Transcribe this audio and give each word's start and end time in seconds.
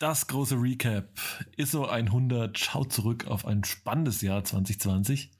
Das 0.00 0.28
große 0.28 0.54
Recap. 0.54 1.08
ISO 1.56 1.86
100 1.86 2.56
schaut 2.56 2.92
zurück 2.92 3.26
auf 3.26 3.44
ein 3.44 3.64
spannendes 3.64 4.22
Jahr 4.22 4.44
2020. 4.44 5.32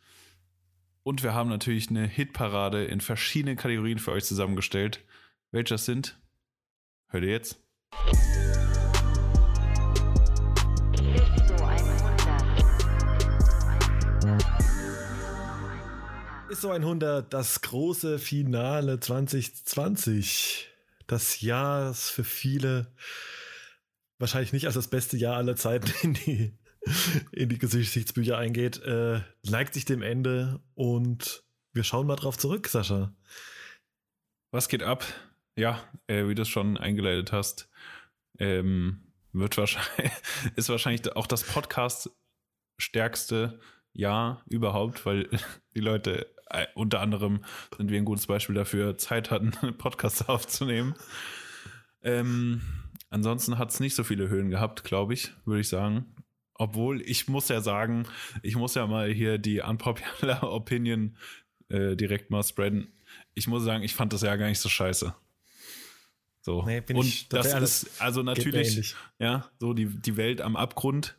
Und 1.05 1.23
wir 1.23 1.33
haben 1.33 1.49
natürlich 1.49 1.91
eine 1.91 2.09
Hitparade 2.09 2.85
in 2.85 3.01
verschiedenen 3.01 3.57
Kategorien 3.57 4.01
für 4.01 4.11
euch 4.11 4.25
zusammengestellt. 4.25 5.05
Welche 5.53 5.75
das 5.75 5.85
sind, 5.85 6.19
hört 7.07 7.23
ihr 7.23 7.31
jetzt. 7.31 7.63
ISO 16.51 16.71
100, 16.71 17.33
das 17.33 17.61
große 17.61 18.19
Finale 18.19 18.99
2020. 18.99 20.69
Das 21.07 21.43
Jahr, 21.43 21.85
das 21.85 22.11
für 22.11 22.25
viele 22.25 22.89
wahrscheinlich 24.19 24.53
nicht 24.53 24.67
als 24.67 24.75
das 24.75 24.89
beste 24.89 25.17
Jahr 25.17 25.37
aller 25.37 25.57
Zeiten 25.57 25.93
in 26.03 26.15
die, 26.15 26.59
in 27.33 27.49
die 27.49 27.59
Geschichtsbücher 27.59 28.37
eingeht, 28.37 28.83
äh, 28.83 29.21
neigt 29.45 29.75
sich 29.75 29.85
dem 29.85 30.03
Ende 30.03 30.61
und 30.75 31.45
wir 31.73 31.85
schauen 31.85 32.07
mal 32.07 32.17
drauf 32.17 32.39
zurück, 32.39 32.67
Sascha. 32.69 33.13
Was 34.51 34.69
geht 34.69 34.83
ab? 34.83 35.05
Ja, 35.57 35.83
äh, 36.07 36.27
wie 36.29 36.35
du 36.35 36.43
es 36.43 36.49
schon 36.49 36.77
eingeleitet 36.77 37.33
hast, 37.33 37.69
ähm, 38.39 39.13
wird 39.33 39.57
wahrscheinlich, 39.57 40.13
ist 40.57 40.69
wahrscheinlich 40.69 41.15
auch 41.15 41.27
das 41.27 41.45
Podcast 41.45 42.11
stärkste 42.79 43.61
Jahr 43.93 44.43
überhaupt, 44.47 45.05
weil 45.05 45.29
die 45.75 45.81
Leute 45.81 46.33
äh, 46.51 46.67
unter 46.75 47.01
anderem 47.01 47.45
sind 47.77 47.91
wir 47.91 47.99
ein 47.99 48.05
gutes 48.05 48.27
Beispiel 48.27 48.55
dafür, 48.55 48.97
Zeit 48.97 49.31
hatten, 49.31 49.53
Podcasts 49.79 50.29
aufzunehmen. 50.29 50.95
Ähm, 52.03 52.63
ansonsten 53.11 53.59
hat 53.59 53.71
es 53.71 53.81
nicht 53.81 53.95
so 53.95 54.05
viele 54.05 54.29
Höhen 54.29 54.51
gehabt, 54.51 54.85
glaube 54.85 55.15
ich, 55.15 55.33
würde 55.45 55.61
ich 55.61 55.69
sagen. 55.69 56.15
Obwohl, 56.55 57.01
ich 57.03 57.29
muss 57.29 57.49
ja 57.49 57.61
sagen, 57.61 58.07
ich 58.43 58.57
muss 58.57 58.75
ja 58.75 58.87
mal 58.87 59.13
hier 59.13 59.39
die 59.39 59.61
unpopular 59.61 60.43
Opinion 60.53 61.17
äh, 61.69 61.95
direkt 61.95 62.31
mal 62.31 62.43
spreaden. 62.43 62.93
Ich 63.35 63.47
muss 63.47 63.63
sagen, 63.63 63.85
ich 63.85 63.95
fand 63.95 64.13
das 64.13 64.23
ja 64.23 64.35
gar 64.37 64.49
nicht 64.49 64.59
so 64.59 64.69
scheiße. 64.69 65.15
So. 66.41 66.65
Nee, 66.65 66.83
und 66.93 67.07
ich, 67.07 67.29
das 67.29 67.53
ist 67.55 68.01
also 68.01 68.23
natürlich, 68.23 68.95
ja, 69.19 69.49
so 69.61 69.75
die, 69.75 69.87
die 69.87 70.17
Welt 70.17 70.41
am 70.41 70.57
Abgrund. 70.57 71.17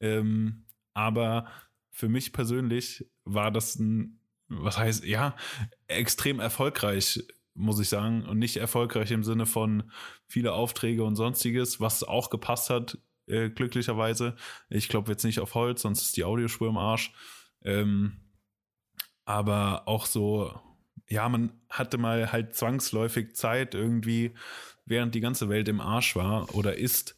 Ähm, 0.00 0.64
aber 0.94 1.46
für 1.90 2.08
mich 2.08 2.32
persönlich 2.32 3.06
war 3.24 3.50
das 3.50 3.76
ein 3.76 4.18
was 4.60 4.78
heißt, 4.78 5.04
ja, 5.04 5.36
extrem 5.86 6.40
erfolgreich, 6.40 7.22
muss 7.54 7.80
ich 7.80 7.88
sagen. 7.88 8.24
Und 8.26 8.38
nicht 8.38 8.56
erfolgreich 8.56 9.10
im 9.10 9.24
Sinne 9.24 9.46
von 9.46 9.90
viele 10.26 10.52
Aufträge 10.52 11.04
und 11.04 11.16
sonstiges, 11.16 11.80
was 11.80 12.02
auch 12.02 12.30
gepasst 12.30 12.70
hat, 12.70 12.98
äh, 13.26 13.50
glücklicherweise. 13.50 14.36
Ich 14.68 14.88
glaube 14.88 15.10
jetzt 15.10 15.24
nicht 15.24 15.40
auf 15.40 15.54
Holz, 15.54 15.82
sonst 15.82 16.02
ist 16.02 16.16
die 16.16 16.24
Audiospur 16.24 16.68
im 16.68 16.78
Arsch. 16.78 17.12
Ähm, 17.64 18.20
aber 19.24 19.86
auch 19.86 20.06
so, 20.06 20.52
ja, 21.08 21.28
man 21.28 21.52
hatte 21.70 21.98
mal 21.98 22.32
halt 22.32 22.56
zwangsläufig 22.56 23.34
Zeit 23.34 23.74
irgendwie, 23.74 24.34
während 24.84 25.14
die 25.14 25.20
ganze 25.20 25.48
Welt 25.48 25.68
im 25.68 25.80
Arsch 25.80 26.16
war 26.16 26.54
oder 26.54 26.76
ist 26.76 27.16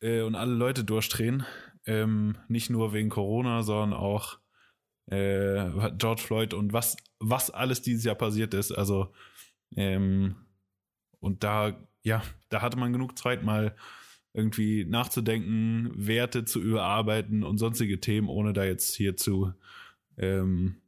äh, 0.00 0.20
und 0.22 0.34
alle 0.34 0.52
Leute 0.52 0.84
durchdrehen. 0.84 1.44
Ähm, 1.86 2.36
nicht 2.48 2.68
nur 2.70 2.92
wegen 2.92 3.08
Corona, 3.08 3.62
sondern 3.62 3.98
auch 3.98 4.38
äh, 5.06 5.70
George 5.96 6.22
Floyd 6.22 6.54
und 6.54 6.72
was, 6.72 6.96
was 7.18 7.50
alles 7.50 7.82
dieses 7.82 8.04
Jahr 8.04 8.14
passiert 8.14 8.54
ist. 8.54 8.72
Also, 8.72 9.12
ähm, 9.76 10.36
und 11.20 11.44
da, 11.44 11.76
ja, 12.02 12.22
da 12.48 12.62
hatte 12.62 12.78
man 12.78 12.92
genug 12.92 13.18
Zeit, 13.18 13.42
mal 13.42 13.76
irgendwie 14.32 14.84
nachzudenken, 14.84 15.90
Werte 15.94 16.44
zu 16.44 16.60
überarbeiten 16.60 17.42
und 17.42 17.58
sonstige 17.58 18.00
Themen, 18.00 18.28
ohne 18.28 18.52
da 18.52 18.64
jetzt 18.64 18.94
hier 18.94 19.16
zu, 19.16 19.52
ähm, 20.16 20.80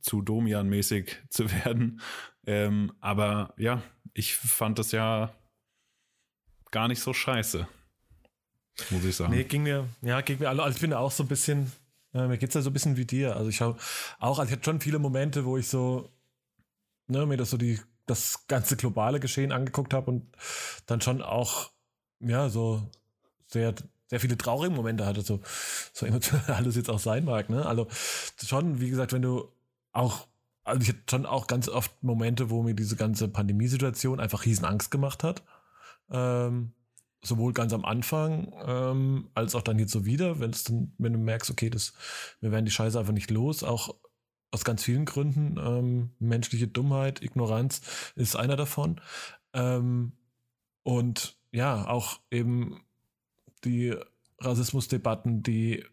zu 0.00 0.22
Domian-mäßig 0.22 1.16
zu 1.30 1.50
werden. 1.50 2.00
Ähm, 2.46 2.92
aber 3.00 3.54
ja, 3.56 3.82
ich 4.12 4.34
fand 4.34 4.78
das 4.78 4.92
ja 4.92 5.34
gar 6.70 6.88
nicht 6.88 7.00
so 7.00 7.12
scheiße. 7.12 7.66
Muss 8.90 9.04
ich 9.04 9.16
sagen. 9.16 9.32
Nee, 9.32 9.44
ging 9.44 9.62
mir, 9.62 9.88
ja, 10.02 10.20
ging 10.20 10.38
mir, 10.38 10.50
also 10.50 10.66
ich 10.68 10.80
bin 10.80 10.92
auch 10.92 11.10
so 11.10 11.24
ein 11.24 11.28
bisschen 11.28 11.72
äh, 12.16 12.28
mir 12.28 12.42
es 12.42 12.54
ja 12.54 12.62
so 12.62 12.70
ein 12.70 12.72
bisschen 12.72 12.96
wie 12.96 13.04
dir. 13.04 13.36
Also 13.36 13.50
ich 13.50 13.60
habe 13.60 13.78
auch, 14.18 14.38
also 14.38 14.48
ich 14.48 14.52
hatte 14.52 14.64
schon 14.64 14.80
viele 14.80 14.98
Momente, 14.98 15.44
wo 15.44 15.56
ich 15.56 15.68
so, 15.68 16.10
ne, 17.08 17.26
mir 17.26 17.36
das 17.36 17.50
so 17.50 17.56
die, 17.56 17.78
das 18.06 18.46
ganze 18.46 18.76
globale 18.76 19.20
Geschehen 19.20 19.52
angeguckt 19.52 19.92
habe 19.92 20.10
und 20.10 20.26
dann 20.86 21.00
schon 21.00 21.22
auch, 21.22 21.70
ja, 22.20 22.48
so 22.48 22.82
sehr, 23.46 23.74
sehr 24.08 24.20
viele 24.20 24.38
traurige 24.38 24.74
Momente 24.74 25.06
hatte, 25.06 25.22
so, 25.22 25.40
so 25.92 26.06
emotional 26.06 26.44
alles 26.46 26.76
jetzt 26.76 26.90
auch 26.90 26.98
sein 26.98 27.24
mag, 27.24 27.50
ne? 27.50 27.66
Also 27.66 27.88
schon, 28.44 28.80
wie 28.80 28.90
gesagt, 28.90 29.12
wenn 29.12 29.22
du 29.22 29.48
auch, 29.92 30.26
also 30.64 30.82
ich 30.82 30.88
hatte 30.88 31.00
schon 31.10 31.26
auch 31.26 31.46
ganz 31.46 31.68
oft 31.68 32.02
Momente, 32.02 32.50
wo 32.50 32.62
mir 32.62 32.74
diese 32.74 32.96
ganze 32.96 33.28
Pandemiesituation 33.28 34.20
einfach 34.20 34.44
riesen 34.44 34.64
Angst 34.64 34.90
gemacht 34.90 35.24
hat. 35.24 35.42
Ähm, 36.10 36.72
sowohl 37.22 37.52
ganz 37.52 37.72
am 37.72 37.84
Anfang 37.84 38.52
ähm, 38.64 39.30
als 39.34 39.54
auch 39.54 39.62
dann 39.62 39.78
jetzt 39.78 39.92
so 39.92 40.04
wieder, 40.04 40.38
wenn 40.38 40.50
es 40.50 40.64
dann, 40.64 40.92
wenn 40.98 41.12
du 41.12 41.18
merkst, 41.18 41.50
okay, 41.50 41.70
das, 41.70 41.92
wir 42.40 42.52
werden 42.52 42.64
die 42.64 42.70
Scheiße 42.70 42.98
einfach 42.98 43.12
nicht 43.12 43.30
los, 43.30 43.64
auch 43.64 43.94
aus 44.50 44.64
ganz 44.64 44.82
vielen 44.82 45.04
Gründen. 45.04 45.56
Ähm, 45.58 46.10
menschliche 46.18 46.68
Dummheit, 46.68 47.22
Ignoranz 47.22 47.80
ist 48.14 48.36
einer 48.36 48.56
davon. 48.56 49.00
Ähm, 49.52 50.12
und 50.82 51.36
ja, 51.52 51.86
auch 51.88 52.20
eben 52.30 52.80
die 53.64 53.94
Rassismusdebatten, 54.38 55.42
die 55.42 55.84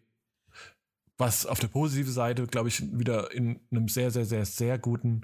was 1.16 1.46
auf 1.46 1.60
der 1.60 1.68
positiven 1.68 2.12
Seite, 2.12 2.46
glaube 2.46 2.68
ich, 2.68 2.82
wieder 2.98 3.32
in 3.32 3.60
einem 3.70 3.88
sehr, 3.88 4.10
sehr, 4.10 4.24
sehr, 4.24 4.44
sehr 4.44 4.78
guten 4.78 5.22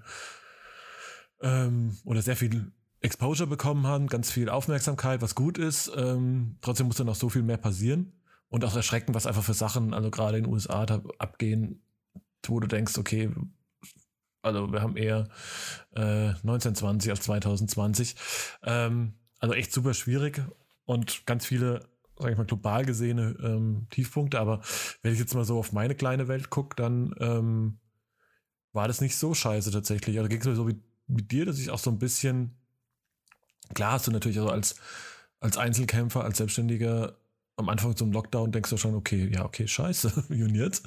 ähm, 1.40 1.96
oder 2.04 2.22
sehr 2.22 2.36
viel 2.36 2.72
Exposure 3.00 3.48
bekommen 3.48 3.86
haben, 3.86 4.06
ganz 4.06 4.30
viel 4.30 4.48
Aufmerksamkeit, 4.48 5.22
was 5.22 5.34
gut 5.34 5.58
ist. 5.58 5.90
Ähm, 5.96 6.56
trotzdem 6.60 6.86
muss 6.86 6.96
dann 6.96 7.06
noch 7.06 7.14
so 7.14 7.28
viel 7.28 7.42
mehr 7.42 7.56
passieren. 7.56 8.12
Und 8.48 8.64
auch 8.64 8.74
erschreckend, 8.74 9.14
was 9.14 9.26
einfach 9.26 9.44
für 9.44 9.54
Sachen, 9.54 9.94
also 9.94 10.10
gerade 10.10 10.38
in 10.38 10.44
den 10.44 10.52
USA 10.52 10.82
abgehen, 11.18 11.82
wo 12.46 12.60
du 12.60 12.66
denkst, 12.66 12.98
okay, 12.98 13.30
also 14.42 14.72
wir 14.72 14.80
haben 14.80 14.96
eher 14.96 15.28
äh, 15.94 16.30
1920 16.30 17.10
als 17.10 17.22
2020. 17.22 18.16
Ähm, 18.62 19.14
also 19.38 19.54
echt 19.54 19.72
super 19.72 19.94
schwierig 19.94 20.42
und 20.84 21.26
ganz 21.26 21.46
viele, 21.46 21.88
sag 22.18 22.32
ich 22.32 22.38
mal, 22.38 22.46
global 22.46 22.84
gesehene 22.84 23.36
ähm, 23.42 23.86
Tiefpunkte. 23.90 24.38
Aber 24.40 24.60
wenn 25.02 25.12
ich 25.12 25.18
jetzt 25.18 25.34
mal 25.34 25.44
so 25.44 25.58
auf 25.58 25.72
meine 25.72 25.94
kleine 25.94 26.28
Welt 26.28 26.50
gucke, 26.50 26.76
dann 26.76 27.14
ähm, 27.18 27.78
war 28.72 28.88
das 28.88 29.00
nicht 29.00 29.16
so 29.16 29.34
scheiße 29.34 29.70
tatsächlich. 29.70 30.18
Also 30.18 30.28
ging 30.28 30.40
es 30.40 30.46
mir 30.46 30.56
so 30.56 30.68
wie, 30.68 30.80
wie 31.06 31.22
dir, 31.22 31.44
dass 31.44 31.58
ich 31.58 31.70
auch 31.70 31.78
so 31.78 31.90
ein 31.90 31.98
bisschen 31.98 32.56
Klar 33.74 33.92
hast 33.92 34.06
du 34.06 34.10
natürlich 34.10 34.38
also 34.38 34.50
als, 34.50 34.76
als 35.40 35.56
Einzelkämpfer, 35.56 36.24
als 36.24 36.38
Selbstständiger 36.38 37.16
am 37.56 37.68
Anfang 37.68 37.94
zum 37.96 38.12
Lockdown 38.12 38.52
denkst 38.52 38.70
du 38.70 38.76
schon, 38.76 38.94
okay, 38.94 39.30
ja, 39.32 39.44
okay, 39.44 39.68
scheiße, 39.68 40.24
und 40.28 40.54
jetzt? 40.54 40.86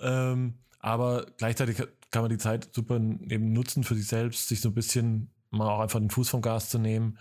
Ähm, 0.00 0.54
aber 0.86 1.26
gleichzeitig 1.36 1.78
kann 2.12 2.22
man 2.22 2.30
die 2.30 2.38
Zeit 2.38 2.68
super 2.72 2.94
eben 2.94 3.52
nutzen 3.52 3.82
für 3.82 3.96
sich 3.96 4.06
selbst, 4.06 4.46
sich 4.46 4.60
so 4.60 4.68
ein 4.68 4.74
bisschen 4.74 5.32
mal 5.50 5.68
auch 5.68 5.80
einfach 5.80 5.98
den 5.98 6.10
Fuß 6.10 6.28
vom 6.28 6.42
Gas 6.42 6.70
zu 6.70 6.78
nehmen, 6.78 7.18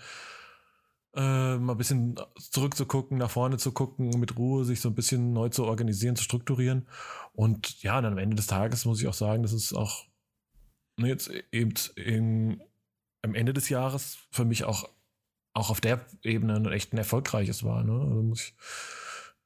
äh, 1.15 1.57
mal 1.57 1.71
ein 1.73 1.77
bisschen 1.77 2.15
zurückzugucken, 2.37 3.17
nach 3.17 3.31
vorne 3.31 3.57
zu 3.57 3.71
gucken, 3.71 4.11
mit 4.19 4.37
Ruhe 4.37 4.65
sich 4.65 4.81
so 4.81 4.89
ein 4.89 4.93
bisschen 4.93 5.33
neu 5.33 5.49
zu 5.49 5.65
organisieren, 5.65 6.15
zu 6.15 6.23
strukturieren. 6.23 6.87
Und 7.33 7.81
ja, 7.81 7.99
dann 8.01 8.13
am 8.13 8.19
Ende 8.19 8.35
des 8.35 8.45
Tages 8.45 8.85
muss 8.85 9.01
ich 9.01 9.07
auch 9.07 9.15
sagen, 9.15 9.41
dass 9.41 9.51
es 9.51 9.73
auch 9.73 10.05
ne, 10.97 11.07
jetzt 11.07 11.31
eben 11.51 11.73
in, 11.95 12.61
am 13.23 13.33
Ende 13.33 13.51
des 13.51 13.69
Jahres 13.69 14.19
für 14.29 14.45
mich 14.45 14.63
auch 14.65 14.87
auch 15.53 15.71
auf 15.71 15.81
der 15.81 16.05
Ebene 16.21 16.53
ein 16.53 16.65
echt 16.67 16.93
ein 16.93 16.99
erfolgreiches 16.99 17.63
war. 17.63 17.83
Ne? 17.83 17.93
Also 17.93 18.21
muss 18.21 18.41
ich, 18.41 18.55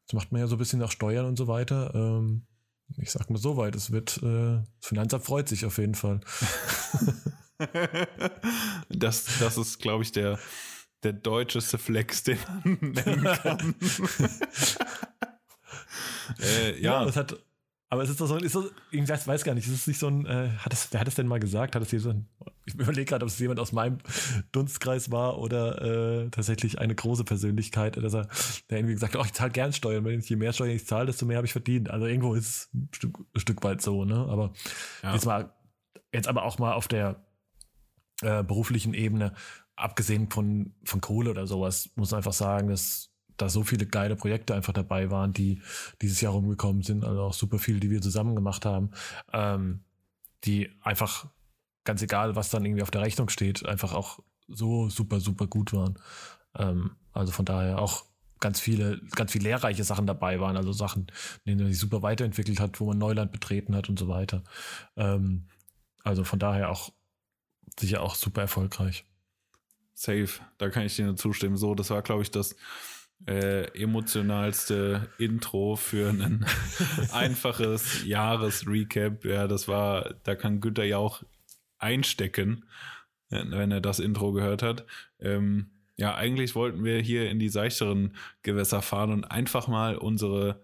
das 0.07 0.13
macht 0.13 0.33
man 0.33 0.42
ja 0.42 0.48
so 0.48 0.56
ein 0.56 0.60
bisschen 0.60 0.80
nach 0.80 0.92
Steuern 0.92 1.25
und 1.25 1.38
so 1.38 1.48
weiter. 1.48 1.94
Ähm, 1.95 2.48
ich 2.97 3.12
sag 3.12 3.30
mal 3.30 3.38
so 3.38 3.57
weit, 3.57 3.75
es 3.75 3.91
wird, 3.91 4.18
äh, 4.24 4.57
das 4.57 4.88
Finanzamt 4.88 5.25
freut 5.25 5.47
sich 5.47 5.65
auf 5.65 5.77
jeden 5.77 5.95
Fall. 5.95 6.21
das, 8.89 9.25
das 9.39 9.57
ist, 9.57 9.80
glaube 9.80 10.03
ich, 10.03 10.12
der, 10.12 10.39
der 11.03 11.13
deutscheste 11.13 11.77
Flex, 11.77 12.24
den 12.24 12.39
man 12.63 12.77
nennen 12.81 13.24
kann. 13.24 13.75
äh, 16.39 16.81
ja. 16.81 17.00
ja, 17.00 17.06
das 17.06 17.15
hat, 17.15 17.38
aber 17.91 18.03
es 18.03 18.09
ist 18.12 18.21
doch 18.21 18.27
so, 18.27 18.38
ist 18.38 18.51
so 18.51 18.69
ich 18.91 19.07
weiß 19.09 19.44
gar 19.44 19.56
nicht, 19.56 19.68
ist 19.68 19.74
es 19.74 19.88
nicht 19.88 20.00
so 20.00 20.07
ein, 20.07 20.25
äh, 20.27 20.50
hat 20.59 20.71
es, 20.74 20.89
wer 20.91 21.00
hat 21.00 21.07
es 21.07 21.15
denn 21.15 21.25
mal 21.25 21.39
gesagt? 21.39 21.75
Hat 21.75 21.88
so 21.89 22.09
ein, 22.09 22.27
ich 22.65 22.75
überlege 22.75 23.06
gerade, 23.06 23.25
ob 23.25 23.31
es 23.31 23.39
jemand 23.39 23.59
aus 23.59 23.71
meinem 23.71 23.97
Dunstkreis 24.51 25.12
war 25.12 25.39
oder 25.39 25.81
äh, 25.81 26.30
tatsächlich 26.30 26.77
eine 26.77 26.94
große 26.94 27.24
Persönlichkeit, 27.24 27.97
dass 27.97 28.13
er, 28.13 28.27
der 28.69 28.77
irgendwie 28.77 28.94
gesagt 28.94 29.15
hat, 29.15 29.21
oh, 29.21 29.25
ich 29.25 29.33
zahle 29.33 29.51
gern 29.51 29.74
Steuern, 29.74 30.06
wenn 30.06 30.19
ich 30.19 30.30
je 30.30 30.36
mehr 30.36 30.53
Steuern 30.53 30.75
ich 30.75 30.86
zahle, 30.86 31.07
desto 31.07 31.25
mehr 31.25 31.38
habe 31.38 31.47
ich 31.47 31.51
verdient. 31.51 31.89
Also 31.89 32.06
irgendwo 32.06 32.36
ist 32.36 32.47
es 32.47 32.69
ein 32.75 32.89
Stück, 32.94 33.18
ein 33.33 33.39
Stück 33.39 33.63
weit 33.63 33.81
so, 33.81 34.06
ne? 34.06 34.27
Aber 34.30 34.53
ja. 35.01 35.13
jetzt 35.13 35.25
mal, 35.25 35.51
jetzt 36.13 36.27
aber 36.27 36.44
auch 36.44 36.59
mal 36.59 36.74
auf 36.74 36.88
der 36.88 37.25
äh, 38.21 38.44
beruflichen 38.44 38.94
Ebene, 38.94 39.33
abgesehen 39.75 40.30
von, 40.30 40.75
von 40.83 41.01
Kohle 41.01 41.31
oder 41.31 41.47
sowas, 41.47 41.89
muss 41.95 42.12
man 42.12 42.19
einfach 42.19 42.33
sagen, 42.33 42.68
dass 42.68 43.08
da 43.41 43.50
so 43.50 43.63
viele 43.63 43.86
geile 43.86 44.15
Projekte 44.15 44.53
einfach 44.53 44.74
dabei 44.74 45.09
waren, 45.09 45.33
die 45.33 45.62
dieses 46.01 46.21
Jahr 46.21 46.33
rumgekommen 46.33 46.83
sind, 46.83 47.03
also 47.03 47.21
auch 47.21 47.33
super 47.33 47.59
viele, 47.59 47.80
die 47.80 47.89
wir 47.89 48.01
zusammen 48.01 48.36
gemacht 48.36 48.65
haben, 48.65 48.91
ähm, 49.33 49.81
die 50.44 50.69
einfach 50.81 51.27
ganz 51.83 52.01
egal, 52.01 52.36
was 52.36 52.50
dann 52.50 52.65
irgendwie 52.65 52.83
auf 52.83 52.91
der 52.91 53.01
Rechnung 53.01 53.30
steht, 53.30 53.65
einfach 53.65 53.94
auch 53.94 54.19
so 54.47 54.89
super, 54.89 55.19
super 55.19 55.47
gut 55.47 55.74
waren. 55.74 55.97
Ähm, 56.56 56.97
also 57.13 57.31
von 57.31 57.45
daher 57.45 57.80
auch 57.80 58.06
ganz 58.39 58.59
viele, 58.59 59.01
ganz 59.15 59.31
viel 59.31 59.44
lehrreiche 59.44 59.83
Sachen 59.83 60.07
dabei 60.07 60.39
waren, 60.39 60.57
also 60.57 60.71
Sachen, 60.71 61.07
in 61.44 61.51
denen 61.51 61.62
man 61.63 61.71
sich 61.71 61.80
super 61.80 62.01
weiterentwickelt 62.01 62.59
hat, 62.59 62.80
wo 62.80 62.86
man 62.86 62.97
Neuland 62.97 63.31
betreten 63.31 63.75
hat 63.75 63.89
und 63.89 64.00
so 64.00 64.07
weiter. 64.07 64.44
Ähm, 64.95 65.47
also 66.03 66.24
von 66.24 66.39
daher 66.39 66.69
auch 66.69 66.91
sicher 67.80 68.01
auch 68.01 68.15
super 68.15 68.41
erfolgreich. 68.41 69.06
Safe, 69.94 70.30
da 70.57 70.69
kann 70.69 70.83
ich 70.83 70.95
dir 70.95 71.06
nur 71.06 71.18
zustimmen. 71.18 71.57
So, 71.57 71.75
das 71.75 71.89
war, 71.89 72.01
glaube 72.01 72.24
ich, 72.24 72.31
das 72.31 72.56
äh, 73.27 73.66
emotionalste 73.80 75.10
Intro 75.18 75.75
für 75.75 76.10
ein 76.10 76.45
einfaches 77.12 78.06
Jahresrecap. 78.06 79.25
Ja, 79.25 79.48
das 79.48 79.68
war, 79.68 80.16
da 80.24 80.36
kann 80.36 80.62
Günther 80.62 80.86
ja 80.86 80.98
auch 80.98 81.24
einstecken, 81.77 82.66
wenn 83.30 83.71
er 83.71 83.81
das 83.81 84.00
Intro 84.00 84.31
gehört 84.31 84.63
hat. 84.63 84.86
Ähm, 85.19 85.69
ja, 85.98 86.16
eigentlich 86.16 86.56
wollten 86.56 86.86
wir 86.86 87.01
hier 87.01 87.30
in 87.30 87.39
die 87.39 87.50
seichteren 87.50 88.16
Gewässer 88.42 88.81
fahren 88.81 89.12
und 89.12 89.25
einfach 89.25 89.68
mal 89.68 89.98
unsere, 89.98 90.63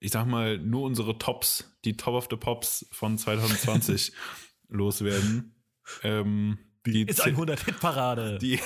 ich 0.00 0.10
sag 0.10 0.26
mal, 0.26 0.58
nur 0.58 0.82
unsere 0.82 1.16
Tops, 1.16 1.76
die 1.84 1.96
Top 1.96 2.14
of 2.14 2.28
the 2.30 2.36
Pops 2.36 2.86
von 2.92 3.16
2020 3.16 4.12
loswerden. 4.68 5.54
Ähm, 6.02 6.58
die 6.92 7.02
ist 7.02 7.20
100 7.20 7.64
Hitparade. 7.64 8.38
Die, 8.38 8.60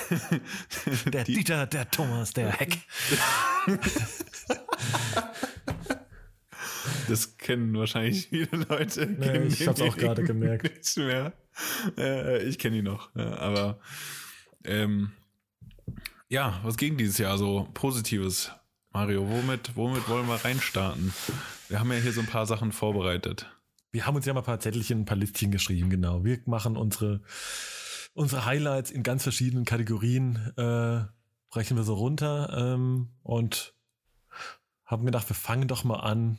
der 1.12 1.24
die, 1.24 1.34
Dieter, 1.34 1.66
der 1.66 1.90
Thomas, 1.90 2.32
der 2.32 2.52
Heck. 2.52 2.78
Das 7.08 7.36
kennen 7.38 7.76
wahrscheinlich 7.76 8.28
viele 8.28 8.64
Leute. 8.68 9.06
Nee, 9.06 9.48
ich 9.48 9.66
hab's 9.66 9.80
auch 9.80 9.96
gerade 9.96 10.22
gemerkt. 10.22 10.64
Nicht 10.76 10.96
mehr. 10.96 11.32
Äh, 11.98 12.42
ich 12.44 12.58
kenne 12.58 12.78
ihn 12.78 12.84
noch. 12.84 13.14
Aber 13.14 13.80
ähm, 14.64 15.12
ja, 16.28 16.60
was 16.62 16.76
ging 16.76 16.96
dieses 16.96 17.18
Jahr 17.18 17.38
so 17.38 17.68
Positives? 17.74 18.52
Mario, 18.92 19.28
womit, 19.28 19.76
womit 19.76 20.08
wollen 20.08 20.26
wir 20.26 20.44
reinstarten? 20.44 21.12
Wir 21.68 21.78
haben 21.78 21.92
ja 21.92 21.98
hier 21.98 22.12
so 22.12 22.20
ein 22.20 22.26
paar 22.26 22.46
Sachen 22.46 22.72
vorbereitet. 22.72 23.50
Wir 23.92 24.06
haben 24.06 24.16
uns 24.16 24.26
ja 24.26 24.32
mal 24.32 24.40
ein 24.40 24.46
paar 24.46 24.60
Zettelchen, 24.60 25.00
ein 25.00 25.04
paar 25.04 25.16
Listchen 25.16 25.50
geschrieben, 25.50 25.90
genau. 25.90 26.24
Wir 26.24 26.38
machen 26.46 26.76
unsere, 26.76 27.20
unsere 28.12 28.44
Highlights 28.44 28.90
in 28.90 29.02
ganz 29.02 29.22
verschiedenen 29.22 29.64
Kategorien, 29.64 30.52
äh, 30.56 31.04
brechen 31.50 31.76
wir 31.76 31.84
so 31.84 31.94
runter 31.94 32.56
ähm, 32.56 33.10
und 33.22 33.74
haben 34.84 35.04
gedacht, 35.04 35.28
wir 35.28 35.36
fangen 35.36 35.68
doch 35.68 35.84
mal 35.84 36.00
an 36.00 36.38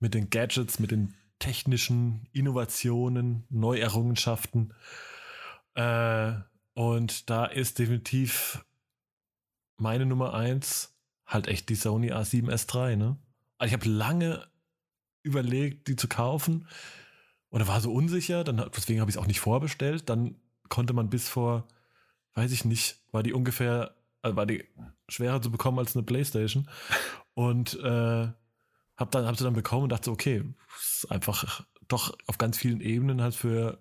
mit 0.00 0.14
den 0.14 0.30
Gadgets, 0.30 0.78
mit 0.78 0.90
den 0.90 1.14
technischen 1.38 2.28
Innovationen, 2.32 3.44
Neuerrungenschaften. 3.48 4.74
Äh, 5.74 6.34
und 6.74 7.30
da 7.30 7.46
ist 7.46 7.78
definitiv 7.78 8.64
meine 9.76 10.06
Nummer 10.06 10.34
eins 10.34 10.96
halt 11.26 11.46
echt 11.46 11.68
die 11.68 11.74
Sony 11.74 12.12
A7S3, 12.12 12.96
ne? 12.96 13.18
Also 13.58 13.74
ich 13.74 13.80
habe 13.80 13.88
lange 13.88 14.46
überlegt, 15.22 15.88
die 15.88 15.96
zu 15.96 16.08
kaufen 16.08 16.68
oder 17.50 17.66
war 17.66 17.80
so 17.80 17.92
unsicher, 17.92 18.44
dann, 18.44 18.64
deswegen 18.74 19.00
habe 19.00 19.10
ich 19.10 19.16
es 19.16 19.22
auch 19.22 19.26
nicht 19.26 19.40
vorbestellt. 19.40 20.08
Dann 20.08 20.36
konnte 20.68 20.92
man 20.92 21.10
bis 21.10 21.28
vor, 21.28 21.66
weiß 22.34 22.52
ich 22.52 22.64
nicht, 22.64 23.00
war 23.12 23.22
die 23.22 23.32
ungefähr, 23.32 23.94
also 24.22 24.36
war 24.36 24.46
die 24.46 24.64
schwerer 25.08 25.40
zu 25.40 25.50
bekommen 25.50 25.78
als 25.78 25.96
eine 25.96 26.04
Playstation. 26.04 26.68
Und 27.34 27.78
äh, 27.80 28.28
hab 28.96 29.10
dann, 29.12 29.26
hab 29.26 29.36
sie 29.36 29.44
dann 29.44 29.54
bekommen 29.54 29.84
und 29.84 29.90
dachte 29.90 30.10
okay, 30.10 30.44
ist 30.80 31.10
einfach 31.10 31.64
doch 31.86 32.16
auf 32.26 32.38
ganz 32.38 32.58
vielen 32.58 32.80
Ebenen 32.80 33.22
halt 33.22 33.34
für 33.34 33.78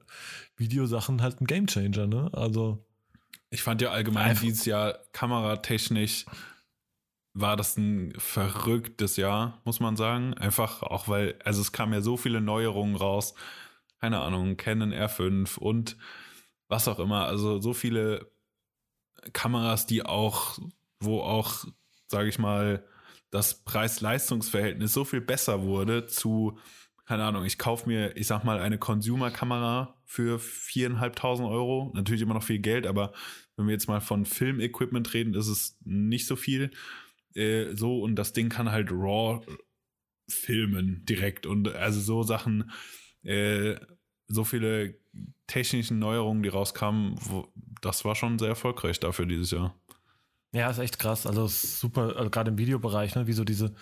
Videosachen 0.55 1.21
halt 1.21 1.41
ein 1.41 1.47
Gamechanger, 1.47 2.07
ne? 2.07 2.29
Also 2.33 2.85
ich 3.49 3.63
fand 3.63 3.81
ja 3.81 3.91
allgemein 3.91 4.29
Einfach. 4.29 4.43
dieses 4.43 4.65
Jahr 4.65 4.99
kameratechnisch 5.13 6.25
war 7.33 7.55
das 7.55 7.77
ein 7.77 8.13
verrücktes 8.17 9.15
Jahr, 9.15 9.61
muss 9.63 9.79
man 9.79 9.95
sagen. 9.95 10.33
Einfach 10.33 10.81
auch 10.81 11.07
weil, 11.07 11.35
also 11.43 11.61
es 11.61 11.71
kamen 11.71 11.93
ja 11.93 12.01
so 12.01 12.17
viele 12.17 12.41
Neuerungen 12.41 12.95
raus. 12.95 13.35
Keine 14.01 14.19
Ahnung, 14.21 14.57
Canon 14.57 14.93
R5 14.93 15.57
und 15.57 15.97
was 16.67 16.87
auch 16.87 16.99
immer. 16.99 17.25
Also 17.25 17.59
so 17.59 17.73
viele 17.73 18.31
Kameras, 19.33 19.87
die 19.87 20.03
auch, 20.03 20.59
wo 20.99 21.21
auch, 21.21 21.65
sage 22.07 22.29
ich 22.29 22.39
mal, 22.39 22.85
das 23.29 23.63
Preis-Leistungs-Verhältnis 23.63 24.93
so 24.93 25.03
viel 25.03 25.21
besser 25.21 25.63
wurde 25.63 26.07
zu 26.07 26.57
keine 27.07 27.23
Ahnung, 27.23 27.45
ich 27.45 27.57
kaufe 27.57 27.87
mir, 27.87 28.17
ich 28.17 28.27
sag 28.27 28.43
mal, 28.43 28.59
eine 28.59 28.77
Consumer-Kamera 28.77 29.95
für 30.03 30.39
viereinhalbtausend 30.39 31.47
Euro. 31.47 31.89
Natürlich 31.95 32.21
immer 32.21 32.33
noch 32.33 32.43
viel 32.43 32.59
Geld, 32.59 32.85
aber 32.85 33.13
wenn 33.55 33.65
wir 33.65 33.71
jetzt 33.71 33.87
mal 33.87 34.01
von 34.01 34.25
Film-Equipment 34.25 35.13
reden, 35.13 35.33
ist 35.33 35.47
es 35.47 35.79
nicht 35.85 36.27
so 36.27 36.35
viel. 36.35 36.69
Äh, 37.33 37.73
so, 37.75 38.01
und 38.01 38.17
das 38.17 38.33
Ding 38.33 38.49
kann 38.49 38.71
halt 38.71 38.91
RAW 38.91 39.45
filmen 40.27 41.05
direkt. 41.05 41.45
Und 41.45 41.69
also 41.69 42.01
so 42.01 42.23
Sachen, 42.23 42.71
äh, 43.23 43.77
so 44.27 44.43
viele 44.43 44.99
technischen 45.47 45.99
Neuerungen, 45.99 46.43
die 46.43 46.49
rauskamen, 46.49 47.15
wo, 47.19 47.47
das 47.81 48.05
war 48.05 48.15
schon 48.15 48.39
sehr 48.39 48.49
erfolgreich 48.49 48.99
dafür 48.99 49.25
dieses 49.25 49.51
Jahr. 49.51 49.73
Ja, 50.53 50.69
ist 50.69 50.79
echt 50.79 50.99
krass. 50.99 51.25
Also 51.25 51.47
super, 51.47 52.15
also 52.17 52.29
gerade 52.29 52.51
im 52.51 52.57
Videobereich, 52.57 53.15
ne, 53.15 53.27
wie 53.27 53.33
so 53.33 53.43
diese, 53.43 53.73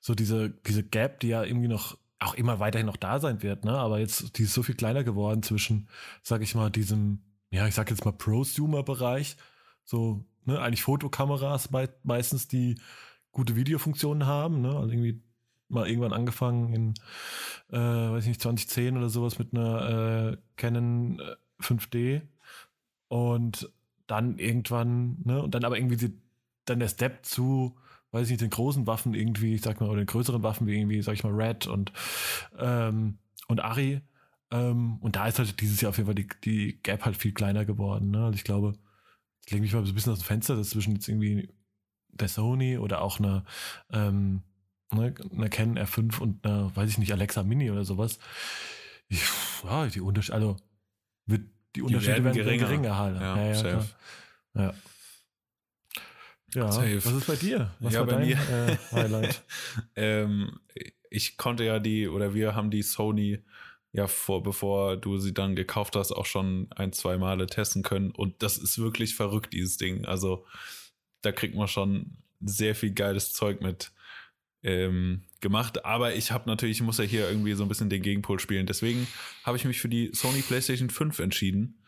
so 0.00 0.14
diese, 0.14 0.50
diese 0.50 0.82
Gap, 0.82 1.20
die 1.20 1.28
ja 1.28 1.44
irgendwie 1.44 1.68
noch 1.68 1.96
auch 2.18 2.34
immer 2.34 2.58
weiterhin 2.60 2.86
noch 2.86 2.96
da 2.96 3.18
sein 3.18 3.42
wird, 3.42 3.64
ne? 3.64 3.72
Aber 3.72 3.98
jetzt, 3.98 4.36
die 4.36 4.42
ist 4.42 4.52
so 4.52 4.62
viel 4.62 4.74
kleiner 4.74 5.04
geworden 5.04 5.42
zwischen, 5.42 5.88
sag 6.22 6.42
ich 6.42 6.54
mal, 6.54 6.70
diesem, 6.70 7.22
ja, 7.50 7.66
ich 7.66 7.74
sag 7.74 7.90
jetzt 7.90 8.04
mal 8.04 8.12
Prosumer-Bereich, 8.12 9.36
so, 9.84 10.24
ne, 10.44 10.60
eigentlich 10.60 10.82
Fotokameras 10.82 11.70
me 11.70 11.88
meistens, 12.02 12.46
die 12.46 12.78
gute 13.32 13.56
Videofunktionen 13.56 14.26
haben, 14.26 14.60
ne? 14.60 14.76
Also 14.76 14.90
irgendwie 14.90 15.22
mal 15.70 15.88
irgendwann 15.88 16.12
angefangen 16.12 16.72
in, 16.72 16.94
äh, 17.70 17.78
weiß 17.78 18.24
ich 18.24 18.28
nicht, 18.28 18.42
2010 18.42 18.96
oder 18.96 19.08
sowas 19.08 19.38
mit 19.38 19.54
einer 19.54 20.32
äh, 20.32 20.36
Canon 20.56 21.20
5D 21.60 21.96
äh, 21.96 22.20
und 23.08 23.70
dann 24.06 24.38
irgendwann, 24.38 25.18
ne, 25.24 25.42
und 25.42 25.54
dann 25.54 25.64
aber 25.64 25.76
irgendwie 25.78 25.96
die, 25.96 26.12
dann 26.64 26.80
der 26.80 26.88
Step 26.88 27.24
zu, 27.24 27.76
weiß 28.12 28.26
ich 28.26 28.30
nicht, 28.30 28.42
den 28.42 28.50
großen 28.50 28.86
Waffen 28.86 29.14
irgendwie, 29.14 29.54
ich 29.54 29.62
sag 29.62 29.80
mal, 29.80 29.88
oder 29.88 30.00
den 30.00 30.06
größeren 30.06 30.42
Waffen 30.42 30.66
wie 30.66 30.76
irgendwie, 30.76 31.02
sag 31.02 31.14
ich 31.14 31.24
mal, 31.24 31.32
Red 31.32 31.66
und, 31.66 31.92
ähm, 32.58 33.18
und 33.46 33.60
Ari. 33.60 34.00
Ähm, 34.50 34.98
und 35.00 35.16
da 35.16 35.28
ist 35.28 35.38
halt 35.38 35.60
dieses 35.60 35.80
Jahr 35.80 35.90
auf 35.90 35.96
jeden 35.96 36.06
Fall 36.06 36.14
die, 36.14 36.28
die 36.44 36.80
Gap 36.82 37.04
halt 37.04 37.16
viel 37.16 37.32
kleiner 37.32 37.64
geworden. 37.64 38.10
Ne? 38.10 38.24
Also 38.24 38.34
ich 38.34 38.44
glaube, 38.44 38.74
ich 39.44 39.52
lege 39.52 39.62
mich 39.62 39.72
mal 39.72 39.84
so 39.84 39.92
ein 39.92 39.94
bisschen 39.94 40.12
aus 40.12 40.20
dem 40.20 40.24
Fenster, 40.24 40.56
dass 40.56 40.70
zwischen 40.70 40.94
jetzt 40.94 41.08
irgendwie 41.08 41.48
der 42.08 42.28
Sony 42.28 42.78
oder 42.78 43.00
auch 43.00 43.18
einer, 43.20 43.44
ähm, 43.92 44.42
ne, 44.92 45.14
einer 45.32 45.48
Canon 45.48 45.78
R5 45.78 46.18
und 46.18 46.44
einer, 46.44 46.74
weiß 46.74 46.90
ich 46.90 46.98
nicht, 46.98 47.12
Alexa 47.12 47.42
Mini 47.42 47.70
oder 47.70 47.84
sowas. 47.84 48.18
Ich, 49.08 49.22
ja, 49.64 49.86
die 49.86 50.00
Unterschiede, 50.00 50.34
also 50.34 50.56
wird 51.26 51.42
die 51.76 51.82
Unterschiede 51.82 52.16
die 52.16 52.24
werden, 52.24 52.36
werden 52.36 52.44
geringer, 52.44 52.66
geringer 52.66 52.98
halt. 52.98 53.20
Ja, 53.20 53.36
ja, 53.36 53.52
ja, 53.52 53.86
ja. 54.54 54.74
Ja, 56.54 56.72
Safe. 56.72 56.96
was 56.96 57.12
ist 57.12 57.26
bei 57.26 57.36
dir? 57.36 57.70
Was 57.78 57.94
ja, 57.94 58.00
war 58.00 58.06
dein 58.06 58.28
äh, 58.28 58.76
Highlight? 58.90 59.44
ähm, 59.96 60.58
ich 61.08 61.36
konnte 61.36 61.64
ja 61.64 61.78
die, 61.78 62.08
oder 62.08 62.34
wir 62.34 62.54
haben 62.54 62.70
die 62.70 62.82
Sony 62.82 63.40
ja 63.92 64.06
vor, 64.06 64.42
bevor 64.42 64.96
du 64.96 65.18
sie 65.18 65.34
dann 65.34 65.56
gekauft 65.56 65.96
hast, 65.96 66.12
auch 66.12 66.26
schon 66.26 66.68
ein, 66.74 66.92
zwei 66.92 67.18
Male 67.18 67.46
testen 67.46 67.82
können. 67.82 68.10
Und 68.10 68.42
das 68.42 68.58
ist 68.58 68.78
wirklich 68.78 69.14
verrückt, 69.14 69.52
dieses 69.52 69.76
Ding. 69.76 70.04
Also 70.04 70.44
da 71.22 71.32
kriegt 71.32 71.54
man 71.54 71.68
schon 71.68 72.16
sehr 72.40 72.74
viel 72.74 72.92
geiles 72.92 73.32
Zeug 73.32 73.60
mit 73.60 73.92
ähm, 74.62 75.22
gemacht. 75.40 75.84
Aber 75.84 76.14
ich 76.14 76.32
habe 76.32 76.48
natürlich, 76.48 76.78
ich 76.78 76.82
muss 76.82 76.98
ja 76.98 77.04
hier 77.04 77.28
irgendwie 77.28 77.54
so 77.54 77.64
ein 77.64 77.68
bisschen 77.68 77.90
den 77.90 78.02
Gegenpol 78.02 78.40
spielen. 78.40 78.66
Deswegen 78.66 79.06
habe 79.44 79.56
ich 79.56 79.64
mich 79.64 79.80
für 79.80 79.88
die 79.88 80.10
Sony 80.12 80.42
PlayStation 80.42 80.90
5 80.90 81.18
entschieden 81.18 81.80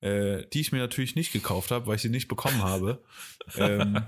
äh, 0.00 0.46
die 0.52 0.60
ich 0.60 0.72
mir 0.72 0.78
natürlich 0.78 1.16
nicht 1.16 1.32
gekauft 1.32 1.70
habe, 1.70 1.86
weil 1.86 1.96
ich 1.96 2.02
sie 2.02 2.08
nicht 2.08 2.28
bekommen 2.28 2.62
habe. 2.62 3.02
ähm, 3.56 3.98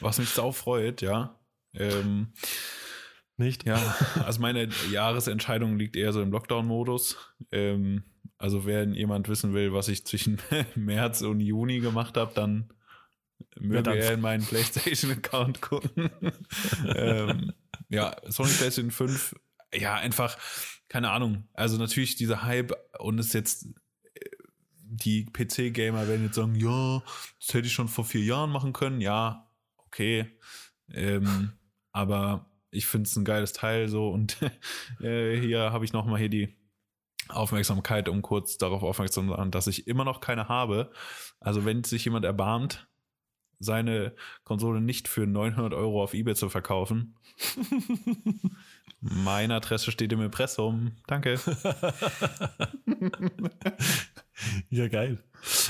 was 0.00 0.18
mich 0.18 0.28
sau 0.28 0.52
freut, 0.52 1.02
ja. 1.02 1.38
Ähm, 1.74 2.32
nicht? 3.36 3.66
Ja, 3.66 3.76
also 4.24 4.40
meine 4.40 4.68
Jahresentscheidung 4.90 5.78
liegt 5.78 5.96
eher 5.96 6.12
so 6.12 6.20
im 6.20 6.32
Lockdown-Modus. 6.32 7.16
Ähm, 7.50 8.04
also 8.36 8.66
wenn 8.66 8.94
jemand 8.94 9.28
wissen 9.28 9.54
will, 9.54 9.72
was 9.72 9.88
ich 9.88 10.04
zwischen 10.04 10.38
März 10.74 11.22
und 11.22 11.40
Juni 11.40 11.80
gemacht 11.80 12.16
habe, 12.16 12.32
dann 12.34 12.72
möge 13.58 13.90
ja, 13.90 13.96
er 13.96 14.14
in 14.14 14.20
meinen 14.20 14.44
PlayStation-Account 14.44 15.60
gucken. 15.60 16.10
ähm, 16.94 17.52
ja, 17.88 18.16
Sony 18.28 18.50
PlayStation 18.50 18.90
5, 18.90 19.36
ja, 19.74 19.94
einfach, 19.94 20.38
keine 20.88 21.10
Ahnung. 21.10 21.48
Also 21.54 21.78
natürlich 21.78 22.16
dieser 22.16 22.42
Hype 22.42 22.74
und 22.98 23.18
ist 23.18 23.34
jetzt 23.34 23.66
die 24.92 25.24
PC-Gamer 25.24 26.06
werden 26.06 26.24
jetzt 26.24 26.34
sagen, 26.34 26.54
ja, 26.54 27.02
das 27.40 27.54
hätte 27.54 27.66
ich 27.66 27.72
schon 27.72 27.88
vor 27.88 28.04
vier 28.04 28.22
Jahren 28.22 28.50
machen 28.50 28.72
können. 28.72 29.00
Ja, 29.00 29.50
okay. 29.86 30.38
Ähm, 30.92 31.52
aber 31.92 32.50
ich 32.70 32.86
finde 32.86 33.08
es 33.08 33.16
ein 33.16 33.24
geiles 33.24 33.52
Teil 33.52 33.88
so 33.88 34.10
und 34.10 34.36
äh, 35.00 35.38
hier 35.38 35.72
habe 35.72 35.84
ich 35.84 35.92
nochmal 35.92 36.18
hier 36.18 36.28
die 36.28 36.56
Aufmerksamkeit, 37.28 38.08
um 38.08 38.20
kurz 38.20 38.58
darauf 38.58 38.82
aufmerksam 38.82 39.26
zu 39.26 39.30
machen, 39.30 39.50
dass 39.50 39.66
ich 39.66 39.86
immer 39.86 40.04
noch 40.04 40.20
keine 40.20 40.48
habe. 40.48 40.92
Also 41.40 41.64
wenn 41.64 41.84
sich 41.84 42.04
jemand 42.04 42.24
erbarmt, 42.24 42.88
seine 43.62 44.14
Konsole 44.44 44.80
nicht 44.80 45.08
für 45.08 45.26
900 45.26 45.74
Euro 45.74 46.02
auf 46.02 46.14
Ebay 46.14 46.34
zu 46.34 46.48
verkaufen. 46.48 47.16
Meine 49.00 49.56
Adresse 49.56 49.90
steht 49.90 50.12
im 50.12 50.20
Impressum. 50.22 50.92
Danke. 51.08 51.34
ja, 54.70 54.86
geil. 54.86 55.18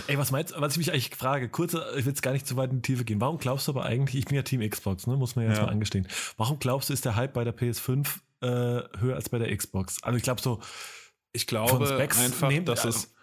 Ey, 0.07 0.19
was 0.19 0.31
meinst 0.33 0.55
du, 0.55 0.61
was 0.61 0.73
ich 0.73 0.79
mich 0.79 0.93
eigentlich 0.93 1.17
frage, 1.17 1.49
kurze, 1.49 1.83
ich 1.97 2.05
will 2.05 2.13
jetzt 2.13 2.23
gar 2.23 2.33
nicht 2.33 2.47
zu 2.47 2.59
weit 2.59 2.71
in 2.71 2.83
die 2.83 2.93
Tiefe 2.93 3.05
gehen. 3.05 3.23
Warum 3.23 3.39
glaubst 3.39 3.69
du 3.69 3.73
aber 3.73 3.87
eigentlich, 3.87 4.17
ich 4.17 4.27
bin 4.27 4.37
ja 4.37 4.43
Team 4.43 4.69
Xbox, 4.69 5.07
ne, 5.07 5.17
muss 5.17 5.35
man 5.35 5.47
ja 5.47 5.51
jetzt 5.53 5.61
ja. 5.61 5.65
mal 5.65 5.73
angestehen. 5.73 6.07
Warum 6.37 6.59
glaubst 6.59 6.91
du, 6.91 6.93
ist 6.93 7.07
der 7.07 7.17
Hype 7.17 7.33
bei 7.33 7.45
der 7.45 7.57
PS5 7.57 8.07
äh, 8.43 8.47
höher 8.99 9.15
als 9.15 9.31
bei 9.31 9.39
der 9.39 9.57
Xbox? 9.57 10.03
Also 10.03 10.19
ich 10.19 10.23
glaube 10.23 10.43
so. 10.43 10.61
Ich 11.33 11.47
glaube 11.47 11.97
einfach, 11.99 12.49
nehmt, 12.49 12.69
dass 12.69 12.85
also, 12.85 12.99
es, 12.99 13.15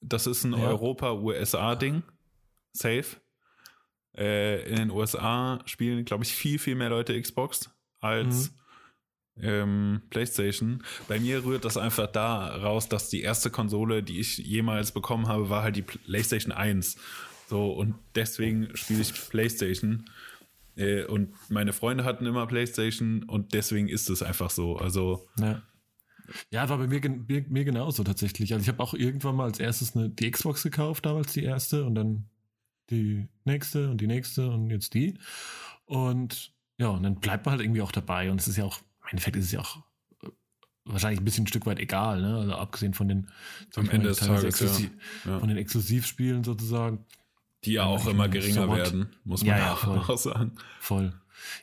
das 0.00 0.26
ist 0.26 0.44
ein 0.44 0.54
ja. 0.54 0.68
Europa-USA-Ding. 0.68 2.02
Safe. 2.72 3.04
Äh, 4.20 4.68
in 4.68 4.76
den 4.76 4.90
USA 4.90 5.60
spielen, 5.64 6.04
glaube 6.04 6.24
ich, 6.24 6.34
viel, 6.34 6.58
viel 6.58 6.74
mehr 6.74 6.90
Leute 6.90 7.18
Xbox 7.18 7.70
als 8.00 8.52
mhm. 9.36 9.44
ähm, 9.44 10.02
PlayStation. 10.10 10.84
Bei 11.08 11.18
mir 11.18 11.42
rührt 11.42 11.64
das 11.64 11.78
einfach 11.78 12.06
da 12.06 12.54
raus, 12.56 12.90
dass 12.90 13.08
die 13.08 13.22
erste 13.22 13.48
Konsole, 13.48 14.02
die 14.02 14.20
ich 14.20 14.36
jemals 14.36 14.92
bekommen 14.92 15.26
habe, 15.26 15.48
war 15.48 15.62
halt 15.62 15.76
die 15.76 15.82
PlayStation 15.82 16.52
1. 16.52 16.98
So, 17.48 17.72
und 17.72 17.94
deswegen 18.14 18.76
spiele 18.76 19.00
ich 19.00 19.14
PlayStation. 19.30 20.04
Äh, 20.76 21.04
und 21.04 21.32
meine 21.48 21.72
Freunde 21.72 22.04
hatten 22.04 22.26
immer 22.26 22.46
PlayStation 22.46 23.22
und 23.22 23.54
deswegen 23.54 23.88
ist 23.88 24.10
es 24.10 24.22
einfach 24.22 24.50
so. 24.50 24.76
Also. 24.76 25.26
Ja. 25.38 25.62
Ja, 26.52 26.68
war 26.68 26.76
bei 26.76 26.86
mir, 26.86 27.00
mir, 27.00 27.44
mir 27.48 27.64
genauso 27.64 28.04
tatsächlich. 28.04 28.52
Also 28.52 28.62
ich 28.62 28.68
habe 28.68 28.82
auch 28.82 28.94
irgendwann 28.94 29.34
mal 29.34 29.44
als 29.44 29.58
erstes 29.58 29.96
eine, 29.96 30.10
die 30.10 30.30
Xbox 30.30 30.62
gekauft, 30.62 31.06
damals 31.06 31.32
die 31.32 31.42
erste, 31.42 31.84
und 31.84 31.94
dann 31.96 32.28
die 32.90 33.28
nächste 33.44 33.90
und 33.90 34.00
die 34.00 34.06
nächste 34.06 34.50
und 34.50 34.70
jetzt 34.70 34.94
die. 34.94 35.14
Und 35.86 36.52
ja, 36.78 36.88
und 36.88 37.02
dann 37.02 37.16
bleibt 37.16 37.46
man 37.46 37.52
halt 37.52 37.62
irgendwie 37.62 37.82
auch 37.82 37.92
dabei. 37.92 38.30
Und 38.30 38.40
es 38.40 38.48
ist 38.48 38.56
ja 38.56 38.64
auch, 38.64 38.78
im 39.02 39.08
Endeffekt 39.10 39.36
ist 39.36 39.46
es 39.46 39.52
ja 39.52 39.60
auch 39.60 39.76
äh, 40.22 40.28
wahrscheinlich 40.84 41.20
ein 41.20 41.24
bisschen 41.24 41.44
ein 41.44 41.48
Stück 41.48 41.66
weit 41.66 41.78
egal, 41.78 42.20
ne? 42.20 42.36
Also 42.36 42.54
abgesehen 42.54 42.94
von 42.94 43.08
den, 43.08 43.28
Am 43.76 43.88
Ende 43.90 44.08
des 44.08 44.18
Tages, 44.18 44.60
ja. 44.60 45.30
Ja. 45.30 45.38
von 45.38 45.48
den 45.48 45.58
Exklusivspielen 45.58 46.44
sozusagen. 46.44 47.04
Die 47.64 47.72
ja 47.72 47.84
auch 47.84 48.06
immer 48.06 48.28
geringer 48.28 48.64
so 48.64 48.74
werden, 48.74 49.14
muss 49.24 49.44
man 49.44 49.58
ja, 49.58 49.58
ja 49.58 49.76
voll, 49.76 49.98
auch 50.08 50.18
sagen. 50.18 50.52
Voll. 50.80 51.12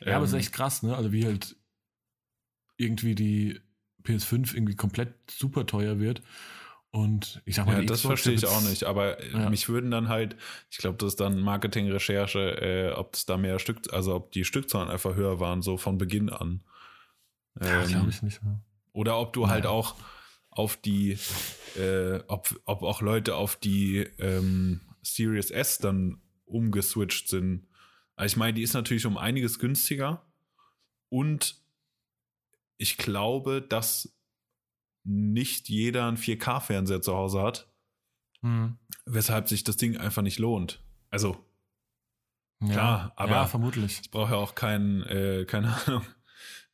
Ja, 0.00 0.06
ähm, 0.06 0.14
aber 0.14 0.24
es 0.24 0.30
ist 0.30 0.34
ähm. 0.34 0.40
echt 0.40 0.52
krass, 0.52 0.82
ne? 0.82 0.96
Also 0.96 1.12
wie 1.12 1.24
halt 1.24 1.56
irgendwie 2.76 3.16
die 3.16 3.60
PS5 4.04 4.54
irgendwie 4.54 4.76
komplett 4.76 5.14
super 5.28 5.66
teuer 5.66 5.98
wird 5.98 6.22
und 6.90 7.42
ich 7.44 7.56
sag 7.56 7.66
mal, 7.66 7.80
ja, 7.80 7.84
das 7.84 8.00
verstehe 8.00 8.32
ich 8.32 8.46
auch 8.46 8.62
nicht, 8.62 8.84
aber 8.84 9.20
äh, 9.20 9.32
ja. 9.32 9.50
mich 9.50 9.68
würden 9.68 9.90
dann 9.90 10.08
halt, 10.08 10.36
ich 10.70 10.78
glaube, 10.78 10.96
das 10.96 11.12
ist 11.12 11.20
dann 11.20 11.40
Marketing-Recherche, 11.40 12.60
äh, 12.60 12.92
ob 12.92 13.14
es 13.14 13.26
da 13.26 13.36
mehr 13.36 13.58
Stück, 13.58 13.92
also 13.92 14.14
ob 14.14 14.32
die 14.32 14.44
Stückzahlen 14.44 14.88
einfach 14.88 15.14
höher 15.14 15.38
waren, 15.38 15.60
so 15.60 15.76
von 15.76 15.98
Beginn 15.98 16.30
an. 16.30 16.62
Ähm, 17.60 17.68
ja, 17.68 17.84
glaube 17.84 18.10
ich 18.10 18.22
nicht. 18.22 18.40
Ja. 18.42 18.60
Oder 18.92 19.18
ob 19.18 19.34
du 19.34 19.48
halt 19.48 19.66
auch 19.66 19.96
auf 20.50 20.76
die, 20.76 21.18
äh, 21.76 22.20
ob, 22.26 22.58
ob 22.64 22.82
auch 22.82 23.02
Leute 23.02 23.36
auf 23.36 23.56
die 23.56 23.98
ähm, 24.18 24.80
Series 25.02 25.50
S 25.50 25.78
dann 25.78 26.22
umgeswitcht 26.46 27.28
sind. 27.28 27.66
Also 28.16 28.32
ich 28.32 28.36
meine, 28.38 28.54
die 28.54 28.62
ist 28.62 28.72
natürlich 28.72 29.04
um 29.04 29.18
einiges 29.18 29.58
günstiger 29.58 30.24
und 31.10 31.56
ich 32.78 32.96
glaube, 32.96 33.60
dass 33.60 34.17
nicht 35.08 35.70
jeder 35.70 36.06
einen 36.06 36.18
4K-Fernseher 36.18 37.00
zu 37.00 37.14
Hause 37.14 37.42
hat, 37.42 37.66
mhm. 38.42 38.76
weshalb 39.06 39.48
sich 39.48 39.64
das 39.64 39.78
Ding 39.78 39.96
einfach 39.96 40.22
nicht 40.22 40.38
lohnt. 40.38 40.84
Also, 41.10 41.42
ja, 42.60 42.72
klar, 42.72 43.12
aber 43.16 43.32
ja, 43.32 43.46
vermutlich. 43.46 44.00
ich 44.02 44.10
brauche 44.10 44.32
ja 44.32 44.36
auch 44.36 44.54
keinen, 44.54 45.02
äh, 45.04 45.46
keine 45.46 45.74
Ahnung, 45.86 46.04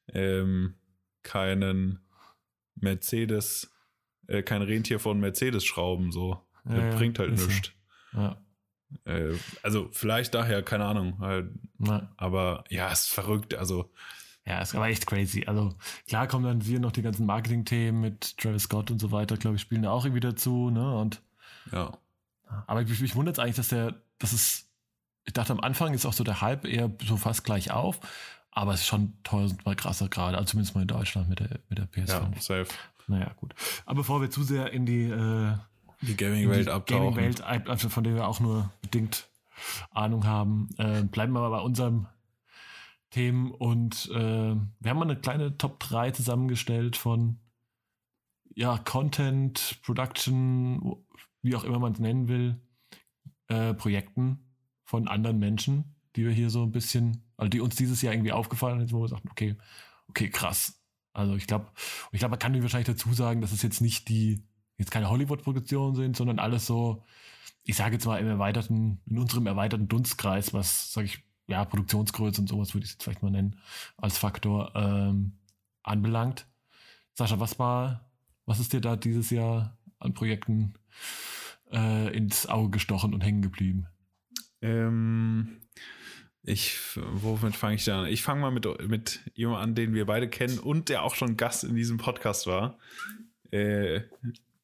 ähm, 0.09 0.75
keinen 1.23 2.01
Mercedes, 2.75 3.73
äh, 4.27 4.43
kein 4.43 4.63
Rentier 4.63 4.99
von 4.99 5.21
Mercedes 5.21 5.65
schrauben, 5.65 6.11
so. 6.11 6.45
Ja, 6.69 6.91
das 6.91 6.97
bringt 6.97 7.19
halt 7.19 7.33
nichts. 7.33 7.73
Ja. 8.15 8.43
Äh, 9.05 9.35
also, 9.63 9.89
vielleicht 9.93 10.35
daher, 10.35 10.63
keine 10.63 10.87
Ahnung. 10.87 11.19
Halt, 11.21 11.53
aber 12.17 12.65
ja, 12.69 12.91
ist 12.91 13.09
verrückt. 13.11 13.55
Also, 13.55 13.93
ja, 14.47 14.61
es 14.61 14.75
war 14.75 14.87
echt 14.89 15.07
crazy. 15.07 15.45
Also 15.47 15.75
klar 16.07 16.27
kommen 16.27 16.45
dann 16.45 16.61
hier 16.61 16.79
noch 16.79 16.93
die 16.93 17.03
ganzen 17.03 17.25
Marketing-Themen 17.27 18.01
mit 18.01 18.37
Travis 18.37 18.65
Scott 18.65 18.91
und 18.91 18.99
so 18.99 19.11
weiter, 19.11 19.37
glaube 19.37 19.57
ich, 19.57 19.63
spielen 19.63 19.83
da 19.83 19.91
auch 19.91 20.05
irgendwie 20.05 20.21
dazu, 20.21 20.71
ne? 20.71 20.97
Und 20.97 21.23
ja. 21.73 21.93
Aber 22.67 22.83
mich, 22.83 23.01
mich 23.01 23.17
wundert 23.17 23.37
es 23.37 23.39
eigentlich, 23.39 23.57
dass 23.57 23.69
der, 23.69 23.95
das 24.19 24.33
ist, 24.33 24.69
ich 25.25 25.33
dachte 25.33 25.53
am 25.53 25.61
Anfang 25.61 25.95
ist 25.95 26.05
auch 26.05 26.13
so 26.13 26.25
der 26.25 26.43
Hype 26.43 26.67
eher 26.67 26.91
so 27.05 27.17
fast 27.17 27.45
gleich 27.45 27.71
auf, 27.71 28.01
aber 28.51 28.75
es 28.75 28.81
ist 28.81 28.87
schon 28.87 29.15
tausendmal 29.25 29.77
krasser 29.77 30.09
gerade, 30.09 30.37
also 30.37 30.51
zumindest 30.51 30.75
mal 30.75 30.83
in 30.83 30.89
Deutschland 30.89 31.29
mit 31.31 31.41
der, 31.41 31.61
mit 31.71 31.79
der 31.79 31.89
PS5. 31.89 32.09
Ja, 32.09 32.31
safe. 32.39 32.67
Naja, 33.07 33.33
gut. 33.37 33.55
Aber 33.87 33.97
bevor 33.97 34.21
wir 34.21 34.31
zu 34.31 34.43
sehr 34.43 34.73
in 34.73 34.87
die, 34.87 35.05
äh, 35.05 35.53
die 36.03 36.17
Gaming-Welt 36.17 36.69
abtauchen. 36.69 37.15
Gaming-Welt, 37.15 37.41
also 37.43 37.89
von 37.89 38.05
der 38.05 38.15
wir 38.15 38.29
auch 38.29 38.41
nur 38.41 38.71
bedingt 38.83 39.27
Ahnung 39.91 40.27
haben, 40.27 40.69
äh, 40.79 41.03
bleiben 41.03 41.33
wir 41.33 41.41
mal 41.41 41.51
bei 41.51 41.61
unserem 41.61 42.07
Themen 43.15 43.53
und 43.53 44.11
äh, 44.13 44.17
wir 44.17 44.91
haben 44.91 44.99
mal 44.99 45.03
eine 45.03 45.21
kleine 45.21 45.57
Top 45.57 45.79
3 45.79 46.11
zusammengestellt 46.11 46.97
von 46.97 47.39
ja, 48.57 48.77
Content, 48.77 49.79
Production, 49.83 50.97
wie 51.41 51.55
auch 51.55 51.63
immer 51.63 51.79
man 51.79 51.93
es 51.93 52.01
nennen 52.01 52.27
will, 52.27 52.61
äh, 53.47 53.73
Projekten 53.73 54.57
von 54.85 55.07
anderen 55.07 55.39
Menschen, 55.39 55.95
die 56.17 56.25
wir 56.25 56.33
hier 56.33 56.51
so 56.51 56.65
ein 56.65 56.73
bisschen, 56.73 57.23
also 57.37 57.49
die 57.49 57.61
uns 57.61 57.77
dieses 57.77 58.03
Jahr 58.03 58.13
irgendwie 58.13 58.33
aufgefallen 58.33 58.81
sind, 58.81 58.93
wo 58.93 59.03
wir 59.03 59.09
sagten, 59.09 59.29
okay, 59.31 59.57
okay, 60.09 60.29
krass. 60.29 60.83
Also 61.13 61.37
ich 61.37 61.47
glaube, 61.47 61.71
ich 62.11 62.19
glaube, 62.19 62.31
man 62.31 62.41
kann 62.41 62.61
wahrscheinlich 62.63 62.89
dazu 62.89 63.13
sagen, 63.13 63.41
dass 63.41 63.53
es 63.53 63.63
jetzt 63.63 63.81
nicht 63.81 64.09
die, 64.09 64.45
jetzt 64.77 64.91
keine 64.91 65.09
Hollywood-Produktionen 65.09 65.95
sind, 65.95 66.17
sondern 66.17 66.41
alles 66.41 66.67
so, 66.67 67.05
ich 67.63 67.77
sage 67.77 67.95
jetzt 67.95 68.07
mal 68.07 68.19
im 68.19 68.27
erweiterten, 68.27 69.01
in 69.07 69.19
unserem 69.19 69.47
erweiterten 69.47 69.87
Dunstkreis, 69.87 70.53
was, 70.53 70.93
sage 70.93 71.07
ich, 71.07 71.23
ja, 71.47 71.65
Produktionsgröße 71.65 72.41
und 72.41 72.49
sowas 72.49 72.75
würde 72.75 72.87
ich 72.87 72.93
es 72.93 72.97
vielleicht 73.01 73.23
mal 73.23 73.31
nennen, 73.31 73.61
als 73.97 74.19
Faktor 74.19 74.73
ähm, 74.75 75.33
anbelangt. 75.83 76.47
Sascha, 77.15 77.39
was 77.39 77.59
war, 77.59 78.11
was 78.47 78.61
ist 78.61 78.73
dir 78.73 78.81
da 78.81 78.97
dieses 78.97 79.31
Jahr 79.31 79.77
an 79.99 80.15
Projekten 80.15 80.75
äh, 81.71 82.17
ins 82.17 82.47
Auge 82.47 82.71
gestochen 82.71 83.15
und 83.15 83.23
hängen 83.23 83.43
geblieben? 83.43 83.87
Ähm, 84.63 85.61
ich, 86.43 86.79
womit 86.97 87.57
fange 87.57 87.77
ich 87.77 87.85
da 87.85 88.03
an? 88.03 88.07
Ich 88.07 88.23
fange 88.23 88.41
mal 88.41 88.51
mit, 88.51 88.67
mit 88.89 89.21
jemandem 89.35 89.63
an, 89.63 89.75
den 89.75 89.95
wir 89.95 90.07
beide 90.07 90.29
kennen 90.29 90.59
und 90.59 90.89
der 90.89 91.03
auch 91.03 91.15
schon 91.15 91.37
Gast 91.37 91.65
in 91.65 91.75
diesem 91.75 91.99
Podcast 91.99 92.47
war. 92.47 92.79
Äh, 93.51 94.03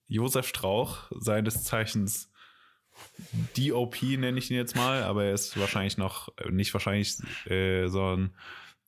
Josef 0.06 0.48
Strauch, 0.48 1.10
seines 1.20 1.64
Zeichens 1.64 2.30
DOP 3.56 4.02
nenne 4.02 4.38
ich 4.38 4.50
ihn 4.50 4.56
jetzt 4.56 4.76
mal, 4.76 5.02
aber 5.02 5.24
er 5.24 5.34
ist 5.34 5.58
wahrscheinlich 5.58 5.98
noch, 5.98 6.28
nicht 6.50 6.72
wahrscheinlich, 6.72 7.18
äh, 7.46 7.88
sondern 7.88 8.34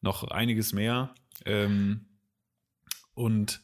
noch 0.01 0.25
einiges 0.25 0.73
mehr. 0.73 1.15
Ähm, 1.45 2.07
und 3.15 3.63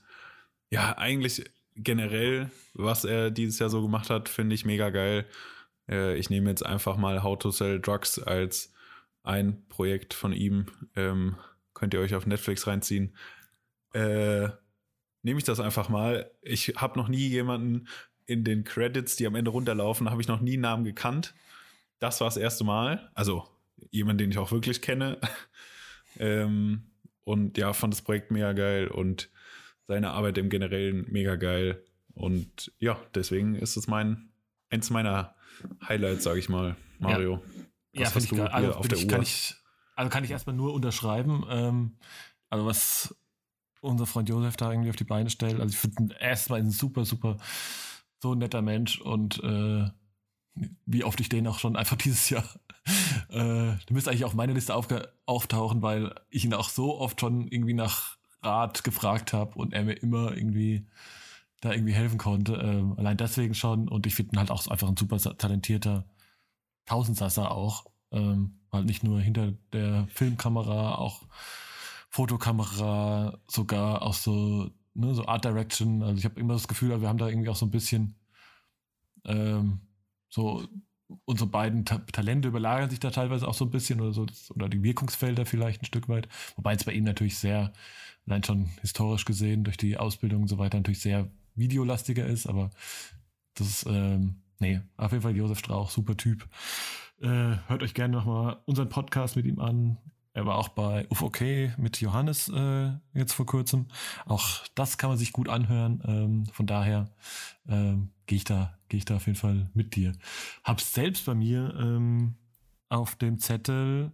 ja, 0.70 0.96
eigentlich 0.98 1.44
generell, 1.74 2.50
was 2.74 3.04
er 3.04 3.30
dieses 3.30 3.58
Jahr 3.58 3.70
so 3.70 3.82
gemacht 3.82 4.10
hat, 4.10 4.28
finde 4.28 4.54
ich 4.54 4.64
mega 4.64 4.90
geil. 4.90 5.26
Äh, 5.88 6.16
ich 6.16 6.30
nehme 6.30 6.50
jetzt 6.50 6.64
einfach 6.64 6.96
mal 6.96 7.22
How 7.22 7.38
to 7.38 7.50
Sell 7.50 7.80
Drugs 7.80 8.18
als 8.18 8.72
ein 9.22 9.66
Projekt 9.68 10.14
von 10.14 10.32
ihm. 10.32 10.66
Ähm, 10.96 11.36
könnt 11.74 11.94
ihr 11.94 12.00
euch 12.00 12.14
auf 12.14 12.26
Netflix 12.26 12.66
reinziehen. 12.66 13.16
Äh, 13.92 14.48
nehme 15.22 15.38
ich 15.38 15.44
das 15.44 15.60
einfach 15.60 15.88
mal. 15.88 16.30
Ich 16.42 16.74
habe 16.76 16.98
noch 16.98 17.08
nie 17.08 17.28
jemanden 17.28 17.88
in 18.28 18.44
den 18.44 18.62
Credits, 18.62 19.16
die 19.16 19.26
am 19.26 19.34
Ende 19.34 19.50
runterlaufen, 19.50 20.10
habe 20.10 20.20
ich 20.20 20.28
noch 20.28 20.40
nie 20.40 20.52
einen 20.52 20.62
Namen 20.62 20.84
gekannt. 20.84 21.34
Das 21.98 22.20
war 22.20 22.28
das 22.28 22.36
erste 22.36 22.62
Mal. 22.62 23.10
Also 23.14 23.48
jemand, 23.90 24.20
den 24.20 24.30
ich 24.30 24.38
auch 24.38 24.52
wirklich 24.52 24.82
kenne. 24.82 25.18
ähm, 26.18 26.82
und 27.24 27.56
ja, 27.56 27.72
fand 27.72 27.94
das 27.94 28.02
Projekt 28.02 28.30
mega 28.30 28.52
geil 28.52 28.88
und 28.88 29.30
seine 29.86 30.10
Arbeit 30.10 30.36
im 30.36 30.50
Generellen 30.50 31.06
mega 31.08 31.36
geil. 31.36 31.82
Und 32.12 32.70
ja, 32.78 33.00
deswegen 33.14 33.54
ist 33.54 33.76
es 33.76 33.86
mein 33.86 34.28
eins 34.68 34.90
meiner 34.90 35.34
Highlights, 35.88 36.24
sage 36.24 36.38
ich 36.38 36.50
mal, 36.50 36.76
Mario. 36.98 37.42
Ja, 37.92 38.02
ja 38.02 38.10
finde 38.10 38.26
ich 38.26 38.36
geil. 38.36 38.48
Also, 38.48 38.74
auf 38.74 38.88
der 38.88 38.98
Uhr? 38.98 39.06
Kann 39.06 39.22
ich, 39.22 39.54
also 39.96 40.10
kann 40.10 40.24
ich 40.24 40.30
erstmal 40.30 40.54
nur 40.54 40.74
unterschreiben. 40.74 41.46
Ähm, 41.48 41.96
also 42.50 42.66
was 42.66 43.16
unser 43.80 44.04
Freund 44.04 44.28
Josef 44.28 44.56
da 44.58 44.70
irgendwie 44.70 44.90
auf 44.90 44.96
die 44.96 45.04
Beine 45.04 45.30
stellt. 45.30 45.58
Also 45.60 45.72
ich 45.72 45.78
finde 45.78 46.14
erstmal 46.20 46.60
ein 46.60 46.70
super, 46.70 47.06
super 47.06 47.38
so 48.20 48.32
ein 48.32 48.38
netter 48.38 48.62
Mensch 48.62 49.00
und 49.00 49.42
äh, 49.42 49.88
wie 50.86 51.04
oft 51.04 51.20
ich 51.20 51.28
den 51.28 51.46
auch 51.46 51.58
schon 51.58 51.76
einfach 51.76 51.96
dieses 52.04 52.30
Jahr. 52.30 52.44
Äh, 53.28 53.76
du 53.86 53.92
müsste 53.94 54.10
eigentlich 54.10 54.24
auf 54.24 54.34
meine 54.34 54.54
Liste 54.54 54.74
auftauchen, 54.74 55.82
weil 55.82 56.14
ich 56.30 56.44
ihn 56.44 56.54
auch 56.54 56.68
so 56.68 56.98
oft 56.98 57.20
schon 57.20 57.48
irgendwie 57.48 57.74
nach 57.74 58.16
Rat 58.42 58.84
gefragt 58.84 59.32
habe 59.32 59.58
und 59.58 59.74
er 59.74 59.84
mir 59.84 59.94
immer 59.94 60.36
irgendwie 60.36 60.86
da 61.60 61.72
irgendwie 61.72 61.92
helfen 61.92 62.18
konnte. 62.18 62.54
Ähm, 62.54 62.94
allein 62.96 63.16
deswegen 63.16 63.54
schon. 63.54 63.88
Und 63.88 64.06
ich 64.06 64.14
finde 64.14 64.34
ihn 64.34 64.38
halt 64.38 64.50
auch 64.50 64.66
einfach 64.68 64.88
ein 64.88 64.96
super 64.96 65.18
talentierter 65.18 66.04
Tausendsasser 66.86 67.50
auch. 67.50 67.86
Ähm, 68.10 68.60
halt 68.72 68.86
nicht 68.86 69.02
nur 69.02 69.20
hinter 69.20 69.52
der 69.72 70.06
Filmkamera, 70.08 70.94
auch 70.96 71.22
Fotokamera, 72.10 73.38
sogar 73.46 74.02
auch 74.02 74.14
so, 74.14 74.70
ne, 74.94 75.14
so 75.14 75.26
Art 75.26 75.44
Direction. 75.44 76.02
Also 76.02 76.18
ich 76.18 76.24
habe 76.24 76.40
immer 76.40 76.54
das 76.54 76.68
Gefühl, 76.68 77.00
wir 77.00 77.08
haben 77.08 77.18
da 77.18 77.28
irgendwie 77.28 77.48
auch 77.48 77.56
so 77.56 77.66
ein 77.66 77.70
bisschen 77.70 78.14
ähm, 79.24 79.80
so 80.28 80.66
unsere 81.24 81.48
beiden 81.48 81.84
Ta 81.84 81.98
Talente 81.98 82.48
überlagern 82.48 82.90
sich 82.90 83.00
da 83.00 83.10
teilweise 83.10 83.48
auch 83.48 83.54
so 83.54 83.64
ein 83.64 83.70
bisschen 83.70 84.00
oder 84.00 84.12
so, 84.12 84.26
oder 84.54 84.68
die 84.68 84.82
Wirkungsfelder 84.82 85.46
vielleicht 85.46 85.82
ein 85.82 85.86
Stück 85.86 86.08
weit. 86.08 86.28
Wobei 86.56 86.74
es 86.74 86.84
bei 86.84 86.92
ihm 86.92 87.04
natürlich 87.04 87.38
sehr, 87.38 87.72
allein 88.26 88.44
schon 88.44 88.66
historisch 88.82 89.24
gesehen, 89.24 89.64
durch 89.64 89.76
die 89.76 89.96
Ausbildung 89.96 90.42
und 90.42 90.48
so 90.48 90.58
weiter, 90.58 90.76
natürlich 90.76 91.00
sehr 91.00 91.28
videolastiger 91.54 92.26
ist, 92.26 92.46
aber 92.46 92.70
das 93.54 93.68
ist, 93.68 93.86
ähm, 93.88 94.36
nee, 94.58 94.80
auf 94.96 95.12
jeden 95.12 95.22
Fall 95.22 95.36
Josef 95.36 95.58
Strauch, 95.58 95.90
super 95.90 96.16
Typ. 96.16 96.46
Äh, 97.20 97.56
hört 97.66 97.82
euch 97.82 97.94
gerne 97.94 98.16
nochmal 98.16 98.58
unseren 98.66 98.88
Podcast 98.88 99.34
mit 99.34 99.46
ihm 99.46 99.58
an. 99.58 99.96
Er 100.38 100.46
war 100.46 100.56
auch 100.56 100.68
bei 100.68 101.04
UFOK 101.10 101.40
mit 101.78 102.00
Johannes 102.00 102.48
äh, 102.48 102.92
jetzt 103.12 103.32
vor 103.32 103.44
kurzem. 103.44 103.86
Auch 104.24 104.64
das 104.76 104.96
kann 104.96 105.10
man 105.10 105.18
sich 105.18 105.32
gut 105.32 105.48
anhören. 105.48 106.00
Ähm, 106.06 106.46
von 106.52 106.64
daher 106.64 107.10
ähm, 107.66 108.10
gehe 108.26 108.36
ich 108.36 108.44
da, 108.44 108.78
gehe 108.88 108.98
ich 108.98 109.04
da 109.04 109.16
auf 109.16 109.26
jeden 109.26 109.36
Fall 109.36 109.68
mit 109.74 109.96
dir. 109.96 110.12
Hab's 110.62 110.94
selbst 110.94 111.26
bei 111.26 111.34
mir 111.34 111.74
ähm, 111.76 112.36
auf 112.88 113.16
dem 113.16 113.40
Zettel 113.40 114.12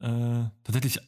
äh, 0.00 0.42
tatsächlich 0.64 0.98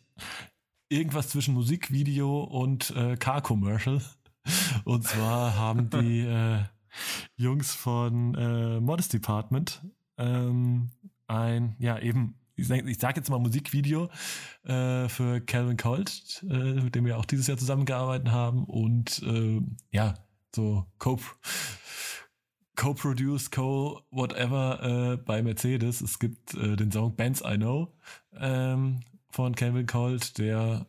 irgendwas 0.91 1.31
zwischen 1.31 1.55
Musikvideo 1.55 2.45
und 2.45 2.91
äh, 2.91 3.17
Car-Commercial. 3.17 4.01
Und 4.85 5.03
zwar 5.03 5.57
haben 5.57 5.91
die 5.91 6.21
äh, 6.25 6.63
Jungs 7.37 7.75
von 7.75 8.37
äh, 8.37 8.79
Modest 8.79 9.13
Department 9.13 9.83
ähm, 10.19 10.91
ein, 11.27 11.75
ja, 11.81 11.99
eben 11.99 12.37
ich 12.57 12.67
sage 12.67 12.95
sag 12.99 13.17
jetzt 13.17 13.31
mal 13.31 13.39
Musikvideo 13.39 14.09
äh, 14.65 15.09
für 15.09 15.41
Calvin 15.41 15.77
Colt, 15.77 16.45
äh, 16.49 16.55
mit 16.81 16.95
dem 16.95 17.05
wir 17.05 17.19
auch 17.19 17.27
dieses 17.27 17.47
Jahr 17.47 17.59
zusammengearbeitet 17.59 18.31
haben 18.31 18.65
und 18.65 19.23
äh, 19.23 19.61
ja, 19.91 20.15
so 20.55 20.87
co 20.99 21.21
co-produced, 22.77 23.53
co-whatever 23.53 25.13
äh, 25.13 25.17
bei 25.17 25.43
Mercedes. 25.43 26.03
Es 26.03 26.19
gibt 26.19 26.55
äh, 26.55 26.77
den 26.77 26.93
Song 26.93 27.17
Bands 27.17 27.43
I 27.43 27.57
Know 27.57 27.95
ähm, 28.39 29.01
von 29.31 29.55
Calvin 29.55 29.87
Colt, 29.87 30.39
der 30.39 30.87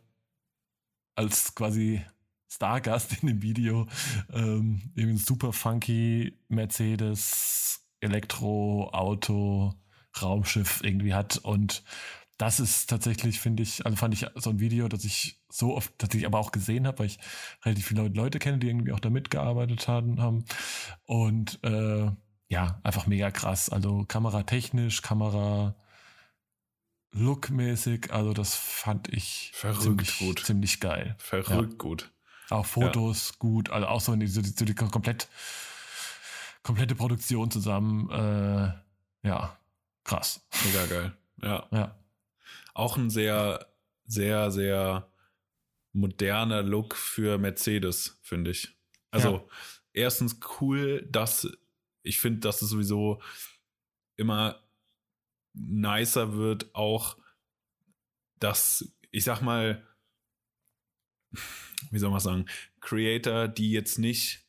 als 1.16 1.54
quasi 1.54 2.02
Stargast 2.50 3.22
in 3.22 3.28
dem 3.28 3.42
Video 3.42 3.86
ähm, 4.32 4.92
eben 4.96 5.16
super 5.18 5.52
funky 5.52 6.38
Mercedes 6.48 7.86
Elektro 8.00 8.88
Auto 8.92 9.74
Raumschiff 10.22 10.80
irgendwie 10.82 11.14
hat. 11.14 11.38
Und 11.38 11.82
das 12.36 12.60
ist 12.60 12.88
tatsächlich, 12.88 13.40
finde 13.40 13.62
ich, 13.62 13.84
also 13.84 13.96
fand 13.96 14.14
ich 14.14 14.26
so 14.36 14.50
ein 14.50 14.60
Video, 14.60 14.88
das 14.88 15.04
ich 15.04 15.40
so 15.48 15.74
oft, 15.76 15.92
das 15.98 16.14
ich 16.14 16.26
aber 16.26 16.38
auch 16.38 16.52
gesehen 16.52 16.86
habe, 16.86 17.00
weil 17.00 17.06
ich 17.06 17.18
relativ 17.64 17.86
viele 17.86 18.08
Leute 18.08 18.38
kenne, 18.38 18.58
die 18.58 18.68
irgendwie 18.68 18.92
auch 18.92 19.00
da 19.00 19.10
mitgearbeitet 19.10 19.88
haben. 19.88 20.44
Und 21.04 21.62
äh, 21.64 22.10
ja, 22.48 22.80
einfach 22.82 23.06
mega 23.06 23.30
krass. 23.30 23.68
Also 23.70 24.04
kameratechnisch, 24.06 25.02
Kamera 25.02 25.74
lookmäßig, 27.12 28.12
also 28.12 28.32
das 28.32 28.54
fand 28.54 29.08
ich 29.12 29.50
Verrückt 29.54 29.82
ziemlich, 29.82 30.18
gut. 30.18 30.44
ziemlich 30.44 30.80
geil. 30.80 31.16
Verrückt 31.18 31.72
ja. 31.72 31.78
gut. 31.78 32.12
Auch 32.50 32.66
Fotos 32.66 33.30
ja. 33.30 33.36
gut, 33.38 33.70
also 33.70 33.86
auch 33.88 34.00
so 34.00 34.14
die, 34.16 34.26
so 34.26 34.40
die, 34.40 34.50
so 34.50 34.64
die 34.64 34.74
komplett 34.74 35.28
komplette 36.62 36.94
Produktion 36.94 37.50
zusammen. 37.50 38.10
Äh, 38.10 39.26
ja, 39.26 39.56
krass. 40.08 40.46
Mega 40.64 40.86
geil. 40.86 41.16
Ja. 41.42 41.68
Ja. 41.70 42.04
Auch 42.74 42.96
ein 42.96 43.10
sehr, 43.10 43.66
sehr, 44.04 44.50
sehr 44.50 45.12
moderner 45.92 46.62
Look 46.62 46.96
für 46.96 47.38
Mercedes, 47.38 48.18
finde 48.22 48.52
ich. 48.52 48.76
Also, 49.10 49.36
ja. 49.36 49.44
erstens 49.92 50.40
cool, 50.60 51.06
dass 51.10 51.48
ich 52.02 52.20
finde, 52.20 52.40
dass 52.40 52.62
es 52.62 52.70
sowieso 52.70 53.20
immer 54.16 54.62
nicer 55.52 56.34
wird, 56.34 56.74
auch 56.74 57.16
dass, 58.38 58.92
ich 59.10 59.24
sag 59.24 59.42
mal, 59.42 59.86
wie 61.90 61.98
soll 61.98 62.10
man 62.10 62.20
sagen, 62.20 62.46
Creator, 62.80 63.48
die 63.48 63.72
jetzt 63.72 63.98
nicht 63.98 64.46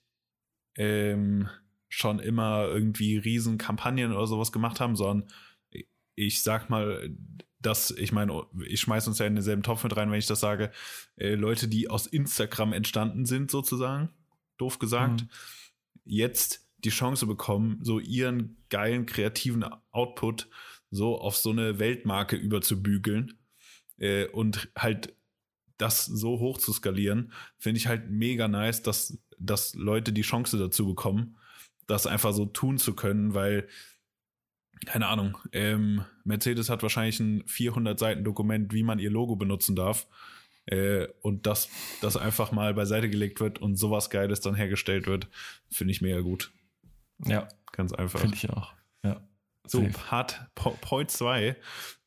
ähm, 0.76 1.50
schon 1.90 2.20
immer 2.20 2.68
irgendwie 2.68 3.18
riesen 3.18 3.58
Kampagnen 3.58 4.14
oder 4.14 4.28
sowas 4.28 4.52
gemacht 4.52 4.80
haben, 4.80 4.96
sondern 4.96 5.30
ich 6.20 6.42
sag 6.42 6.70
mal, 6.70 7.10
dass, 7.62 7.92
ich 7.92 8.12
meine, 8.12 8.46
ich 8.66 8.82
schmeiß 8.82 9.08
uns 9.08 9.20
ja 9.20 9.26
in 9.26 9.36
denselben 9.36 9.64
Topf 9.64 9.84
mit 9.84 9.96
rein, 9.96 10.12
wenn 10.12 10.20
ich 10.20 10.28
das 10.28 10.42
sage, 10.42 10.72
äh, 11.16 11.36
Leute, 11.36 11.68
die 11.68 11.90
aus 11.90 12.08
Instagram 12.08 12.74
entstanden 12.74 13.26
sind, 13.26 13.52
sozusagen, 13.52 14.10
doof 14.58 14.80
gesagt, 14.80 15.22
mhm. 15.22 15.30
jetzt 16.04 16.68
die 16.80 16.90
Chance 16.90 17.26
bekommen, 17.26 17.80
so 17.82 18.00
ihren 18.00 18.58
geilen 18.70 19.06
kreativen 19.06 19.64
Output 19.92 20.50
so 20.92 21.20
auf 21.20 21.38
so 21.38 21.52
eine 21.52 21.80
Weltmarke 21.80 22.36
überzubügeln 22.36 23.38
äh, 23.98 24.26
und 24.28 24.70
halt 24.78 25.16
das 25.78 26.06
so 26.06 26.40
hoch 26.40 26.58
zu 26.58 26.74
skalieren, 26.74 27.32
finde 27.58 27.78
ich 27.78 27.88
halt 27.88 28.10
mega 28.10 28.48
nice, 28.48 28.82
dass, 28.82 29.18
dass 29.38 29.74
Leute 29.76 30.12
die 30.12 30.24
Chance 30.24 30.58
dazu 30.58 30.88
bekommen, 30.88 31.38
das 31.88 32.08
einfach 32.08 32.34
so 32.34 32.46
tun 32.46 32.78
zu 32.78 32.94
können, 32.94 33.34
weil 33.34 33.68
keine 34.86 35.08
Ahnung, 35.08 35.38
ähm, 35.52 36.06
Mercedes 36.24 36.70
hat 36.70 36.84
wahrscheinlich 36.84 37.20
ein 37.20 37.44
400 37.48 38.00
Seiten 38.00 38.24
Dokument, 38.24 38.74
wie 38.74 38.84
man 38.84 39.00
ihr 39.00 39.12
Logo 39.12 39.36
benutzen 39.36 39.76
darf. 39.76 40.08
Äh, 40.66 41.08
und 41.22 41.48
dass 41.48 41.70
das 42.02 42.16
einfach 42.16 42.52
mal 42.52 42.74
beiseite 42.74 43.10
gelegt 43.10 43.40
wird 43.40 43.60
und 43.60 43.76
sowas 43.76 44.10
Geiles 44.10 44.40
dann 44.40 44.56
hergestellt 44.56 45.08
wird, 45.08 45.28
finde 45.70 45.92
ich 45.92 46.02
mega 46.02 46.20
gut. 46.20 46.52
Ja. 47.26 47.48
Ganz 47.72 47.94
einfach. 47.94 48.20
Finde 48.20 48.36
ich 48.36 48.50
auch. 48.50 48.74
Ja. 49.04 49.22
So, 49.66 49.88
Part 49.94 50.48
po, 50.56 50.72
Point 50.82 51.12
2, 51.12 51.56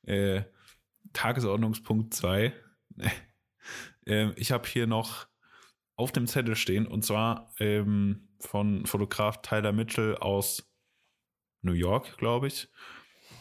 äh, 0.07 0.43
Tagesordnungspunkt 1.13 2.15
2. 2.15 2.53
äh, 4.07 4.31
ich 4.37 4.53
habe 4.53 4.69
hier 4.69 4.87
noch 4.87 5.27
auf 5.97 6.13
dem 6.13 6.27
Zettel 6.27 6.57
stehen 6.57 6.87
und 6.87 7.05
zwar 7.05 7.53
ähm, 7.59 8.29
von 8.41 8.87
Fotograf 8.87 9.43
Tyler 9.43 9.73
Mitchell 9.73 10.17
aus 10.17 10.72
New 11.63 11.73
York, 11.73 12.19
glaube 12.19 12.49
ich, 12.49 12.69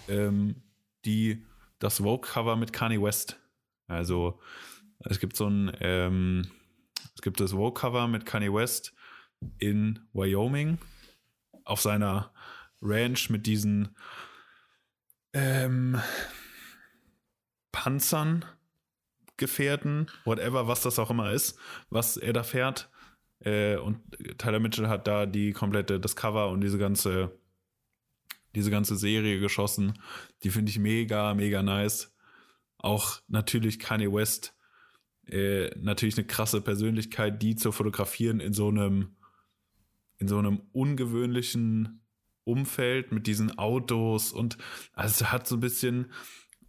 ähm, 0.07 0.63
die 1.05 1.45
das 1.79 1.97
Vogue-Cover 1.97 2.55
mit 2.55 2.71
Kanye 2.71 3.01
West. 3.01 3.39
Also 3.87 4.39
es 4.99 5.19
gibt 5.19 5.35
so 5.35 5.47
ein, 5.47 5.75
ähm, 5.81 6.49
es 7.15 7.21
gibt 7.21 7.39
das 7.39 7.51
Vogue-Cover 7.51 8.07
mit 8.07 8.25
Kanye 8.25 8.53
West 8.53 8.93
in 9.57 9.99
Wyoming 10.13 10.77
auf 11.65 11.81
seiner 11.81 12.31
Ranch 12.81 13.29
mit 13.29 13.45
diesen 13.47 13.95
ähm, 15.33 15.99
Panzern, 17.71 18.45
Gefährten, 19.37 20.07
whatever, 20.25 20.67
was 20.67 20.81
das 20.81 20.99
auch 20.99 21.09
immer 21.09 21.31
ist, 21.31 21.57
was 21.89 22.17
er 22.17 22.33
da 22.33 22.43
fährt. 22.43 22.89
Äh, 23.39 23.77
und 23.77 23.99
Tyler 24.37 24.59
Mitchell 24.59 24.87
hat 24.87 25.07
da 25.07 25.25
die 25.25 25.51
komplette, 25.51 25.99
das 25.99 26.15
Cover 26.15 26.49
und 26.49 26.61
diese 26.61 26.77
ganze 26.77 27.40
diese 28.55 28.71
ganze 28.71 28.95
Serie 28.95 29.39
geschossen. 29.39 29.99
Die 30.43 30.49
finde 30.49 30.69
ich 30.69 30.79
mega, 30.79 31.33
mega 31.33 31.63
nice. 31.63 32.13
Auch 32.77 33.21
natürlich 33.27 33.79
Kanye 33.79 34.11
West, 34.11 34.55
äh, 35.27 35.69
natürlich 35.79 36.17
eine 36.17 36.27
krasse 36.27 36.61
Persönlichkeit, 36.61 37.41
die 37.41 37.55
zu 37.55 37.71
fotografieren 37.71 38.39
in 38.39 38.53
so 38.53 38.69
einem, 38.69 39.15
in 40.17 40.27
so 40.27 40.37
einem 40.37 40.61
ungewöhnlichen 40.71 42.01
Umfeld 42.43 43.11
mit 43.11 43.27
diesen 43.27 43.57
Autos 43.57 44.31
und 44.31 44.57
also 44.93 45.27
hat 45.27 45.47
so 45.47 45.57
ein 45.57 45.61
bisschen 45.61 46.11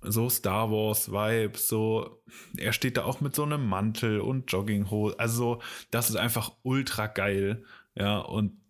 so 0.02 0.28
Star 0.28 0.70
Wars 0.70 1.10
Vibes, 1.10 1.68
so 1.68 2.22
er 2.56 2.72
steht 2.72 2.96
da 2.96 3.04
auch 3.04 3.20
mit 3.20 3.34
so 3.34 3.44
einem 3.44 3.66
Mantel 3.66 4.20
und 4.20 4.50
Jogginghose, 4.50 5.18
also 5.18 5.62
das 5.90 6.10
ist 6.10 6.16
einfach 6.16 6.52
ultra 6.62 7.06
geil, 7.06 7.64
ja 7.94 8.18
und 8.18 8.60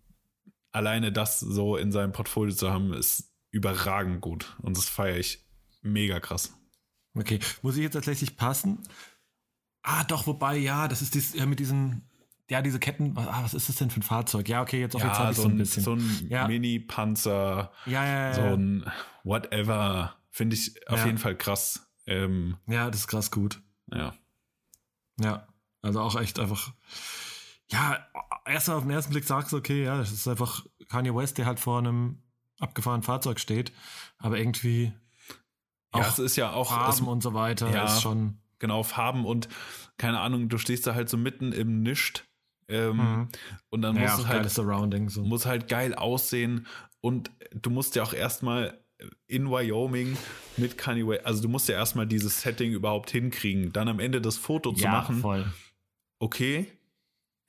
alleine 0.73 1.13
das 1.13 1.41
so 1.41 1.77
in 1.77 1.93
seinem 1.93 2.13
Portfolio 2.13 2.55
zu 2.55 2.71
haben, 2.71 2.93
ist 2.93 3.31
überragend 3.51 4.21
gut. 4.21 4.57
Und 4.63 4.77
das 4.77 4.89
feiere 4.89 5.19
ich 5.19 5.45
mega 5.83 6.21
krass. 6.21 6.53
Okay, 7.15 7.39
muss 7.63 7.77
ich 7.77 7.83
jetzt 7.83 7.93
tatsächlich 7.93 8.37
passen? 8.37 8.83
Ah, 9.83 10.05
doch, 10.05 10.27
wobei, 10.27 10.57
ja, 10.57 10.89
das 10.89 11.03
ist 11.03 11.15
dies, 11.15 11.35
ja, 11.35 11.45
mit 11.47 11.59
diesen 11.59 12.09
ja, 12.51 12.61
diese 12.61 12.79
Ketten, 12.79 13.17
was, 13.17 13.29
ah, 13.29 13.41
was 13.43 13.55
ist 13.55 13.69
das 13.71 13.77
denn 13.77 13.89
für 13.89 14.01
ein 14.01 14.03
Fahrzeug? 14.03 14.47
Ja, 14.49 14.61
okay, 14.61 14.79
jetzt 14.81 14.95
offiziell 14.95 15.27
Ja, 15.27 15.33
so, 15.33 15.43
so 15.43 15.49
ein 15.49 15.57
bisschen. 15.57 15.83
so 15.83 15.95
ein 15.95 16.27
Ja. 16.29 16.47
Mini-Panzer, 16.49 17.73
ja, 17.87 18.05
ja, 18.05 18.29
ja, 18.29 18.35
so 18.35 18.43
ein 18.43 18.85
whatever. 19.25 20.17
Finde 20.31 20.57
ich 20.57 20.87
auf 20.89 21.05
jeden 21.07 21.19
Fall 21.19 21.37
krass. 21.37 21.87
Ähm, 22.07 22.57
ja, 22.67 22.91
das 22.91 23.01
ist 23.01 23.07
krass 23.09 23.31
gut. 23.31 23.63
ja. 23.93 24.15
Ja, 25.21 25.47
also 25.83 26.01
auch 26.01 26.19
echt 26.21 26.39
einfach. 26.41 26.73
Ja, 27.73 28.07
erst 28.47 28.69
auf 28.71 28.83
den 28.83 28.91
ersten 28.91 29.13
Blick 29.13 29.25
sagst 29.25 29.53
du, 29.53 29.57
okay, 29.57 29.85
ja, 29.85 29.97
das 29.97 30.13
ist 30.13 30.29
einfach 30.29 30.65
Kanye 30.89 31.15
West, 31.15 31.39
der 31.39 31.47
halt 31.47 31.59
vor 31.61 31.79
einem 31.79 32.19
abgefahrenen 32.61 33.03
Fahrzeug 33.03 33.41
steht, 33.41 33.73
aber 34.19 34.39
irgendwie 34.39 34.93
Ja, 35.95 36.01
auch 36.03 36.07
es 36.09 36.19
ist 36.19 36.37
ja 36.37 36.53
auch 36.53 36.69
Farben 36.71 37.09
und 37.09 37.23
so 37.23 37.35
weiter 37.35 37.71
ja. 37.73 37.85
ist 37.85 38.03
schon. 38.03 38.39
genau 38.59 38.83
Farben 38.83 39.25
und 39.25 39.49
keine 39.99 40.21
Ahnung, 40.21 40.49
du 40.49 40.59
stehst 40.59 40.87
da 40.87 40.95
halt 40.95 41.09
so 41.09 41.17
mitten 41.17 41.53
im 41.53 41.83
Nischt 41.83 42.25
ähm, 42.69 42.97
Mhm. 42.97 43.29
und 43.71 43.83
dann 43.83 43.97
Ja, 43.97 44.03
muss 44.03 44.11
auch 44.13 44.19
es 44.19 44.25
geiles 44.25 44.43
halt 44.45 44.51
Surrounding. 44.53 45.09
So. 45.09 45.23
muss 45.25 45.47
halt 45.47 45.67
geil 45.69 45.95
aussehen 45.95 46.67
und 47.01 47.31
du 47.55 47.71
musst 47.71 47.97
ja 47.97 48.03
auch 48.05 48.13
erstmal 48.15 48.79
in 49.27 49.51
Wyoming 49.51 50.17
mit 50.57 50.79
Kanye 50.79 51.05
West, 51.07 51.27
also 51.27 51.43
du 51.43 51.49
musst 51.49 51.69
ja 51.69 51.75
erstmal 51.75 52.07
dieses 52.07 52.41
Setting 52.43 52.71
überhaupt 52.73 53.11
hinkriegen, 53.11 53.73
dann 53.73 53.89
am 53.89 53.99
Ende 53.99 54.21
das 54.21 54.37
Foto 54.37 54.73
zu 54.73 54.85
ja, 54.85 54.93
machen. 54.93 55.21
voll. 55.21 55.45
okay, 56.21 56.71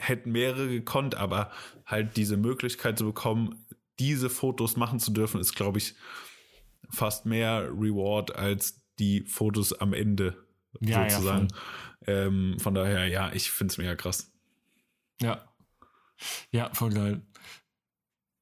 hätten 0.08 0.32
mehrere 0.32 0.68
gekonnt, 0.70 1.16
aber 1.16 1.52
halt 1.86 2.18
diese 2.18 2.38
Möglichkeit 2.38 2.98
zu 2.98 3.06
bekommen, 3.06 3.66
diese 4.00 4.30
Fotos 4.30 4.76
machen 4.78 5.00
zu 5.00 5.12
dürfen, 5.12 5.40
ist, 5.40 5.56
glaube 5.56 5.78
ich, 5.78 5.96
fast 6.90 7.26
mehr 7.26 7.70
Reward 7.70 8.36
als 8.36 8.82
die 9.00 9.22
Fotos 9.22 9.74
am 9.74 9.94
Ende 9.94 10.46
Ja, 10.82 11.04
ja, 11.04 11.10
sozusagen. 11.10 11.48
ähm, 12.08 12.58
von 12.60 12.74
daher, 12.74 13.08
ja, 13.08 13.32
ich 13.34 13.50
finde 13.52 13.72
es 13.72 13.78
mega 13.78 13.96
krass. 13.96 14.32
Ja. 15.22 15.48
Ja, 16.52 16.74
voll 16.74 16.92
geil. 16.94 17.22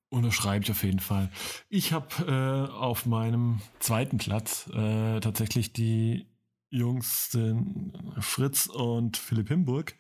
Unterschreibe 0.10 0.63
ich 0.65 0.71
auf 0.71 0.84
jeden 0.84 1.00
Fall. 1.00 1.32
Ich 1.69 1.93
habe 1.93 2.08
äh, 2.28 2.71
auf 2.74 3.06
meinem 3.06 3.62
zweiten 3.80 4.17
Platz 4.17 4.67
äh, 4.74 5.19
tatsächlich 5.21 5.71
die 5.71 6.28
Jungs, 6.69 7.30
den 7.30 7.93
Fritz 8.19 8.65
und 8.67 9.15
Philipp 9.17 9.47
Himburg, 9.47 9.95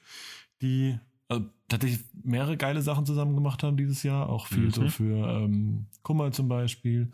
die 0.61 0.99
also, 1.31 1.45
tatsächlich 1.69 2.03
mehrere 2.23 2.57
geile 2.57 2.81
Sachen 2.81 3.05
zusammen 3.05 3.35
gemacht 3.35 3.63
haben 3.63 3.77
dieses 3.77 4.03
Jahr. 4.03 4.29
Auch 4.29 4.47
viel 4.47 4.65
Mhm. 4.65 4.71
so 4.71 4.89
für 4.89 5.27
ähm, 5.27 5.85
Kummer 6.03 6.31
zum 6.31 6.49
Beispiel. 6.49 7.09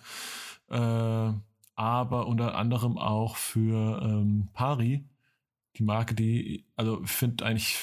Äh, 0.69 1.31
aber 1.75 2.27
unter 2.27 2.55
anderem 2.55 2.97
auch 2.97 3.35
für 3.35 4.01
ähm, 4.01 4.47
Pari. 4.53 5.03
Die 5.75 5.83
Marke, 5.83 6.15
die, 6.15 6.65
also 6.75 7.03
ich 7.03 7.11
finde 7.11 7.45
eigentlich 7.45 7.77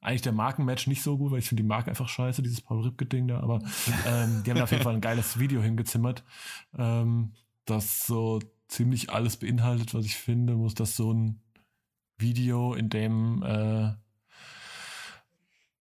eigentlich 0.00 0.22
der 0.22 0.32
Markenmatch 0.32 0.88
nicht 0.88 1.02
so 1.02 1.16
gut, 1.16 1.30
weil 1.30 1.38
ich 1.38 1.48
finde 1.48 1.62
die 1.62 1.68
Marke 1.68 1.90
einfach 1.90 2.08
scheiße, 2.08 2.42
dieses 2.42 2.60
Paul 2.60 2.82
Ripke-Ding 2.82 3.28
da, 3.28 3.40
aber 3.40 3.60
ähm, 4.06 4.42
die 4.44 4.50
haben 4.50 4.60
auf 4.60 4.70
jeden 4.70 4.82
Fall 4.82 4.94
ein 4.94 5.00
geiles 5.00 5.38
Video 5.38 5.62
hingezimmert, 5.62 6.24
ähm, 6.76 7.32
das 7.64 8.06
so 8.06 8.40
ziemlich 8.68 9.10
alles 9.10 9.36
beinhaltet, 9.36 9.94
was 9.94 10.04
ich 10.04 10.16
finde, 10.16 10.54
muss 10.54 10.74
das 10.74 10.96
so 10.96 11.12
ein 11.12 11.40
Video, 12.18 12.74
in 12.74 12.88
dem 12.88 13.42
äh, 13.44 13.92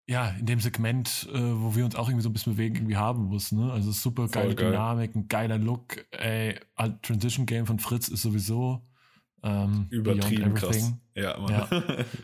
ja, 0.08 0.30
in 0.30 0.46
dem 0.46 0.60
Segment, 0.60 1.28
äh, 1.34 1.40
wo 1.40 1.76
wir 1.76 1.86
uns 1.86 1.96
auch 1.96 2.08
irgendwie 2.08 2.24
so 2.24 2.30
ein 2.30 2.34
bisschen 2.34 2.54
bewegen, 2.54 2.76
irgendwie 2.76 2.98
haben 2.98 3.24
muss, 3.24 3.52
ne? 3.52 3.72
Also 3.72 3.92
super 3.92 4.28
geile 4.28 4.54
geil. 4.56 4.72
Dynamik, 4.72 5.16
ein 5.16 5.28
geiler 5.28 5.58
Look, 5.58 6.06
ey, 6.12 6.60
halt 6.78 7.02
Transition 7.04 7.46
Game 7.46 7.66
von 7.66 7.80
Fritz 7.80 8.08
ist 8.08 8.22
sowieso 8.22 8.86
ähm, 9.46 9.88
Übertrieben 9.90 10.54
krass. 10.56 10.94
Ja, 11.16 11.38
Mann. 11.40 11.52
Ja. 11.52 12.06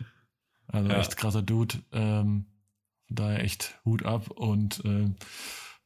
Also 0.73 0.89
Ja. 0.89 0.99
echt 0.99 1.17
krasser 1.17 1.41
Dude. 1.41 1.79
Ähm, 1.91 2.45
von 3.07 3.15
daher 3.15 3.43
echt 3.43 3.77
Hut 3.83 4.05
ab 4.05 4.29
und 4.31 4.81
ähm, 4.85 5.17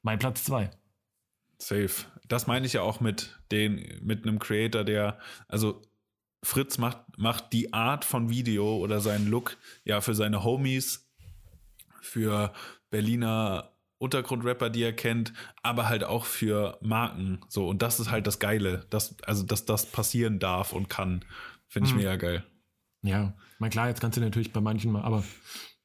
mein 0.03 0.19
Platz 0.19 0.43
zwei. 0.43 0.69
Safe. 1.57 1.89
Das 2.27 2.45
meine 2.45 2.67
ich 2.67 2.73
ja 2.73 2.83
auch 2.83 2.99
mit 2.99 3.39
den, 3.51 3.83
mit 4.03 4.27
einem 4.27 4.37
Creator, 4.37 4.83
der, 4.83 5.17
also 5.47 5.81
Fritz 6.43 6.77
macht, 6.77 6.99
macht 7.17 7.51
die 7.51 7.73
Art 7.73 8.05
von 8.05 8.29
Video 8.29 8.77
oder 8.77 9.01
seinen 9.01 9.27
Look 9.27 9.57
ja 9.85 10.01
für 10.01 10.13
seine 10.13 10.43
Homies, 10.43 11.04
für 12.05 12.53
Berliner 12.89 13.71
Untergrundrapper, 13.97 14.69
die 14.69 14.83
er 14.83 14.93
kennt, 14.93 15.33
aber 15.63 15.87
halt 15.87 16.03
auch 16.03 16.25
für 16.25 16.77
Marken. 16.81 17.39
So, 17.47 17.67
und 17.67 17.81
das 17.81 17.99
ist 17.99 18.11
halt 18.11 18.27
das 18.27 18.39
Geile, 18.39 18.85
dass, 18.89 19.17
also, 19.23 19.43
dass 19.43 19.65
das 19.65 19.85
passieren 19.91 20.39
darf 20.39 20.73
und 20.73 20.89
kann. 20.89 21.23
Finde 21.67 21.87
ich 21.87 21.93
Mhm. 21.95 21.99
mega 22.01 22.15
geil. 22.17 22.43
Ja, 23.01 23.35
mein 23.59 23.69
klar, 23.71 23.87
jetzt 23.87 24.01
kannst 24.01 24.17
du 24.17 24.21
natürlich 24.21 24.51
bei 24.51 24.61
manchen 24.61 24.91
mal, 24.91 25.03
aber 25.03 25.23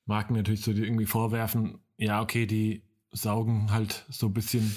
Marken 0.06 0.34
natürlich 0.34 0.62
so 0.62 0.72
die 0.72 0.82
irgendwie 0.82 1.06
vorwerfen, 1.06 1.78
ja, 1.96 2.20
okay, 2.20 2.46
die 2.46 2.82
saugen 3.12 3.70
halt 3.70 4.04
so 4.08 4.26
ein 4.26 4.34
bisschen, 4.34 4.74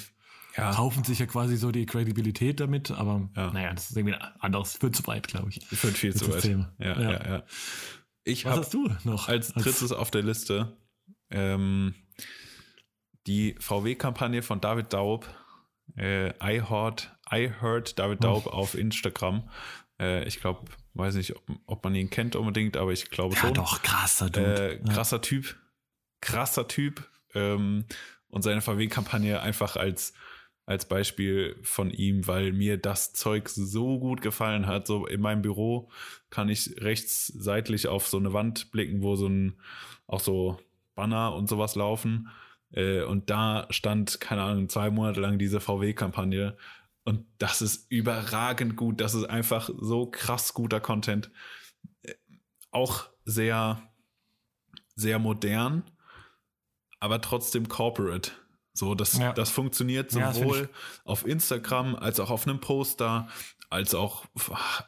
Ja, 0.56 0.70
kaufen 0.72 1.02
sich 1.02 1.18
ja 1.18 1.26
quasi 1.26 1.56
so 1.56 1.72
die 1.72 1.84
Credibilität 1.86 2.60
damit, 2.60 2.92
aber 2.92 3.28
Ja. 3.36 3.50
naja, 3.52 3.74
das 3.74 3.90
ist 3.90 3.96
irgendwie 3.96 4.14
anderes, 4.38 4.74
führt 4.76 4.94
zu 4.94 5.04
weit, 5.08 5.26
glaube 5.26 5.48
ich. 5.50 5.64
führt 5.66 5.96
viel 5.98 6.14
zu 6.14 6.32
weit. 6.32 6.44
Ja, 6.44 6.70
Ja. 6.78 7.00
ja, 7.00 7.28
ja. 7.28 7.42
Ich 8.22 8.44
Was 8.44 8.58
hast 8.60 8.74
du 8.74 8.88
noch? 9.02 9.28
als 9.28 9.52
drittes 9.52 9.90
auf 9.90 10.12
der 10.12 10.22
Liste 10.22 10.76
ähm, 11.30 11.94
die 13.26 13.54
VW-Kampagne 13.58 14.42
von 14.42 14.60
David 14.60 14.92
Daub. 14.92 15.26
Äh, 15.96 16.30
I, 16.42 16.62
heard, 16.68 17.14
I 17.30 17.50
heard 17.60 17.98
David 17.98 18.18
Hm. 18.18 18.30
Daub 18.30 18.46
auf 18.46 18.74
Instagram. 18.74 19.48
Äh, 20.00 20.26
ich 20.26 20.40
glaube, 20.40 20.70
weiß 20.94 21.14
nicht, 21.14 21.34
ob, 21.36 21.42
ob 21.66 21.84
man 21.84 21.94
ihn 21.94 22.10
kennt 22.10 22.36
unbedingt, 22.36 22.76
aber 22.76 22.92
ich 22.92 23.10
glaube 23.10 23.34
ja, 23.34 23.40
schon. 23.40 23.54
doch, 23.54 23.82
krasser 23.82 24.30
Dude. 24.30 24.74
Äh, 24.74 24.92
krasser 24.92 25.20
Typ. 25.20 25.56
Krasser 26.20 26.68
Typ. 26.68 27.08
Ähm, 27.34 27.84
und 28.28 28.42
seine 28.42 28.60
VW-Kampagne 28.60 29.40
einfach 29.40 29.76
als, 29.76 30.12
als 30.66 30.88
Beispiel 30.88 31.56
von 31.62 31.90
ihm, 31.90 32.26
weil 32.26 32.52
mir 32.52 32.78
das 32.78 33.12
Zeug 33.12 33.48
so 33.48 33.98
gut 33.98 34.22
gefallen 34.22 34.66
hat. 34.66 34.86
So 34.86 35.06
in 35.06 35.20
meinem 35.20 35.42
Büro 35.42 35.90
kann 36.30 36.48
ich 36.48 36.82
rechts 36.82 37.28
seitlich 37.28 37.86
auf 37.86 38.08
so 38.08 38.16
eine 38.16 38.32
Wand 38.32 38.72
blicken, 38.72 39.02
wo 39.02 39.14
so 39.14 39.28
ein, 39.28 39.60
auch 40.06 40.20
so 40.20 40.58
Banner 40.94 41.34
und 41.34 41.48
sowas 41.48 41.74
laufen. 41.74 42.28
Äh, 42.72 43.02
und 43.02 43.30
da 43.30 43.66
stand, 43.70 44.20
keine 44.20 44.42
Ahnung, 44.42 44.68
zwei 44.68 44.90
Monate 44.90 45.20
lang 45.20 45.38
diese 45.38 45.60
VW-Kampagne. 45.60 46.56
Und 47.04 47.26
das 47.38 47.60
ist 47.62 47.90
überragend 47.90 48.76
gut. 48.76 49.00
Das 49.00 49.14
ist 49.14 49.24
einfach 49.24 49.70
so 49.78 50.06
krass 50.06 50.54
guter 50.54 50.80
Content. 50.80 51.30
Äh, 52.02 52.14
Auch 52.70 53.06
sehr, 53.24 53.82
sehr 54.96 55.18
modern, 55.18 55.84
aber 57.00 57.20
trotzdem 57.20 57.68
corporate. 57.68 58.32
So, 58.72 58.94
das, 58.94 59.16
Ja. 59.18 59.32
das 59.32 59.50
funktioniert 59.50 60.12
Ja, 60.12 60.28
das 60.28 60.38
sowohl 60.38 60.68
auf 61.04 61.26
Instagram 61.26 61.94
als 61.94 62.18
auch 62.18 62.30
auf 62.30 62.46
einem 62.46 62.60
Poster, 62.60 63.28
als 63.70 63.94
auch 63.94 64.24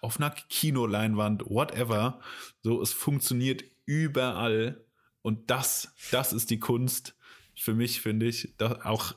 auf 0.01 0.19
einer 0.19 0.31
Kinoleinwand, 0.31 1.45
whatever. 1.47 2.21
So, 2.62 2.83
es 2.83 2.92
funktioniert 2.92 3.62
überall. 3.85 4.85
Und 5.27 5.51
das, 5.51 5.93
das 6.12 6.33
ist 6.33 6.51
die 6.51 6.61
Kunst 6.61 7.17
für 7.57 7.75
mich, 7.75 8.01
finde 8.01 8.27
ich. 8.27 8.55
Da 8.59 8.81
auch 8.85 9.15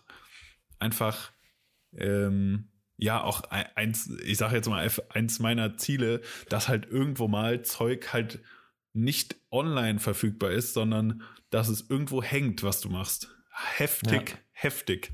einfach, 0.79 1.31
ähm, 1.95 2.69
ja, 2.97 3.23
auch 3.23 3.41
ein- 3.51 3.67
eins, 3.75 4.09
ich 4.25 4.37
sage 4.37 4.55
jetzt 4.55 4.67
mal, 4.67 4.89
eins 5.09 5.37
meiner 5.39 5.77
Ziele, 5.77 6.21
dass 6.49 6.67
halt 6.67 6.85
irgendwo 6.87 7.27
mal 7.27 7.61
Zeug 7.61 8.11
halt 8.11 8.39
nicht 8.93 9.35
online 9.51 9.99
verfügbar 9.99 10.49
ist, 10.51 10.73
sondern 10.73 11.21
dass 11.51 11.67
es 11.67 11.89
irgendwo 11.89 12.23
hängt, 12.23 12.63
was 12.63 12.81
du 12.81 12.89
machst. 12.89 13.29
Heftig, 13.77 14.31
Ja. 14.31 14.37
heftig. 14.51 15.13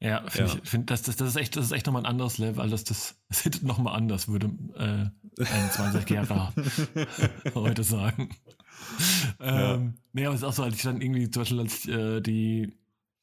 Ja, 0.00 0.28
finde 0.28 0.52
Ja. 0.52 0.58
ich, 0.62 0.68
find, 0.70 0.90
das, 0.90 1.02
das, 1.02 1.16
das 1.16 1.28
ist 1.28 1.36
echt, 1.36 1.56
das 1.56 1.66
ist 1.66 1.72
echt 1.72 1.86
nochmal 1.86 2.02
ein 2.02 2.06
anderes 2.10 2.38
Level, 2.38 2.60
also 2.60 2.72
das, 2.74 2.84
das, 2.84 3.16
das 3.28 3.42
hittet 3.42 3.62
nochmal 3.62 3.94
anders, 3.96 4.28
würde 4.28 4.46
äh, 4.76 5.42
ein 5.44 5.70
20-Jähriger 5.70 6.52
heute 7.54 7.84
sagen. 7.84 8.30
Ähm, 9.40 9.94
nee, 10.12 10.24
aber 10.24 10.34
es 10.34 10.40
ist 10.40 10.46
auch 10.46 10.52
so, 10.52 10.62
als 10.62 10.76
ich 10.76 10.82
dann 10.82 11.00
irgendwie, 11.00 11.28
zum 11.28 11.42
Beispiel, 11.42 11.60
als 11.60 11.84
ich 11.84 11.90
äh, 11.90 12.20
die 12.20 12.72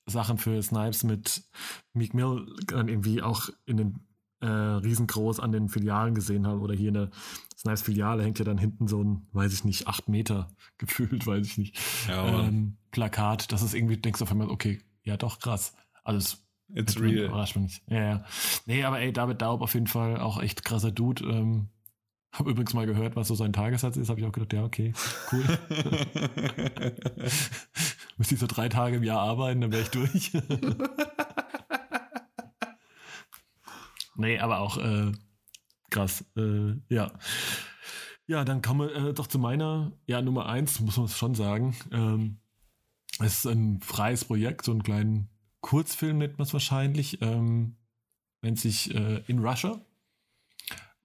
Sachen 0.05 0.37
für 0.37 0.61
Snipes 0.61 1.03
mit 1.03 1.43
Meek 1.93 2.13
Mill 2.13 2.45
dann 2.67 2.89
irgendwie 2.89 3.21
auch 3.21 3.49
in 3.65 3.77
den 3.77 3.99
äh, 4.41 4.47
riesengroß 4.47 5.39
an 5.39 5.51
den 5.51 5.69
Filialen 5.69 6.15
gesehen 6.15 6.45
habe 6.47 6.59
oder 6.59 6.73
hier 6.73 6.89
in 6.89 6.95
der 6.95 7.09
Snipes-Filiale 7.57 8.23
hängt 8.23 8.39
ja 8.39 8.45
dann 8.45 8.57
hinten 8.57 8.87
so 8.87 9.03
ein, 9.03 9.27
weiß 9.31 9.53
ich 9.53 9.63
nicht, 9.63 9.87
acht 9.87 10.09
Meter 10.09 10.51
gefühlt, 10.77 11.25
weiß 11.25 11.45
ich 11.45 11.57
nicht, 11.57 11.79
Ja, 12.07 12.47
ähm, 12.47 12.77
Plakat, 12.91 13.51
das 13.51 13.61
ist 13.61 13.73
irgendwie, 13.73 13.97
denkst 13.97 14.19
du 14.19 14.23
auf 14.23 14.31
einmal, 14.31 14.49
okay, 14.49 14.81
ja 15.03 15.17
doch, 15.17 15.39
krass. 15.39 15.73
Also 16.03 16.17
es 16.17 16.45
It's 16.73 16.99
real. 16.99 17.25
Überrascht 17.25 17.57
mich. 17.57 17.81
Ja, 17.87 18.01
ja. 18.01 18.25
Nee, 18.65 18.83
aber 18.83 18.99
ey, 18.99 19.11
David 19.11 19.41
Daub 19.41 19.61
auf 19.61 19.73
jeden 19.73 19.87
Fall 19.87 20.19
auch 20.19 20.41
echt 20.41 20.63
krasser 20.63 20.91
Dude. 20.91 21.23
Ähm, 21.25 21.67
hab 22.31 22.47
übrigens 22.47 22.73
mal 22.73 22.85
gehört, 22.85 23.15
was 23.15 23.27
so 23.27 23.35
sein 23.35 23.53
Tagessatz 23.53 23.97
ist. 23.97 24.09
Habe 24.09 24.19
ich 24.21 24.25
auch 24.25 24.31
gedacht, 24.31 24.53
ja, 24.53 24.63
okay, 24.63 24.93
cool. 25.31 25.43
Müsste 28.17 28.35
ich 28.35 28.39
so 28.39 28.47
drei 28.47 28.69
Tage 28.69 28.97
im 28.97 29.03
Jahr 29.03 29.19
arbeiten, 29.19 29.61
dann 29.61 29.71
wäre 29.71 29.81
ich 29.81 29.89
durch. 29.89 30.31
nee, 34.15 34.39
aber 34.39 34.59
auch 34.59 34.77
äh, 34.77 35.11
krass. 35.89 36.23
Äh, 36.37 36.75
ja. 36.89 37.11
Ja, 38.27 38.45
dann 38.45 38.61
kommen 38.61 38.87
wir 38.87 39.09
äh, 39.09 39.13
doch 39.13 39.27
zu 39.27 39.39
meiner, 39.39 39.91
ja, 40.05 40.21
Nummer 40.21 40.45
eins, 40.45 40.79
muss 40.79 40.97
man 40.97 41.07
schon 41.09 41.35
sagen. 41.35 41.75
Ähm, 41.91 42.37
Es 43.19 43.39
ist 43.39 43.45
ein 43.47 43.81
freies 43.81 44.23
Projekt, 44.25 44.63
so 44.65 44.71
einen 44.71 44.83
kleinen 44.83 45.29
Kurzfilm 45.59 46.17
nennt 46.17 46.37
man 46.37 46.45
es 46.47 46.53
wahrscheinlich. 46.53 47.21
Ähm, 47.21 47.75
nennt 48.41 48.59
sich 48.59 48.95
äh, 48.95 49.21
In 49.27 49.39
Russia 49.39 49.81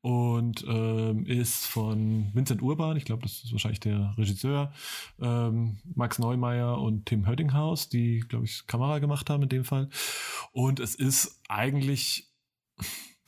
und 0.06 0.64
ähm, 0.68 1.26
ist 1.26 1.66
von 1.66 2.30
Vincent 2.32 2.62
Urban, 2.62 2.96
ich 2.96 3.04
glaube, 3.04 3.24
das 3.24 3.42
ist 3.42 3.50
wahrscheinlich 3.50 3.80
der 3.80 4.14
Regisseur, 4.16 4.72
ähm, 5.20 5.80
Max 5.96 6.20
Neumeier 6.20 6.80
und 6.80 7.06
Tim 7.06 7.26
Höddinghaus, 7.26 7.88
die, 7.88 8.20
glaube 8.20 8.44
ich, 8.44 8.68
Kamera 8.68 9.00
gemacht 9.00 9.28
haben 9.28 9.42
in 9.42 9.48
dem 9.48 9.64
Fall. 9.64 9.88
Und 10.52 10.78
es 10.78 10.94
ist 10.94 11.40
eigentlich, 11.48 12.30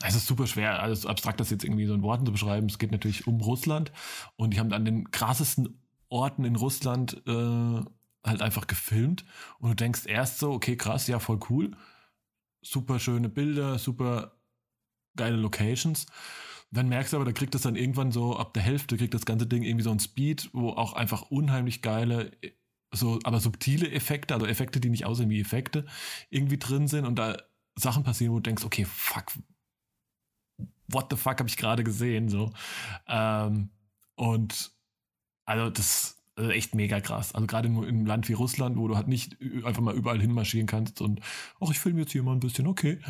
es 0.04 0.14
ist 0.14 0.28
super 0.28 0.46
schwer, 0.46 0.80
also 0.80 1.08
abstrakt 1.08 1.40
das 1.40 1.50
jetzt 1.50 1.64
irgendwie 1.64 1.86
so 1.86 1.94
in 1.94 2.02
Worten 2.02 2.24
zu 2.24 2.30
beschreiben. 2.30 2.68
Es 2.68 2.78
geht 2.78 2.92
natürlich 2.92 3.26
um 3.26 3.40
Russland 3.40 3.90
und 4.36 4.54
die 4.54 4.60
haben 4.60 4.72
an 4.72 4.84
den 4.84 5.10
krassesten 5.10 5.82
Orten 6.08 6.44
in 6.44 6.54
Russland 6.54 7.20
äh, 7.26 7.82
halt 8.24 8.40
einfach 8.40 8.68
gefilmt 8.68 9.24
und 9.58 9.70
du 9.70 9.74
denkst 9.74 10.06
erst 10.06 10.38
so, 10.38 10.52
okay, 10.52 10.76
krass, 10.76 11.08
ja, 11.08 11.18
voll 11.18 11.40
cool. 11.50 11.72
Super 12.62 13.00
schöne 13.00 13.28
Bilder, 13.28 13.80
super 13.80 14.38
geile 15.16 15.38
Locations. 15.38 16.06
Dann 16.70 16.88
merkst 16.88 17.12
du 17.12 17.16
aber, 17.16 17.24
da 17.24 17.32
kriegt 17.32 17.54
das 17.54 17.62
dann 17.62 17.76
irgendwann 17.76 18.12
so 18.12 18.36
ab 18.36 18.52
der 18.52 18.62
Hälfte, 18.62 18.96
kriegt 18.96 19.14
das 19.14 19.24
ganze 19.24 19.46
Ding 19.46 19.62
irgendwie 19.62 19.84
so 19.84 19.90
ein 19.90 20.00
Speed, 20.00 20.50
wo 20.52 20.70
auch 20.70 20.92
einfach 20.92 21.22
unheimlich 21.22 21.80
geile, 21.80 22.30
so, 22.92 23.18
aber 23.24 23.40
subtile 23.40 23.90
Effekte, 23.90 24.34
also 24.34 24.46
Effekte, 24.46 24.80
die 24.80 24.90
nicht 24.90 25.06
aussehen 25.06 25.30
wie 25.30 25.40
Effekte, 25.40 25.86
irgendwie 26.30 26.58
drin 26.58 26.86
sind 26.86 27.06
und 27.06 27.18
da 27.18 27.38
Sachen 27.74 28.02
passieren, 28.02 28.32
wo 28.32 28.38
du 28.38 28.42
denkst, 28.42 28.64
okay, 28.64 28.84
fuck, 28.84 29.32
what 30.88 31.06
the 31.10 31.16
fuck 31.16 31.38
habe 31.38 31.48
ich 31.48 31.56
gerade 31.56 31.84
gesehen, 31.84 32.28
so. 32.28 32.52
Ähm, 33.06 33.70
und 34.16 34.72
also 35.46 35.70
das 35.70 36.18
ist 36.36 36.50
echt 36.50 36.74
mega 36.74 37.00
krass. 37.00 37.34
Also 37.34 37.46
gerade 37.46 37.68
in, 37.68 37.76
in 37.82 37.88
einem 37.88 38.06
Land 38.06 38.28
wie 38.28 38.34
Russland, 38.34 38.76
wo 38.76 38.88
du 38.88 38.96
halt 38.96 39.08
nicht 39.08 39.36
einfach 39.64 39.82
mal 39.82 39.94
überall 39.94 40.20
hinmarschieren 40.20 40.66
kannst 40.66 41.00
und, 41.00 41.20
ach, 41.60 41.70
ich 41.70 41.78
filme 41.78 42.00
jetzt 42.00 42.12
hier 42.12 42.22
mal 42.22 42.32
ein 42.32 42.40
bisschen, 42.40 42.66
okay. 42.66 43.00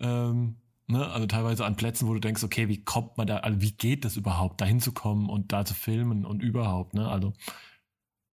Ähm, 0.00 0.56
Ne? 0.92 1.10
Also 1.10 1.26
teilweise 1.26 1.64
an 1.64 1.74
Plätzen, 1.74 2.06
wo 2.06 2.12
du 2.12 2.20
denkst, 2.20 2.44
okay, 2.44 2.68
wie 2.68 2.84
kommt 2.84 3.16
man 3.16 3.26
da, 3.26 3.38
also 3.38 3.60
wie 3.62 3.72
geht 3.72 4.04
das 4.04 4.16
überhaupt, 4.16 4.60
da 4.60 4.66
hinzukommen 4.66 5.30
und 5.30 5.50
da 5.52 5.64
zu 5.64 5.72
filmen 5.72 6.26
und 6.26 6.42
überhaupt, 6.42 6.92
ne? 6.92 7.08
Also 7.08 7.32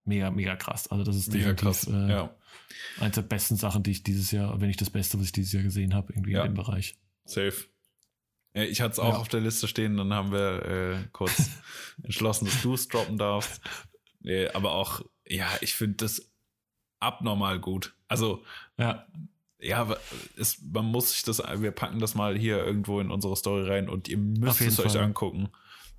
mega, 0.04 0.30
mega 0.30 0.56
krass. 0.56 0.88
Also 0.88 1.02
das 1.02 1.16
ist 1.16 1.32
mega 1.32 1.54
krass. 1.54 1.86
Äh, 1.86 2.10
ja. 2.10 2.36
eines 3.00 3.14
der 3.14 3.22
besten 3.22 3.56
Sachen, 3.56 3.82
die 3.82 3.92
ich 3.92 4.02
dieses 4.02 4.30
Jahr, 4.30 4.60
wenn 4.60 4.68
nicht 4.68 4.80
das 4.80 4.90
Beste, 4.90 5.18
was 5.18 5.26
ich 5.26 5.32
dieses 5.32 5.52
Jahr 5.52 5.62
gesehen 5.62 5.94
habe, 5.94 6.12
irgendwie 6.12 6.32
ja. 6.32 6.44
in 6.44 6.52
dem 6.52 6.54
Bereich. 6.54 6.96
Safe. 7.24 7.64
Ja, 8.54 8.62
ich 8.64 8.82
hatte 8.82 8.92
es 8.92 8.98
auch 8.98 9.14
ja. 9.14 9.18
auf 9.18 9.28
der 9.28 9.40
Liste 9.40 9.66
stehen, 9.66 9.96
dann 9.96 10.12
haben 10.12 10.30
wir 10.30 10.66
äh, 10.66 11.08
kurz 11.12 11.50
entschlossen, 12.02 12.44
dass 12.44 12.60
du 12.60 12.74
es 12.74 12.88
droppen 12.88 13.16
darfst. 13.16 13.62
Äh, 14.22 14.48
aber 14.50 14.72
auch, 14.72 15.00
ja, 15.26 15.48
ich 15.62 15.74
finde 15.74 15.96
das 15.96 16.30
abnormal 16.98 17.58
gut. 17.58 17.94
Also, 18.08 18.44
ja 18.76 19.06
ja, 19.60 19.96
es, 20.38 20.60
man 20.62 20.86
muss 20.86 21.12
sich 21.12 21.22
das, 21.22 21.38
wir 21.38 21.70
packen 21.70 21.98
das 21.98 22.14
mal 22.14 22.36
hier 22.36 22.64
irgendwo 22.64 23.00
in 23.00 23.10
unsere 23.10 23.36
Story 23.36 23.68
rein 23.68 23.88
und 23.88 24.08
ihr 24.08 24.18
müsst 24.18 24.60
es 24.60 24.80
euch 24.80 24.98
angucken. 24.98 25.50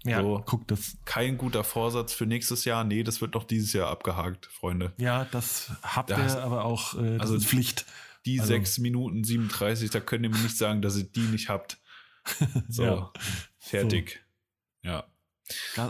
Ja, 0.04 0.21
so, 0.21 0.43
guckt 0.45 0.71
das. 0.71 0.97
Kein 1.06 1.38
guter 1.38 1.63
Vorsatz 1.63 2.13
für 2.13 2.26
nächstes 2.26 2.65
Jahr. 2.65 2.84
Nee, 2.84 3.04
das 3.04 3.21
wird 3.21 3.36
noch 3.36 3.43
dieses 3.43 3.71
Jahr 3.74 3.89
abgehakt, 3.89 4.47
Freunde. 4.47 4.93
Ja, 4.97 5.26
das 5.26 5.71
habt 5.84 6.10
das, 6.10 6.36
ihr 6.36 6.43
aber 6.43 6.65
auch, 6.65 6.95
äh, 6.95 7.17
also 7.17 7.39
Pflicht. 7.39 7.86
Die 8.26 8.39
also. 8.39 8.54
6 8.54 8.80
Minuten 8.80 9.24
37, 9.24 9.89
da 9.89 10.00
könnt 10.00 10.24
ihr 10.24 10.30
mir 10.30 10.38
nicht 10.38 10.58
sagen, 10.58 10.82
dass 10.82 10.97
ihr 10.97 11.04
die 11.04 11.21
nicht 11.21 11.50
habt. 11.50 11.80
So, 12.69 12.84
ja. 12.84 13.13
fertig. 13.58 14.24
So. 14.84 14.89
Ja. 14.89 15.06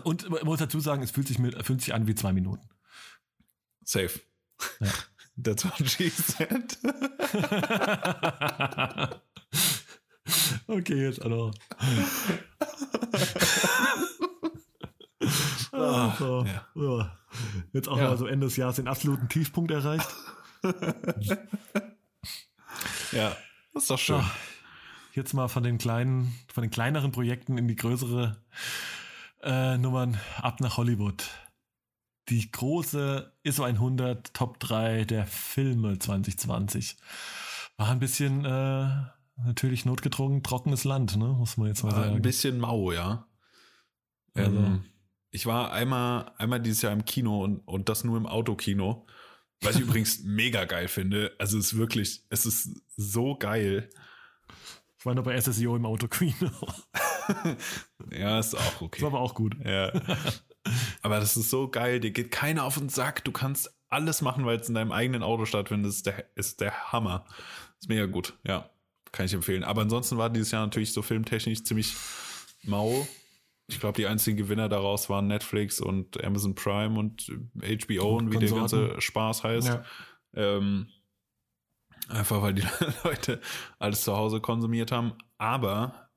Und 0.04 0.30
man 0.30 0.46
muss 0.46 0.60
dazu 0.60 0.80
sagen, 0.80 1.04
es 1.04 1.12
fühlt 1.12 1.28
sich, 1.28 1.40
mit, 1.40 1.62
fühlt 1.66 1.82
sich 1.82 1.94
an 1.94 2.08
wie 2.08 2.16
zwei 2.16 2.32
Minuten. 2.32 2.70
Safe. 3.84 4.20
Ja. 4.80 4.88
That's 5.38 5.66
what 5.66 5.90
she 5.90 6.10
said. 6.10 6.78
okay, 10.68 11.06
jetzt 11.06 11.22
also. 11.22 11.52
ah, 15.72 16.16
so. 16.18 16.46
ja. 16.76 17.18
Jetzt 17.74 17.88
auch 17.88 17.98
ja. 17.98 18.10
mal 18.10 18.18
so 18.18 18.28
Ende 18.28 18.48
des 18.48 18.58
Jahres 18.58 18.76
den 18.76 18.88
absoluten 18.88 19.30
Tiefpunkt 19.30 19.72
erreicht. 19.72 20.08
ja, 23.12 23.36
das 23.74 23.84
ist 23.84 23.90
doch 23.90 24.00
schön. 24.00 24.18
Ah, 24.18 24.32
jetzt 25.14 25.34
mal 25.34 25.48
von 25.48 25.64
den 25.64 25.78
kleinen, 25.78 26.36
von 26.54 26.62
den 26.62 26.72
kleineren 26.72 27.12
Projekten 27.12 27.58
in 27.58 27.68
die 27.68 27.76
größere 27.76 28.38
äh, 29.44 29.78
Nummern 29.78 30.20
ab 30.38 30.60
nach 30.60 30.78
Hollywood 30.78 31.24
die 32.32 32.50
große 32.50 33.32
ISO 33.44 33.64
100 33.64 34.34
Top 34.34 34.60
3 34.60 35.04
der 35.04 35.26
Filme 35.26 36.00
2020. 36.00 36.98
War 37.78 37.90
ein 37.90 38.00
bisschen 38.00 38.46
äh, 38.46 38.88
natürlich 39.46 39.86
notgedrungen 39.86 40.42
trockenes 40.42 40.86
Land, 40.86 41.18
ne? 41.18 41.26
muss 41.26 41.58
man 41.58 41.68
jetzt 41.68 41.84
mal 41.84 41.92
sagen. 41.92 42.16
Ein 42.16 42.22
bisschen 42.22 42.58
mau, 42.58 42.92
ja. 42.92 43.28
Also. 44.34 44.58
Ähm, 44.58 44.86
ich 45.30 45.46
war 45.46 45.72
einmal, 45.72 46.32
einmal 46.38 46.62
dieses 46.62 46.82
Jahr 46.82 46.94
im 46.94 47.06
Kino 47.06 47.44
und, 47.44 47.60
und 47.68 47.90
das 47.90 48.04
nur 48.04 48.18
im 48.18 48.26
Autokino. 48.26 49.06
Was 49.62 49.76
ich 49.76 49.82
übrigens 49.88 50.24
mega 50.24 50.66
geil 50.66 50.88
finde. 50.88 51.34
Also 51.38 51.58
es 51.58 51.74
ist 51.74 51.78
wirklich, 51.78 52.24
es 52.30 52.46
ist 52.46 52.82
so 52.96 53.36
geil. 53.36 53.90
Ich 54.98 55.06
war 55.06 55.16
nur 55.16 55.24
bei 55.24 55.40
SSIO 55.40 55.76
im 55.76 55.86
Autokino. 55.86 56.52
ja, 58.12 58.40
ist 58.40 58.56
auch 58.56 58.82
okay. 58.82 59.00
Ist 59.00 59.06
aber 59.06 59.20
auch 59.20 59.34
gut. 59.34 59.58
Ja. 59.66 59.92
Aber 61.02 61.20
das 61.20 61.38
ist 61.38 61.50
so 61.50 61.68
geil, 61.68 62.00
dir 62.00 62.12
geht 62.12 62.32
keiner 62.32 62.64
auf 62.64 62.78
den 62.78 62.90
Sack. 62.90 63.24
Du 63.24 63.32
kannst 63.32 63.74
alles 63.90 64.22
machen, 64.22 64.46
weil 64.46 64.60
es 64.60 64.70
in 64.70 64.76
deinem 64.76 64.92
eigenen 64.92 65.24
Auto 65.24 65.46
stattfindet. 65.46 65.90
Das 65.90 65.96
ist 65.98 66.06
der, 66.06 66.26
ist 66.36 66.62
der 66.62 66.92
Hammer. 66.92 67.26
Ist 67.80 67.90
mega 67.90 68.06
gut, 68.06 68.34
ja. 68.44 68.70
Kann 69.12 69.26
ich 69.26 69.34
empfehlen. 69.34 69.64
Aber 69.64 69.82
ansonsten 69.82 70.18
war 70.18 70.30
dieses 70.30 70.52
Jahr 70.52 70.64
natürlich 70.64 70.94
so 70.94 71.02
filmtechnisch 71.02 71.64
ziemlich 71.64 71.96
mau. 72.64 73.08
Ich 73.68 73.80
glaube, 73.80 73.98
die 73.98 74.08
einzigen 74.08 74.38
Gewinner 74.38 74.70
daraus 74.70 75.10
waren 75.10 75.28
Netflix 75.28 75.82
und 75.82 76.24
Amazon 76.24 76.56
Prime 76.56 76.98
und 76.98 77.32
HBO 77.54 78.18
und, 78.18 78.28
und 78.28 78.32
wie 78.34 78.46
der 78.46 78.56
ganze 78.56 79.02
Spaß 79.02 79.44
heißt. 79.44 79.68
Ja. 79.68 79.84
Ähm, 80.34 80.88
einfach 82.08 82.42
weil 82.42 82.54
die 82.54 82.64
Leute 83.04 83.42
alles 83.80 84.04
zu 84.04 84.16
Hause 84.16 84.40
konsumiert 84.40 84.92
haben. 84.92 85.14
Aber 85.38 86.10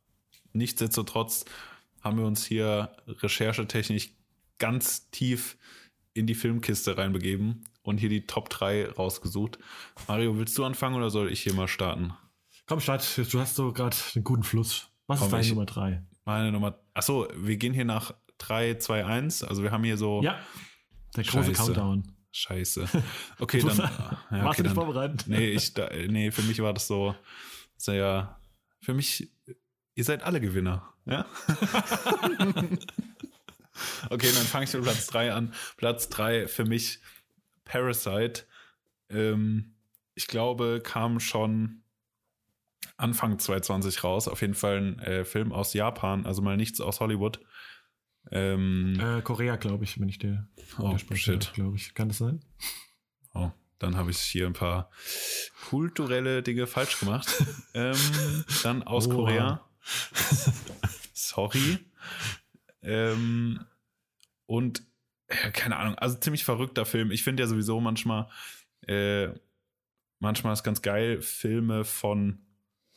nichtsdestotrotz 0.53 1.45
haben 2.01 2.19
wir 2.19 2.27
uns 2.27 2.45
hier 2.45 2.95
recherchetechnisch 3.07 4.11
ganz 4.59 5.11
tief 5.11 5.57
in 6.15 6.27
die 6.27 6.35
Filmkiste 6.35 6.97
reinbegeben 6.97 7.65
und 7.83 7.99
hier 7.99 8.09
die 8.09 8.27
Top 8.27 8.49
3 8.49 8.91
rausgesucht. 8.91 9.59
Mario, 10.09 10.39
willst 10.39 10.57
du 10.57 10.65
anfangen 10.65 10.97
oder 10.97 11.11
soll 11.11 11.31
ich 11.31 11.43
hier 11.43 11.55
mal 11.55 11.69
starten? 11.69 12.13
Komm, 12.67 12.81
start. 12.81 13.05
Du 13.31 13.41
hast 13.41 13.57
so 13.57 13.73
gerade 13.73 13.97
einen 14.15 14.25
guten 14.25 14.43
Fluss. 14.43 14.89
Was 15.07 15.19
Komm, 15.19 15.27
ist 15.27 15.33
deine 15.33 15.49
Nummer 15.49 15.67
3? 15.67 16.03
Meine 16.25 16.53
Nummer. 16.53 16.79
Achso, 16.95 17.29
wir 17.37 17.57
gehen 17.57 17.75
hier 17.75 17.85
nach 17.85 18.15
3, 18.39 18.77
2, 18.77 19.05
1. 19.05 19.45
Also 19.45 19.63
wir 19.63 19.71
haben 19.71 19.85
hier 19.85 19.99
so. 19.99 20.23
Ja. 20.23 20.39
Der 21.17 21.25
große 21.25 21.55
Scheiße. 21.55 21.73
Countdown. 21.73 22.15
Scheiße. 22.33 22.89
Okay, 23.39 23.61
dann. 23.61 23.77
Ja, 23.77 24.19
okay, 24.31 24.45
Warst 24.45 24.59
du 24.59 24.63
nicht 24.65 24.75
vorbereitet? 24.75 25.25
Nee, 25.27 25.51
ich, 25.51 25.75
da, 25.75 25.89
nee, 26.09 26.31
für 26.31 26.43
mich 26.43 26.61
war 26.61 26.73
das 26.73 26.87
so 26.87 27.15
sehr. 27.77 28.39
Für 28.81 28.95
mich, 28.95 29.31
ihr 29.95 30.05
seid 30.05 30.23
alle 30.23 30.41
Gewinner. 30.41 30.89
Ja. 31.05 31.27
Okay, 34.11 34.31
dann 34.33 34.45
fange 34.45 34.65
ich 34.65 34.75
mit 34.75 34.83
Platz 34.83 35.07
3 35.09 35.33
an. 35.33 35.53
Platz 35.77 36.09
3 36.09 36.49
für 36.49 36.65
mich 36.65 37.01
Parasite. 37.65 38.45
Ähm, 39.11 39.75
ich 40.15 40.27
glaube, 40.27 40.81
kam 40.83 41.21
schon 41.21 41.83
Anfang 42.97 43.39
2020 43.39 44.05
raus. 44.05 44.29
Auf 44.29 44.41
jeden 44.41 44.55
Fall 44.55 44.79
ein 44.79 44.99
äh, 45.01 45.25
Film 45.25 45.53
aus 45.53 45.75
Japan, 45.75 46.27
also 46.27 46.43
mal 46.43 46.57
nichts 46.57 46.81
aus 46.81 47.01
Hollywood. 47.01 47.41
Ähm, 48.31 48.99
äh, 49.01 49.21
Korea, 49.23 49.57
glaube 49.57 49.85
ich, 49.85 50.01
wenn 50.01 50.09
ich 50.09 50.19
dir 50.19 50.47
oh, 50.79 50.97
shit. 51.15 51.53
glaube 51.55 51.77
ich. 51.77 51.95
Kann 51.95 52.09
das 52.09 52.19
sein? 52.19 52.41
Oh, 53.35 53.51
dann 53.79 53.97
habe 53.97 54.11
ich 54.11 54.19
hier 54.19 54.47
ein 54.47 54.55
paar 54.55 54.91
kulturelle 55.69 56.43
Dinge 56.43 56.67
falsch 56.67 57.01
gemacht. 57.01 57.29
ähm, 57.75 57.97
dann 58.63 58.83
aus 58.83 59.09
oh. 59.09 59.15
Korea. 59.15 59.61
Sorry. 61.13 61.79
Ähm, 62.85 63.65
und 64.47 64.83
keine 65.53 65.77
Ahnung, 65.77 65.95
also 65.97 66.19
ziemlich 66.19 66.45
verrückter 66.45 66.85
Film. 66.85 67.11
Ich 67.11 67.23
finde 67.23 67.43
ja 67.43 67.47
sowieso 67.47 67.81
manchmal, 67.81 68.29
äh, 68.87 69.29
manchmal 70.21 70.53
ist 70.53 70.63
ganz 70.63 70.83
geil, 70.83 71.23
Filme 71.23 71.85
von 71.85 72.41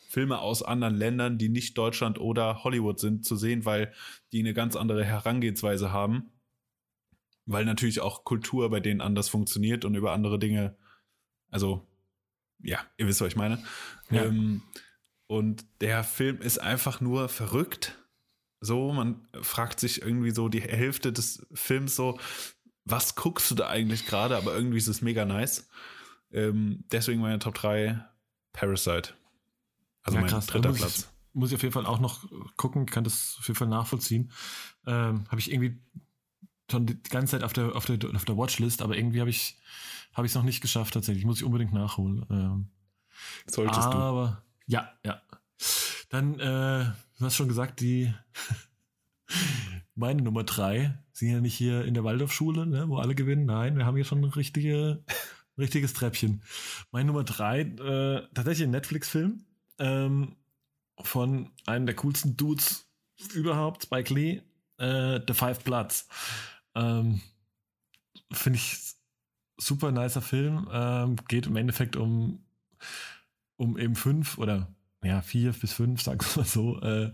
Filme 0.10 0.39
aus 0.39 0.63
anderen 0.63 0.95
Ländern, 0.95 1.38
die 1.38 1.50
nicht 1.50 1.78
Deutschland 1.78 2.19
oder 2.19 2.63
Hollywood 2.63 3.00
sind, 3.00 3.26
zu 3.26 3.36
sehen, 3.36 3.65
weil 3.65 3.93
die 4.32 4.39
eine 4.39 4.54
ganz 4.54 4.76
andere 4.76 5.04
Herangehensweise 5.04 5.91
haben. 5.91 6.32
Weil 7.45 7.65
natürlich 7.65 8.02
auch 8.02 8.23
Kultur 8.23 8.69
bei 8.69 8.80
denen 8.80 9.02
anders 9.02 9.30
funktioniert 9.30 9.86
und 9.86 9.95
über 9.95 10.13
andere 10.13 10.39
Dinge, 10.39 10.78
also, 11.50 11.88
ja, 12.62 12.80
ihr 12.97 13.08
wisst, 13.08 13.21
was 13.21 13.30
ich 13.30 13.36
meine. 13.36 13.63
Ja. 14.10 14.26
Ähm, 14.26 14.63
und 15.28 15.65
der 15.82 16.04
Film 16.04 16.41
ist 16.41 16.58
einfach 16.60 17.02
nur 17.02 17.30
verrückt 17.30 17.97
so, 18.60 18.91
man 18.91 19.28
fragt 19.41 19.80
sich 19.80 20.02
irgendwie 20.02 20.32
so 20.32 20.50
die 20.50 20.62
Hälfte 20.62 21.13
des 21.13 21.46
Films 21.54 21.96
so, 21.96 22.20
was 22.86 23.15
guckst 23.15 23.52
du 23.52 23.56
da 23.56 23.67
eigentlich 23.67 24.06
gerade, 24.06 24.38
aber 24.38 24.56
irgendwie 24.56 24.78
ist 24.78 24.88
es 24.88 25.02
mega 25.02 25.26
nice. 25.26 25.70
Ähm, 26.32 26.84
deswegen 26.91 27.22
meine 27.22 27.39
Top 27.39 27.56
3 27.56 28.04
Parasite. 28.54 29.13
Also 30.04 30.15
ja, 30.15 30.22
mein 30.22 30.30
krass, 30.30 30.48
dritter 30.48 30.70
muss 30.70 30.78
Platz. 30.80 31.00
Ich, 31.00 31.36
muss 31.36 31.50
ich 31.50 31.56
auf 31.56 31.62
jeden 31.62 31.74
Fall 31.74 31.86
auch 31.86 32.00
noch 32.00 32.26
gucken, 32.56 32.86
kann 32.86 33.04
das 33.04 33.36
auf 33.39 33.48
jeden 33.48 33.58
Fall 33.58 33.67
nachvollziehen. 33.67 34.32
Ähm, 34.86 35.26
habe 35.30 35.39
ich 35.39 35.52
irgendwie 35.52 35.80
schon 36.72 36.86
die 36.86 37.02
ganze 37.04 37.32
Zeit 37.32 37.43
auf 37.43 37.54
der, 37.54 37.76
auf 37.76 37.86
der, 37.86 38.00
auf 38.15 38.26
der 38.26 38.38
Watchlist, 38.38 38.82
aber 38.82 38.98
irgendwie 38.98 39.20
habe 39.20 39.30
ich 39.30 39.58
habe 40.17 40.26
ich 40.26 40.32
es 40.32 40.36
noch 40.36 40.43
nicht 40.43 40.62
geschafft 40.62 40.96
tatsächlich. 40.96 41.26
Muss 41.26 41.38
ich 41.38 41.43
unbedingt 41.43 41.74
nachholen. 41.74 42.26
Ähm, 42.32 42.70
Solltest 43.46 43.82
aber, 43.82 43.93
du. 43.93 44.02
Aber 44.02 44.43
ja, 44.65 44.91
ja. 45.06 45.22
Dann, 46.10 46.39
äh, 46.39 46.86
du 47.17 47.26
hast 47.26 47.36
schon 47.36 47.48
gesagt, 47.48 47.82
die 47.82 48.13
meine 49.96 50.22
Nummer 50.22 50.43
drei 50.43 50.98
sind 51.12 51.30
ja 51.30 51.41
nicht 51.41 51.56
hier 51.56 51.86
in 51.86 51.93
der 51.93 52.04
Waldorfschule, 52.04 52.65
ne, 52.65 52.88
wo 52.88 52.98
alle 52.98 53.15
gewinnen. 53.15 53.46
Nein, 53.46 53.78
wir 53.78 53.86
haben 53.86 53.96
hier 53.96 54.06
schon 54.06 54.20
ein 54.20 54.32
richtige, 54.32 55.04
richtiges 55.58 55.93
Treppchen. 55.93 56.43
Meine 56.91 57.08
Nummer 57.08 57.24
drei, 57.24 57.62
äh, 57.62 58.28
tatsächlich 58.34 58.67
ein 58.67 58.72
Netflix-Film 58.72 59.43
ähm, 59.80 60.36
von 61.02 61.52
einem 61.65 61.86
der 61.86 61.96
coolsten 61.96 62.38
Dudes 62.38 62.88
überhaupt, 63.34 63.84
Spike 63.84 64.13
Lee, 64.13 64.41
äh, 64.78 65.20
The 65.28 65.34
Five 65.34 65.63
Bloods. 65.63 66.08
Ähm, 66.76 67.22
Finde 68.32 68.58
ich 68.58 68.96
super 69.58 69.91
nicer 69.91 70.22
Film. 70.22 70.67
Ähm, 70.72 71.15
geht 71.28 71.48
im 71.48 71.56
Endeffekt 71.56 71.96
um, 71.96 72.46
um 73.56 73.78
eben 73.78 73.96
fünf 73.96 74.38
oder 74.38 74.67
ja, 75.04 75.22
vier 75.22 75.54
bis 75.54 75.74
fünf, 75.74 76.02
sagen 76.04 76.20
wir 76.22 76.42
mal 76.42 76.48
so, 76.48 76.80
äh, 76.82 77.12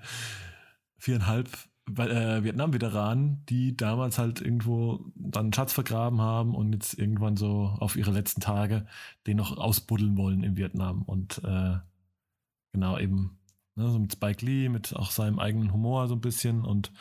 viereinhalb 0.98 1.50
äh, 1.98 2.44
Vietnam-Veteranen, 2.44 3.46
die 3.50 3.76
damals 3.76 4.18
halt 4.18 4.42
irgendwo 4.42 5.06
dann 5.16 5.46
einen 5.46 5.54
Schatz 5.54 5.74
vergraben 5.74 6.22
haben 6.22 6.56
und 6.56 6.74
jetzt 6.74 6.98
irgendwann 6.98 7.36
so 7.36 7.76
auf 7.80 7.96
ihre 7.96 8.12
letzten 8.12 8.42
Tage 8.42 8.86
den 9.28 9.38
noch 9.38 9.58
ausbuddeln 9.58 10.18
wollen 10.18 10.44
in 10.44 10.56
Vietnam. 10.56 11.02
Und 11.02 11.42
äh, 11.44 11.78
genau 12.72 12.98
eben 12.98 13.38
ne, 13.76 13.90
so 13.90 14.00
mit 14.00 14.14
Spike 14.14 14.46
Lee, 14.46 14.70
mit 14.70 14.96
auch 14.96 15.12
seinem 15.12 15.40
eigenen 15.40 15.74
Humor 15.74 16.08
so 16.08 16.16
ein 16.16 16.22
bisschen 16.22 16.64
und 16.64 16.92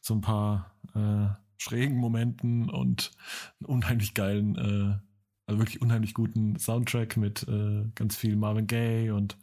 so 0.00 0.14
ein 0.14 0.20
paar 0.20 0.72
äh, 0.94 1.28
schrägen 1.58 1.96
Momenten 1.96 2.68
und 2.70 3.12
einen 3.60 3.66
unheimlich 3.66 4.14
geilen, 4.14 4.56
äh, 4.56 4.98
also 5.46 5.60
wirklich 5.60 5.82
unheimlich 5.82 6.14
guten 6.14 6.58
Soundtrack 6.58 7.16
mit 7.16 7.46
äh, 7.48 7.84
ganz 7.94 8.16
viel 8.16 8.36
Marvin 8.36 8.66
Gaye 8.66 9.10
und 9.10 9.36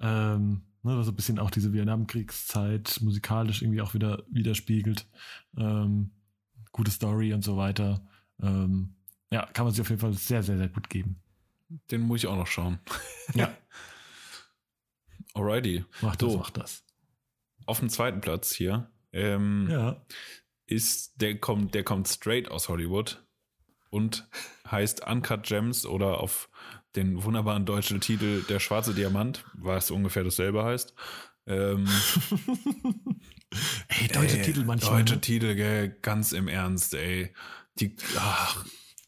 ähm, 0.00 0.62
ne, 0.82 0.96
was 0.96 1.06
so 1.06 1.12
ein 1.12 1.16
bisschen 1.16 1.38
auch 1.38 1.50
diese 1.50 1.72
Vietnamkriegszeit 1.72 2.98
musikalisch 3.02 3.62
irgendwie 3.62 3.80
auch 3.80 3.94
wieder 3.94 4.24
widerspiegelt. 4.30 5.06
Ähm, 5.56 6.10
gute 6.72 6.90
Story 6.90 7.32
und 7.32 7.42
so 7.42 7.56
weiter. 7.56 8.06
Ähm, 8.42 8.94
ja, 9.30 9.46
kann 9.46 9.64
man 9.64 9.72
sich 9.72 9.80
auf 9.80 9.90
jeden 9.90 10.00
Fall 10.00 10.12
sehr, 10.12 10.42
sehr, 10.42 10.56
sehr 10.56 10.68
gut 10.68 10.90
geben. 10.90 11.20
Den 11.90 12.02
muss 12.02 12.20
ich 12.20 12.26
auch 12.26 12.36
noch 12.36 12.46
schauen. 12.46 12.78
Ja. 13.34 13.56
Alrighty. 15.34 15.84
Mach 16.00 16.16
das, 16.16 16.32
so, 16.32 16.38
mach 16.38 16.50
das. 16.50 16.84
Auf 17.64 17.78
dem 17.78 17.88
zweiten 17.88 18.20
Platz 18.20 18.52
hier. 18.52 18.90
Ähm, 19.12 19.68
ja 19.70 20.04
ist, 20.70 21.20
der 21.20 21.38
kommt, 21.38 21.74
der 21.74 21.84
kommt 21.84 22.08
straight 22.08 22.50
aus 22.50 22.68
Hollywood 22.68 23.22
und 23.90 24.28
heißt 24.70 25.06
Uncut 25.06 25.42
Gems 25.44 25.86
oder 25.86 26.20
auf 26.20 26.48
den 26.96 27.22
wunderbaren 27.22 27.66
deutschen 27.66 28.00
Titel 28.00 28.42
Der 28.48 28.58
schwarze 28.58 28.94
Diamant, 28.94 29.44
was 29.54 29.90
ungefähr 29.90 30.24
dasselbe 30.24 30.64
heißt. 30.64 30.94
Ähm, 31.46 31.86
ey, 33.88 34.08
deutsche 34.08 34.38
ey, 34.38 34.42
Titel 34.42 34.64
manchmal. 34.64 35.00
Deutsche 35.00 35.14
ne? 35.14 35.20
Titel, 35.20 35.54
gell, 35.54 35.90
ganz 36.02 36.32
im 36.32 36.48
Ernst, 36.48 36.94
ey. 36.94 37.32
Die, 37.78 37.96
ach, 38.16 38.64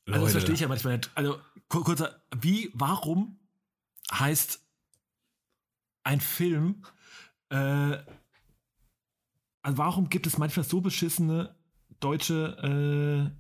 Leute. 0.07 0.13
Also 0.13 0.25
das 0.25 0.33
verstehe 0.33 0.55
ich 0.55 0.61
ja 0.61 0.69
manchmal 0.69 0.97
nicht. 0.97 1.11
Also 1.15 1.39
kurzer, 1.69 2.23
wie, 2.37 2.71
warum 2.75 3.39
heißt 4.13 4.61
ein 6.05 6.21
Film 6.21 6.85
äh, 7.51 7.99
also 9.63 9.79
warum 9.79 10.09
gibt 10.09 10.27
es 10.27 10.39
manchmal 10.39 10.65
so 10.65 10.81
beschissene 10.81 11.55
deutsche, 12.01 13.33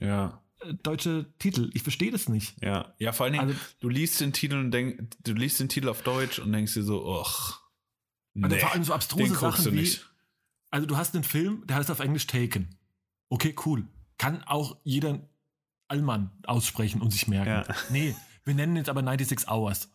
äh, 0.00 0.04
ja. 0.04 0.42
Äh, 0.60 0.74
deutsche 0.82 1.26
Titel? 1.38 1.70
Ich 1.74 1.82
verstehe 1.82 2.10
das 2.10 2.28
nicht. 2.28 2.62
Ja, 2.62 2.94
ja, 2.98 3.12
vor 3.12 3.24
allen 3.24 3.34
Dingen, 3.34 3.48
also, 3.48 3.58
du 3.80 3.88
liest 3.88 4.20
den 4.20 4.32
Titel 4.32 4.56
und 4.56 4.70
denk, 4.70 5.10
du 5.22 5.32
liest 5.32 5.60
den 5.60 5.68
Titel 5.68 5.88
auf 5.88 6.02
Deutsch 6.02 6.38
und 6.38 6.52
denkst 6.52 6.74
dir 6.74 6.82
so, 6.82 7.20
ach. 7.20 7.60
Nee, 8.34 8.44
also 8.44 8.56
vor 8.56 8.72
allem 8.72 8.84
so 8.84 8.94
abstruse 8.94 9.34
Sachen 9.34 9.72
wie. 9.72 9.80
Nicht. 9.80 10.04
Also 10.70 10.86
du 10.86 10.96
hast 10.96 11.14
einen 11.14 11.24
Film, 11.24 11.64
der 11.66 11.76
heißt 11.76 11.90
auf 11.90 12.00
Englisch 12.00 12.26
Taken. 12.26 12.76
Okay, 13.30 13.54
cool. 13.64 13.86
Kann 14.18 14.42
auch 14.44 14.76
jeder 14.84 15.28
Allmann 15.88 16.30
aussprechen 16.44 17.00
und 17.00 17.10
sich 17.10 17.28
merken. 17.28 17.64
Ja. 17.68 17.76
Nee, 17.90 18.14
wir 18.44 18.54
nennen 18.54 18.76
jetzt 18.76 18.88
aber 18.88 19.02
96 19.02 19.48
Hours 19.48 19.90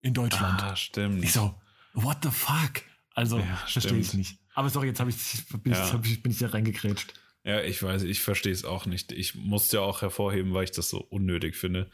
in 0.00 0.14
Deutschland. 0.14 0.62
Ah, 0.62 0.76
stimmt. 0.76 1.22
Ich 1.22 1.32
so, 1.32 1.54
what 1.94 2.18
the 2.22 2.30
fuck? 2.30 2.82
Also, 3.14 3.38
ja, 3.38 3.56
verstehe 3.66 3.98
ich 3.98 4.14
nicht. 4.14 4.38
Aber 4.54 4.70
sorry, 4.70 4.88
jetzt 4.88 5.00
ich, 5.00 5.48
bin, 5.48 5.72
ja. 5.72 5.84
ich, 5.84 5.92
hab 5.92 6.06
ich, 6.06 6.22
bin 6.22 6.32
ich 6.32 6.38
da 6.38 6.48
reingekrätscht. 6.48 7.14
Ja, 7.48 7.62
ich 7.62 7.82
weiß, 7.82 8.02
ich 8.02 8.20
verstehe 8.20 8.52
es 8.52 8.66
auch 8.66 8.84
nicht. 8.84 9.10
Ich 9.10 9.34
muss 9.34 9.64
es 9.64 9.72
ja 9.72 9.80
auch 9.80 10.02
hervorheben, 10.02 10.52
weil 10.52 10.64
ich 10.64 10.70
das 10.70 10.90
so 10.90 10.98
unnötig 10.98 11.56
finde. 11.56 11.90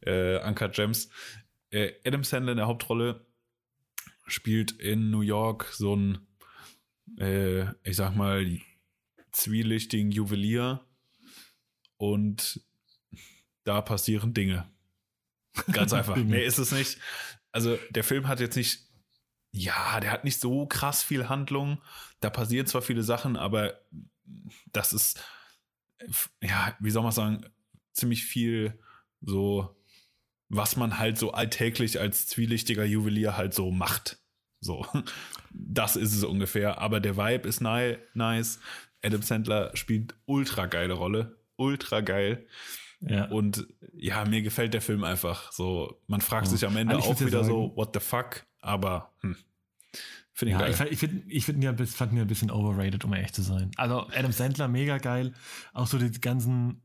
Äh, 0.00 0.44
Uncut 0.44 0.72
Gems. 0.72 1.10
Äh, 1.70 1.92
Adam 2.04 2.24
Sandler 2.24 2.50
in 2.50 2.58
der 2.58 2.66
Hauptrolle 2.66 3.24
spielt 4.26 4.72
in 4.72 5.12
New 5.12 5.20
York 5.20 5.68
so 5.70 5.94
ein, 5.94 6.26
äh, 7.20 7.66
ich 7.88 7.94
sag 7.94 8.16
mal, 8.16 8.58
zwielichtigen 9.30 10.10
Juwelier 10.10 10.84
und 11.98 12.60
da 13.62 13.82
passieren 13.82 14.34
Dinge. 14.34 14.68
Ganz 15.70 15.92
einfach. 15.92 16.16
Mehr 16.16 16.44
ist 16.44 16.58
es 16.58 16.72
nicht. 16.72 16.98
Also 17.52 17.78
der 17.90 18.02
Film 18.02 18.26
hat 18.26 18.40
jetzt 18.40 18.56
nicht 18.56 18.80
ja, 19.52 20.00
der 20.00 20.10
hat 20.10 20.24
nicht 20.24 20.40
so 20.40 20.66
krass 20.66 21.02
viel 21.02 21.28
Handlung. 21.28 21.80
Da 22.20 22.28
passieren 22.28 22.66
zwar 22.66 22.82
viele 22.82 23.02
Sachen, 23.02 23.36
aber 23.36 23.80
das 24.72 24.92
ist, 24.92 25.22
ja, 26.42 26.76
wie 26.80 26.90
soll 26.90 27.02
man 27.02 27.12
sagen, 27.12 27.44
ziemlich 27.92 28.24
viel 28.24 28.78
so, 29.20 29.76
was 30.48 30.76
man 30.76 30.98
halt 30.98 31.18
so 31.18 31.32
alltäglich 31.32 31.98
als 31.98 32.26
zwielichtiger 32.28 32.84
Juwelier 32.84 33.36
halt 33.36 33.54
so 33.54 33.70
macht. 33.70 34.18
So, 34.60 34.86
das 35.50 35.96
ist 35.96 36.14
es 36.14 36.24
ungefähr. 36.24 36.78
Aber 36.78 37.00
der 37.00 37.16
Vibe 37.16 37.48
ist 37.48 37.60
nice. 37.60 38.60
Adam 39.02 39.22
Sandler 39.22 39.76
spielt 39.76 40.14
ultra 40.26 40.66
geile 40.66 40.94
Rolle. 40.94 41.38
Ultra 41.56 42.00
geil. 42.00 42.46
Ja. 43.00 43.26
Und 43.26 43.66
ja, 43.92 44.24
mir 44.24 44.42
gefällt 44.42 44.74
der 44.74 44.80
Film 44.80 45.04
einfach 45.04 45.52
so. 45.52 46.00
Man 46.06 46.20
fragt 46.20 46.48
sich 46.48 46.64
am 46.66 46.76
Ende 46.76 46.96
auch 46.96 47.20
wieder 47.20 47.44
sagen, 47.44 47.46
so, 47.46 47.72
what 47.76 47.90
the 47.94 48.00
fuck? 48.00 48.46
Aber 48.60 49.14
hm, 49.20 49.36
finde 50.36 50.52
ich 50.52 50.60
ja, 50.60 50.66
geil. 50.66 50.88
Ich, 50.90 50.92
ich 50.92 50.98
finde 50.98 51.32
ich 51.32 51.44
find 51.44 51.58
ihn, 51.58 51.62
ja, 51.62 51.86
fand 51.86 52.12
ihn 52.12 52.20
ein 52.20 52.26
bisschen 52.26 52.50
overrated, 52.50 53.04
um 53.04 53.14
ehrlich 53.14 53.32
zu 53.32 53.42
sein. 53.42 53.70
Also 53.76 54.06
Adam 54.14 54.32
Sandler, 54.32 54.68
mega 54.68 54.98
geil. 54.98 55.32
Auch 55.72 55.86
so 55.86 55.98
die 55.98 56.20
ganzen, 56.20 56.82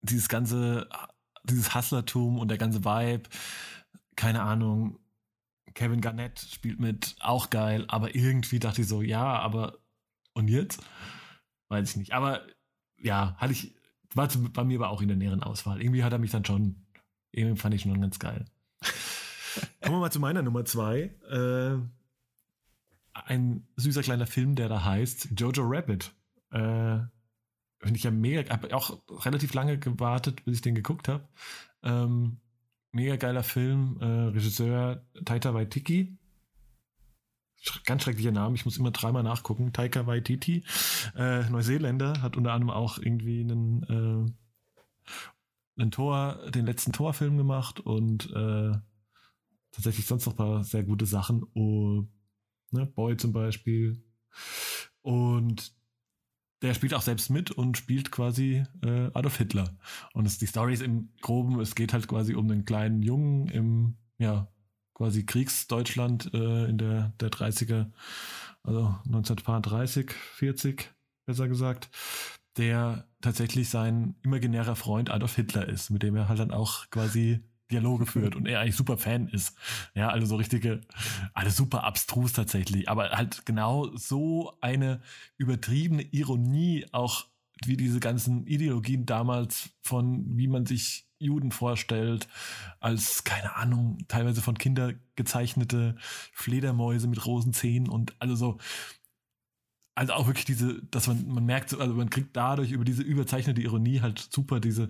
dieses 0.00 0.28
ganze, 0.28 0.88
dieses 1.44 1.74
Hustlertum 1.74 2.38
und 2.38 2.48
der 2.48 2.58
ganze 2.58 2.84
Vibe. 2.84 3.28
Keine 4.16 4.42
Ahnung. 4.42 4.98
Kevin 5.74 6.00
Garnett 6.00 6.38
spielt 6.38 6.80
mit, 6.80 7.14
auch 7.20 7.50
geil. 7.50 7.84
Aber 7.88 8.14
irgendwie 8.14 8.58
dachte 8.58 8.80
ich 8.80 8.88
so, 8.88 9.02
ja, 9.02 9.38
aber 9.38 9.78
und 10.32 10.48
jetzt? 10.48 10.82
Weiß 11.68 11.90
ich 11.90 11.96
nicht. 11.96 12.12
Aber 12.12 12.40
ja, 12.98 13.36
hatte 13.36 13.52
ich, 13.52 13.74
war 14.14 14.28
bei 14.28 14.64
mir 14.64 14.78
aber 14.78 14.88
auch 14.88 15.02
in 15.02 15.08
der 15.08 15.16
näheren 15.16 15.42
Auswahl. 15.42 15.82
Irgendwie 15.82 16.04
hat 16.04 16.12
er 16.12 16.18
mich 16.18 16.30
dann 16.30 16.44
schon, 16.44 16.86
irgendwie 17.32 17.60
fand 17.60 17.74
ich 17.74 17.82
schon 17.82 18.00
ganz 18.00 18.18
geil. 18.18 18.46
Kommen 19.82 19.96
wir 19.96 20.00
mal 20.00 20.10
zu 20.10 20.20
meiner 20.20 20.42
Nummer 20.42 20.64
zwei. 20.64 21.14
Äh, 21.30 21.76
ein 23.24 23.66
süßer 23.76 24.02
kleiner 24.02 24.26
Film, 24.26 24.54
der 24.54 24.68
da 24.68 24.84
heißt 24.84 25.30
Jojo 25.36 25.62
Rabbit. 25.64 26.14
Äh, 26.50 26.98
Finde 27.78 27.98
ich 27.98 28.04
ja 28.04 28.10
mega, 28.10 28.50
habe 28.50 28.74
auch 28.74 28.98
relativ 29.26 29.52
lange 29.52 29.78
gewartet, 29.78 30.44
bis 30.44 30.56
ich 30.56 30.62
den 30.62 30.74
geguckt 30.74 31.08
habe. 31.08 31.28
Ähm, 31.82 32.38
mega 32.92 33.16
geiler 33.16 33.42
Film, 33.42 33.98
äh, 34.00 34.04
Regisseur 34.04 35.04
Taika 35.24 35.52
Waititi. 35.52 36.16
Ganz 37.84 38.02
schrecklicher 38.02 38.30
Name, 38.30 38.54
ich 38.54 38.64
muss 38.64 38.76
immer 38.76 38.90
dreimal 38.90 39.22
nachgucken. 39.22 39.72
Taika 39.72 40.06
Waititi, 40.06 40.64
äh, 41.16 41.48
Neuseeländer, 41.48 42.22
hat 42.22 42.36
unter 42.36 42.52
anderem 42.52 42.74
auch 42.74 42.98
irgendwie 42.98 43.40
einen, 43.40 43.82
äh, 45.76 45.80
einen 45.80 45.90
Tor, 45.90 46.50
den 46.50 46.66
letzten 46.66 46.92
Torfilm 46.92 47.36
gemacht 47.36 47.80
und 47.80 48.30
äh, 48.32 48.72
tatsächlich 49.72 50.06
sonst 50.06 50.26
noch 50.26 50.34
ein 50.34 50.36
paar 50.36 50.64
sehr 50.64 50.84
gute 50.84 51.06
Sachen. 51.06 51.44
Oh, 51.54 52.04
ne? 52.74 52.86
Boy 52.86 53.16
zum 53.16 53.32
Beispiel. 53.32 54.02
Und 55.02 55.72
der 56.62 56.74
spielt 56.74 56.94
auch 56.94 57.02
selbst 57.02 57.30
mit 57.30 57.50
und 57.50 57.76
spielt 57.76 58.10
quasi 58.10 58.64
äh, 58.82 59.10
Adolf 59.12 59.36
Hitler. 59.36 59.76
Und 60.12 60.26
es, 60.26 60.38
die 60.38 60.46
Story 60.46 60.72
ist 60.72 60.82
im 60.82 61.10
Groben, 61.20 61.60
es 61.60 61.74
geht 61.74 61.92
halt 61.92 62.08
quasi 62.08 62.34
um 62.34 62.50
einen 62.50 62.64
kleinen 62.64 63.02
Jungen 63.02 63.48
im, 63.48 63.96
ja, 64.18 64.48
quasi 64.94 65.26
Kriegsdeutschland 65.26 66.32
äh, 66.32 66.64
in 66.66 66.78
der, 66.78 67.12
der 67.20 67.30
30er, 67.30 67.90
also 68.62 68.94
1930, 69.06 70.12
40, 70.12 70.90
besser 71.26 71.48
gesagt, 71.48 71.90
der 72.56 73.08
tatsächlich 73.20 73.68
sein 73.68 74.14
imaginärer 74.22 74.76
Freund 74.76 75.10
Adolf 75.10 75.34
Hitler 75.34 75.68
ist, 75.68 75.90
mit 75.90 76.02
dem 76.02 76.16
er 76.16 76.28
halt 76.28 76.38
dann 76.38 76.52
auch 76.52 76.88
quasi 76.90 77.40
Dialoge 77.74 78.06
führt 78.06 78.36
und 78.36 78.46
er 78.46 78.60
eigentlich 78.60 78.76
super 78.76 78.96
Fan 78.96 79.28
ist. 79.28 79.56
Ja, 79.94 80.08
also 80.08 80.26
so 80.26 80.36
richtige, 80.36 80.80
alles 81.32 81.56
super 81.56 81.84
abstrus 81.84 82.32
tatsächlich, 82.32 82.88
aber 82.88 83.10
halt 83.10 83.44
genau 83.46 83.90
so 83.96 84.56
eine 84.60 85.00
übertriebene 85.36 86.02
Ironie 86.02 86.86
auch 86.92 87.26
wie 87.64 87.76
diese 87.76 88.00
ganzen 88.00 88.46
Ideologien 88.46 89.06
damals 89.06 89.70
von 89.82 90.24
wie 90.36 90.48
man 90.48 90.66
sich 90.66 91.06
Juden 91.18 91.52
vorstellt, 91.52 92.28
als, 92.80 93.24
keine 93.24 93.56
Ahnung, 93.56 93.98
teilweise 94.08 94.42
von 94.42 94.58
Kindern 94.58 95.00
gezeichnete 95.16 95.96
Fledermäuse 96.32 97.08
mit 97.08 97.24
rosen 97.24 97.52
Zähnen 97.52 97.88
und 97.88 98.14
also 98.18 98.34
so, 98.34 98.58
also 99.94 100.12
auch 100.12 100.26
wirklich 100.26 100.44
diese, 100.44 100.82
dass 100.90 101.06
man, 101.06 101.26
man 101.28 101.44
merkt, 101.44 101.72
also 101.78 101.94
man 101.94 102.10
kriegt 102.10 102.36
dadurch 102.36 102.72
über 102.72 102.84
diese 102.84 103.02
überzeichnete 103.02 103.62
Ironie 103.62 104.00
halt 104.00 104.18
super 104.18 104.60
diese, 104.60 104.88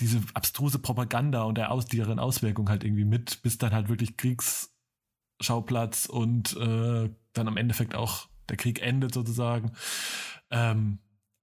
diese 0.00 0.20
abstruse 0.34 0.78
Propaganda 0.78 1.42
und 1.42 1.56
der 1.56 1.70
aus, 1.70 1.86
deren 1.86 2.18
Auswirkung 2.18 2.68
halt 2.68 2.84
irgendwie 2.84 3.04
mit, 3.04 3.42
bis 3.42 3.58
dann 3.58 3.72
halt 3.72 3.88
wirklich 3.88 4.16
Kriegsschauplatz 4.16 6.06
und 6.06 6.56
äh, 6.56 7.10
dann 7.32 7.48
am 7.48 7.56
Endeffekt 7.56 7.94
auch 7.94 8.28
der 8.48 8.56
Krieg 8.56 8.82
endet 8.82 9.14
sozusagen. 9.14 9.72
Ähm, 10.50 10.98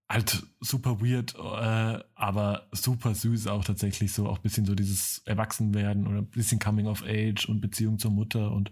halt 0.09 0.43
super 0.59 1.01
weird, 1.01 1.33
äh, 1.35 2.03
aber 2.15 2.67
super 2.71 3.15
süß 3.15 3.47
auch 3.47 3.63
tatsächlich 3.63 4.13
so, 4.13 4.27
auch 4.27 4.37
bisschen 4.37 4.65
so 4.65 4.75
dieses 4.75 5.19
Erwachsenwerden 5.25 6.07
oder 6.07 6.19
ein 6.19 6.29
bisschen 6.29 6.59
Coming 6.59 6.87
of 6.87 7.03
Age 7.03 7.47
und 7.47 7.61
Beziehung 7.61 7.97
zur 7.97 8.11
Mutter 8.11 8.51
und 8.51 8.71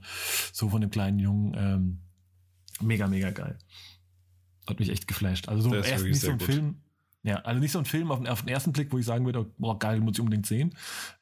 so 0.53 0.69
von 0.69 0.81
dem 0.81 0.91
kleinen 0.91 1.19
Jungen. 1.19 1.53
Ähm, 1.57 1.99
mega, 2.81 3.07
mega 3.07 3.31
geil. 3.31 3.57
Hat 4.67 4.79
mich 4.79 4.89
echt 4.89 5.07
geflasht. 5.07 5.49
Also 5.49 5.69
so 5.69 5.75
erst 5.75 6.05
nicht 6.05 6.21
so 6.21 6.31
ein 6.31 6.37
gut. 6.37 6.47
Film, 6.47 6.81
ja, 7.23 7.37
also 7.37 7.59
nicht 7.59 7.71
so 7.71 7.79
ein 7.79 7.85
Film 7.85 8.11
auf 8.11 8.19
den, 8.19 8.27
auf 8.27 8.41
den, 8.41 8.49
ersten 8.49 8.73
Blick, 8.73 8.91
wo 8.91 8.97
ich 8.97 9.05
sagen 9.05 9.25
würde, 9.25 9.45
boah, 9.57 9.77
geil, 9.77 9.99
muss 9.99 10.15
ich 10.15 10.21
unbedingt 10.21 10.47
sehen. 10.47 10.75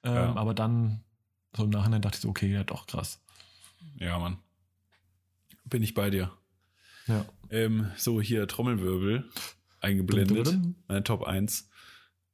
Ähm, 0.03 0.13
ja. 0.13 0.35
Aber 0.35 0.53
dann, 0.53 1.03
so 1.55 1.65
im 1.65 1.69
Nachhinein 1.69 2.01
dachte 2.01 2.15
ich 2.15 2.21
so, 2.21 2.29
okay, 2.29 2.51
ja, 2.51 2.63
doch, 2.63 2.87
krass. 2.87 3.21
Ja, 3.97 4.17
Mann. 4.17 4.37
Bin 5.65 5.83
ich 5.83 5.93
bei 5.93 6.09
dir. 6.09 6.31
Ja. 7.07 7.25
Ähm, 7.49 7.91
so, 7.97 8.21
hier 8.21 8.47
Trommelwirbel 8.47 9.29
eingeblendet. 9.81 10.47
Dum, 10.47 10.53
dum, 10.53 10.61
dum. 10.61 10.75
Meine 10.87 11.03
Top 11.03 11.23
1. 11.23 11.69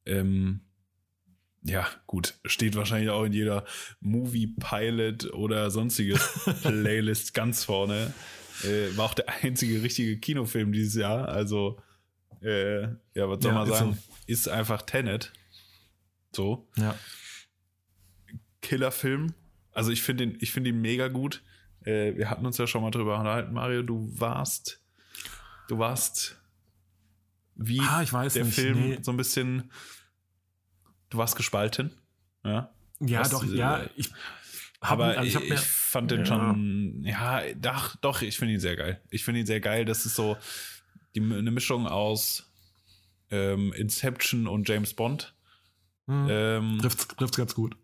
Ähm, 0.04 0.60
ja, 1.62 1.88
gut, 2.06 2.38
steht 2.44 2.76
wahrscheinlich 2.76 3.10
auch 3.10 3.24
in 3.24 3.32
jeder 3.32 3.64
Movie 4.00 4.46
Pilot 4.46 5.32
oder 5.32 5.70
sonstige 5.72 6.14
Playlist 6.62 7.34
ganz 7.34 7.64
vorne. 7.64 8.14
Äh, 8.62 8.96
war 8.96 9.06
auch 9.06 9.14
der 9.14 9.26
einzige 9.42 9.82
richtige 9.82 10.18
Kinofilm 10.18 10.72
dieses 10.72 10.94
Jahr. 10.94 11.28
Also, 11.28 11.80
äh, 12.42 12.82
ja, 13.14 13.28
was 13.28 13.42
soll 13.42 13.52
ja, 13.52 13.58
man 13.58 13.68
sagen? 13.68 13.92
Ist, 13.92 14.04
so. 14.04 14.22
ist 14.26 14.48
einfach 14.48 14.82
Tenet. 14.82 15.32
So. 16.34 16.68
Ja. 16.76 16.94
Killerfilm. 18.62 19.34
Also 19.72 19.90
ich 19.90 20.02
finde 20.02 20.24
ihn, 20.24 20.38
ich 20.40 20.52
finde 20.52 20.70
ihn 20.70 20.80
mega 20.80 21.08
gut. 21.08 21.42
Äh, 21.84 22.16
wir 22.16 22.30
hatten 22.30 22.46
uns 22.46 22.58
ja 22.58 22.66
schon 22.66 22.82
mal 22.82 22.90
drüber 22.90 23.18
unterhalten, 23.18 23.52
Mario. 23.52 23.82
Du 23.82 24.08
warst, 24.18 24.80
du 25.68 25.78
warst 25.78 26.36
wie 27.56 27.80
ah, 27.80 28.02
ich 28.02 28.12
weiß 28.12 28.34
der 28.34 28.44
nicht, 28.44 28.54
Film 28.54 28.80
nee. 28.80 28.98
so 29.00 29.10
ein 29.10 29.16
bisschen. 29.16 29.70
Du 31.08 31.18
warst 31.18 31.36
gespalten. 31.36 31.92
Ja. 32.44 32.70
Ja, 33.00 33.20
Was, 33.20 33.30
doch, 33.30 33.44
äh, 33.44 33.56
ja. 33.56 33.84
Ich, 33.96 34.10
aber 34.80 35.18
also 35.18 35.40
ich, 35.40 35.50
ich, 35.50 35.60
fand 35.60 36.10
den 36.10 36.20
ja. 36.20 36.26
schon, 36.26 37.02
ja, 37.04 37.42
doch, 37.54 37.96
doch 37.96 38.22
ich 38.22 38.38
finde 38.38 38.54
ihn 38.54 38.60
sehr 38.60 38.76
geil. 38.76 39.00
Ich 39.10 39.24
finde 39.24 39.40
ihn 39.40 39.46
sehr 39.46 39.60
geil. 39.60 39.84
Das 39.84 40.06
ist 40.06 40.14
so 40.14 40.36
die, 41.16 41.20
eine 41.20 41.50
Mischung 41.50 41.86
aus 41.86 42.50
ähm, 43.30 43.72
Inception 43.72 44.46
und 44.46 44.68
James 44.68 44.94
Bond. 44.94 45.34
Hm. 46.06 46.26
Ähm, 46.30 46.78
trifft, 46.80 47.16
trifft 47.16 47.36
ganz 47.36 47.54
gut. 47.54 47.76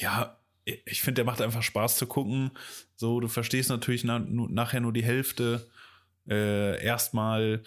Ja, 0.00 0.38
ich 0.64 1.02
finde, 1.02 1.16
der 1.16 1.24
macht 1.24 1.40
einfach 1.40 1.62
Spaß 1.62 1.96
zu 1.96 2.06
gucken. 2.06 2.50
So, 2.94 3.20
du 3.20 3.28
verstehst 3.28 3.70
natürlich 3.70 4.04
na, 4.04 4.18
nachher 4.18 4.80
nur 4.80 4.92
die 4.92 5.04
Hälfte. 5.04 5.68
Äh, 6.28 6.82
erstmal 6.84 7.62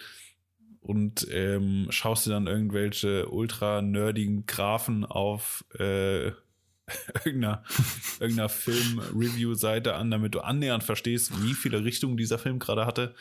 und 0.80 1.26
ähm, 1.30 1.88
schaust 1.90 2.26
dir 2.26 2.30
dann 2.30 2.46
irgendwelche 2.46 3.28
ultra 3.28 3.82
nerdigen 3.82 4.46
Grafen 4.46 5.04
auf 5.04 5.64
äh, 5.78 6.28
irgendeiner, 7.24 7.64
irgendeiner 8.20 8.48
Film-Review-Seite 8.48 9.94
an, 9.94 10.10
damit 10.10 10.34
du 10.34 10.40
annähernd 10.40 10.84
verstehst, 10.84 11.42
wie 11.42 11.54
viele 11.54 11.84
Richtungen 11.84 12.16
dieser 12.16 12.38
Film 12.38 12.60
gerade 12.60 12.86
hatte. 12.86 13.14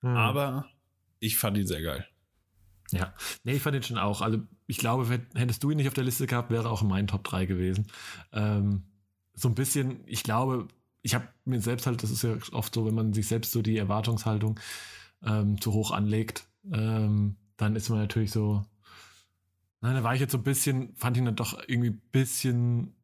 Mhm. 0.00 0.16
Aber 0.16 0.66
ich 1.20 1.36
fand 1.36 1.56
ihn 1.56 1.66
sehr 1.66 1.82
geil. 1.82 2.06
Ja, 2.90 3.14
nee, 3.44 3.52
ich 3.52 3.62
fand 3.62 3.76
ihn 3.76 3.82
schon 3.82 3.98
auch. 3.98 4.22
Also, 4.22 4.38
ich 4.66 4.78
glaube, 4.78 5.20
hättest 5.34 5.62
du 5.62 5.70
ihn 5.70 5.76
nicht 5.76 5.88
auf 5.88 5.94
der 5.94 6.04
Liste 6.04 6.26
gehabt, 6.26 6.50
wäre 6.50 6.70
auch 6.70 6.82
in 6.82 6.88
meinen 6.88 7.06
Top 7.06 7.24
3 7.24 7.46
gewesen. 7.46 7.86
Ähm, 8.32 8.84
so 9.34 9.48
ein 9.48 9.54
bisschen, 9.54 10.00
ich 10.06 10.22
glaube, 10.22 10.68
ich 11.02 11.14
habe 11.14 11.28
mir 11.44 11.60
selbst 11.60 11.86
halt, 11.86 12.02
das 12.02 12.10
ist 12.10 12.22
ja 12.22 12.36
oft 12.52 12.74
so, 12.74 12.86
wenn 12.86 12.94
man 12.94 13.12
sich 13.12 13.28
selbst 13.28 13.52
so 13.52 13.62
die 13.62 13.76
Erwartungshaltung 13.76 14.58
ähm, 15.22 15.60
zu 15.60 15.72
hoch 15.72 15.90
anlegt, 15.90 16.46
ähm, 16.72 17.36
dann 17.56 17.76
ist 17.76 17.88
man 17.90 17.98
natürlich 17.98 18.30
so, 18.30 18.64
na, 19.80 19.92
da 19.92 20.02
war 20.02 20.14
ich 20.14 20.20
jetzt 20.20 20.32
so 20.32 20.38
ein 20.38 20.44
bisschen, 20.44 20.96
fand 20.96 21.16
ihn 21.16 21.26
dann 21.26 21.36
doch 21.36 21.58
irgendwie 21.66 21.90
ein 21.90 22.02
bisschen 22.10 22.94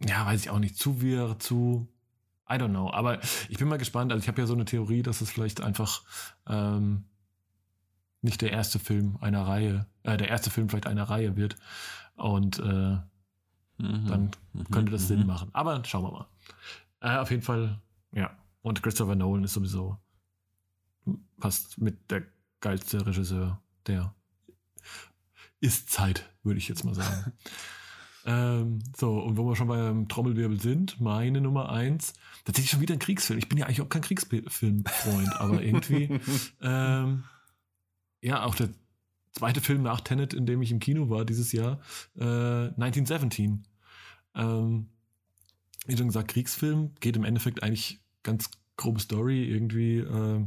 ja, 0.00 0.26
weiß 0.26 0.40
ich 0.40 0.50
auch 0.50 0.58
nicht, 0.58 0.76
zu 0.76 1.00
wir, 1.00 1.36
zu, 1.38 1.88
I 2.48 2.54
don't 2.54 2.70
know. 2.70 2.90
Aber 2.90 3.20
ich 3.48 3.58
bin 3.58 3.68
mal 3.68 3.78
gespannt. 3.78 4.12
Also 4.12 4.22
ich 4.22 4.28
habe 4.28 4.40
ja 4.40 4.46
so 4.46 4.54
eine 4.54 4.64
Theorie, 4.64 5.02
dass 5.02 5.20
es 5.20 5.30
vielleicht 5.30 5.60
einfach 5.60 6.02
ähm, 6.46 7.04
nicht 8.22 8.40
der 8.42 8.52
erste 8.52 8.78
Film 8.78 9.16
einer 9.20 9.46
Reihe, 9.46 9.86
äh, 10.02 10.16
der 10.16 10.28
erste 10.28 10.50
Film 10.50 10.68
vielleicht 10.68 10.86
einer 10.86 11.04
Reihe 11.04 11.36
wird. 11.36 11.56
Und 12.16 12.58
äh, 12.58 12.62
mhm. 12.62 13.02
dann 13.78 14.30
mhm. 14.52 14.64
könnte 14.70 14.92
das 14.92 15.02
mhm. 15.02 15.06
Sinn 15.06 15.26
machen. 15.26 15.50
Aber 15.52 15.82
schauen 15.84 16.04
wir 16.04 16.12
mal. 16.12 16.26
Äh, 17.00 17.18
auf 17.18 17.30
jeden 17.30 17.42
Fall, 17.42 17.80
ja. 18.12 18.36
Und 18.62 18.82
Christopher 18.82 19.14
Nolan 19.14 19.44
ist 19.44 19.52
sowieso 19.52 19.98
fast 21.38 21.78
mit 21.78 22.10
der 22.10 22.22
geilste 22.60 23.06
Regisseur 23.06 23.60
der 23.86 24.14
Ist-Zeit, 25.60 26.30
würde 26.42 26.58
ich 26.58 26.68
jetzt 26.68 26.84
mal 26.84 26.94
sagen. 26.94 27.32
Ähm, 28.26 28.78
so, 28.96 29.18
und 29.18 29.36
wo 29.36 29.46
wir 29.46 29.56
schon 29.56 29.68
beim 29.68 30.08
Trommelwirbel 30.08 30.60
sind, 30.60 31.00
meine 31.00 31.40
Nummer 31.40 31.70
eins, 31.70 32.14
tatsächlich 32.44 32.70
schon 32.70 32.80
wieder 32.80 32.94
ein 32.94 32.98
Kriegsfilm. 32.98 33.38
Ich 33.38 33.48
bin 33.48 33.58
ja 33.58 33.66
eigentlich 33.66 33.82
auch 33.82 33.88
kein 33.88 34.02
Kriegsfilmfreund, 34.02 35.40
aber 35.40 35.62
irgendwie, 35.62 36.20
ähm, 36.62 37.24
ja, 38.22 38.44
auch 38.44 38.54
der 38.54 38.70
zweite 39.32 39.60
Film 39.60 39.82
nach 39.82 40.00
Tenet, 40.00 40.32
in 40.32 40.46
dem 40.46 40.62
ich 40.62 40.70
im 40.70 40.80
Kino 40.80 41.10
war 41.10 41.24
dieses 41.24 41.52
Jahr, 41.52 41.80
äh, 42.16 42.24
1917. 42.24 43.64
Ähm, 44.34 44.88
wie 45.86 45.96
schon 45.96 46.06
gesagt, 46.06 46.28
Kriegsfilm, 46.28 46.94
geht 47.00 47.16
im 47.16 47.24
Endeffekt 47.24 47.62
eigentlich 47.62 48.00
ganz 48.22 48.50
grobe 48.76 49.00
Story, 49.00 49.44
irgendwie, 49.44 49.98
äh, 49.98 50.46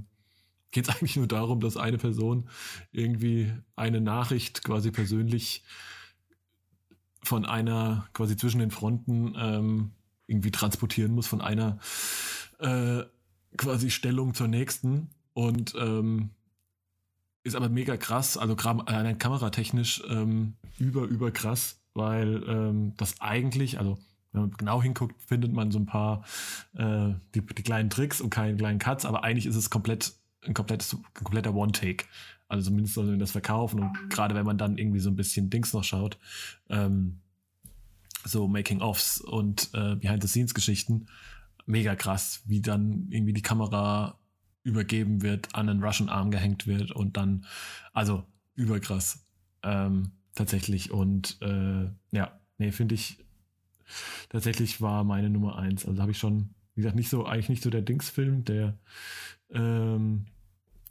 geht 0.72 0.88
es 0.88 0.90
eigentlich 0.96 1.16
nur 1.16 1.28
darum, 1.28 1.60
dass 1.60 1.78
eine 1.78 1.98
Person 1.98 2.50
irgendwie 2.92 3.54
eine 3.76 4.02
Nachricht 4.02 4.64
quasi 4.64 4.90
persönlich 4.90 5.64
von 7.24 7.46
einer, 7.46 8.08
quasi 8.14 8.38
zwischen 8.38 8.60
den 8.60 8.72
Fronten 8.72 9.36
ähm, 9.38 9.92
irgendwie 10.28 10.52
transportieren 10.52 11.14
muss, 11.14 11.28
von 11.28 11.42
einer 11.42 11.80
äh, 12.60 13.04
quasi 13.58 13.90
Stellung 13.90 14.34
zur 14.34 14.48
nächsten. 14.48 15.10
Und 15.34 15.76
ähm, 15.78 16.32
ist 17.44 17.56
aber 17.56 17.70
mega 17.70 17.98
krass, 17.98 18.38
also 18.38 18.54
äh, 18.54 19.14
kameratechnisch 19.16 20.04
ähm, 20.10 20.54
über, 20.80 21.04
über 21.04 21.32
krass, 21.32 21.80
weil 21.94 22.44
ähm, 22.48 22.94
das 22.98 23.22
eigentlich, 23.22 23.80
also 23.80 23.98
wenn 24.32 24.42
man 24.42 24.52
genau 24.52 24.82
hinguckt, 24.82 25.16
findet 25.24 25.54
man 25.54 25.72
so 25.72 25.80
ein 25.80 25.86
paar 25.86 26.26
äh, 26.76 27.14
die, 27.34 27.42
die 27.42 27.64
kleinen 27.64 27.90
Tricks 27.90 28.20
und 28.20 28.30
keine 28.30 28.58
kleinen 28.58 28.80
Cuts, 28.80 29.06
aber 29.06 29.24
eigentlich 29.24 29.46
ist 29.46 29.56
es 29.56 29.70
komplett 29.70 30.14
ein 30.46 30.54
komplettes, 30.54 30.94
ein 30.94 31.24
kompletter 31.24 31.54
One-Take. 31.54 32.06
Also 32.48 32.70
zumindest 32.70 32.98
man 32.98 33.20
das 33.20 33.32
verkaufen 33.32 33.80
und 33.80 34.10
gerade 34.10 34.36
wenn 34.36 34.46
man 34.46 34.58
dann 34.58 34.78
irgendwie 34.78 35.00
so 35.00 35.10
ein 35.10 35.16
bisschen 35.16 35.50
Dings 35.50 35.74
noch 35.74 35.84
schaut, 35.84 36.18
ähm, 36.70 37.20
so 38.24 38.48
Making-ofs 38.48 39.22
und 39.22 39.70
äh, 39.74 39.96
Behind-the-Scenes-Geschichten, 39.96 41.08
mega 41.66 41.96
krass, 41.96 42.42
wie 42.46 42.62
dann 42.62 43.08
irgendwie 43.10 43.34
die 43.34 43.42
Kamera 43.42 44.18
übergeben 44.64 45.22
wird, 45.22 45.54
an 45.56 45.70
einen 45.70 45.84
Russian 45.84 46.10
Arm 46.10 46.32
gehängt 46.32 46.68
wird 46.68 46.92
und 46.92 47.18
dann, 47.18 47.46
also 47.94 48.24
überkrass, 48.56 49.26
ähm, 49.64 50.12
tatsächlich 50.36 50.92
und 50.92 51.38
äh, 51.42 51.90
ja, 52.12 52.40
nee, 52.58 52.72
finde 52.72 52.96
ich 52.96 53.18
tatsächlich 54.30 54.82
war 54.82 55.04
meine 55.04 55.30
Nummer 55.30 55.58
eins. 55.58 55.86
Also 55.86 56.02
habe 56.02 56.12
ich 56.12 56.18
schon, 56.18 56.50
wie 56.76 56.82
gesagt, 56.82 56.96
nicht 56.96 57.10
so, 57.10 57.26
eigentlich 57.26 57.50
nicht 57.50 57.64
so 57.64 57.70
der 57.70 57.82
Dingsfilm, 57.82 58.44
der 58.44 58.78
ähm, 59.52 60.26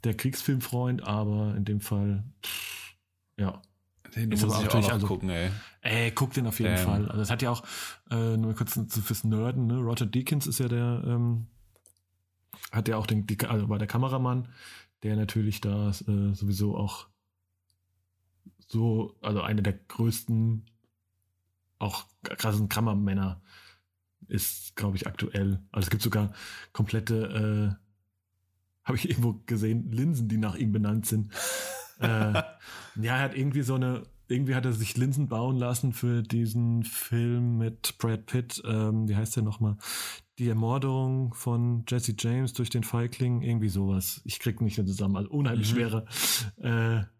der 0.03 0.15
Kriegsfilmfreund, 0.15 1.03
aber 1.03 1.55
in 1.55 1.65
dem 1.65 1.81
Fall, 1.81 2.23
ja. 3.37 3.61
Den 4.15 4.31
ist 4.31 4.43
aber 4.43 4.61
natürlich, 4.61 4.91
also, 4.91 5.05
gucken, 5.07 5.29
ey. 5.29 5.51
Ey, 5.81 6.11
guck 6.11 6.33
den 6.33 6.47
auf 6.47 6.59
jeden 6.59 6.75
Damn. 6.75 6.85
Fall. 6.85 7.09
Also 7.09 7.21
es 7.21 7.29
hat 7.29 7.41
ja 7.41 7.51
auch, 7.51 7.63
äh, 8.09 8.37
nur 8.37 8.55
kurz 8.55 8.79
fürs 8.89 9.23
Nerden, 9.23 9.67
ne? 9.67 9.77
Roger 9.77 10.05
Deakins 10.05 10.47
ist 10.47 10.59
ja 10.59 10.67
der, 10.67 11.03
ähm, 11.05 11.47
hat 12.71 12.87
ja 12.87 12.97
auch 12.97 13.05
den, 13.05 13.27
die, 13.27 13.39
also 13.45 13.69
war 13.69 13.77
der 13.77 13.87
Kameramann, 13.87 14.47
der 15.03 15.15
natürlich 15.15 15.61
da 15.61 15.89
äh, 15.89 16.33
sowieso 16.33 16.75
auch 16.75 17.07
so, 18.67 19.15
also 19.21 19.41
eine 19.41 19.61
der 19.61 19.73
größten, 19.73 20.65
auch 21.79 22.05
krassen 22.23 22.69
Kammermänner 22.69 23.41
ist, 24.27 24.75
glaube 24.75 24.97
ich, 24.97 25.07
aktuell. 25.07 25.61
Also 25.71 25.85
es 25.85 25.89
gibt 25.89 26.03
sogar 26.03 26.33
komplette, 26.73 27.77
äh, 27.79 27.86
habe 28.87 28.97
ich 28.97 29.09
irgendwo 29.09 29.35
gesehen, 29.45 29.91
Linsen, 29.91 30.29
die 30.29 30.37
nach 30.37 30.55
ihm 30.55 30.71
benannt 30.71 31.05
sind. 31.05 31.29
äh, 31.99 32.33
ja, 32.33 32.45
er 32.95 33.19
hat 33.19 33.37
irgendwie 33.37 33.61
so 33.61 33.75
eine, 33.75 34.03
irgendwie 34.27 34.55
hat 34.55 34.65
er 34.65 34.73
sich 34.73 34.95
Linsen 34.97 35.27
bauen 35.27 35.57
lassen 35.57 35.93
für 35.93 36.23
diesen 36.23 36.83
Film 36.83 37.57
mit 37.57 37.97
Brad 37.97 38.25
Pitt. 38.25 38.63
Ähm, 38.65 39.07
wie 39.09 39.15
heißt 39.15 39.35
der 39.35 39.43
nochmal? 39.43 39.77
Die 40.39 40.47
Ermordung 40.47 41.33
von 41.33 41.83
Jesse 41.87 42.15
James 42.17 42.53
durch 42.53 42.69
den 42.69 42.83
Feigling, 42.83 43.41
irgendwie 43.41 43.69
sowas. 43.69 44.21
Ich 44.23 44.39
krieg 44.39 44.61
nicht 44.61 44.77
mehr 44.77 44.87
zusammen. 44.87 45.17
Also 45.17 45.29
unheimlich 45.31 45.71
mhm. 45.71 45.75
schwere 45.75 46.05
äh, 46.61 47.16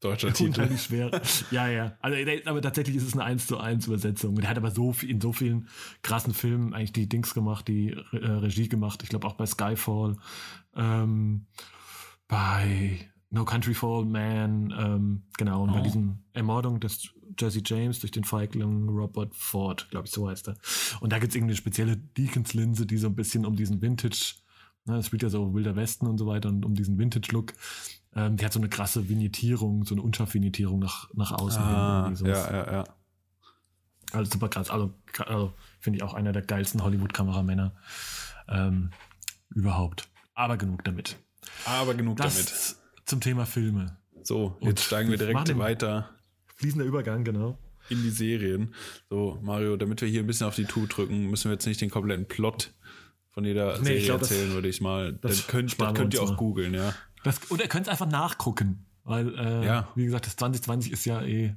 Deutscher 0.00 0.32
Titel. 0.32 0.76
schwer. 0.78 1.10
ja, 1.50 1.68
ja. 1.68 1.96
Also, 2.00 2.16
aber 2.46 2.62
tatsächlich 2.62 2.96
ist 2.96 3.06
es 3.06 3.12
eine 3.12 3.24
1 3.24 3.46
zu 3.46 3.58
1 3.58 3.86
Übersetzung. 3.86 4.34
Der 4.36 4.48
hat 4.48 4.56
aber 4.56 4.70
so 4.70 4.92
viel, 4.92 5.10
in 5.10 5.20
so 5.20 5.32
vielen 5.32 5.68
krassen 6.02 6.32
Filmen 6.32 6.72
eigentlich 6.72 6.92
die 6.92 7.08
Dings 7.08 7.34
gemacht, 7.34 7.68
die 7.68 7.90
äh, 7.90 8.16
Regie 8.16 8.68
gemacht. 8.68 9.02
Ich 9.02 9.10
glaube 9.10 9.26
auch 9.26 9.34
bei 9.34 9.44
Skyfall, 9.44 10.16
ähm, 10.74 11.46
bei 12.28 13.10
No 13.28 13.44
Country 13.44 13.74
for 13.74 14.04
Man, 14.04 14.74
ähm, 14.76 15.22
genau, 15.36 15.62
und 15.62 15.70
oh. 15.70 15.74
bei 15.74 15.80
diesen 15.82 16.24
Ermordung 16.32 16.80
des 16.80 17.10
Jesse 17.38 17.62
James 17.64 18.00
durch 18.00 18.10
den 18.10 18.24
Feigling 18.24 18.88
Robert 18.88 19.34
Ford, 19.34 19.88
glaube 19.90 20.06
ich, 20.06 20.12
so 20.12 20.28
heißt 20.28 20.48
er. 20.48 20.56
Und 21.00 21.12
da 21.12 21.18
gibt 21.18 21.30
es 21.30 21.36
irgendwie 21.36 21.52
eine 21.52 21.56
spezielle 21.56 21.96
Deacons-Linse, 21.96 22.86
die 22.86 22.96
so 22.96 23.06
ein 23.06 23.14
bisschen 23.14 23.46
um 23.46 23.54
diesen 23.54 23.80
Vintage, 23.80 24.34
ne, 24.86 24.96
es 24.96 25.06
spielt 25.06 25.22
ja 25.22 25.28
so 25.28 25.54
Wilder 25.54 25.76
Westen 25.76 26.06
und 26.06 26.18
so 26.18 26.26
weiter 26.26 26.48
und 26.48 26.64
um 26.64 26.74
diesen 26.74 26.98
Vintage-Look 26.98 27.52
ähm, 28.14 28.36
die 28.36 28.44
hat 28.44 28.52
so 28.52 28.58
eine 28.58 28.68
krasse 28.68 29.08
Vignettierung, 29.08 29.84
so 29.84 29.94
eine 29.94 30.02
Unscharf-Vignettierung 30.02 30.78
nach, 30.78 31.08
nach 31.14 31.32
außen 31.32 31.62
ah, 31.62 32.08
hin. 32.08 32.26
Ja, 32.26 32.50
ja, 32.50 32.72
ja. 32.72 32.84
Also 34.12 34.32
super 34.32 34.48
krass. 34.48 34.70
Also, 34.70 34.92
also 35.18 35.52
finde 35.78 35.98
ich 35.98 36.02
auch 36.02 36.14
einer 36.14 36.32
der 36.32 36.42
geilsten 36.42 36.82
Hollywood-Kameramänner 36.82 37.72
ähm, 38.48 38.90
überhaupt. 39.50 40.08
Aber 40.34 40.56
genug 40.56 40.84
damit. 40.84 41.16
Aber 41.64 41.94
genug 41.94 42.16
das 42.16 42.34
damit. 42.34 42.76
Zum 43.06 43.20
Thema 43.20 43.46
Filme. 43.46 43.96
So, 44.22 44.56
jetzt 44.60 44.68
Und 44.68 44.80
steigen 44.80 45.10
wir 45.10 45.18
direkt 45.18 45.56
weiter. 45.58 46.10
Fließender 46.56 46.84
Übergang, 46.84 47.24
genau. 47.24 47.58
In 47.88 48.02
die 48.02 48.10
Serien. 48.10 48.74
So, 49.08 49.38
Mario, 49.42 49.76
damit 49.76 50.00
wir 50.00 50.08
hier 50.08 50.20
ein 50.20 50.26
bisschen 50.26 50.46
auf 50.46 50.54
die 50.54 50.64
Tour 50.64 50.86
drücken, 50.86 51.30
müssen 51.30 51.44
wir 51.46 51.52
jetzt 51.52 51.66
nicht 51.66 51.80
den 51.80 51.90
kompletten 51.90 52.26
Plot 52.26 52.72
von 53.30 53.44
jeder 53.44 53.78
nee, 53.78 53.84
Serie 53.84 54.04
glaub, 54.04 54.20
erzählen, 54.20 54.46
das, 54.46 54.54
würde 54.54 54.68
ich 54.68 54.80
mal. 54.80 55.12
Das, 55.14 55.36
das 55.38 55.46
könnt, 55.46 55.80
das 55.80 55.94
könnt 55.94 56.14
ihr 56.14 56.22
auch 56.22 56.36
googeln, 56.36 56.74
ja. 56.74 56.94
Das, 57.22 57.50
oder 57.50 57.64
ihr 57.64 57.68
könnt 57.68 57.86
es 57.86 57.90
einfach 57.90 58.06
nachgucken. 58.06 58.86
Weil, 59.04 59.34
äh, 59.38 59.66
ja. 59.66 59.88
wie 59.94 60.04
gesagt, 60.04 60.26
das 60.26 60.36
2020 60.36 60.92
ist 60.92 61.04
ja 61.04 61.22
eh 61.22 61.56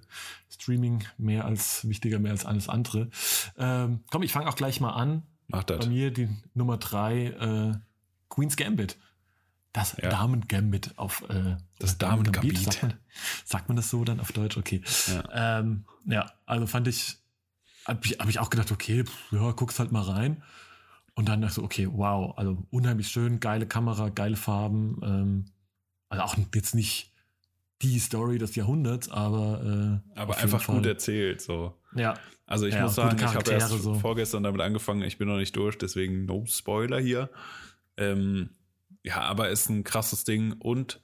Streaming 0.49 1.03
mehr 1.18 1.45
als 1.45 1.88
wichtiger, 1.88 2.20
mehr 2.20 2.32
als 2.32 2.45
alles 2.45 2.70
andere. 2.70 3.09
Ähm, 3.57 3.99
komm, 4.09 4.24
ich 4.24 4.32
fange 4.32 4.47
auch 4.47 4.55
gleich 4.55 4.80
mal 4.80 4.91
an. 4.91 5.24
Mach 5.47 5.64
das. 5.64 5.80
Bei 5.80 5.88
mir 5.88 6.11
die 6.11 6.30
Nummer 6.53 6.78
drei, 6.78 7.28
äh, 7.28 7.74
Queen's 8.30 8.55
Gambit. 8.55 8.97
Das 9.74 9.97
ja. 10.01 10.09
Damen-Gambit 10.09 10.97
auf 10.97 11.28
äh, 11.30 11.57
das 11.80 11.97
Damen-Gambit. 11.97 12.59
Sagt 12.59 12.84
man, 12.84 12.93
sagt 13.45 13.70
man 13.70 13.76
das 13.76 13.89
so 13.89 14.03
dann 14.03 14.20
auf 14.20 14.32
Deutsch? 14.32 14.57
Okay. 14.57 14.82
Ja, 15.07 15.59
ähm, 15.59 15.86
ja 16.05 16.32
also 16.45 16.68
fand 16.68 16.88
ich, 16.88 17.18
habe 17.86 17.99
ich, 18.03 18.20
hab 18.20 18.30
ich 18.30 18.39
auch 18.39 18.49
gedacht, 18.49 18.72
okay, 18.72 19.03
pff, 19.03 19.32
ja, 19.32 19.51
guck's 19.51 19.80
halt 19.80 19.91
mal 19.91 20.03
rein. 20.03 20.43
Und 21.16 21.28
dann 21.30 21.41
dachte 21.41 21.51
ich 21.51 21.55
so, 21.55 21.64
okay, 21.64 21.88
wow, 21.91 22.38
also 22.38 22.66
unheimlich 22.72 23.07
schön, 23.07 23.39
geile 23.39 23.68
Kamera, 23.68 24.09
geile 24.09 24.36
Farben. 24.36 24.99
Ähm, 25.03 25.45
also 26.14 26.24
auch 26.24 26.38
jetzt 26.53 26.76
nicht 26.76 27.11
die 27.82 27.99
Story 27.99 28.38
des 28.38 28.55
Jahrhunderts, 28.55 29.09
aber 29.09 30.01
äh, 30.16 30.20
aber 30.20 30.38
einfach 30.38 30.66
gut 30.66 30.86
erzählt 30.86 31.41
so. 31.41 31.74
Ja. 31.95 32.16
Also 32.45 32.66
ich 32.66 32.76
ja, 32.76 32.84
muss 32.84 32.95
sagen, 32.95 33.18
ich 33.18 33.34
habe 33.34 33.51
erst 33.51 33.70
so. 33.70 33.95
vorgestern 33.95 34.43
damit 34.43 34.61
angefangen. 34.61 35.01
Ich 35.03 35.18
bin 35.18 35.28
noch 35.28 35.38
nicht 35.38 35.55
durch, 35.55 35.78
deswegen 35.78 36.26
no 36.26 36.45
Spoiler 36.47 36.99
hier. 36.99 37.30
Ähm, 37.97 38.49
ja, 39.03 39.22
aber 39.22 39.49
ist 39.49 39.70
ein 39.70 39.84
krasses 39.84 40.24
Ding 40.24 40.53
und 40.53 41.01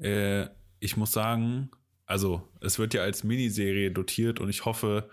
äh, 0.00 0.46
ich 0.78 0.96
muss 0.96 1.12
sagen, 1.12 1.70
also 2.06 2.48
es 2.60 2.78
wird 2.78 2.94
ja 2.94 3.02
als 3.02 3.24
Miniserie 3.24 3.90
dotiert 3.90 4.40
und 4.40 4.48
ich 4.48 4.64
hoffe, 4.64 5.10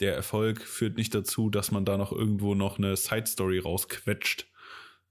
der 0.00 0.14
Erfolg 0.14 0.60
führt 0.60 0.96
nicht 0.96 1.14
dazu, 1.14 1.50
dass 1.50 1.70
man 1.70 1.84
da 1.84 1.96
noch 1.96 2.12
irgendwo 2.12 2.54
noch 2.54 2.78
eine 2.78 2.96
Side 2.96 3.26
Story 3.26 3.58
rausquetscht. 3.58 4.46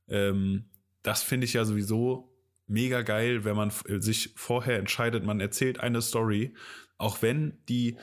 Ähm, 0.07 0.65
das 1.01 1.23
finde 1.23 1.45
ich 1.45 1.53
ja 1.53 1.65
sowieso 1.65 2.34
mega 2.67 3.01
geil, 3.01 3.43
wenn 3.43 3.55
man 3.55 3.71
sich 3.87 4.33
vorher 4.35 4.79
entscheidet, 4.79 5.23
man 5.23 5.39
erzählt 5.39 5.79
eine 5.79 6.01
Story, 6.01 6.53
auch 6.97 7.21
wenn 7.21 7.57
die, 7.69 7.97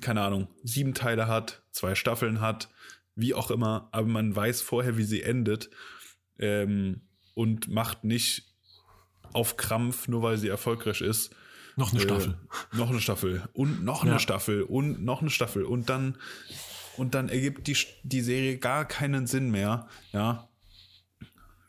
keine 0.00 0.22
Ahnung, 0.22 0.48
sieben 0.62 0.94
Teile 0.94 1.28
hat, 1.28 1.62
zwei 1.70 1.94
Staffeln 1.94 2.40
hat, 2.40 2.68
wie 3.14 3.34
auch 3.34 3.50
immer, 3.50 3.88
aber 3.92 4.06
man 4.06 4.34
weiß 4.34 4.62
vorher, 4.62 4.96
wie 4.96 5.04
sie 5.04 5.22
endet 5.22 5.70
ähm, 6.38 7.02
und 7.34 7.68
macht 7.68 8.04
nicht 8.04 8.54
auf 9.32 9.56
Krampf, 9.56 10.08
nur 10.08 10.22
weil 10.22 10.38
sie 10.38 10.48
erfolgreich 10.48 11.00
ist. 11.02 11.34
Noch 11.76 11.92
eine 11.92 12.00
äh, 12.00 12.04
Staffel. 12.04 12.38
Noch 12.72 12.90
eine 12.90 13.00
Staffel 13.00 13.48
und 13.52 13.84
noch 13.84 14.02
eine 14.02 14.12
ja. 14.12 14.18
Staffel 14.18 14.62
und 14.62 15.04
noch 15.04 15.20
eine 15.20 15.30
Staffel 15.30 15.64
und 15.64 15.88
dann 15.88 16.16
und 16.96 17.14
dann 17.14 17.28
ergibt 17.28 17.66
die, 17.66 17.76
die 18.02 18.20
Serie 18.20 18.58
gar 18.58 18.84
keinen 18.84 19.26
Sinn 19.26 19.50
mehr, 19.50 19.88
ja 20.12 20.49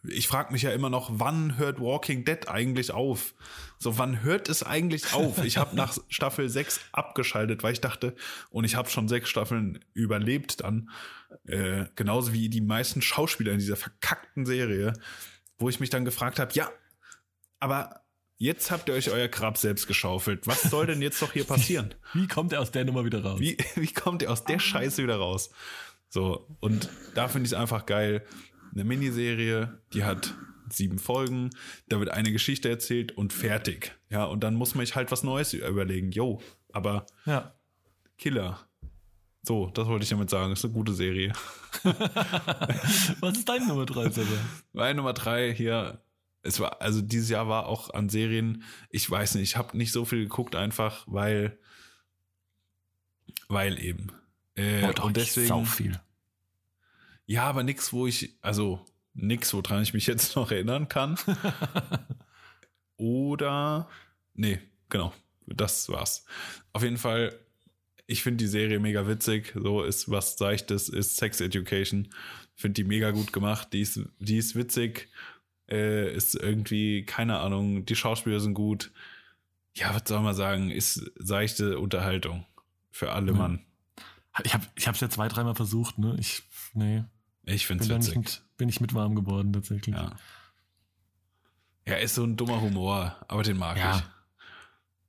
ich 0.03 0.27
frage 0.27 0.51
mich 0.51 0.63
ja 0.63 0.71
immer 0.71 0.89
noch, 0.89 1.09
wann 1.13 1.57
hört 1.57 1.79
Walking 1.79 2.25
Dead 2.25 2.47
eigentlich 2.47 2.91
auf? 2.91 3.35
So, 3.77 3.97
wann 3.97 4.23
hört 4.23 4.49
es 4.49 4.63
eigentlich 4.63 5.13
auf? 5.13 5.43
Ich 5.43 5.57
habe 5.57 5.75
nach 5.75 5.95
Staffel 6.09 6.49
6 6.49 6.79
abgeschaltet, 6.91 7.61
weil 7.61 7.73
ich 7.73 7.81
dachte, 7.81 8.15
und 8.49 8.63
ich 8.63 8.75
habe 8.75 8.89
schon 8.89 9.07
sechs 9.07 9.29
Staffeln 9.29 9.79
überlebt 9.93 10.61
dann, 10.61 10.89
äh, 11.45 11.85
genauso 11.95 12.33
wie 12.33 12.49
die 12.49 12.61
meisten 12.61 13.01
Schauspieler 13.01 13.51
in 13.51 13.59
dieser 13.59 13.75
verkackten 13.75 14.45
Serie, 14.45 14.93
wo 15.57 15.69
ich 15.69 15.79
mich 15.79 15.91
dann 15.91 16.05
gefragt 16.05 16.39
habe, 16.39 16.53
ja, 16.53 16.71
aber 17.59 18.01
jetzt 18.37 18.71
habt 18.71 18.89
ihr 18.89 18.95
euch 18.95 19.11
euer 19.11 19.27
Grab 19.27 19.57
selbst 19.57 19.87
geschaufelt. 19.87 20.47
Was 20.47 20.63
soll 20.63 20.87
denn 20.87 21.01
jetzt 21.03 21.21
doch 21.21 21.31
hier 21.31 21.43
passieren? 21.47 21.93
Wie 22.13 22.27
kommt 22.27 22.53
er 22.53 22.61
aus 22.61 22.71
der 22.71 22.85
Nummer 22.85 23.05
wieder 23.05 23.23
raus? 23.23 23.39
Wie, 23.39 23.55
wie 23.75 23.93
kommt 23.93 24.23
er 24.23 24.31
aus 24.31 24.45
der 24.45 24.57
Scheiße 24.57 25.03
wieder 25.03 25.17
raus? 25.17 25.51
So, 26.09 26.47
und 26.59 26.89
da 27.13 27.27
finde 27.29 27.45
ich 27.45 27.53
es 27.53 27.57
einfach 27.57 27.85
geil 27.85 28.25
eine 28.73 28.83
Miniserie, 28.83 29.81
die 29.93 30.03
hat 30.03 30.35
sieben 30.69 30.99
Folgen, 30.99 31.49
da 31.89 31.99
wird 31.99 32.09
eine 32.09 32.31
Geschichte 32.31 32.69
erzählt 32.69 33.11
und 33.11 33.33
fertig. 33.33 33.93
Ja, 34.09 34.25
und 34.25 34.41
dann 34.43 34.55
muss 34.55 34.75
man 34.75 34.85
sich 34.85 34.95
halt 34.95 35.11
was 35.11 35.23
Neues 35.23 35.53
überlegen. 35.53 36.11
Jo, 36.11 36.41
aber 36.71 37.05
ja. 37.25 37.53
Killer. 38.17 38.59
So, 39.43 39.67
das 39.71 39.87
wollte 39.87 40.03
ich 40.03 40.09
damit 40.09 40.29
sagen. 40.29 40.53
Ist 40.53 40.63
eine 40.63 40.73
gute 40.73 40.93
Serie. 40.93 41.33
was 43.19 43.37
ist 43.37 43.49
deine 43.49 43.67
Nummer 43.67 43.85
drei, 43.85 44.09
Sarah? 44.09 44.27
Meine 44.71 44.95
Nummer 44.95 45.13
drei 45.13 45.53
hier. 45.53 46.03
Es 46.43 46.59
war, 46.59 46.81
also 46.81 47.01
dieses 47.01 47.29
Jahr 47.29 47.47
war 47.47 47.67
auch 47.67 47.93
an 47.93 48.09
Serien, 48.09 48.63
ich 48.89 49.09
weiß 49.09 49.35
nicht, 49.35 49.43
ich 49.43 49.57
habe 49.57 49.77
nicht 49.77 49.91
so 49.91 50.05
viel 50.05 50.23
geguckt, 50.23 50.55
einfach 50.55 51.05
weil, 51.07 51.59
weil 53.47 53.79
eben. 53.79 54.11
Äh, 54.55 54.83
oh, 54.85 55.05
und 55.05 55.17
deswegen. 55.17 55.47
Sau 55.47 55.63
viel. 55.63 55.99
Ja, 57.25 57.43
aber 57.43 57.63
nix, 57.63 57.93
wo 57.93 58.07
ich, 58.07 58.37
also 58.41 58.85
nix, 59.13 59.53
woran 59.53 59.83
ich 59.83 59.93
mich 59.93 60.07
jetzt 60.07 60.35
noch 60.35 60.51
erinnern 60.51 60.87
kann. 60.87 61.17
Oder, 62.97 63.89
nee, 64.33 64.59
genau, 64.89 65.13
das 65.47 65.89
war's. 65.89 66.25
Auf 66.73 66.83
jeden 66.83 66.97
Fall, 66.97 67.37
ich 68.05 68.23
finde 68.23 68.37
die 68.37 68.47
Serie 68.47 68.79
mega 68.79 69.07
witzig. 69.07 69.53
So 69.55 69.83
ist 69.83 70.09
was 70.09 70.37
Seichtes, 70.37 70.89
ist 70.89 71.17
Sex 71.17 71.41
Education. 71.41 72.09
Finde 72.55 72.83
die 72.83 72.87
mega 72.87 73.11
gut 73.11 73.33
gemacht. 73.33 73.69
Die 73.73 73.81
ist, 73.81 74.01
die 74.19 74.37
ist 74.37 74.55
witzig. 74.55 75.09
Äh, 75.69 76.13
ist 76.13 76.35
irgendwie, 76.35 77.05
keine 77.05 77.39
Ahnung, 77.39 77.85
die 77.85 77.95
Schauspieler 77.95 78.39
sind 78.39 78.53
gut. 78.53 78.91
Ja, 79.73 79.95
was 79.95 80.03
soll 80.05 80.21
man 80.21 80.35
sagen? 80.35 80.69
Ist 80.69 81.11
seichte 81.15 81.79
Unterhaltung 81.79 82.45
für 82.91 83.13
alle 83.13 83.31
ja. 83.31 83.37
Mann. 83.37 83.65
Ich 84.43 84.53
habe 84.53 84.65
es 84.75 84.99
ja 84.99 85.09
zwei, 85.09 85.27
dreimal 85.27 85.55
versucht, 85.55 85.97
ne? 85.97 86.15
Ich, 86.19 86.43
nee, 86.73 87.03
ich 87.45 87.65
finde 87.67 87.83
es 87.83 87.89
witzig. 87.89 88.15
Mit, 88.17 88.41
bin 88.57 88.69
ich 88.69 88.81
mit 88.81 88.93
warm 88.93 89.15
geworden, 89.15 89.53
tatsächlich. 89.53 89.95
Ja. 89.95 90.15
Ja, 91.87 91.95
ist 91.95 92.15
so 92.15 92.23
ein 92.23 92.37
dummer 92.37 92.61
Humor, 92.61 93.15
aber 93.27 93.43
den 93.43 93.57
mag 93.57 93.77
ja. 93.77 93.97
ich. 93.97 94.03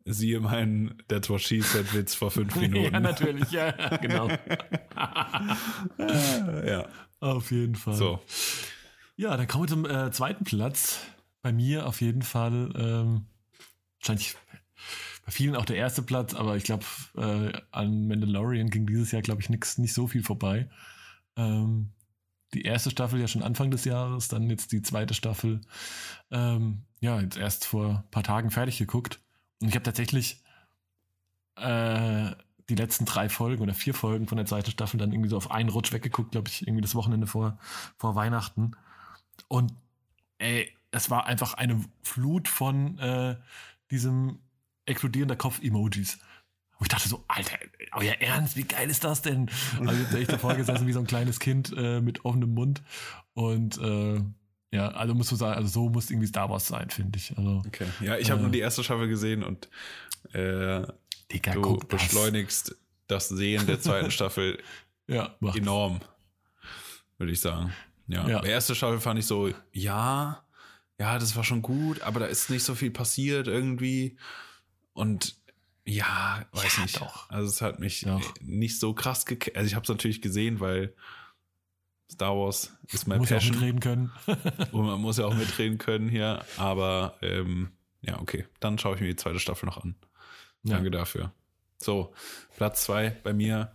Siehe 0.04 0.40
meinen 0.40 1.00
That's 1.06 1.30
What 1.30 1.42
She 1.42 1.60
Said 1.60 1.94
Witz 1.94 2.14
vor 2.14 2.30
fünf 2.30 2.56
Minuten. 2.60 2.92
ja, 2.92 3.00
natürlich, 3.00 3.50
ja, 3.52 3.70
genau. 3.98 4.28
ja. 6.66 6.88
Auf 7.20 7.52
jeden 7.52 7.76
Fall. 7.76 7.94
So. 7.94 8.20
Ja, 9.16 9.36
dann 9.36 9.46
kommen 9.46 9.64
wir 9.64 9.68
zum 9.68 9.86
äh, 9.86 10.10
zweiten 10.10 10.44
Platz. 10.44 10.98
Bei 11.40 11.52
mir 11.52 11.86
auf 11.86 12.00
jeden 12.00 12.22
Fall, 12.22 12.72
ähm, 12.76 13.26
wahrscheinlich 14.00 14.34
bei 15.24 15.30
vielen 15.30 15.54
auch 15.54 15.64
der 15.64 15.76
erste 15.76 16.02
Platz, 16.02 16.34
aber 16.34 16.56
ich 16.56 16.64
glaube, 16.64 16.84
äh, 17.16 17.52
an 17.70 18.08
Mandalorian 18.08 18.70
ging 18.70 18.86
dieses 18.86 19.12
Jahr, 19.12 19.22
glaube 19.22 19.40
ich, 19.40 19.50
nix, 19.50 19.78
nicht 19.78 19.94
so 19.94 20.08
viel 20.08 20.24
vorbei. 20.24 20.68
Ähm, 21.36 21.90
die 22.54 22.62
erste 22.62 22.90
Staffel 22.90 23.20
ja 23.20 23.28
schon 23.28 23.42
Anfang 23.42 23.70
des 23.70 23.84
Jahres, 23.84 24.28
dann 24.28 24.50
jetzt 24.50 24.72
die 24.72 24.82
zweite 24.82 25.14
Staffel, 25.14 25.60
ähm, 26.30 26.82
ja, 27.00 27.20
jetzt 27.20 27.36
erst 27.36 27.64
vor 27.64 28.04
ein 28.04 28.10
paar 28.10 28.22
Tagen 28.22 28.50
fertig 28.50 28.78
geguckt. 28.78 29.20
Und 29.60 29.68
ich 29.68 29.74
habe 29.74 29.84
tatsächlich 29.84 30.42
äh, 31.56 32.30
die 32.68 32.74
letzten 32.74 33.04
drei 33.04 33.28
Folgen 33.28 33.62
oder 33.62 33.74
vier 33.74 33.94
Folgen 33.94 34.28
von 34.28 34.36
der 34.36 34.46
zweiten 34.46 34.70
Staffel 34.70 34.98
dann 34.98 35.12
irgendwie 35.12 35.30
so 35.30 35.36
auf 35.36 35.50
einen 35.50 35.68
Rutsch 35.68 35.92
weggeguckt, 35.92 36.32
glaube 36.32 36.48
ich, 36.48 36.66
irgendwie 36.66 36.82
das 36.82 36.94
Wochenende 36.94 37.26
vor, 37.26 37.58
vor 37.96 38.14
Weihnachten. 38.14 38.72
Und 39.48 39.72
ey, 40.38 40.70
es 40.90 41.10
war 41.10 41.26
einfach 41.26 41.54
eine 41.54 41.82
Flut 42.02 42.48
von 42.48 42.98
äh, 42.98 43.36
diesem 43.90 44.38
explodierender 44.86 45.36
Kopf-Emojis. 45.36 46.18
Wo 46.82 46.84
ich 46.84 46.88
dachte 46.88 47.08
so, 47.08 47.22
Alter, 47.28 47.60
euer 47.92 48.14
Ernst, 48.14 48.56
wie 48.56 48.64
geil 48.64 48.90
ist 48.90 49.04
das 49.04 49.22
denn? 49.22 49.48
Also 49.78 49.92
jetzt 50.02 50.14
echt 50.14 50.32
davor 50.32 50.56
gesessen 50.56 50.84
wie 50.88 50.92
so 50.92 50.98
ein 50.98 51.06
kleines 51.06 51.38
Kind 51.38 51.72
äh, 51.76 52.00
mit 52.00 52.24
offenem 52.24 52.54
Mund. 52.54 52.82
Und 53.34 53.78
äh, 53.78 54.20
ja, 54.72 54.88
also 54.88 55.14
musst 55.14 55.30
du 55.30 55.36
sagen, 55.36 55.54
also 55.54 55.68
so 55.68 55.88
muss 55.90 56.10
irgendwie 56.10 56.26
Star 56.26 56.50
Wars 56.50 56.66
sein, 56.66 56.90
finde 56.90 57.20
ich. 57.20 57.38
Also, 57.38 57.62
okay. 57.64 57.86
Ja, 58.00 58.16
ich 58.16 58.32
habe 58.32 58.40
äh, 58.40 58.42
nur 58.42 58.50
die 58.50 58.58
erste 58.58 58.82
Staffel 58.82 59.06
gesehen 59.06 59.44
und 59.44 59.68
äh, 60.32 60.82
Digga, 61.30 61.52
du 61.52 61.62
guck 61.62 61.88
das. 61.88 62.02
beschleunigst 62.02 62.74
das 63.06 63.28
Sehen 63.28 63.64
der 63.68 63.80
zweiten 63.80 64.10
Staffel 64.10 64.58
Ja, 65.06 65.36
enorm, 65.54 66.00
würde 67.16 67.32
ich 67.32 67.40
sagen. 67.40 67.72
Ja. 68.08 68.28
Ja. 68.28 68.40
Die 68.40 68.48
erste 68.48 68.74
Staffel 68.74 68.98
fand 68.98 69.20
ich 69.20 69.26
so, 69.26 69.52
ja, 69.70 70.42
ja, 70.98 71.18
das 71.20 71.36
war 71.36 71.44
schon 71.44 71.62
gut, 71.62 72.02
aber 72.02 72.18
da 72.18 72.26
ist 72.26 72.50
nicht 72.50 72.64
so 72.64 72.74
viel 72.74 72.90
passiert 72.90 73.46
irgendwie. 73.46 74.16
Und 74.94 75.36
ja, 75.84 76.44
weiß 76.52 76.76
Ja, 76.76 76.82
nicht. 76.82 77.00
doch. 77.00 77.28
Also 77.30 77.48
es 77.48 77.60
hat 77.60 77.78
mich 77.80 78.02
Doch. 78.02 78.34
nicht 78.40 78.78
so 78.78 78.94
krass 78.94 79.26
gekriegt. 79.26 79.56
Also 79.56 79.66
ich 79.66 79.74
habe 79.74 79.82
es 79.84 79.88
natürlich 79.88 80.22
gesehen, 80.22 80.60
weil 80.60 80.94
Star 82.10 82.36
Wars 82.36 82.72
ist 82.88 83.06
mein 83.08 83.18
Muss 83.18 83.30
ja 83.30 83.36
auch 83.36 83.40
Passion 83.40 83.56
mitreden 83.56 83.80
können. 83.80 84.12
und 84.72 84.86
man 84.86 85.00
muss 85.00 85.16
ja 85.18 85.24
auch 85.26 85.34
mitreden 85.36 85.78
können 85.78 86.08
hier. 86.08 86.44
Aber 86.56 87.16
ähm, 87.22 87.70
ja, 88.02 88.20
okay, 88.20 88.46
dann 88.60 88.78
schaue 88.78 88.94
ich 88.96 89.00
mir 89.00 89.08
die 89.08 89.16
zweite 89.16 89.38
Staffel 89.40 89.66
noch 89.66 89.78
an. 89.78 89.94
Ja. 90.62 90.74
Danke 90.76 90.90
dafür. 90.90 91.32
So, 91.78 92.14
Platz 92.56 92.84
zwei 92.84 93.10
bei 93.10 93.32
mir 93.32 93.74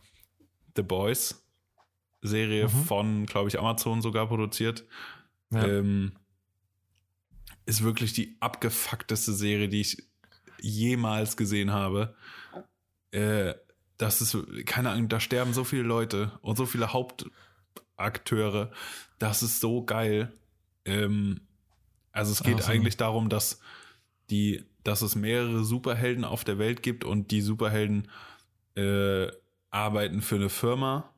The 0.75 0.83
Boys. 0.83 1.43
Serie 2.21 2.65
Mhm. 2.67 2.83
von, 2.85 3.25
glaube 3.27 3.47
ich, 3.49 3.59
Amazon 3.59 4.01
sogar 4.01 4.27
produziert. 4.27 4.85
Ja. 5.51 5.65
Ähm, 5.67 6.13
ist 7.65 7.83
wirklich 7.83 8.13
die 8.13 8.37
abgefuckteste 8.39 9.33
Serie, 9.33 9.69
die 9.69 9.81
ich 9.81 10.06
jemals 10.59 11.37
gesehen 11.37 11.71
habe. 11.71 12.15
Äh, 13.11 13.53
das 13.97 14.21
ist, 14.21 14.37
keine 14.65 14.91
Ahnung, 14.91 15.09
da 15.09 15.19
sterben 15.19 15.53
so 15.53 15.63
viele 15.63 15.83
Leute 15.83 16.31
und 16.41 16.55
so 16.57 16.65
viele 16.65 16.93
Hauptakteure. 16.93 18.71
Das 19.19 19.41
ist 19.43 19.59
so 19.59 19.83
geil. 19.83 20.31
Ähm, 20.85 21.41
also 22.11 22.31
es 22.31 22.43
geht 22.43 22.57
Also- 22.57 22.71
eigentlich 22.71 22.97
darum, 22.97 23.29
dass 23.29 23.59
die, 24.29 24.63
dass 24.83 25.01
es 25.01 25.15
mehrere 25.15 25.63
Superhelden 25.63 26.23
auf 26.23 26.43
der 26.43 26.59
Welt 26.59 26.83
gibt 26.83 27.03
und 27.03 27.31
die 27.31 27.41
Superhelden 27.41 28.07
äh, 28.75 29.27
arbeiten 29.71 30.21
für 30.21 30.35
eine 30.35 30.49
Firma, 30.49 31.09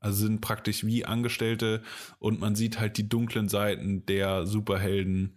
also 0.00 0.26
sind 0.26 0.40
praktisch 0.40 0.84
wie 0.84 1.04
Angestellte 1.04 1.82
und 2.18 2.40
man 2.40 2.54
sieht 2.56 2.78
halt 2.80 2.98
die 2.98 3.08
dunklen 3.08 3.48
Seiten 3.48 4.04
der 4.06 4.46
Superhelden 4.46 5.36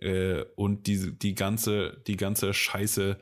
äh, 0.00 0.44
und 0.56 0.86
die, 0.86 1.18
die 1.18 1.34
ganze, 1.34 2.02
die 2.06 2.16
ganze 2.16 2.52
Scheiße, 2.52 3.18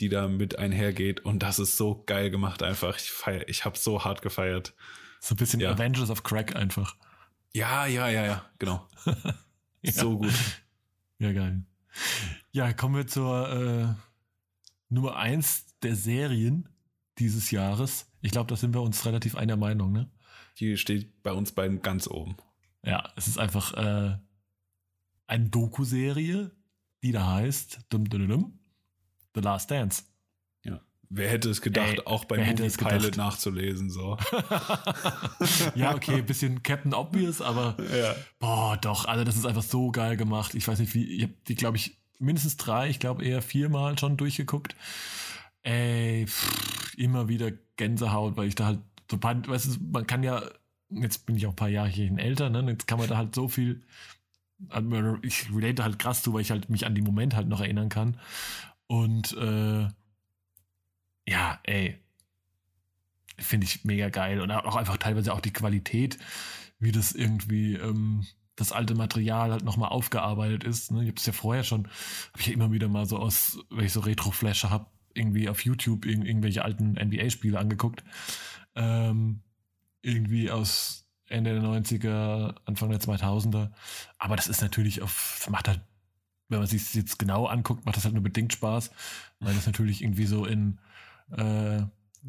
die 0.00 0.08
da 0.08 0.28
mit 0.28 0.58
einhergeht. 0.58 1.20
Und 1.20 1.42
das 1.42 1.58
ist 1.58 1.76
so 1.76 2.02
geil 2.06 2.30
gemacht 2.30 2.62
einfach. 2.62 2.96
Ich 2.96 3.10
feier, 3.10 3.48
ich 3.48 3.64
habe 3.64 3.76
so 3.76 4.04
hart 4.04 4.22
gefeiert. 4.22 4.74
So 5.20 5.34
ein 5.34 5.36
bisschen 5.36 5.60
Ja. 5.60 5.72
Avengers 5.72 6.10
of 6.10 6.22
Crack 6.22 6.56
einfach. 6.56 6.96
Ja, 7.52 7.86
ja, 7.86 8.08
ja, 8.08 8.24
ja, 8.24 8.50
genau. 8.58 8.86
Ja. 9.82 9.92
So 9.92 10.18
gut. 10.18 10.34
Ja, 11.18 11.32
geil. 11.32 11.62
Ja, 12.52 12.74
kommen 12.74 12.96
wir 12.96 13.06
zur 13.06 13.48
äh, 13.50 13.94
Nummer 14.90 15.16
eins 15.16 15.64
der 15.82 15.96
Serien 15.96 16.68
dieses 17.18 17.50
Jahres. 17.50 18.06
Ich 18.20 18.30
glaube, 18.30 18.48
da 18.48 18.56
sind 18.56 18.74
wir 18.74 18.82
uns 18.82 19.06
relativ 19.06 19.36
einer 19.36 19.56
Meinung, 19.56 19.90
ne? 19.92 20.10
Die 20.58 20.76
steht 20.76 21.22
bei 21.22 21.32
uns 21.32 21.52
beiden 21.52 21.80
ganz 21.80 22.08
oben. 22.08 22.36
Ja, 22.84 23.10
es 23.16 23.26
ist 23.26 23.38
einfach 23.38 23.72
äh, 23.72 24.18
eine 25.30 25.48
Doku-Serie, 25.48 26.50
die 27.02 27.12
da 27.12 27.34
heißt 27.34 27.80
dum, 27.88 28.08
dum, 28.08 28.28
dum, 28.28 28.58
The 29.34 29.40
Last 29.40 29.70
Dance. 29.70 30.02
Ja. 30.64 30.80
Wer 31.08 31.30
hätte 31.30 31.48
es 31.48 31.62
gedacht, 31.62 31.98
Ey, 31.98 32.00
auch 32.04 32.24
bei 32.24 32.36
wer 32.36 32.44
hätte 32.44 32.64
Movie? 32.64 32.84
Pilot 32.84 33.16
nachzulesen, 33.16 33.90
so. 33.90 34.18
ja, 35.76 35.94
okay, 35.94 36.16
ein 36.16 36.26
bisschen 36.26 36.62
Captain 36.62 36.92
Obvious, 36.92 37.40
aber 37.40 37.76
ja. 37.96 38.14
boah, 38.40 38.76
doch, 38.76 39.04
also 39.04 39.22
das 39.22 39.36
ist 39.36 39.46
einfach 39.46 39.62
so 39.62 39.92
geil 39.92 40.16
gemacht. 40.16 40.54
Ich 40.54 40.66
weiß 40.66 40.80
nicht, 40.80 40.94
wie, 40.94 41.04
ich 41.04 41.22
habe 41.22 41.34
die, 41.46 41.54
glaube 41.54 41.76
ich, 41.76 41.96
mindestens 42.18 42.56
drei, 42.56 42.90
ich 42.90 42.98
glaube 42.98 43.24
eher 43.24 43.40
viermal 43.40 43.96
schon 43.98 44.16
durchgeguckt. 44.16 44.74
Ey, 45.62 46.26
pff, 46.26 46.96
immer 46.96 47.28
wieder 47.28 47.52
Gänsehaut, 47.76 48.36
weil 48.36 48.48
ich 48.48 48.56
da 48.56 48.66
halt 48.66 48.80
so, 49.08 49.18
weißt 49.22 49.76
du, 49.76 49.80
man 49.92 50.06
kann 50.06 50.24
ja, 50.24 50.42
jetzt 50.90 51.24
bin 51.26 51.36
ich 51.36 51.46
auch 51.46 51.50
ein 51.50 51.56
paar 51.56 51.68
Jahre 51.68 51.90
älter, 52.16 52.50
ne, 52.50 52.64
jetzt 52.68 52.88
kann 52.88 52.98
man 52.98 53.08
da 53.08 53.16
halt 53.16 53.34
so 53.34 53.48
viel, 53.48 53.82
ich 55.22 55.52
relate 55.54 55.84
halt 55.84 55.98
krass 55.98 56.22
zu, 56.22 56.32
weil 56.32 56.42
ich 56.42 56.50
halt 56.50 56.68
mich 56.68 56.86
an 56.86 56.94
die 56.94 57.02
Moment 57.02 57.34
halt 57.34 57.48
noch 57.48 57.60
erinnern 57.60 57.88
kann. 57.88 58.18
Und 58.86 59.36
äh, 59.36 59.88
ja, 61.28 61.60
ey, 61.62 61.98
finde 63.38 63.66
ich 63.66 63.84
mega 63.84 64.08
geil 64.08 64.40
und 64.40 64.50
auch 64.50 64.76
einfach 64.76 64.96
teilweise 64.96 65.32
auch 65.32 65.40
die 65.40 65.52
Qualität, 65.52 66.18
wie 66.78 66.92
das 66.92 67.12
irgendwie 67.12 67.74
ähm, 67.74 68.26
das 68.56 68.72
alte 68.72 68.94
Material 68.94 69.50
halt 69.50 69.64
nochmal 69.64 69.90
aufgearbeitet 69.90 70.64
ist. 70.64 70.90
Ne? 70.92 71.02
Ich 71.02 71.08
habe 71.08 71.16
es 71.16 71.26
ja 71.26 71.32
vorher 71.32 71.64
schon, 71.64 71.84
habe 71.84 72.40
ich 72.40 72.46
ja 72.48 72.52
immer 72.52 72.72
wieder 72.72 72.88
mal 72.88 73.06
so 73.06 73.18
aus, 73.18 73.58
wenn 73.70 73.86
ich 73.86 73.92
so 73.92 74.00
Retro-Flasher 74.00 74.70
habe, 74.70 74.86
irgendwie 75.14 75.48
auf 75.48 75.64
YouTube 75.64 76.06
irg 76.06 76.24
irgendwelche 76.24 76.64
alten 76.64 76.92
NBA-Spiele 76.92 77.58
angeguckt. 77.58 78.04
Ähm, 78.74 79.40
irgendwie 80.02 80.50
aus 80.50 81.09
Ende 81.30 81.52
der 81.54 81.62
90er, 81.62 82.54
Anfang 82.66 82.90
der 82.90 83.00
2000er. 83.00 83.70
Aber 84.18 84.36
das 84.36 84.48
ist 84.48 84.60
natürlich 84.62 85.00
auf, 85.02 85.36
das 85.38 85.50
macht 85.50 85.68
halt, 85.68 85.80
wenn 86.48 86.58
man 86.58 86.66
sich 86.68 86.92
jetzt 86.94 87.18
genau 87.18 87.46
anguckt, 87.46 87.86
macht 87.86 87.96
das 87.96 88.04
halt 88.04 88.14
nur 88.14 88.22
bedingt 88.22 88.52
Spaß, 88.52 88.90
weil 89.38 89.54
das 89.54 89.66
natürlich 89.66 90.02
irgendwie 90.02 90.26
so 90.26 90.44
in 90.44 90.78
äh, 91.30 91.82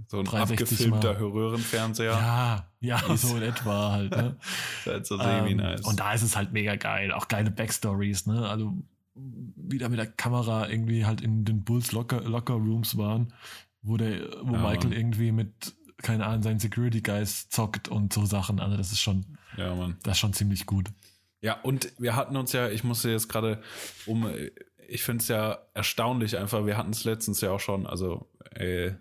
So 0.08 0.20
ein 0.20 0.26
360 0.26 0.88
abgefilmter. 0.92 1.20
Röhrenfernseher. 1.20 2.12
ja, 2.12 2.68
ja, 2.80 3.00
Ist- 3.14 3.24
so 3.24 3.36
in 3.36 3.44
etwa 3.44 3.92
halt. 3.92 4.12
Ne? 4.16 4.36
Halt 4.86 5.06
so 5.08 5.18
semi 5.18 5.52
Ähm, 5.52 5.58
nice. 5.58 5.82
Und 5.82 6.00
da 6.00 6.14
ist 6.14 6.22
es 6.22 6.36
halt 6.36 6.54
mega 6.54 6.76
geil. 6.76 7.12
Auch 7.12 7.28
geile 7.28 7.52
Backstories, 7.52 8.26
ne? 8.28 8.48
Also 8.48 8.74
wieder 9.14 9.90
mit 9.90 10.00
der 10.00 10.08
Kamera 10.08 10.70
irgendwie 10.70 11.06
halt 11.06 11.22
in 11.22 11.44
den 11.46 11.64
Bulls 11.64 11.92
Locker, 11.92 12.22
Locker 12.22 12.54
Rooms 12.54 12.98
waren, 12.98 13.34
wo 13.82 13.98
der, 13.98 14.22
wo 14.44 14.54
Ja, 14.54 14.62
Michael 14.62 14.94
irgendwie 14.94 15.32
mit, 15.32 15.76
keine 16.02 16.26
Ahnung, 16.26 16.44
seinen 16.44 16.60
Security 16.60 17.02
Guys 17.02 17.50
zockt 17.50 17.88
und 17.88 18.14
so 18.14 18.26
Sachen. 18.26 18.60
Also 18.60 18.78
das 18.78 18.92
ist 18.92 19.02
schon, 19.02 19.38
ja, 19.58 19.74
Mann. 19.76 19.98
das 20.04 20.14
ist 20.14 20.20
schon 20.20 20.34
ziemlich 20.34 20.66
gut. 20.66 20.90
Ja, 21.42 21.60
und 21.62 21.92
wir 21.98 22.16
hatten 22.16 22.36
uns 22.36 22.52
ja, 22.54 22.70
ich 22.70 22.84
musste 22.84 23.10
jetzt 23.10 23.28
gerade 23.28 23.62
um, 24.06 24.30
ich 24.88 25.04
finde 25.04 25.22
es 25.22 25.28
ja 25.28 25.60
erstaunlich 25.74 26.38
einfach, 26.38 26.66
wir 26.66 26.78
hatten 26.78 26.92
es 26.92 27.04
letztens 27.04 27.42
ja 27.42 27.52
auch 27.52 27.60
schon, 27.60 27.88
also 27.88 28.30
äh, 28.56 28.92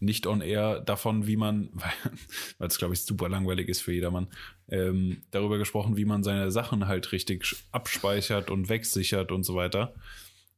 nicht 0.00 0.26
on 0.26 0.40
air 0.40 0.80
davon, 0.80 1.26
wie 1.26 1.36
man, 1.36 1.70
weil 2.58 2.68
es 2.68 2.78
glaube 2.78 2.94
ich 2.94 3.02
super 3.02 3.28
langweilig 3.28 3.68
ist 3.68 3.82
für 3.82 3.92
jedermann, 3.92 4.28
ähm, 4.68 5.22
darüber 5.30 5.58
gesprochen, 5.58 5.96
wie 5.96 6.06
man 6.06 6.24
seine 6.24 6.50
Sachen 6.50 6.88
halt 6.88 7.12
richtig 7.12 7.44
abspeichert 7.70 8.50
und 8.50 8.68
wegsichert 8.68 9.30
und 9.30 9.44
so 9.44 9.54
weiter. 9.54 9.94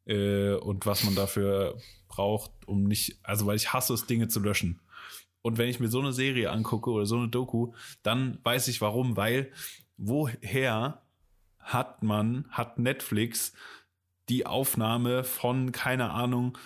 Äh, 0.07 0.55
und 0.55 0.87
was 0.87 1.05
man 1.05 1.15
dafür 1.15 1.77
braucht, 2.09 2.51
um 2.67 2.85
nicht, 2.85 3.19
also 3.23 3.47
weil 3.47 3.57
ich 3.57 3.73
hasse 3.73 3.95
es, 3.95 4.07
Dinge 4.07 4.29
zu 4.29 4.41
löschen. 4.41 4.81
Und 5.43 5.59
wenn 5.59 5.69
ich 5.69 5.81
mir 5.81 5.89
so 5.89 6.01
eine 6.01 6.13
Serie 6.13 6.51
angucke 6.51 6.91
oder 6.91 7.07
so 7.07 7.17
eine 7.17 7.29
Doku, 7.29 7.73
dann 8.03 8.39
weiß 8.45 8.69
ich 8.69 8.81
warum, 8.81 9.17
weil 9.17 9.53
woher 9.97 11.03
hat 11.59 12.03
man, 12.03 12.47
hat 12.51 12.79
Netflix 12.79 13.53
die 14.29 14.47
Aufnahme 14.47 15.25
von, 15.25 15.73
keine 15.73 16.11
Ahnung, 16.11 16.57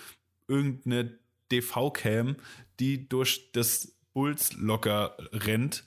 irgendeine 0.49 1.19
DV-Cam, 1.51 2.37
die 2.79 3.09
durch 3.09 3.51
das 3.53 3.97
Bulls 4.13 4.55
locker 4.55 5.17
rennt 5.33 5.85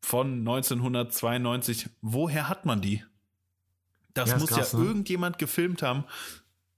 von 0.00 0.38
1992. 0.38 1.88
Woher 2.00 2.48
hat 2.48 2.66
man 2.66 2.80
die? 2.80 3.04
Das 4.14 4.30
Ja, 4.30 4.38
muss 4.38 4.50
krass, 4.50 4.72
ja 4.72 4.78
ne? 4.78 4.84
irgendjemand 4.86 5.38
gefilmt 5.38 5.82
haben 5.82 6.04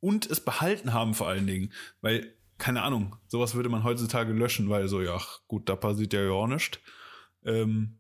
und 0.00 0.26
es 0.26 0.40
behalten 0.40 0.92
haben 0.92 1.14
vor 1.14 1.28
allen 1.28 1.46
Dingen. 1.46 1.72
Weil, 2.00 2.34
keine 2.60 2.82
Ahnung, 2.82 3.16
sowas 3.26 3.54
würde 3.54 3.68
man 3.68 3.82
heutzutage 3.82 4.32
löschen, 4.32 4.68
weil 4.68 4.86
so, 4.86 5.00
ja, 5.00 5.20
gut, 5.48 5.68
da 5.68 5.74
passiert 5.74 6.12
ja 6.12 6.28
gar 6.28 6.46
nichts. 6.46 6.78
Ähm, 7.44 7.98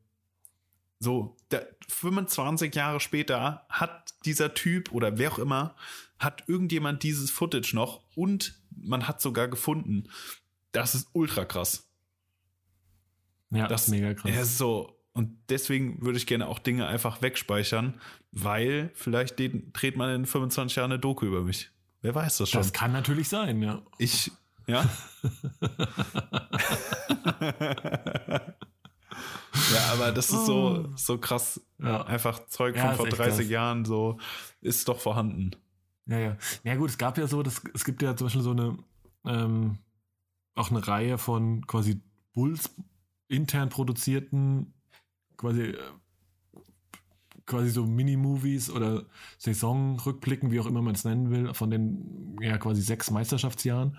so, 1.00 1.36
der, 1.50 1.66
25 1.88 2.74
Jahre 2.74 3.00
später 3.00 3.66
hat 3.68 4.14
dieser 4.24 4.54
Typ 4.54 4.92
oder 4.92 5.18
wer 5.18 5.32
auch 5.32 5.38
immer, 5.38 5.74
hat 6.18 6.44
irgendjemand 6.46 7.02
dieses 7.02 7.30
Footage 7.30 7.74
noch 7.74 8.04
und 8.14 8.60
man 8.70 9.08
hat 9.08 9.20
sogar 9.20 9.48
gefunden. 9.48 10.04
Das 10.72 10.94
ist 10.94 11.08
ultra 11.14 11.44
krass. 11.46 11.88
Ja, 13.50 13.66
Das 13.66 13.88
mega 13.88 14.14
krass. 14.14 14.30
Ja, 14.30 14.40
ist 14.42 14.58
so. 14.58 14.96
Und 15.12 15.36
deswegen 15.48 16.02
würde 16.04 16.18
ich 16.18 16.26
gerne 16.26 16.46
auch 16.46 16.60
Dinge 16.60 16.86
einfach 16.86 17.20
wegspeichern, 17.20 18.00
weil 18.30 18.92
vielleicht 18.94 19.38
dreht 19.38 19.96
man 19.96 20.14
in 20.14 20.26
25 20.26 20.76
Jahren 20.76 20.92
eine 20.92 21.00
Doku 21.00 21.26
über 21.26 21.42
mich. 21.42 21.70
Wer 22.02 22.14
weiß 22.14 22.38
das 22.38 22.50
schon? 22.50 22.60
das 22.60 22.72
kann 22.72 22.92
natürlich 22.92 23.28
sein, 23.28 23.60
ja. 23.62 23.82
ich, 23.98 24.30
Ja? 24.70 24.88
ja, 29.72 29.92
aber 29.92 30.12
das 30.12 30.30
ist 30.30 30.46
so, 30.46 30.86
Oh. 30.86 30.88
so 30.96 31.18
krass. 31.18 31.60
Ja. 31.78 32.02
Einfach 32.04 32.46
Zeug 32.46 32.78
von 32.78 32.94
vor 32.94 33.06
echt 33.06 33.18
30 33.18 33.38
krass. 33.40 33.48
Jahren, 33.50 33.84
so 33.84 34.18
ist 34.60 34.88
doch 34.88 34.98
vorhanden. 35.00 35.52
Ja, 36.06 36.18
ja. 36.18 36.36
Ja, 36.64 36.74
gut, 36.76 36.90
es 36.90 36.98
gab 36.98 37.18
ja 37.18 37.26
so, 37.26 37.42
das, 37.42 37.62
es 37.74 37.84
gibt 37.84 38.02
ja 38.02 38.16
zum 38.16 38.26
Beispiel 38.26 38.42
so 38.42 38.50
eine, 38.52 38.78
ähm, 39.24 39.78
auch 40.54 40.70
eine 40.70 40.86
Reihe 40.86 41.18
von 41.18 41.66
quasi 41.66 42.00
Bulls 42.32 42.70
intern 43.28 43.68
produzierten, 43.68 44.72
quasi, 45.36 45.62
äh, 45.62 45.78
quasi 47.46 47.70
so 47.70 47.86
Mini-Movies 47.86 48.70
oder 48.70 49.04
Saisonrückblicken, 49.38 50.50
wie 50.50 50.60
auch 50.60 50.66
immer 50.66 50.82
man 50.82 50.94
es 50.94 51.04
nennen 51.04 51.30
will, 51.30 51.52
von 51.54 51.70
den 51.70 52.36
ja 52.40 52.58
quasi 52.58 52.82
sechs 52.82 53.10
Meisterschaftsjahren. 53.10 53.96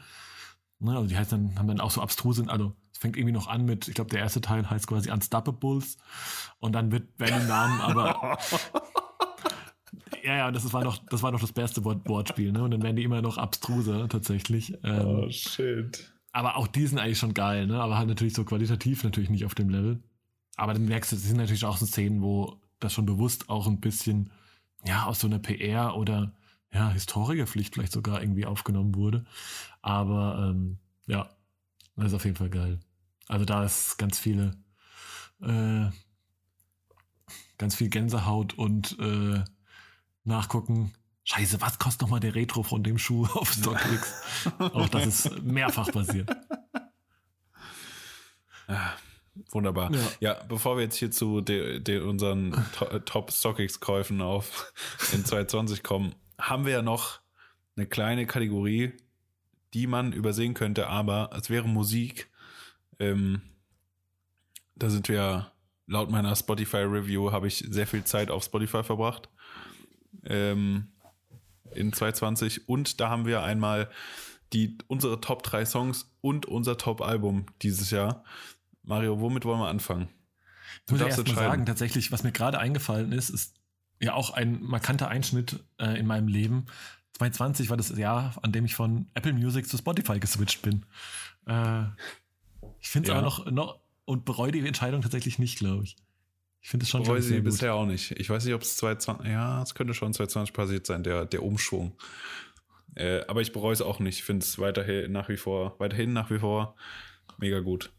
Ne, 0.82 0.96
also 0.96 1.08
die 1.08 1.16
heißt 1.18 1.32
dann, 1.32 1.58
haben 1.58 1.68
dann 1.68 1.80
auch 1.80 1.92
so 1.92 2.02
abstruse, 2.02 2.44
also 2.48 2.76
es 2.92 2.98
fängt 3.00 3.16
irgendwie 3.16 3.34
noch 3.34 3.48
an 3.48 3.66
mit, 3.66 3.88
ich 3.88 3.94
glaube, 3.94 4.10
der 4.10 4.20
erste 4.20 4.42
Teil 4.42 4.68
heißt 4.70 4.88
quasi 4.88 5.12
Unstoppables 5.12 5.98
und 6.60 6.74
dann 6.74 6.92
wird, 6.92 7.08
werden 7.20 7.42
die 7.42 7.48
Namen 7.48 7.80
aber 7.82 8.38
ja, 10.24 10.36
ja, 10.38 10.52
das 10.52 10.72
war 10.74 10.84
noch, 10.84 10.98
das 11.10 11.24
war 11.24 11.32
noch 11.32 11.40
das 11.42 11.52
beste 11.52 11.84
Wort 11.84 12.08
Wortspiel, 12.08 12.52
ne? 12.52 12.64
Und 12.64 12.72
dann 12.72 12.82
werden 12.84 12.96
die 12.96 13.04
immer 13.04 13.22
noch 13.22 13.38
abstruser 13.38 14.08
tatsächlich. 14.10 14.74
Ähm, 14.84 15.06
Oh, 15.06 15.30
shit. 15.30 16.12
aber 16.32 16.58
auch 16.58 16.68
die 16.68 16.86
sind 16.88 17.00
eigentlich 17.00 17.20
schon 17.20 17.34
geil, 17.34 17.68
ne? 17.68 17.82
Aber 17.82 17.98
halt 17.98 18.08
natürlich 18.08 18.34
so 18.34 18.44
qualitativ 18.44 19.04
natürlich 19.04 19.30
nicht 19.30 19.46
auf 19.46 19.56
dem 19.56 19.70
Level. 19.70 20.02
Aber 20.58 20.74
dann 20.74 20.86
merkst 20.86 21.12
du, 21.12 21.16
es 21.16 21.24
sind 21.24 21.38
natürlich 21.38 21.66
auch 21.66 21.78
so 21.78 21.86
Szenen, 21.86 22.22
wo 22.22 22.60
das 22.80 22.94
schon 22.94 23.06
bewusst 23.06 23.50
auch 23.50 23.68
ein 23.68 23.80
bisschen, 23.80 24.32
ja, 24.86 25.06
aus 25.06 25.20
so 25.20 25.28
einer 25.28 25.40
PR 25.40 25.96
oder 25.96 26.34
ja, 26.74 26.90
Historikerpflicht 26.90 27.74
vielleicht 27.74 27.92
sogar 27.92 28.22
irgendwie 28.22 28.46
aufgenommen 28.46 28.96
wurde. 28.96 29.26
Aber 29.82 30.50
ähm, 30.50 30.78
ja, 31.08 31.30
das 31.96 32.08
ist 32.08 32.14
auf 32.14 32.26
jeden 32.26 32.38
Fall 32.38 32.50
geil. 32.50 32.80
Also 33.28 33.46
da 33.46 33.64
ist 33.64 33.98
ganz 33.98 34.20
viele, 34.20 34.58
äh, 35.42 35.90
ganz 37.58 37.76
viel 37.76 37.90
Gänsehaut 37.90 38.54
und 38.58 38.98
äh, 39.00 39.44
nachgucken. 40.24 40.94
Scheiße, 41.24 41.62
was 41.62 41.78
kostet 41.78 42.02
nochmal 42.02 42.20
der 42.20 42.36
Retro 42.36 42.64
von 42.64 42.84
dem 42.84 42.98
Schuh 42.98 43.26
auf 43.34 43.52
StockX? 43.52 44.24
Auch 44.60 44.90
das 44.90 45.06
ist 45.06 45.44
mehrfach 45.44 45.92
passiert. 45.92 46.30
Ah, 48.68 48.94
wunderbar. 49.52 49.92
Ja. 49.94 50.08
Ja. 50.20 50.44
bevor 50.46 50.78
wir 50.78 50.84
jetzt 50.84 50.96
hier 50.96 51.12
zu 51.12 51.42
de, 51.42 51.80
de 51.80 52.00
unseren 52.00 52.52
to 52.74 52.86
äh, 52.86 53.02
Top 53.02 53.32
StockX-Käufen 53.32 54.22
auf 54.22 54.74
in 55.14 55.26
2020 55.26 55.84
kommen, 55.84 56.16
haben 56.42 56.66
wir 56.66 56.74
ja 56.74 56.82
noch 56.82 57.20
eine 57.76 57.86
kleine 57.86 58.26
Kategorie, 58.26 58.94
die 59.74 59.88
man 59.88 60.12
übersehen 60.12 60.54
könnte, 60.54 60.88
aber 60.88 61.30
es 61.34 61.50
wäre 61.50 61.68
Musik. 61.68 62.30
Ähm, 63.00 63.42
da 64.76 64.90
sind 64.90 65.08
wir 65.08 65.52
laut 65.88 66.10
meiner 66.10 66.36
Spotify-Review 66.36 67.32
habe 67.32 67.48
ich 67.48 67.66
sehr 67.70 67.88
viel 67.88 68.04
Zeit 68.04 68.32
auf 68.32 68.44
Spotify 68.44 68.84
verbracht. 68.84 69.30
Ähm, 70.26 70.88
in 71.74 71.94
2020 71.94 72.68
und 72.68 73.00
da 73.00 73.10
haben 73.10 73.26
wir 73.26 73.44
einmal 73.44 73.90
die 74.54 74.78
unsere 74.88 75.22
Top 75.22 75.44
3 75.44 75.66
Songs 75.66 76.14
und 76.20 76.46
unser 76.46 76.78
Top 76.78 77.02
Album 77.02 77.46
dieses 77.62 77.92
Jahr. 77.92 78.24
Mario, 78.84 79.22
womit 79.22 79.46
wollen 79.46 79.60
wir 79.60 79.70
anfangen? 79.70 80.10
Ich 80.86 80.92
muss 80.92 81.00
ja 81.00 81.06
darfst 81.08 81.20
erst 81.20 81.36
mal 81.36 81.42
sagen, 81.42 81.66
tatsächlich, 81.66 82.12
was 82.12 82.24
mir 82.24 82.32
gerade 82.32 82.60
eingefallen 82.60 83.12
ist, 83.12 83.30
ist 83.30 83.61
ja 84.02 84.14
auch 84.14 84.32
ein 84.32 84.62
markanter 84.62 85.08
Einschnitt 85.08 85.64
äh, 85.80 86.00
in 86.00 86.08
meinem 86.08 86.28
Leben. 86.28 86.66
2020 87.18 87.70
war 87.70 87.78
das 87.78 87.96
Jahr, 87.96 88.34
an 88.42 88.52
dem 88.52 88.66
ich 88.66 88.76
von 88.76 89.08
Apple 89.14 89.34
Music 89.34 89.68
zu 89.68 89.78
Spotify 89.78 90.20
geswitcht 90.20 90.62
bin. 90.62 90.86
Äh, 91.46 91.84
ich 92.80 92.90
finde 92.90 93.08
es 93.08 93.14
Ja. 93.14 93.20
aber 93.20 93.22
noch, 93.22 93.46
noch 93.52 93.80
und 94.06 94.26
bereue 94.26 94.52
die 94.52 94.66
Entscheidung 94.66 95.02
tatsächlich 95.02 95.38
nicht, 95.40 95.60
glaube 95.60 95.84
ich. 95.84 95.96
Ich 96.64 96.70
finde 96.70 96.84
es 96.84 96.90
schon, 96.90 97.04
Bereue 97.04 97.22
sie 97.22 97.40
bisher 97.42 97.74
auch 97.74 97.86
nicht. 97.86 98.12
Ich 98.20 98.30
weiß 98.30 98.46
nicht, 98.46 98.54
ob 98.54 98.62
es 98.62 98.78
2020, 98.78 99.32
ja, 99.32 99.62
es 99.64 99.74
könnte 99.74 99.94
schon 99.94 100.14
2020 100.14 100.54
passiert 100.54 100.86
sein, 100.86 101.04
der, 101.04 101.26
der 101.26 101.44
Umschwung. 101.44 101.94
Äh, 102.96 103.22
aber 103.28 103.42
ich 103.42 103.52
bereue 103.52 103.74
es 103.74 103.82
auch 103.82 104.00
nicht. 104.00 104.18
Ich 104.18 104.24
finde 104.24 104.44
es 104.44 104.60
weiterhin 104.60 105.12
nach 105.12 105.30
wie 105.30 105.38
vor, 105.38 105.76
weiterhin 105.80 106.14
nach 106.14 106.30
wie 106.30 106.40
vor 106.40 106.76
mega 107.38 107.60
gut. 107.62 107.92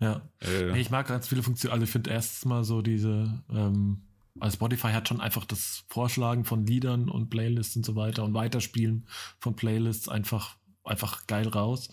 Ja. 0.00 0.22
Äh, 0.42 0.80
ich 0.80 0.90
mag 0.90 1.06
ganz 1.06 1.28
viele 1.28 1.42
Funktionen. 1.42 1.72
Also 1.74 1.84
ich 1.84 1.90
finde 1.90 2.10
erstens 2.10 2.44
mal 2.46 2.64
so 2.64 2.82
diese, 2.82 3.42
ähm, 3.50 4.02
also 4.40 4.56
Spotify 4.56 4.88
hat 4.88 5.08
schon 5.08 5.20
einfach 5.20 5.44
das 5.44 5.84
Vorschlagen 5.88 6.44
von 6.44 6.66
Liedern 6.66 7.08
und 7.08 7.30
Playlists 7.30 7.76
und 7.76 7.84
so 7.84 7.96
weiter 7.96 8.24
und 8.24 8.34
Weiterspielen 8.34 9.06
von 9.38 9.54
Playlists 9.54 10.08
einfach, 10.08 10.56
einfach 10.84 11.26
geil 11.26 11.48
raus. 11.48 11.88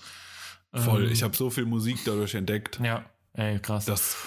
voll. 0.73 1.05
Ähm, 1.05 1.11
ich 1.11 1.23
habe 1.23 1.35
so 1.35 1.49
viel 1.49 1.65
Musik 1.65 1.99
dadurch 2.05 2.35
entdeckt. 2.35 2.79
Ja, 2.83 3.05
ey, 3.33 3.59
krass. 3.59 3.85
Das 3.85 4.01
ist 4.01 4.17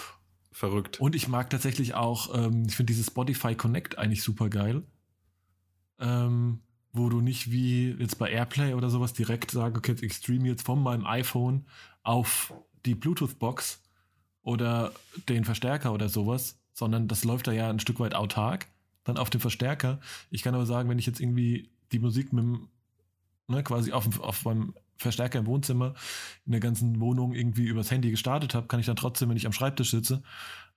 verrückt. 0.53 1.01
und 1.01 1.14
ich 1.14 1.29
mag 1.29 1.51
tatsächlich 1.51 1.95
auch, 1.95 2.35
ähm, 2.35 2.64
ich 2.68 2.77
finde 2.77 2.93
dieses 2.93 3.07
Spotify 3.07 3.55
Connect 3.55 3.99
eigentlich 3.99 4.23
super 4.23 4.49
geil. 4.49 4.83
Ähm, 5.99 6.61
wo 6.93 7.09
du 7.09 7.21
nicht 7.21 7.51
wie 7.51 7.93
jetzt 7.93 8.18
bei 8.18 8.31
Airplay 8.31 8.75
oder 8.75 8.91
sowas 8.91 9.12
direkt 9.12 9.51
sagst, 9.51 9.79
okay, 9.79 9.95
ich 10.01 10.14
streame 10.14 10.49
jetzt 10.49 10.62
von 10.62 10.83
meinem 10.83 11.07
iPhone 11.07 11.66
auf 12.03 12.53
die 12.85 12.95
Bluetooth-Box 12.95 13.81
oder 14.43 14.93
den 15.29 15.45
Verstärker 15.45 15.93
oder 15.93 16.09
sowas, 16.09 16.59
sondern 16.81 17.07
das 17.09 17.22
läuft 17.24 17.47
da 17.47 17.53
ja 17.53 17.68
ein 17.70 17.78
Stück 17.78 18.01
weit 18.01 18.14
autark, 18.14 18.66
dann 19.05 19.18
auf 19.18 19.28
den 19.31 19.41
Verstärker. 19.41 20.01
Ich 20.31 20.43
kann 20.43 20.55
aber 20.55 20.64
sagen, 20.66 20.89
wenn 20.89 20.99
ich 20.99 21.07
jetzt 21.07 21.20
irgendwie 21.20 21.70
die 21.93 21.99
Musik 21.99 22.33
mit 22.33 22.43
dem, 22.43 22.68
ne, 23.49 23.62
quasi 23.62 23.93
auf, 23.93 24.09
dem- 24.09 24.20
auf 24.20 24.45
meinem 24.47 24.74
Verstärker 24.97 25.39
im 25.39 25.47
Wohnzimmer 25.47 25.95
in 26.47 26.53
der 26.53 26.61
ganzen 26.61 26.99
Wohnung 27.01 27.33
irgendwie 27.35 27.64
übers 27.66 27.91
Handy 27.91 28.11
gestartet 28.11 28.55
habe, 28.55 28.66
kann 28.66 28.81
ich 28.81 28.87
dann 28.87 28.97
trotzdem, 28.97 29.28
wenn 29.28 29.37
ich 29.37 29.47
am 29.47 29.53
Schreibtisch 29.53 29.91
sitze, 29.91 30.22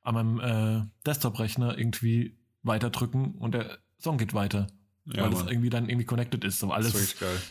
an 0.02 0.14
meinem 0.16 0.40
äh, 0.40 0.86
Desktop-Rechner 1.06 1.78
irgendwie 1.78 2.36
weiterdrücken 2.64 3.36
und 3.36 3.54
der 3.54 3.78
Song 4.00 4.18
geht 4.18 4.34
weiter. 4.34 4.68
Ja, 5.06 5.24
weil 5.24 5.30
das 5.32 5.40
Mann. 5.40 5.48
irgendwie 5.50 5.70
dann 5.70 5.90
irgendwie 5.90 6.06
connected 6.06 6.44
ist. 6.44 6.60
So 6.60 6.68
Das 6.68 6.76
alles, 6.76 6.88
ist 6.90 6.96
wirklich 6.96 7.20
geil. 7.20 7.42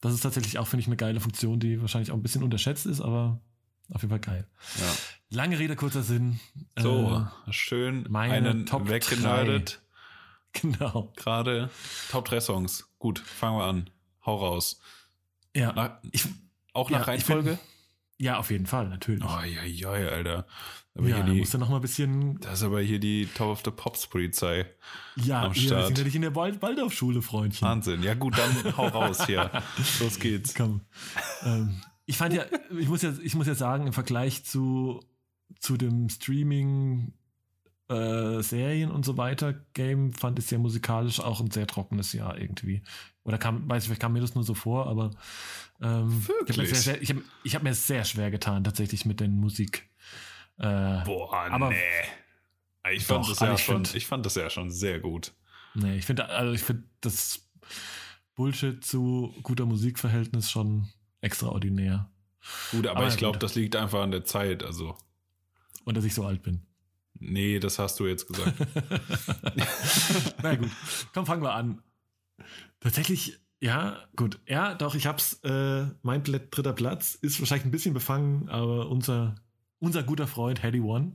das 0.00 0.14
ist 0.14 0.20
tatsächlich 0.20 0.58
auch, 0.58 0.66
finde 0.68 0.80
ich, 0.82 0.86
eine 0.86 0.96
geile 0.96 1.20
Funktion, 1.20 1.58
die 1.60 1.80
wahrscheinlich 1.80 2.10
auch 2.12 2.16
ein 2.16 2.22
bisschen 2.22 2.42
unterschätzt 2.44 2.86
ist, 2.86 3.00
aber 3.00 3.40
auf 3.92 4.02
jeden 4.02 4.10
Fall 4.10 4.20
geil. 4.20 4.48
Ja. 4.80 4.94
Lange 5.30 5.58
Rede, 5.58 5.76
kurzer 5.76 6.02
Sinn. 6.02 6.38
So, 6.78 7.26
Äh, 7.46 7.52
schön 7.52 8.06
meine 8.08 8.34
einen 8.34 8.66
Top 8.66 8.88
weggenördet. 8.88 9.80
genau. 10.52 11.12
Gerade 11.16 11.70
Top 12.10 12.26
3 12.26 12.40
Songs. 12.40 12.88
Gut, 12.98 13.18
fangen 13.18 13.58
wir 13.58 13.64
an. 13.64 13.90
Hau 14.24 14.36
raus. 14.36 14.80
Ja, 15.54 15.72
Nach, 15.72 15.98
ich, 16.12 16.26
auch 16.72 16.90
ja, 16.90 16.98
nach 16.98 17.06
bin- 17.06 17.14
Reihenfolge? 17.14 17.58
ja, 18.18 18.38
auf 18.38 18.50
jeden 18.50 18.66
Fall, 18.66 18.88
natürlich. 18.88 19.24
Oh, 19.24 19.40
ja, 19.42 19.62
ja, 19.64 19.88
Alter. 19.90 20.46
Aber 20.94 21.08
ja, 21.08 21.16
hier 21.16 21.24
da 21.24 21.30
die, 21.32 21.38
musst 21.40 21.52
du 21.54 21.58
noch 21.58 21.68
mal 21.68 21.76
ein 21.76 21.82
bisschen. 21.82 22.40
das 22.40 22.60
ist 22.60 22.64
aber 22.64 22.80
hier 22.80 22.98
die 22.98 23.26
Top 23.26 23.48
of 23.48 23.62
the 23.64 23.70
Pops 23.70 24.06
Polizei. 24.06 24.66
Ja, 25.16 25.42
am 25.42 25.54
wir 25.54 25.60
Start. 25.62 25.86
sind 25.88 25.98
ja 25.98 26.04
nicht 26.04 26.14
in 26.16 26.22
der 26.22 26.34
Wald 26.34 26.62
Waldorfschule, 26.62 27.20
Freundchen. 27.22 27.66
Wahnsinn. 27.68 28.02
Ja, 28.02 28.14
gut, 28.14 28.38
dann 28.38 28.76
hau 28.76 28.86
raus 28.88 29.26
hier. 29.26 29.50
Los 30.00 30.18
geht's. 30.18 30.54
Komm. 30.54 30.80
ähm, 31.44 31.82
ich 32.06 32.16
fand 32.16 32.32
ja, 32.34 32.44
ich 32.78 32.88
muss 32.88 33.02
ja, 33.02 33.12
ich 33.22 33.34
muss 33.34 33.46
ja 33.46 33.54
sagen, 33.54 33.86
im 33.86 33.92
Vergleich 33.92 34.44
zu, 34.44 35.00
zu 35.60 35.76
dem 35.76 36.08
Streaming, 36.08 37.12
äh, 37.88 38.42
Serien 38.42 38.90
und 38.90 39.04
so 39.04 39.16
weiter 39.16 39.52
Game 39.74 40.12
fand 40.12 40.38
ich 40.38 40.46
es 40.46 40.50
ja 40.50 40.58
musikalisch 40.58 41.20
auch 41.20 41.40
ein 41.40 41.50
sehr 41.50 41.66
trockenes 41.66 42.12
Jahr 42.12 42.38
irgendwie. 42.38 42.82
Oder 43.22 43.38
kam, 43.38 43.68
weiß 43.68 43.82
ich, 43.84 43.88
vielleicht 43.88 44.02
kam 44.02 44.12
mir 44.12 44.20
das 44.20 44.34
nur 44.34 44.44
so 44.44 44.54
vor, 44.54 44.86
aber 44.88 45.10
ähm, 45.80 46.24
ich 46.46 46.50
habe 46.58 46.62
mir, 46.62 46.66
sehr, 46.68 46.94
sehr, 46.94 47.02
ich 47.02 47.10
hab, 47.10 47.16
ich 47.44 47.54
hab 47.54 47.62
mir 47.62 47.74
sehr 47.74 48.04
schwer 48.04 48.30
getan, 48.30 48.64
tatsächlich 48.64 49.04
mit 49.04 49.20
den 49.20 49.38
Musik. 49.38 49.88
Äh, 50.58 51.04
Boah, 51.04 51.32
Aber- 51.50 51.70
nee. 51.70 51.76
Ich 52.92 53.04
fand, 53.04 53.24
Doch, 53.24 53.30
das 53.30 53.40
ja 53.40 53.52
ich 53.54 53.60
schon, 53.64 53.84
find- 53.84 53.94
ich 53.96 54.06
fand 54.06 54.24
das 54.24 54.36
ja 54.36 54.48
schon 54.48 54.70
sehr 54.70 55.00
gut. 55.00 55.32
nee, 55.74 55.96
ich 55.98 56.06
finde, 56.06 56.28
also 56.28 56.52
ich 56.52 56.62
finde 56.62 56.84
das 57.00 57.40
Bullshit 58.36 58.84
zu 58.84 59.34
guter 59.42 59.66
Musikverhältnis 59.66 60.50
schon 60.50 60.88
extraordinär. 61.26 62.08
Gut, 62.70 62.86
aber, 62.86 63.00
Aber 63.00 63.08
ich 63.08 63.16
glaube, 63.16 63.38
das 63.38 63.54
liegt 63.56 63.74
einfach 63.76 64.00
an 64.02 64.12
der 64.12 64.24
Zeit. 64.24 64.62
Also, 64.62 64.96
Und 65.84 65.96
dass 65.96 66.04
ich 66.04 66.14
so 66.14 66.24
alt 66.24 66.42
bin. 66.42 66.62
nee, 67.18 67.58
das 67.58 67.78
hast 67.78 67.98
du 68.00 68.06
jetzt 68.06 68.28
gesagt. 68.28 68.54
Na 70.42 70.54
gut, 70.54 70.70
komm, 71.12 71.26
fangen 71.26 71.42
wir 71.42 71.52
an. 71.54 71.82
Tatsächlich, 72.80 73.38
ja, 73.60 73.98
gut. 74.14 74.38
Ja, 74.46 74.74
doch, 74.74 74.94
ich 74.94 75.06
hab's. 75.06 75.40
Äh, 75.42 75.86
mein 76.02 76.22
dritter 76.22 76.72
Platz 76.72 77.14
ist 77.16 77.40
wahrscheinlich 77.40 77.64
ein 77.66 77.70
bisschen 77.72 77.94
befangen, 77.94 78.48
aber 78.48 78.88
unser, 78.88 79.34
unser 79.80 80.02
guter 80.04 80.26
Freund 80.28 80.62
Hedy 80.62 80.80
One 80.80 81.14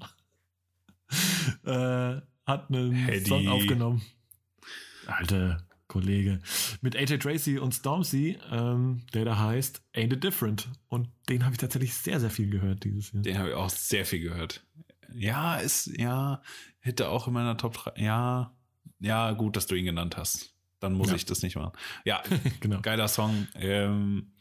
äh, 1.64 2.22
hat 2.46 2.70
einen 2.70 2.92
Hedy. 2.94 3.26
Song 3.26 3.48
aufgenommen. 3.48 4.02
Alter 5.08 5.66
Kollege. 5.92 6.40
Mit 6.82 6.96
AJ 6.96 7.18
Tracy 7.20 7.60
und 7.60 7.74
Stormzy, 7.74 8.38
ähm, 8.50 9.02
der 9.14 9.26
da 9.26 9.38
heißt 9.38 9.82
Ain't 9.94 10.14
It 10.14 10.24
Different. 10.24 10.70
Und 10.88 11.10
den 11.28 11.44
habe 11.44 11.54
ich 11.54 11.58
tatsächlich 11.60 11.94
sehr, 11.94 12.20
sehr 12.22 12.30
viel 12.30 12.50
gehört 12.50 12.86
dieses 12.86 13.12
Jahr. 13.12 13.24
Den 13.24 13.38
habe 13.38 13.50
ich 13.50 13.56
auch 13.56 13.70
sehr 13.70 14.06
viel 14.06 14.22
gehört. 14.22 14.66
Ja, 15.14 15.58
ist, 15.58 15.88
ja, 15.98 16.42
hätte 16.80 17.10
auch 17.10 17.28
in 17.28 17.34
meiner 17.34 17.58
Top 17.58 17.74
3. 17.74 18.02
Ja, 18.02 18.56
ja, 19.00 19.32
gut, 19.34 19.58
dass 19.58 19.68
du 19.68 19.76
ihn 19.76 19.84
genannt 19.86 20.16
hast. 20.16 20.54
Dann 20.80 20.94
muss 20.94 21.10
Ja. 21.10 21.16
ich 21.16 21.26
das 21.26 21.42
nicht 21.44 21.58
machen. 21.58 21.74
Ja, 22.06 22.24
genau. 22.62 22.80
geiler 22.82 23.10
Song. 23.10 23.48
Ähm, 23.56 24.32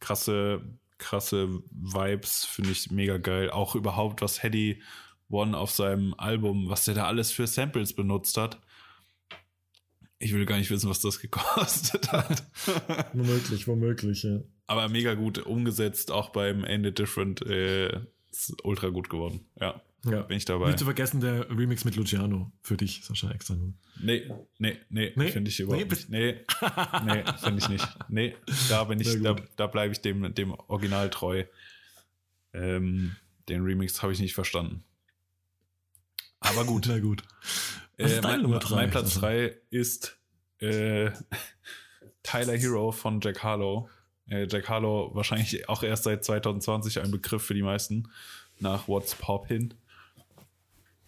krasse, 0.00 0.62
krasse 0.96 1.62
Vibes, 1.70 2.46
finde 2.46 2.70
ich 2.70 2.90
mega 2.90 3.18
geil. 3.18 3.50
Auch 3.50 3.74
überhaupt, 3.74 4.22
was 4.22 4.42
Hedy 4.42 4.82
One 5.28 5.56
auf 5.58 5.70
seinem 5.72 6.14
Album, 6.18 6.68
was 6.70 6.84
der 6.86 6.94
da 6.94 7.06
alles 7.06 7.32
für 7.32 7.46
Samples 7.46 7.94
benutzt 7.94 8.36
hat. 8.38 8.60
Ich 10.18 10.32
will 10.32 10.46
gar 10.46 10.56
nicht 10.58 10.70
wissen, 10.70 10.88
was 10.88 11.00
das 11.00 11.20
gekostet 11.20 12.10
hat. 12.12 12.44
womöglich, 13.12 13.68
womöglich, 13.68 14.22
ja. 14.22 14.40
Aber 14.66 14.88
mega 14.88 15.14
gut 15.14 15.38
umgesetzt, 15.38 16.10
auch 16.10 16.30
beim 16.30 16.64
End 16.64 16.86
It 16.86 16.98
Different 16.98 17.42
äh, 17.42 18.00
ist 18.30 18.54
ultra 18.64 18.88
gut 18.88 19.10
geworden. 19.10 19.46
Ja, 19.60 19.80
Ja. 20.04 20.22
bin 20.22 20.38
ich 20.38 20.44
dabei. 20.46 20.66
Nicht 20.68 20.78
zu 20.78 20.84
vergessen 20.86 21.20
der 21.20 21.48
Remix 21.50 21.84
mit 21.84 21.96
Luciano 21.96 22.50
für 22.62 22.76
dich, 22.78 23.02
Sascha, 23.04 23.30
extra 23.30 23.54
nur. 23.54 23.74
Nee, 24.00 24.30
nee, 24.58 24.78
nee, 24.88 25.12
Nee? 25.16 25.28
finde 25.30 25.50
ich 25.50 25.60
überhaupt 25.60 25.84
Nee, 25.84 25.90
nicht. 25.90 26.08
Nee, 26.10 26.40
nee, 27.04 27.24
finde 27.42 27.58
ich 27.58 27.68
nicht. 27.68 27.88
Nee, 28.08 28.34
da 28.70 28.84
bin 28.84 28.98
ich, 29.00 29.22
da, 29.22 29.36
da 29.56 29.66
bleibe 29.66 29.92
ich 29.92 30.00
dem, 30.00 30.34
dem 30.34 30.52
Original 30.52 31.10
treu. 31.10 31.44
Ähm, 32.54 33.14
den 33.50 33.62
Remix 33.62 34.02
habe 34.02 34.12
ich 34.14 34.18
nicht 34.20 34.34
verstanden. 34.34 34.82
Aber 36.40 36.64
gut. 36.64 36.86
Na 36.88 36.98
gut. 36.98 37.22
Äh, 37.98 38.20
mein, 38.20 38.42
mein 38.42 38.90
Platz 38.90 39.14
Sascha? 39.14 39.26
3 39.28 39.56
ist 39.70 40.18
äh, 40.58 41.10
Tyler 42.22 42.56
Hero 42.56 42.92
von 42.92 43.20
Jack 43.20 43.42
Harlow. 43.42 43.88
Äh, 44.28 44.46
Jack 44.50 44.68
Harlow 44.68 45.14
wahrscheinlich 45.14 45.68
auch 45.68 45.82
erst 45.82 46.04
seit 46.04 46.24
2020 46.24 47.00
ein 47.00 47.10
Begriff 47.10 47.42
für 47.44 47.54
die 47.54 47.62
meisten 47.62 48.10
nach 48.58 48.88
What's 48.88 49.14
Poppin. 49.14 49.74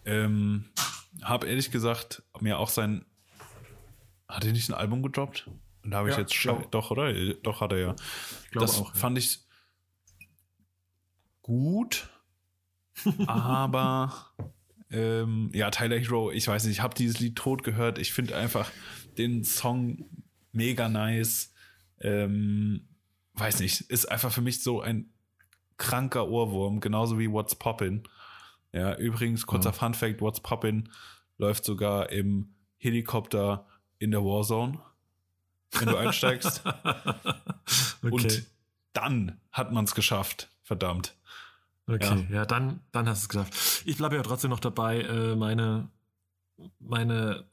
Ähm, 0.05 0.69
hab 1.21 1.43
ehrlich 1.43 1.71
gesagt 1.71 2.23
mir 2.39 2.57
auch 2.59 2.69
sein. 2.69 3.05
Hat 4.27 4.45
er 4.45 4.51
nicht 4.53 4.69
ein 4.69 4.75
Album 4.75 5.03
gedroppt? 5.03 5.49
Und 5.83 5.91
da 5.91 5.97
habe 5.97 6.09
ich 6.09 6.15
Ja, 6.15 6.21
jetzt 6.21 6.33
ich 6.33 6.39
schon. 6.39 6.57
glaub- 6.59 6.71
Doch, 6.71 6.91
oder? 6.91 7.13
Doch, 7.35 7.61
hat 7.61 7.71
er 7.71 7.79
ja. 7.79 7.95
das 8.53 8.79
auch, 8.79 8.93
ja. 8.93 8.99
fand 8.99 9.17
ich 9.17 9.39
gut, 11.41 12.09
aber 13.27 14.13
ähm, 14.91 15.51
ja, 15.53 15.69
Tyler 15.69 15.99
Hero, 15.99 16.31
ich 16.31 16.47
weiß 16.47 16.63
nicht, 16.63 16.77
ich 16.77 16.81
habe 16.81 16.95
dieses 16.95 17.19
Lied 17.19 17.35
tot 17.35 17.63
gehört. 17.63 17.97
Ich 17.97 18.11
finde 18.11 18.35
einfach 18.35 18.71
den 19.17 19.43
Song 19.43 20.05
mega 20.51 20.89
nice. 20.89 21.53
Ähm, 22.01 22.87
weiß 23.33 23.59
nicht, 23.59 23.81
ist 23.81 24.05
einfach 24.05 24.31
für 24.31 24.41
mich 24.41 24.63
so 24.63 24.81
ein 24.81 25.11
kranker 25.77 26.27
Ohrwurm, 26.27 26.79
genauso 26.79 27.19
wie 27.19 27.31
What's 27.31 27.55
Poppin'. 27.55 28.03
Ja, 28.71 28.95
übrigens, 28.97 29.45
kurzer 29.45 29.69
Ja. 29.69 29.73
Fun 29.73 29.93
Fact: 29.93 30.21
What's 30.21 30.39
Poppin' 30.39 30.89
läuft 31.37 31.65
sogar 31.65 32.11
im 32.11 32.53
Helikopter 32.77 33.67
in 33.97 34.11
der 34.11 34.23
Warzone, 34.23 34.79
wenn 35.71 35.87
du 35.87 35.97
einsteigst. 35.97 36.63
okay. 36.65 38.09
Und 38.09 38.43
dann 38.93 39.39
hat 39.51 39.71
man 39.71 39.85
es 39.85 39.95
geschafft. 39.95 40.49
Verdammt. 40.63 41.15
Okay, 41.89 42.27
ja, 42.31 42.45
dann, 42.45 42.81
dann 42.91 43.07
hast 43.07 43.21
du 43.21 43.25
es 43.25 43.29
geschafft. 43.29 43.83
Ich 43.85 43.97
bleibe 43.97 44.15
ja 44.15 44.21
trotzdem 44.21 44.51
noch 44.51 44.59
dabei. 44.59 45.01
Äh, 45.01 45.35
meine, 45.35 45.89
meine 46.79 47.45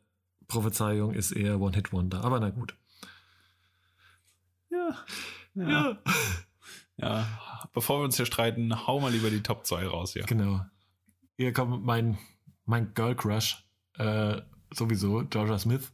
Prophezeiung 0.49 1.15
ist 1.15 1.33
eher 1.33 1.61
One-Hit-Wonder. 1.61 2.23
Aber 2.23 2.39
na 2.41 2.51
gut. 2.51 2.77
Ja. 4.71 5.05
Ja. 5.55 5.99
ja. 6.97 7.27
Bevor 7.73 8.01
wir 8.01 8.05
uns 8.05 8.17
hier 8.17 8.27
streiten, 8.27 8.87
hau 8.87 9.01
mal 9.01 9.11
lieber 9.11 9.31
die 9.31 9.43
Top 9.43 9.67
2 9.67 9.87
raus 9.87 10.13
hier. 10.13 10.25
Genau. 10.25 10.65
Hier 11.37 11.53
kommt 11.53 11.85
mein, 11.85 12.19
mein 12.65 12.95
Girl 12.95 13.15
Crush. 13.15 13.65
Äh, 13.99 14.43
sowieso, 14.73 15.25
Georgia 15.25 15.59
Smith. 15.59 15.91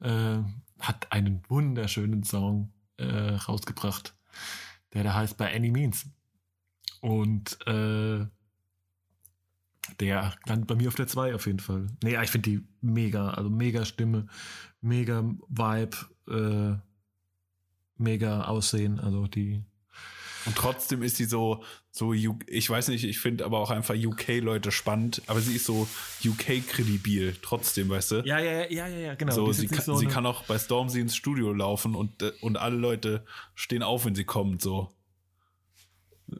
Äh, 0.00 0.38
hat 0.80 1.12
einen 1.12 1.42
wunderschönen 1.48 2.24
Song 2.24 2.72
äh, 2.96 3.34
rausgebracht. 3.34 4.14
Der 4.92 5.04
da 5.04 5.14
heißt 5.14 5.36
By 5.36 5.44
Any 5.44 5.70
Means. 5.70 6.06
Und 7.04 7.58
äh, 7.66 8.24
der 10.00 10.34
landet 10.46 10.66
bei 10.68 10.74
mir 10.74 10.88
auf 10.88 10.94
der 10.94 11.06
2 11.06 11.34
auf 11.34 11.46
jeden 11.46 11.58
Fall. 11.58 11.88
Nee, 12.02 12.16
ich 12.22 12.30
finde 12.30 12.50
die 12.50 12.60
mega, 12.80 13.28
also 13.30 13.50
mega 13.50 13.84
Stimme, 13.84 14.26
mega 14.80 15.22
Vibe, 15.48 15.96
äh, 16.30 18.02
mega 18.02 18.44
Aussehen. 18.44 18.98
Also 19.00 19.26
die. 19.26 19.62
Und 20.46 20.56
trotzdem 20.56 21.02
ist 21.02 21.16
sie 21.16 21.24
so, 21.26 21.62
so, 21.90 22.08
U- 22.08 22.38
ich 22.46 22.68
weiß 22.70 22.88
nicht, 22.88 23.04
ich 23.04 23.18
finde 23.18 23.44
aber 23.44 23.58
auch 23.58 23.70
einfach 23.70 23.94
UK-Leute 23.94 24.72
spannend, 24.72 25.20
aber 25.26 25.40
sie 25.40 25.56
ist 25.56 25.66
so 25.66 25.86
UK-kredibil 26.24 27.36
trotzdem, 27.42 27.88
weißt 27.90 28.10
du? 28.12 28.16
Ja, 28.24 28.38
ja, 28.38 28.64
ja, 28.70 28.86
ja, 28.86 28.88
ja, 28.88 29.14
genau. 29.14 29.34
so, 29.34 29.52
sie, 29.52 29.66
kann, 29.68 29.84
sie 29.84 30.04
eine- 30.06 30.08
kann 30.14 30.26
auch 30.26 30.42
bei 30.44 30.58
Stormzy 30.58 31.00
ins 31.00 31.16
Studio 31.16 31.52
laufen 31.52 31.94
und, 31.94 32.22
äh, 32.22 32.32
und 32.40 32.56
alle 32.58 32.76
Leute 32.76 33.24
stehen 33.54 33.82
auf, 33.82 34.04
wenn 34.06 34.14
sie 34.14 34.24
kommt, 34.24 34.60
so. 34.62 34.90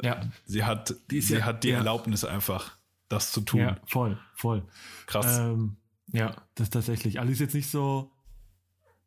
Ja, 0.03 0.21
Sie 0.45 0.65
hat, 0.65 0.95
Die 1.11 1.21
sie 1.21 1.35
ja- 1.37 1.45
hat 1.45 1.65
die 1.65 1.69
ja. 1.69 1.79
Erlaubnis 1.79 2.25
einfach, 2.25 2.77
das 3.09 3.33
zu 3.33 3.41
tun. 3.43 3.61
ja, 3.61 3.77
voll, 3.87 4.19
voll. 4.35 4.63
Krass. 5.07 5.39
Ähm, 5.39 5.77
ja, 6.13 6.35
das 6.55 6.71
tatsächlich. 6.71 7.21
Also 7.21 7.33
ist 7.33 7.41
jetzt 7.41 7.55
nicht 7.55 7.71
so, 7.71 8.11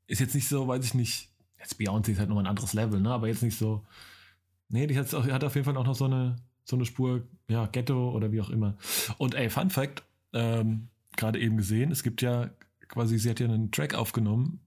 ist 0.08 0.20
jetzt 0.20 0.36
nicht 0.36 0.48
so, 0.48 0.68
weiß 0.68 0.84
ich 0.86 0.94
nicht, 0.94 1.30
jetzt 1.60 1.80
Beyoncé 1.80 2.10
ist 2.12 2.20
halt 2.20 2.30
nochmal 2.30 2.46
ein 2.46 2.50
anderes 2.50 2.74
Level, 2.74 3.00
ne? 3.00 3.12
Aber 3.12 3.28
jetzt 3.28 3.44
nicht 3.44 3.58
so, 3.58 3.86
nee, 4.70 4.88
die 4.88 4.98
hat, 4.98 5.12
hat 5.14 5.44
auf 5.44 5.56
jeden 5.56 5.66
Fall 5.66 5.78
auch 5.78 5.86
noch 5.86 5.96
so 5.96 6.06
eine, 6.06 6.36
so 6.64 6.76
eine 6.76 6.86
Spur, 6.86 7.24
ja, 7.48 7.66
Ghetto 7.68 8.12
oder 8.12 8.32
wie 8.32 8.42
auch 8.42 8.50
immer. 8.50 8.78
Und 9.18 9.36
ey, 9.36 9.50
Fun 9.50 9.70
Fact, 9.70 10.04
ähm, 10.34 10.88
gerade 11.16 11.40
eben 11.40 11.58
gesehen, 11.58 11.92
es 11.92 12.04
gibt 12.04 12.22
ja 12.22 12.50
quasi, 12.88 13.18
sie 13.18 13.30
hat 13.30 13.40
ja 13.40 13.46
einen 13.48 13.72
Track 13.72 13.94
aufgenommen 13.96 14.60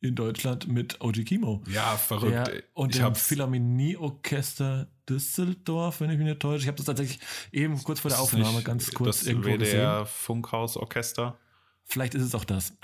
in 0.00 0.14
Deutschland 0.14 0.66
mit 0.68 1.00
OG 1.00 1.24
Kimo. 1.24 1.62
ja, 1.68 1.96
verrückt. 1.96 2.32
Ja, 2.32 2.60
und 2.74 2.94
ich 2.94 3.02
dem 3.02 3.14
Philharmonieorchester 3.14 4.88
Düsseldorf, 5.08 6.00
wenn 6.00 6.10
ich 6.10 6.18
mich 6.18 6.26
nicht 6.26 6.40
täusche. 6.40 6.62
Ich 6.62 6.68
habe 6.68 6.76
das 6.76 6.86
tatsächlich 6.86 7.20
eben 7.52 7.82
kurz 7.82 8.00
vor 8.00 8.08
der 8.08 8.18
das 8.18 8.24
Aufnahme 8.24 8.56
nicht 8.56 8.64
ganz 8.64 8.90
kurz 8.92 9.20
das 9.20 9.26
irgendwo 9.28 9.56
gesehen. 9.56 9.78
WDR 9.78 10.06
Funkhausorchester. 10.06 11.36
Vielleicht 11.84 12.14
ist 12.14 12.22
es 12.22 12.34
auch 12.34 12.44
das. 12.44 12.74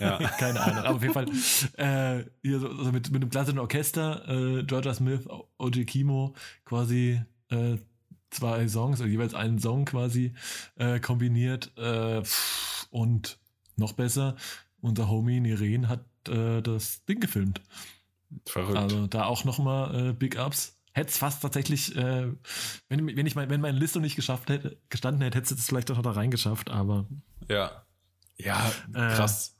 Ja. 0.00 0.16
Keine 0.38 0.60
Ahnung. 0.60 0.78
Aber 0.78 0.96
auf 0.96 1.02
jeden 1.02 1.12
Fall 1.12 1.26
äh, 1.76 2.24
hier 2.42 2.58
so, 2.58 2.74
so 2.82 2.90
mit, 2.90 3.10
mit 3.10 3.22
einem 3.22 3.30
klassischen 3.30 3.58
Orchester, 3.58 4.26
äh, 4.26 4.64
Georgia 4.64 4.94
Smith, 4.94 5.28
OG 5.58 5.84
Kimo, 5.86 6.34
quasi 6.64 7.20
äh, 7.50 7.76
zwei 8.30 8.66
Songs, 8.66 9.00
also 9.00 9.10
jeweils 9.10 9.34
einen 9.34 9.58
Song 9.58 9.84
quasi 9.84 10.32
äh, 10.76 10.98
kombiniert. 10.98 11.72
Äh, 11.76 12.22
und 12.90 13.38
noch 13.76 13.92
besser, 13.92 14.36
unser 14.80 15.10
Homie 15.10 15.40
Niren 15.40 15.88
hat 15.88 16.04
äh, 16.28 16.60
das 16.62 17.04
Ding 17.06 17.20
gefilmt. 17.20 17.60
Verrückt. 18.46 18.76
Also 18.78 19.06
da 19.06 19.24
auch 19.26 19.44
nochmal 19.44 20.10
äh, 20.10 20.12
Big 20.12 20.38
Ups. 20.38 20.78
Hätte 20.92 21.08
es 21.10 21.18
fast 21.18 21.42
tatsächlich, 21.42 21.96
äh, 21.96 22.32
wenn, 22.88 23.16
wenn 23.16 23.26
ich 23.26 23.34
mein, 23.34 23.50
wenn 23.50 23.60
meine 23.60 23.78
Liste 23.78 24.00
nicht 24.00 24.14
geschafft 24.16 24.48
hätte, 24.48 24.80
gestanden 24.90 25.22
hätte, 25.22 25.38
hätte 25.38 25.54
es 25.54 25.66
vielleicht 25.66 25.90
auch 25.90 25.96
noch 25.96 26.02
da 26.04 26.12
reingeschafft, 26.12 26.70
aber 26.70 27.06
Ja. 27.48 27.84
Ja, 28.36 28.68
Äh, 28.90 29.14
krass. 29.14 29.56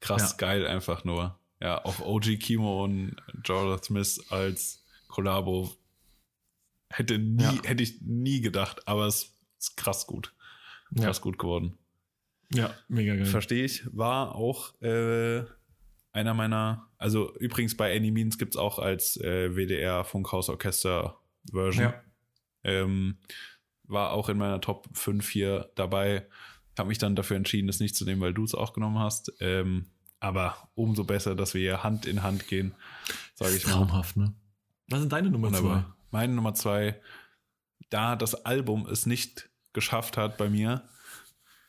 Krass, 0.00 0.32
ja. 0.32 0.36
geil 0.36 0.66
einfach 0.66 1.04
nur. 1.04 1.38
Ja, 1.60 1.84
auch 1.84 2.00
OG 2.00 2.36
Kimo 2.38 2.84
und 2.84 3.16
Jordan 3.44 3.82
Smith 3.82 4.20
als 4.30 4.84
Kollabo 5.08 5.72
hätte 6.90 7.18
nie, 7.18 7.42
Ja. 7.42 7.54
hätte 7.64 7.82
ich 7.82 8.00
nie 8.02 8.40
gedacht, 8.40 8.86
aber 8.86 9.06
es 9.06 9.34
ist 9.58 9.76
krass 9.76 10.06
gut. 10.06 10.34
ja, 10.92 11.04
Krass 11.06 11.20
gut 11.20 11.38
geworden. 11.38 11.76
ja 12.52 12.72
mega 12.88 13.16
geil. 13.16 13.26
Verstehe 13.26 13.64
ich. 13.64 13.82
War 13.96 14.34
auch 14.36 14.80
äh, 14.82 15.44
einer 16.16 16.34
meiner, 16.34 16.88
also 16.98 17.34
übrigens 17.36 17.76
bei 17.76 17.94
Any 17.94 18.10
Means 18.10 18.38
gibt 18.38 18.54
es 18.54 18.56
auch 18.58 18.78
als 18.78 19.18
äh, 19.18 19.54
WDR 19.54 20.04
Funkhausorchester 20.04 21.18
Version. 21.52 21.84
Ja. 21.84 22.02
Ähm, 22.64 23.18
war 23.84 24.12
auch 24.12 24.28
in 24.28 24.38
meiner 24.38 24.60
Top 24.60 24.88
5 24.94 25.28
hier 25.28 25.70
dabei. 25.74 26.26
Habe 26.78 26.88
mich 26.88 26.98
dann 26.98 27.16
dafür 27.16 27.36
entschieden, 27.36 27.66
das 27.66 27.80
nicht 27.80 27.94
zu 27.94 28.04
nehmen, 28.04 28.20
weil 28.20 28.34
du 28.34 28.44
es 28.44 28.54
auch 28.54 28.72
genommen 28.72 28.98
hast. 28.98 29.32
Ähm, 29.40 29.90
aber 30.18 30.70
umso 30.74 31.04
besser, 31.04 31.34
dass 31.36 31.54
wir 31.54 31.60
hier 31.60 31.82
Hand 31.82 32.06
in 32.06 32.22
Hand 32.22 32.48
gehen, 32.48 32.74
sage 33.34 33.54
ich 33.54 33.66
mal. 33.66 33.74
Traumhaft, 33.74 34.16
ne? 34.16 34.34
Was 34.88 35.00
sind 35.00 35.12
deine 35.12 35.30
Nummer 35.30 35.50
zwei? 35.50 35.58
Wunderbar. 35.58 35.96
Meine 36.10 36.32
Nummer 36.32 36.54
zwei, 36.54 37.00
da 37.90 38.16
das 38.16 38.46
Album 38.46 38.86
es 38.86 39.06
nicht 39.06 39.50
geschafft 39.74 40.16
hat 40.16 40.38
bei 40.38 40.48
mir, 40.48 40.88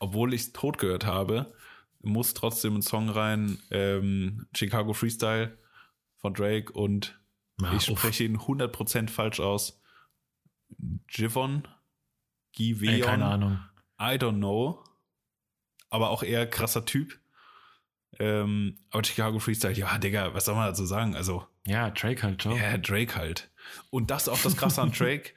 obwohl 0.00 0.32
ich 0.32 0.42
es 0.42 0.52
tot 0.52 0.78
gehört 0.78 1.04
habe, 1.04 1.52
muss 2.00 2.34
trotzdem 2.34 2.76
ein 2.76 2.82
Song 2.82 3.08
rein, 3.08 3.58
ähm, 3.70 4.46
Chicago 4.54 4.92
Freestyle 4.92 5.58
von 6.16 6.34
Drake 6.34 6.72
und 6.72 7.18
Ja, 7.60 7.72
ich 7.74 7.90
uff. 7.90 7.98
spreche 7.98 8.24
ihn 8.24 8.38
100% 8.38 9.10
falsch 9.10 9.40
aus. 9.40 9.80
Givon? 11.06 11.66
Ey, 11.66 11.70
Giveon? 12.52 13.00
keine 13.02 13.24
Ahnung. 13.26 13.58
I 14.00 14.14
don't 14.16 14.36
know. 14.36 14.84
Aber 15.90 16.10
auch 16.10 16.22
eher 16.22 16.46
krasser 16.46 16.84
Typ. 16.84 17.18
Ähm, 18.18 18.78
aber 18.90 19.04
Chicago 19.04 19.38
Freestyle, 19.38 19.74
ja, 19.74 19.96
Digga, 19.98 20.34
was 20.34 20.44
soll 20.46 20.54
man 20.54 20.66
dazu 20.66 20.84
sagen? 20.86 21.14
Also, 21.14 21.46
Ja, 21.66 21.90
Drake 21.90 22.22
halt, 22.22 22.42
ciao. 22.42 22.56
ja, 22.56 22.76
Drake 22.78 23.14
halt. 23.14 23.50
Und 23.90 24.10
das 24.10 24.22
ist 24.22 24.28
auch 24.28 24.42
das 24.42 24.56
Krasse 24.56 24.82
an 24.82 24.92
Drake. 24.98 25.30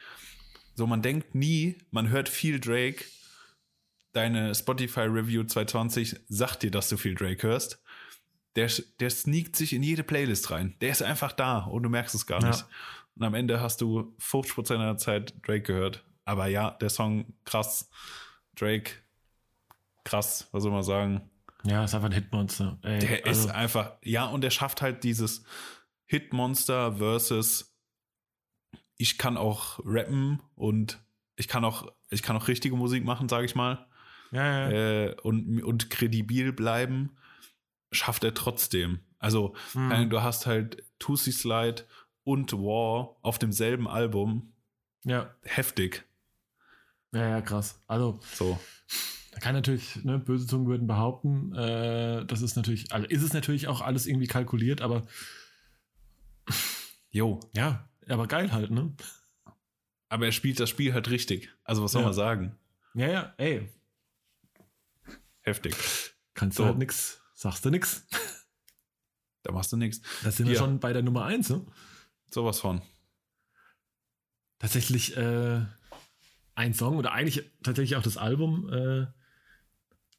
So, 0.76 0.88
man 0.88 1.02
denkt 1.02 1.36
nie, 1.36 1.78
man 1.92 2.10
hört 2.10 2.30
viel 2.30 2.60
Drake. 2.60 3.04
Deine 4.14 4.54
Spotify 4.56 5.02
Review 5.02 5.44
2020 5.44 6.20
sagt 6.28 6.64
dir, 6.64 6.72
dass 6.72 6.90
du 6.90 6.98
viel 6.98 7.16
Drake 7.16 7.48
hörst. 7.48 7.82
Der, 8.58 8.70
der 9.00 9.10
sneakt 9.10 9.56
sich 9.56 9.72
in 9.74 9.82
jede 9.84 10.04
Playlist 10.04 10.52
rein. 10.52 10.76
Der 10.82 10.90
ist 10.92 11.02
einfach 11.02 11.32
da 11.32 11.60
und 11.60 11.84
du 11.84 11.90
merkst 11.90 12.14
es 12.16 12.26
gar 12.28 12.42
Ja. 12.42 12.50
nicht. 12.50 12.66
und 13.16 13.24
am 13.24 13.34
Ende 13.34 13.62
hast 13.62 13.82
du 13.82 14.16
50% 14.20 14.78
der 14.78 14.98
Zeit 14.98 15.34
Drake 15.46 15.62
gehört. 15.64 16.04
Aber 16.26 16.48
ja, 16.48 16.72
der 16.72 16.90
Song 16.90 17.34
krass. 17.46 17.90
Drake, 18.56 18.92
krass, 20.04 20.48
was 20.52 20.64
soll 20.64 20.72
man 20.72 20.84
sagen? 20.84 21.22
Ja, 21.64 21.84
ist 21.84 21.94
einfach 21.94 22.08
ein 22.10 22.14
Hitmonster. 22.14 22.80
Ey, 22.82 23.00
Der 23.00 23.26
also, 23.28 23.48
ist 23.48 23.54
einfach, 23.56 23.94
ja, 24.04 24.26
und 24.26 24.42
der 24.42 24.50
schafft 24.50 24.82
halt 24.82 25.04
dieses 25.04 25.44
Hitmonster 26.06 26.98
versus 26.98 27.74
ich 28.98 29.18
kann 29.18 29.38
auch 29.38 29.80
rappen 29.86 30.42
und 30.56 31.00
ich 31.36 31.48
kann 31.48 31.64
auch, 31.66 31.92
ich 32.10 32.22
kann 32.22 32.36
auch 32.36 32.48
richtige 32.48 32.76
Musik 32.76 33.04
machen, 33.06 33.30
sage 33.30 33.46
ich 33.46 33.56
mal, 33.56 33.88
ja, 34.32 34.70
ja. 34.70 34.72
äh, 35.10 35.16
und, 35.24 35.62
und 35.64 35.90
kredibil 35.90 36.54
bleiben, 36.54 37.16
schafft 37.92 38.24
er 38.24 38.34
trotzdem. 38.34 39.00
Also, 39.20 39.56
Hm. 39.74 39.92
Ahnung, 39.92 40.10
du 40.10 40.22
hast 40.22 40.46
halt 40.46 40.84
Tusi 41.00 41.32
Slide 41.32 41.84
und 42.24 42.54
War 42.54 43.18
auf 43.22 43.38
demselben 43.40 43.88
Album. 43.88 44.54
ja, 45.04 45.34
Heftig. 45.44 46.06
ja, 47.14 47.28
ja, 47.30 47.42
krass. 47.42 47.82
Also, 47.88 48.20
So. 48.34 48.60
Da 49.34 49.40
kann 49.40 49.56
natürlich, 49.56 50.04
ne, 50.04 50.20
böse 50.20 50.46
Zungen 50.46 50.68
würden 50.68 50.88
behaupten, 50.88 51.56
äh, 51.56 52.26
das 52.26 52.42
ist 52.42 52.58
natürlich, 52.58 52.92
also 52.92 53.08
ist 53.08 53.22
es 53.24 53.32
natürlich 53.34 53.68
auch 53.70 53.80
alles 53.82 54.06
irgendwie 54.06 54.28
kalkuliert, 54.28 54.82
aber 54.82 55.08
Jo. 57.12 57.40
ja, 57.54 57.88
aber 58.10 58.28
geil 58.28 58.52
halt, 58.52 58.72
ne? 58.72 58.94
Aber 60.10 60.26
er 60.26 60.32
spielt 60.32 60.60
das 60.60 60.70
Spiel 60.70 60.94
halt 60.94 61.10
richtig. 61.10 61.50
Also, 61.64 61.84
was 61.84 61.92
soll 61.94 62.02
Ja. 62.02 62.08
man 62.08 62.14
sagen? 62.14 62.56
Ja, 62.94 63.08
ja, 63.08 63.34
ey, 63.38 63.70
Heftig. 65.42 65.76
kannst 66.34 66.58
So. 66.58 66.64
du 66.64 66.68
halt 66.70 66.78
nix, 66.78 67.22
sagst 67.36 67.66
du 67.66 67.70
nix. 67.70 68.08
Da 69.44 69.52
machst 69.52 69.72
du 69.72 69.78
nichts. 69.78 70.02
Da 70.24 70.30
sind 70.32 70.46
wir 70.46 70.52
Hier. 70.52 70.60
schon 70.60 70.80
bei 70.80 70.94
der 70.94 71.02
Nummer 71.02 71.26
eins, 71.26 71.50
ne? 71.50 71.66
Sowas 72.30 72.60
von. 72.60 72.82
Tatsächlich 74.60 75.18
äh, 75.18 75.62
ein 76.54 76.74
Song 76.76 76.98
oder 76.98 77.12
eigentlich 77.14 77.50
tatsächlich 77.64 77.96
auch 77.96 78.04
das 78.04 78.18
Album. 78.18 78.72
Äh, 78.72 79.08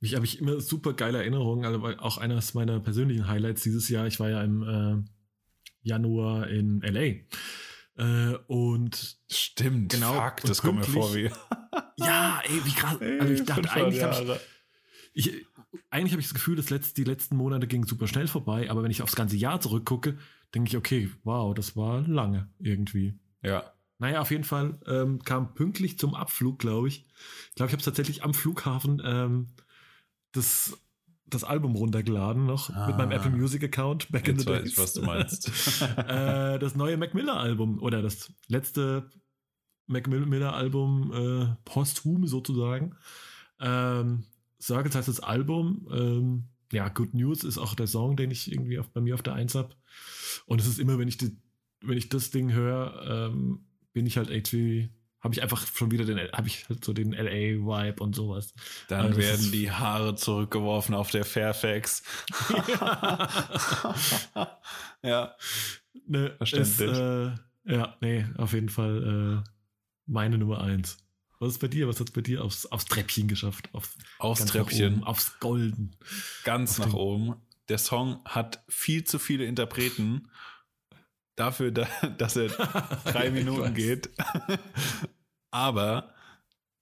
mich 0.00 0.16
habe 0.16 0.24
ich 0.24 0.40
immer 0.40 0.60
super 0.60 0.94
geile 0.94 1.18
Erinnerungen, 1.18 1.64
also 1.64 1.86
auch 2.00 2.18
eines 2.18 2.54
meiner 2.54 2.80
persönlichen 2.80 3.28
Highlights 3.28 3.62
dieses 3.62 3.88
Jahr. 3.88 4.08
Ich 4.08 4.18
war 4.18 4.28
ja 4.28 4.42
im 4.42 4.62
äh, 4.62 5.08
Januar 5.82 6.48
in 6.48 6.80
LA. 6.80 7.20
Äh, 7.96 8.36
und 8.48 9.18
Stimmt. 9.30 9.92
Genau. 9.92 10.14
Fuck, 10.14 10.40
das 10.42 10.62
kommt 10.62 10.80
mir 10.80 10.84
vor 10.84 11.14
wie. 11.14 11.30
ja, 11.98 12.42
ey, 12.44 12.64
wie 12.64 12.72
krass. 12.72 12.96
Also 13.00 13.32
ich 13.32 13.44
dachte, 13.44 13.68
500 13.68 13.76
eigentlich 13.76 13.94
ich, 13.94 14.00
Jahre. 14.00 14.40
Ich, 15.12 15.46
eigentlich 15.90 16.12
habe 16.12 16.20
ich 16.20 16.28
das 16.28 16.34
Gefühl, 16.34 16.56
das 16.56 16.70
letzt, 16.70 16.96
die 16.96 17.04
letzten 17.04 17.36
Monate 17.36 17.66
gingen 17.66 17.86
super 17.86 18.06
schnell 18.06 18.26
vorbei, 18.26 18.70
aber 18.70 18.82
wenn 18.82 18.90
ich 18.90 19.02
aufs 19.02 19.16
ganze 19.16 19.36
Jahr 19.36 19.60
zurückgucke, 19.60 20.18
denke 20.54 20.68
ich, 20.68 20.76
okay, 20.76 21.10
wow, 21.24 21.54
das 21.54 21.76
war 21.76 22.00
lange 22.06 22.48
irgendwie. 22.58 23.18
Ja. 23.42 23.72
Naja, 23.98 24.20
auf 24.20 24.30
jeden 24.30 24.44
Fall 24.44 24.78
ähm, 24.86 25.22
kam 25.22 25.54
pünktlich 25.54 25.98
zum 25.98 26.14
Abflug, 26.14 26.58
glaube 26.58 26.88
ich. 26.88 27.06
Ich 27.50 27.54
glaube, 27.54 27.68
ich 27.68 27.72
habe 27.72 27.82
tatsächlich 27.84 28.24
am 28.24 28.34
Flughafen 28.34 29.00
ähm, 29.04 29.48
das, 30.32 30.76
das 31.26 31.44
Album 31.44 31.76
runtergeladen 31.76 32.46
noch 32.46 32.68
mit 32.68 32.96
meinem 32.96 33.12
Ah. 33.12 33.14
Apple 33.14 33.30
Music 33.30 33.62
Account 33.62 34.10
back 34.10 34.26
in 34.26 34.36
Jetzt 34.36 34.44
the 34.44 34.50
weiß 34.50 34.62
days. 34.62 34.72
ich, 34.72 34.78
was 34.78 34.92
du 34.94 35.02
meinst. 35.02 35.82
äh, 35.98 36.58
das 36.58 36.74
neue 36.74 36.96
Mac 36.96 37.14
Miller 37.14 37.36
Album 37.36 37.78
oder 37.80 38.02
das 38.02 38.32
letzte 38.48 39.08
Mac 39.86 40.08
Miller 40.08 40.54
Album 40.54 41.12
äh, 41.12 41.54
posthum 41.64 42.26
sozusagen. 42.26 42.96
Ähm, 43.60 44.24
Circles 44.62 44.94
heißt 44.94 45.08
das 45.08 45.20
Album. 45.20 45.88
Ähm, 45.92 46.44
ja, 46.72 46.88
Good 46.88 47.14
News 47.14 47.44
ist 47.44 47.58
auch 47.58 47.74
der 47.74 47.86
Song, 47.86 48.16
den 48.16 48.30
ich 48.30 48.50
irgendwie 48.50 48.78
auf, 48.78 48.88
bei 48.90 49.00
mir 49.00 49.14
auf 49.14 49.22
der 49.22 49.34
Eins 49.34 49.54
habe. 49.54 49.74
Und 50.46 50.60
es 50.60 50.66
ist 50.66 50.78
immer, 50.78 50.98
wenn 50.98 51.08
ich, 51.08 51.18
die, 51.18 51.36
wenn 51.82 51.98
ich 51.98 52.08
das 52.08 52.30
Ding 52.30 52.52
höre, 52.52 53.30
ähm, 53.30 53.66
bin 53.92 54.06
ich 54.06 54.16
halt 54.16 54.30
irgendwie, 54.30 54.90
habe 55.20 55.34
ich 55.34 55.42
einfach 55.42 55.66
schon 55.66 55.90
wieder 55.90 56.04
den, 56.04 56.18
habe 56.32 56.46
ich 56.48 56.68
halt 56.68 56.84
so 56.84 56.92
den 56.92 57.12
LA-Vibe 57.12 58.02
und 58.02 58.14
sowas. 58.14 58.54
Dann 58.88 59.00
Also 59.00 59.20
das 59.20 59.26
werden 59.26 59.52
die 59.52 59.70
Haare 59.70 60.14
zurückgeworfen 60.14 60.94
auf 60.94 61.10
der 61.10 61.24
Fairfax. 61.24 62.02
ja. 65.02 65.36
ne, 66.06 66.34
Verständlich. 66.38 66.90
Ist, 66.90 66.98
äh, 66.98 67.32
ja, 67.64 67.96
nee, 68.00 68.26
auf 68.38 68.54
jeden 68.54 68.68
Fall 68.68 69.42
äh, 69.44 69.50
meine 70.06 70.38
Nummer 70.38 70.62
eins. 70.62 70.98
Was 71.42 71.54
ist 71.54 71.58
bei 71.58 71.66
dir? 71.66 71.88
Was 71.88 71.98
hat 71.98 72.06
es 72.06 72.12
bei 72.12 72.20
dir 72.20 72.44
aufs, 72.44 72.66
aufs 72.66 72.84
Treppchen 72.84 73.26
geschafft? 73.26 73.68
Auf, 73.72 73.96
Aufs 74.20 74.44
Treppchen. 74.44 74.94
oben, 74.94 75.04
aufs 75.04 75.40
Golden. 75.40 75.96
Ganz 76.44 76.78
nach 76.78 76.94
oben. 76.94 77.34
Der 77.68 77.78
Song 77.78 78.20
hat 78.24 78.62
viel 78.68 79.02
zu 79.02 79.18
viele 79.18 79.44
Interpreten 79.46 80.30
dafür, 81.34 81.72
da, 81.72 81.88
dass 82.18 82.36
er 82.36 82.46
drei 82.46 83.30
Minuten 83.32 83.74
geht. 83.74 84.10
Aber 85.50 86.14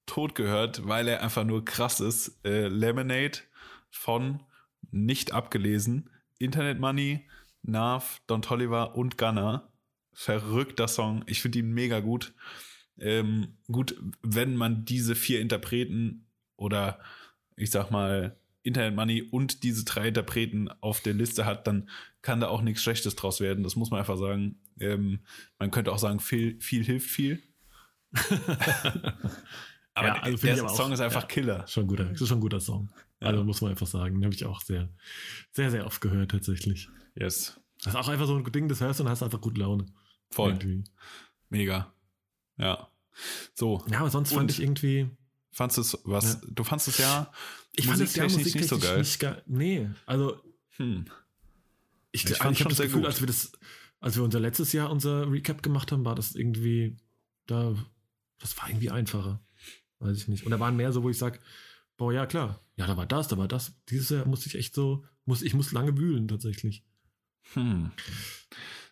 tot 0.05 0.35
gehört, 0.35 0.87
weil 0.87 1.09
er 1.09 1.23
einfach 1.23 1.45
nur 1.45 1.65
krass 1.65 2.01
ist. 2.01 2.39
Äh, 2.45 2.69
Lemonade 2.69 3.39
von 3.89 4.43
nicht 4.91 5.33
abgelesen. 5.33 6.11
Internet 6.39 6.81
Money, 6.81 7.27
Nav, 7.63 8.21
Don 8.27 8.43
Tolliver 8.43 8.95
und 8.95 9.17
Gunner. 9.17 9.73
Verrückter 10.13 10.87
Song. 10.87 11.25
Ich 11.25 11.41
finde 11.41 11.61
ihn 11.61 11.73
mega 11.73 12.01
gut. 12.01 12.35
Ähm, 13.01 13.57
gut, 13.71 13.97
wenn 14.23 14.57
man 14.57 14.85
diese 14.85 15.15
vier 15.15 15.41
Interpreten 15.41 16.27
oder 16.57 17.01
ich 17.57 17.71
sag 17.71 17.91
mal 17.91 18.37
Internet 18.63 18.95
Money 18.95 19.23
und 19.23 19.63
diese 19.63 19.85
drei 19.85 20.09
Interpreten 20.09 20.69
auf 20.81 21.01
der 21.01 21.15
Liste 21.15 21.47
hat, 21.47 21.67
dann 21.67 21.89
kann 22.23 22.41
da 22.41 22.49
auch 22.49 22.63
nichts 22.63 22.83
Schlechtes 22.83 23.17
draus 23.17 23.41
werden. 23.41 23.65
Das 23.65 23.77
muss 23.77 23.91
man 23.91 24.01
einfach 24.01 24.19
sagen. 24.19 24.61
Ähm, 24.79 25.21
man 25.59 25.71
könnte 25.71 25.93
auch 25.93 25.99
sagen, 25.99 26.21
viel, 26.21 26.61
viel 26.61 26.85
hilft 26.85 27.09
viel. 27.09 27.43
aber 29.95 30.09
Ja, 30.09 30.15
also 30.23 30.47
der 30.47 30.59
aber 30.59 30.71
auch, 30.71 30.77
Song 30.77 30.93
ist 30.93 31.01
einfach 31.01 31.23
ja. 31.23 31.29
Killer. 31.29 31.67
Schon 31.67 31.87
guter, 31.87 32.05
das 32.05 32.21
ist 32.21 32.29
schon 32.29 32.39
ein 32.39 32.43
guter 32.43 32.61
Song. 32.61 32.91
Ja. 33.21 33.29
Also 33.29 33.45
muss 33.45 33.61
man 33.61 33.71
einfach 33.71 33.87
sagen. 33.87 34.17
Den 34.17 34.25
habe 34.25 34.35
ich 34.35 34.45
auch 34.45 34.61
sehr, 34.61 34.89
sehr, 35.53 35.71
sehr 35.71 35.87
oft 35.87 36.01
gehört 36.01 36.31
tatsächlich. 36.31 36.89
Yes. 37.15 37.59
Das 37.83 37.95
ist 37.95 37.99
auch 37.99 38.09
einfach 38.09 38.27
so 38.27 38.37
ein 38.37 38.45
Ding, 38.53 38.69
das 38.69 38.81
hörst 38.81 39.01
du 39.01 39.05
und 39.05 39.11
hast 39.11 39.23
einfach 39.23 39.41
gut 39.41 39.57
Laune. 39.57 39.87
Voll. 40.31 40.51
Irgendwie. 40.51 40.85
Mega. 41.49 41.93
Ja. 42.59 42.90
So, 43.55 43.85
Ja, 43.91 44.01
aber 44.01 44.11
sonst 44.11 44.31
Und- 44.33 44.39
fand 44.39 44.51
ich 44.51 44.61
irgendwie. 44.61 45.09
fandst 45.51 45.77
du 45.77 45.81
es, 45.83 45.99
was, 46.05 46.41
du 46.43 46.65
fandst 46.65 46.89
es 46.89 46.99
ja 46.99 47.33
Ich 47.77 47.87
fand 47.87 48.01
es 48.01 48.15
ja 48.15 48.25
musiktechnisch 48.25 48.55
nicht 48.55 48.69
so 48.69 48.79
geil. 48.79 48.99
nicht 48.99 49.19
geil. 49.21 49.43
Nee, 49.47 49.91
also 50.07 50.41
Hm. 50.77 51.05
ich, 52.13 52.25
Ich 52.25 52.31
ich, 52.31 52.41
habe 52.41 52.55
schon 52.55 52.69
das 52.69 52.77
sehr 52.79 52.87
Gefühl, 52.87 53.01
gut. 53.03 53.09
als 53.09 53.21
wir 53.21 53.27
das, 53.27 53.53
als 54.01 54.17
wir 54.17 54.23
unser 54.25 54.41
letztes 54.41 54.73
Jahr 54.73 54.91
unser 54.91 55.31
Recap 55.31 55.63
gemacht 55.63 55.93
haben, 55.93 56.05
war 56.05 56.15
das 56.15 56.35
irgendwie 56.35 56.97
da, 57.47 57.75
das 58.39 58.57
war 58.59 58.69
irgendwie 58.69 58.91
einfacher. 58.91 59.41
Weiß 59.99 60.17
ich 60.17 60.29
nicht. 60.29 60.45
Und 60.45 60.51
da 60.53 60.59
waren 60.61 60.77
mehr 60.77 60.93
so, 60.93 61.03
wo 61.03 61.11
ich 61.11 61.19
sage, 61.19 61.39
boah, 61.99 62.13
ja 62.13 62.25
klar, 62.27 62.65
ja, 62.77 62.87
da 62.87 62.97
war 62.97 63.07
das, 63.07 63.29
da 63.29 63.37
war 63.37 63.49
das. 63.49 63.75
Dieses 63.91 64.09
Jahr 64.09 64.27
musste 64.27 64.49
ich 64.49 64.55
echt 64.55 64.75
so, 64.75 65.05
muss, 65.27 65.43
ich 65.43 65.53
muss 65.53 65.73
lange 65.73 65.97
wühlen 65.99 66.27
tatsächlich. 66.29 66.83
Hm. 67.53 67.91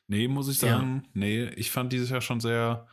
Nee, 0.06 0.28
muss 0.28 0.48
ich 0.48 0.60
Ja. 0.60 0.76
sagen, 0.78 1.08
nee, 1.14 1.48
ich 1.50 1.70
fand 1.70 1.92
dieses 1.92 2.10
Jahr 2.10 2.20
schon 2.20 2.40
sehr, 2.40 2.86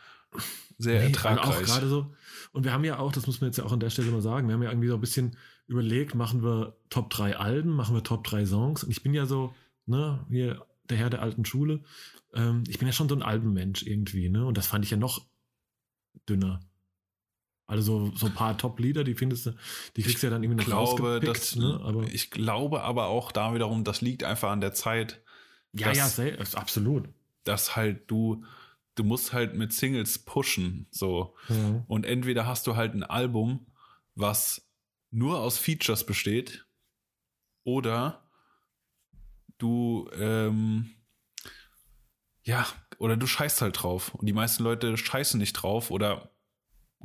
sehr 0.77 0.99
Nee, 1.01 1.07
und 1.07 1.17
auch 1.19 1.25
ertragreich. 1.25 1.65
gerade 1.65 1.88
so. 1.88 2.13
Und 2.51 2.63
wir 2.63 2.71
haben 2.73 2.83
ja 2.83 2.99
auch, 2.99 3.11
das 3.11 3.27
muss 3.27 3.41
man 3.41 3.49
jetzt 3.49 3.57
ja 3.57 3.63
auch 3.65 3.71
an 3.71 3.79
der 3.79 3.89
Stelle 3.89 4.11
mal 4.11 4.21
sagen, 4.21 4.47
wir 4.47 4.53
haben 4.55 4.63
ja 4.63 4.69
irgendwie 4.69 4.88
so 4.88 4.95
ein 4.95 5.01
bisschen 5.01 5.38
überlegt, 5.67 6.15
machen 6.15 6.43
wir 6.43 6.75
Top 6.89 7.09
3 7.09 7.38
Alben, 7.38 7.69
machen 7.71 7.95
wir 7.95 8.03
Top 8.03 8.23
3 8.23 8.45
Songs. 8.45 8.83
Und 8.83 8.91
ich 8.91 9.03
bin 9.03 9.13
ja 9.13 9.25
so, 9.25 9.53
ne, 9.86 10.25
hier 10.29 10.65
der 10.89 10.97
Herr 10.97 11.09
der 11.09 11.21
alten 11.21 11.43
Schule. 11.45 11.81
Ähm, 12.33 12.63
ich 12.67 12.77
bin 12.77 12.88
ja 12.88 12.93
schon 12.93 13.09
so 13.09 13.15
ein 13.15 13.23
Albenmensch 13.23 13.83
irgendwie, 13.83 14.29
ne? 14.29 14.45
Und 14.45 14.57
das 14.57 14.67
fand 14.67 14.86
ich 14.86 14.91
ja 14.91 14.97
noch 14.97 15.25
dünner. 16.29 16.59
Also 17.67 17.81
so, 18.09 18.15
so 18.15 18.27
ein 18.27 18.33
paar 18.36 18.57
Top-Lieder, 18.57 19.03
die 19.03 19.15
findest 19.15 19.47
du, 19.47 19.55
die 19.95 20.03
kriegst 20.03 20.21
du 20.21 20.27
ja 20.27 20.31
dann 20.31 20.43
irgendwie 20.43 20.59
noch 20.59 20.67
glaube, 20.95 21.19
das, 21.19 21.55
ne? 21.55 21.79
Aber 21.83 22.03
ich 22.03 22.29
glaube 22.29 22.83
aber 22.83 23.07
auch 23.07 23.31
da 23.31 23.55
wiederum, 23.55 23.83
das 23.83 24.01
liegt 24.01 24.23
einfach 24.23 24.51
an 24.51 24.61
der 24.61 24.73
Zeit, 24.73 25.23
ja, 25.73 25.91
das- 25.91 26.17
ja, 26.17 26.43
absolut. 26.59 27.09
dass 27.43 27.75
halt 27.75 28.09
du, 28.11 28.43
du 28.96 29.04
musst 29.04 29.34
halt 29.34 29.56
mit 29.56 29.74
Singles 29.74 30.20
pushen, 30.20 30.88
so. 30.91 31.36
Ja. 31.50 31.84
Und 31.88 32.06
entweder 32.06 32.48
hast 32.48 32.68
du 32.68 32.76
halt 32.76 32.93
ein 32.93 33.04
Album, 33.04 33.68
was 34.16 34.70
nur 35.12 35.39
aus 35.39 35.58
Features 35.58 36.06
besteht, 36.06 36.66
oder 37.64 38.30
du, 39.58 40.10
ähm, 40.14 40.91
ja, 42.43 42.68
oder 43.00 43.18
du 43.18 43.28
scheißt 43.28 43.62
halt 43.62 43.82
drauf. 43.82 44.14
Und 44.16 44.26
die 44.28 44.34
meisten 44.34 44.64
Leute 44.64 44.96
scheißen 44.98 45.39
nicht 45.39 45.54
drauf 45.54 45.91
oder 45.91 46.32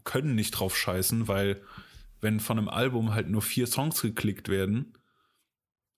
können 0.05 0.35
nicht 0.35 0.53
drauf 0.53 0.77
scheißen, 0.77 1.29
weil 1.29 1.63
wenn 2.21 2.41
von 2.41 2.59
einem 2.59 2.69
Album 2.69 3.15
halt 3.15 3.29
nur 3.29 3.43
vier 3.43 3.67
Songs 3.67 4.01
geklickt 4.03 4.49
werden, 4.49 4.95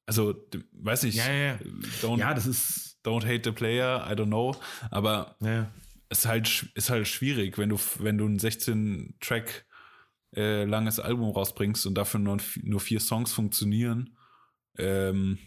also, 0.07 0.35
weiß 0.73 1.05
nicht, 1.05 1.17
Ja, 1.17 1.33
ja, 1.33 1.45
ja. 1.55 1.59
Don't, 2.03 2.19
ja, 2.19 2.35
das 2.35 2.47
ist, 2.47 2.99
don't 3.05 3.25
hate 3.25 3.43
the 3.45 3.53
player, 3.53 4.07
I 4.09 4.15
don't 4.15 4.27
know, 4.27 4.55
aber 4.91 5.37
ja, 5.41 5.71
ist 6.13 6.27
halt, 6.27 6.67
ist 6.75 6.91
halt 6.91 7.09
schwierig, 7.09 7.59
wenn 7.59 7.71
du, 7.71 7.79
wenn 7.99 8.19
du 8.19 8.27
ein 8.27 8.39
16-Track 8.39 9.65
äh, 10.37 10.65
langes 10.65 11.01
Album 11.01 11.31
rausbringst 11.31 11.87
und 11.87 11.95
dafür 11.95 12.21
nur, 12.21 12.39
nur 12.63 12.81
vier 12.81 13.01
Songs 13.01 13.33
funktionieren. 13.33 14.17
Ähm, 14.79 15.39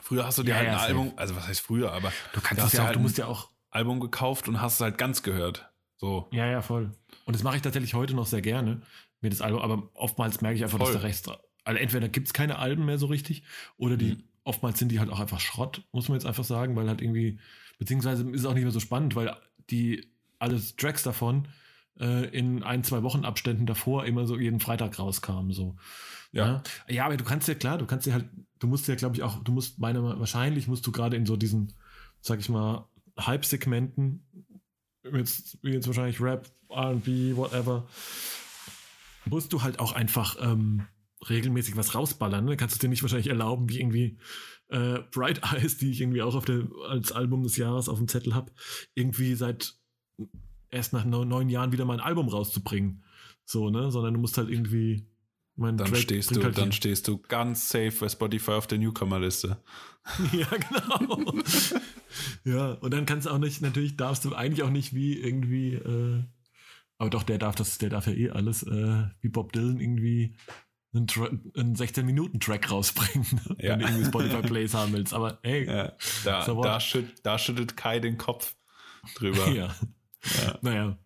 früher 0.00 0.26
hast 0.26 0.38
du 0.38 0.42
dir 0.42 0.50
Ja, 0.50 0.56
halt 0.56 0.66
ja, 0.68 0.76
ein. 0.78 0.80
Album, 0.80 1.12
also 1.16 1.36
was 1.36 1.46
heißt 1.46 1.60
früher, 1.60 1.92
aber 1.92 2.12
du 2.32 2.40
kannst 2.40 2.64
es 2.64 2.72
ja 2.72 2.82
auch, 2.82 2.86
halt 2.86 2.96
du 2.96 3.00
musst 3.00 3.18
ein 3.18 3.22
ja 3.22 3.26
auch 3.26 3.50
Album 3.70 4.00
gekauft 4.00 4.48
und 4.48 4.60
hast 4.60 4.74
es 4.74 4.80
halt 4.80 4.98
ganz 4.98 5.22
gehört. 5.22 5.70
So. 5.96 6.28
Ja, 6.32 6.46
ja, 6.46 6.62
voll. 6.62 6.92
Und 7.24 7.36
das 7.36 7.42
mache 7.42 7.56
ich 7.56 7.62
tatsächlich 7.62 7.94
heute 7.94 8.14
noch 8.14 8.26
sehr 8.26 8.42
gerne, 8.42 8.82
mir 9.20 9.30
das 9.30 9.40
Album, 9.40 9.60
aber 9.60 9.90
oftmals 9.94 10.40
merke 10.40 10.56
ich 10.56 10.64
einfach, 10.64 10.78
voll. 10.78 10.92
dass 10.92 11.00
der 11.00 11.08
rechts. 11.08 11.28
Also 11.64 11.80
entweder 11.80 12.08
gibt 12.08 12.26
es 12.26 12.32
keine 12.32 12.58
Alben 12.58 12.84
mehr 12.84 12.98
so 12.98 13.06
richtig, 13.06 13.42
oder 13.76 13.96
die, 13.96 14.16
mhm. 14.16 14.24
oftmals 14.44 14.78
sind 14.78 14.90
die 14.90 14.98
halt 14.98 15.10
auch 15.10 15.20
einfach 15.20 15.40
Schrott, 15.40 15.82
muss 15.92 16.08
man 16.08 16.16
jetzt 16.16 16.26
einfach 16.26 16.44
sagen, 16.44 16.76
weil 16.76 16.88
halt 16.88 17.00
irgendwie, 17.00 17.38
beziehungsweise 17.78 18.28
ist 18.30 18.40
es 18.40 18.46
auch 18.46 18.54
nicht 18.54 18.64
mehr 18.64 18.72
so 18.72 18.80
spannend, 18.80 19.16
weil 19.16 19.34
die 19.70 20.08
alles 20.38 20.76
Tracks 20.76 21.02
davon 21.02 21.48
äh, 21.98 22.26
in 22.36 22.62
ein, 22.62 22.84
zwei 22.84 23.02
Wochen 23.02 23.24
Abständen 23.24 23.66
davor 23.66 24.04
immer 24.04 24.26
so 24.26 24.38
jeden 24.38 24.60
Freitag 24.60 24.98
rauskamen. 24.98 25.52
So. 25.52 25.76
Ja. 26.32 26.62
ja. 26.88 26.94
ja. 26.94 27.06
aber 27.06 27.16
du 27.16 27.24
kannst 27.24 27.48
ja 27.48 27.54
klar, 27.54 27.78
du 27.78 27.86
kannst 27.86 28.06
ja 28.06 28.14
halt, 28.14 28.26
du 28.58 28.66
musst 28.66 28.88
ja, 28.88 28.94
glaube 28.94 29.16
ich, 29.16 29.22
auch, 29.22 29.42
du 29.42 29.52
musst 29.52 29.78
meine, 29.78 30.02
wahrscheinlich 30.02 30.68
musst 30.68 30.86
du 30.86 30.92
gerade 30.92 31.16
in 31.16 31.26
so 31.26 31.36
diesen, 31.36 31.72
sag 32.20 32.40
ich 32.40 32.48
mal, 32.48 32.88
Hype-Segmenten, 33.18 34.26
jetzt, 35.12 35.58
wie 35.62 35.72
jetzt 35.72 35.86
wahrscheinlich 35.86 36.20
Rap, 36.20 36.50
RB, 36.70 37.36
whatever, 37.36 37.86
musst 39.26 39.52
du 39.52 39.62
halt 39.62 39.78
auch 39.78 39.92
einfach 39.92 40.36
ähm, 40.40 40.86
regelmäßig 41.28 41.76
was 41.76 41.94
rausballern. 41.94 42.44
Ne? 42.44 42.56
Kannst 42.56 42.76
du 42.76 42.80
dir 42.80 42.88
nicht 42.88 43.02
wahrscheinlich 43.02 43.28
erlauben, 43.28 43.68
wie 43.68 43.80
irgendwie 43.80 44.18
äh, 44.74 45.02
Bright 45.10 45.40
Eyes, 45.52 45.78
die 45.78 45.90
ich 45.90 46.00
irgendwie 46.00 46.22
auch 46.22 46.34
auf 46.34 46.44
der, 46.44 46.66
als 46.88 47.12
Album 47.12 47.42
des 47.42 47.56
Jahres 47.56 47.88
auf 47.88 47.98
dem 47.98 48.08
Zettel 48.08 48.34
habe, 48.34 48.52
irgendwie 48.94 49.34
seit 49.34 49.74
erst 50.70 50.92
nach 50.92 51.04
neun 51.04 51.48
Jahren 51.48 51.72
wieder 51.72 51.84
mal 51.84 51.94
ein 51.94 52.04
Album 52.04 52.28
rauszubringen. 52.28 53.04
So, 53.44 53.70
ne? 53.70 53.90
Sondern 53.90 54.14
du 54.14 54.20
musst 54.20 54.36
halt 54.36 54.50
irgendwie. 54.50 55.06
Mein 55.56 55.76
dann 55.76 55.94
stehst 55.94 56.34
du, 56.34 56.42
halt 56.42 56.58
dann 56.58 56.72
stehst 56.72 57.06
du 57.06 57.18
ganz 57.18 57.68
safe 57.68 57.92
bei 58.00 58.08
Spotify 58.08 58.52
auf 58.52 58.66
der 58.66 58.78
Newcomer-Liste. 58.78 59.62
ja, 60.32 60.48
genau. 60.48 61.32
ja, 62.44 62.72
und 62.72 62.92
dann 62.92 63.06
kannst 63.06 63.26
du 63.26 63.30
auch 63.30 63.38
nicht, 63.38 63.62
natürlich 63.62 63.96
darfst 63.96 64.24
du 64.24 64.34
eigentlich 64.34 64.64
auch 64.64 64.70
nicht 64.70 64.94
wie 64.94 65.16
irgendwie, 65.16 65.74
äh, 65.74 66.24
aber 66.98 67.10
doch, 67.10 67.22
der 67.22 67.38
darf 67.38 67.54
das, 67.54 67.78
der 67.78 67.90
darf 67.90 68.08
ja 68.08 68.14
eh 68.14 68.30
alles, 68.30 68.64
äh, 68.64 69.04
wie 69.20 69.28
Bob 69.28 69.52
Dylan 69.52 69.78
irgendwie 69.78 70.34
einen, 70.94 71.52
einen 71.56 71.76
16-Minuten-Track 71.76 72.70
rausbringen, 72.70 73.40
ja. 73.58 73.72
wenn 73.72 73.80
du 73.80 73.86
irgendwie 73.86 74.04
Spotify-Plays 74.06 74.74
haben 74.74 74.92
willst. 74.92 75.12
Aber 75.14 75.38
hey, 75.42 75.66
ja, 75.66 75.92
da, 76.24 76.42
so 76.42 76.62
da, 76.62 76.80
schütt, 76.80 77.14
da 77.22 77.38
schüttet 77.38 77.76
Kai 77.76 78.00
den 78.00 78.18
Kopf 78.18 78.54
drüber. 79.16 79.48
ja. 79.48 79.74
Ja. 80.42 80.58
Naja. 80.62 80.96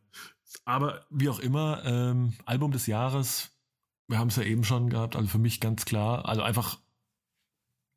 Aber 0.64 1.04
wie 1.10 1.28
auch 1.28 1.40
immer, 1.40 1.82
ähm, 1.84 2.34
Album 2.44 2.70
des 2.70 2.86
Jahres, 2.86 3.50
wir 4.06 4.20
haben 4.20 4.28
es 4.28 4.36
ja 4.36 4.44
eben 4.44 4.62
schon 4.62 4.90
gehabt, 4.90 5.16
also 5.16 5.26
für 5.26 5.38
mich 5.38 5.58
ganz 5.58 5.84
klar, 5.84 6.26
also 6.26 6.42
einfach 6.42 6.78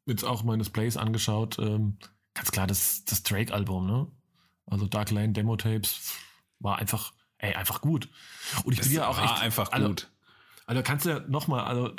jetzt 0.07 0.23
auch 0.23 0.41
meine 0.41 0.63
Plays 0.63 0.97
angeschaut, 0.97 1.59
ähm, 1.59 1.99
ganz 2.33 2.51
klar 2.51 2.65
das, 2.65 3.05
das 3.05 3.21
Drake-Album, 3.21 3.85
ne? 3.85 4.07
Also 4.65 4.87
Dark 4.87 5.11
Lane 5.11 5.33
Demo 5.33 5.57
Tapes 5.57 6.15
war 6.59 6.79
einfach, 6.79 7.13
ey, 7.37 7.53
einfach 7.53 7.81
gut. 7.81 8.09
Und 8.63 8.73
ich 8.73 8.79
das 8.79 8.87
bin 8.87 8.97
ja 8.97 9.07
auch 9.07 9.21
echt, 9.21 9.41
einfach 9.41 9.71
also, 9.71 9.89
gut. 9.89 10.03
Also 10.03 10.10
kannst 10.81 11.05
du 11.05 11.09
ja 11.09 11.19
nochmal, 11.27 11.65
also 11.65 11.91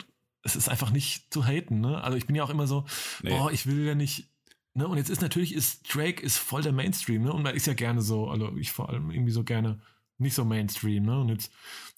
es 0.43 0.57
ist 0.57 0.69
einfach 0.69 0.91
nicht 0.91 1.33
zu 1.33 1.45
haten, 1.45 1.81
ne? 1.81 2.03
Also 2.03 2.17
ich 2.17 2.27
bin 2.27 2.35
ja 2.35 2.45
auch 2.45 2.51
immer 2.51 2.67
so, 2.67 2.85
nee. 3.23 3.31
boah, 3.31 3.53
ich 3.53 3.67
will 3.67 3.85
ja 3.85 3.95
nicht, 3.95 4.29
Ne? 4.75 4.89
Und 4.89 4.97
jetzt 4.97 5.11
ist 5.11 5.21
natürlich, 5.21 5.55
ist 5.55 5.95
Drake 5.95 6.23
ist 6.23 6.39
voll 6.39 6.63
der 6.63 6.73
Mainstream, 6.73 7.23
ne? 7.23 7.33
Und 7.33 7.43
man 7.43 7.55
ist 7.55 7.67
ja 7.67 7.75
gerne 7.75 8.01
so, 8.01 8.29
also 8.29 8.57
ich 8.57 8.73
vor 8.73 8.89
allem 8.89 9.11
irgendwie 9.11 9.33
so 9.33 9.45
gerne 9.45 9.81
nicht 10.17 10.35
so 10.35 10.45
Mainstream, 10.45 11.05
ne? 11.05 11.21
Und 11.21 11.29
jetzt 11.29 11.53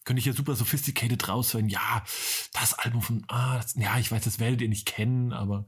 könnte 0.04 0.18
ich 0.18 0.26
ja 0.26 0.32
super 0.32 0.56
sophisticated 0.56 1.28
raushören, 1.28 1.68
ja, 1.68 2.02
das 2.52 2.74
Album 2.74 3.00
von, 3.00 3.24
ah, 3.28 3.58
das, 3.58 3.74
ja, 3.76 3.98
ich 3.98 4.10
weiß, 4.10 4.24
das 4.24 4.40
werdet 4.40 4.60
ihr 4.60 4.68
nicht 4.68 4.86
kennen, 4.86 5.32
aber 5.32 5.66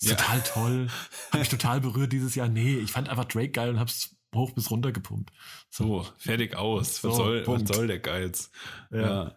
ja. 0.00 0.14
total 0.14 0.42
toll. 0.42 0.88
Hat 1.30 1.40
mich 1.40 1.48
total 1.48 1.80
berührt 1.80 2.12
dieses 2.12 2.34
Jahr. 2.34 2.48
Nee, 2.48 2.78
ich 2.78 2.90
fand 2.90 3.08
einfach 3.08 3.26
Drake 3.26 3.50
geil 3.50 3.70
und 3.70 3.78
hab's 3.78 4.16
hoch 4.34 4.50
bis 4.50 4.70
runter 4.70 4.92
gepumpt. 4.92 5.32
So, 5.70 6.02
so 6.02 6.08
fertig 6.18 6.56
aus. 6.56 7.02
Was, 7.04 7.16
so, 7.16 7.22
soll, 7.22 7.46
was 7.46 7.62
soll 7.68 7.86
der 7.86 8.00
Geiz? 8.00 8.50
Ja. 8.90 9.00
ja. 9.00 9.36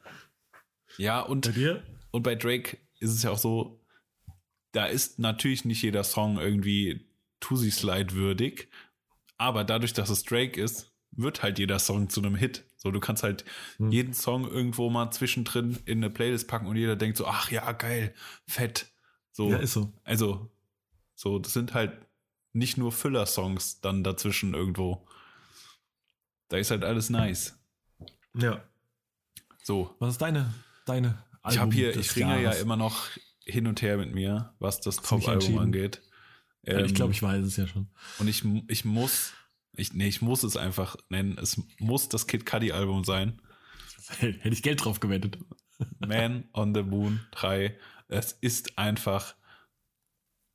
Ja, 1.02 1.22
und 1.22 1.48
bei, 1.48 1.52
dir? 1.52 1.84
und 2.12 2.22
bei 2.22 2.36
Drake 2.36 2.78
ist 3.00 3.10
es 3.10 3.24
ja 3.24 3.32
auch 3.32 3.40
so, 3.40 3.84
da 4.72 4.86
ist 4.86 5.18
natürlich 5.18 5.66
nicht 5.66 5.82
jeder 5.82 6.04
Song 6.04 6.38
irgendwie 6.38 7.10
Tusi 7.40 7.72
Slide 7.72 8.14
würdig. 8.14 8.70
Aber 9.38 9.64
dadurch, 9.64 9.94
dass 9.94 10.12
es 10.12 10.24
Drake 10.24 10.62
ist, 10.62 10.94
wird 11.10 11.42
halt 11.42 11.58
jeder 11.58 11.80
Song 11.80 12.10
zu 12.10 12.22
einem 12.22 12.36
Hit. 12.36 12.66
So, 12.78 12.92
du 12.92 13.00
kannst 13.00 13.24
halt 13.24 13.46
hm. 13.78 13.92
jeden 13.92 14.14
Song 14.14 14.48
irgendwo 14.48 14.92
mal 14.92 15.10
zwischendrin 15.10 15.80
in 15.86 15.98
eine 15.98 16.12
Playlist 16.12 16.48
packen 16.48 16.68
und 16.68 16.76
jeder 16.76 16.96
denkt 16.96 17.18
so, 17.18 17.26
ach 17.26 17.50
ja, 17.50 17.72
geil, 17.72 18.14
fett. 18.48 18.86
So, 19.32 19.50
ja, 19.50 19.58
ist 19.58 19.74
so. 19.74 19.92
Also, 20.04 20.52
so, 21.16 21.40
das 21.40 21.54
sind 21.54 21.74
halt 21.74 22.06
nicht 22.54 22.78
nur 22.78 22.92
Füller-Songs 22.92 23.82
dann 23.82 24.04
dazwischen 24.04 24.54
irgendwo. 24.54 25.08
Da 26.50 26.58
ist 26.58 26.70
halt 26.70 26.84
alles 26.84 27.10
nice. 27.10 27.60
Ja. 28.36 28.64
So. 29.64 29.96
Was 30.00 30.12
ist 30.12 30.22
deine, 30.22 30.54
deine 30.86 31.24
Album 31.42 31.52
Ich 31.52 31.60
habe 31.60 31.74
hier, 31.74 31.96
ich 31.96 32.16
ringe 32.16 32.42
ja 32.42 32.52
immer 32.52 32.76
noch 32.76 33.08
hin 33.46 33.68
und 33.68 33.82
her 33.82 33.98
mit 33.98 34.14
mir, 34.14 34.54
was 34.60 34.82
das 34.82 34.98
Top-Album 34.98 35.58
angeht. 35.58 36.02
Ähm, 36.66 36.86
ich 36.86 36.94
glaube, 36.94 37.14
ich 37.14 37.24
weiß 37.24 37.44
es 37.46 37.58
ja 37.58 37.68
schon. 37.68 37.90
Und 38.20 38.28
ich, 38.28 38.44
ich 38.68 38.86
muss, 38.86 39.34
ich, 39.74 39.94
nee, 39.94 40.08
ich 40.08 40.22
muss 40.22 40.44
es 40.44 40.58
einfach 40.58 40.96
nennen. 41.10 41.38
Es 41.42 41.62
muss 41.80 42.10
das 42.10 42.28
Kid 42.28 42.46
Cudi 42.46 42.72
Album 42.72 43.04
sein. 43.04 43.42
Hätte 44.20 44.50
ich 44.50 44.64
Geld 44.64 44.84
drauf 44.84 45.00
gewettet. 45.00 45.38
Man 46.00 46.46
on 46.54 46.76
the 46.76 46.84
Moon 46.84 47.22
3. 47.32 47.78
Es 48.08 48.34
ist 48.34 48.78
einfach 48.78 49.36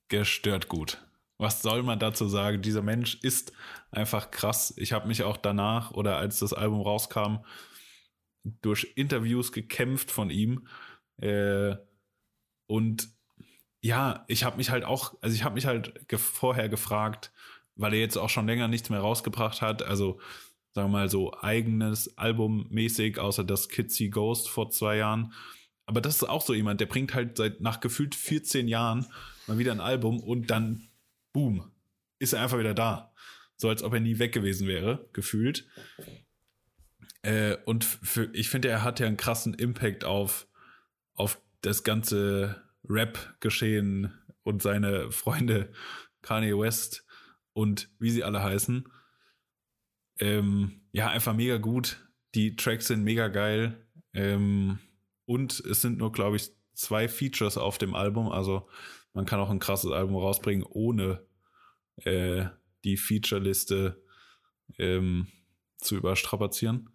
gestört 0.08 0.68
gut. 0.68 0.98
Was 1.38 1.62
soll 1.62 1.82
man 1.82 1.98
dazu 1.98 2.28
sagen? 2.28 2.62
Dieser 2.62 2.82
Mensch 2.82 3.16
ist 3.22 3.52
einfach 3.90 4.30
krass. 4.30 4.72
Ich 4.76 4.92
habe 4.92 5.08
mich 5.08 5.22
auch 5.22 5.36
danach 5.36 5.90
oder 5.90 6.16
als 6.16 6.38
das 6.38 6.52
Album 6.52 6.80
rauskam, 6.80 7.38
durch 8.62 8.92
Interviews 8.94 9.52
gekämpft 9.52 10.10
von 10.10 10.30
ihm. 10.30 10.66
Äh, 11.18 11.76
und 12.66 13.08
ja, 13.80 14.24
ich 14.28 14.44
habe 14.44 14.56
mich 14.56 14.70
halt 14.70 14.84
auch, 14.84 15.14
also 15.20 15.34
ich 15.34 15.44
habe 15.44 15.54
mich 15.54 15.66
halt 15.66 16.08
ge 16.08 16.18
vorher 16.18 16.68
gefragt, 16.68 17.32
weil 17.76 17.94
er 17.94 18.00
jetzt 18.00 18.16
auch 18.16 18.28
schon 18.28 18.46
länger 18.46 18.68
nichts 18.68 18.90
mehr 18.90 19.00
rausgebracht 19.00 19.62
hat, 19.62 19.82
also 19.82 20.18
sagen 20.72 20.88
wir 20.88 20.98
mal 20.98 21.08
so 21.08 21.34
eigenes 21.40 22.18
Album 22.18 22.66
mäßig, 22.70 23.18
außer 23.18 23.44
das 23.44 23.68
Kitsy 23.68 24.10
Ghost 24.10 24.48
vor 24.48 24.70
zwei 24.70 24.98
Jahren. 24.98 25.32
Aber 25.86 26.00
das 26.00 26.16
ist 26.16 26.24
auch 26.24 26.42
so 26.42 26.52
jemand, 26.52 26.80
der 26.80 26.86
bringt 26.86 27.14
halt 27.14 27.36
seit 27.36 27.60
nach 27.60 27.80
gefühlt 27.80 28.14
14 28.14 28.68
Jahren 28.68 29.06
mal 29.46 29.58
wieder 29.58 29.72
ein 29.72 29.80
Album 29.80 30.20
und 30.20 30.50
dann, 30.50 30.88
boom, 31.32 31.70
ist 32.18 32.32
er 32.32 32.42
einfach 32.42 32.58
wieder 32.58 32.74
da. 32.74 33.12
So 33.56 33.68
als 33.68 33.82
ob 33.82 33.94
er 33.94 34.00
nie 34.00 34.18
weg 34.18 34.32
gewesen 34.32 34.66
wäre, 34.66 35.08
gefühlt. 35.12 35.66
Äh, 37.26 37.58
und 37.64 37.82
für, 37.84 38.30
ich 38.34 38.48
finde, 38.48 38.68
er 38.68 38.84
hat 38.84 39.00
ja 39.00 39.06
einen 39.08 39.16
krassen 39.16 39.52
Impact 39.52 40.04
auf, 40.04 40.46
auf 41.14 41.40
das 41.60 41.82
ganze 41.82 42.62
Rap-Geschehen 42.88 44.14
und 44.44 44.62
seine 44.62 45.10
Freunde 45.10 45.72
Kanye 46.22 46.56
West 46.56 47.04
und 47.52 47.90
wie 47.98 48.10
sie 48.10 48.22
alle 48.22 48.44
heißen. 48.44 48.88
Ähm, 50.20 50.82
ja, 50.92 51.10
einfach 51.10 51.34
mega 51.34 51.56
gut. 51.56 52.08
Die 52.36 52.54
Tracks 52.54 52.86
sind 52.86 53.02
mega 53.02 53.26
geil. 53.26 53.84
Ähm, 54.14 54.78
und 55.24 55.58
es 55.58 55.82
sind 55.82 55.98
nur, 55.98 56.12
glaube 56.12 56.36
ich, 56.36 56.52
zwei 56.74 57.08
Features 57.08 57.58
auf 57.58 57.76
dem 57.78 57.96
Album. 57.96 58.30
Also 58.30 58.68
man 59.14 59.26
kann 59.26 59.40
auch 59.40 59.50
ein 59.50 59.58
krasses 59.58 59.90
Album 59.90 60.14
rausbringen, 60.14 60.64
ohne 60.64 61.26
äh, 61.96 62.46
die 62.84 62.96
Feature-Liste 62.96 64.00
ähm, 64.78 65.26
zu 65.78 65.96
überstrapazieren. 65.96 66.90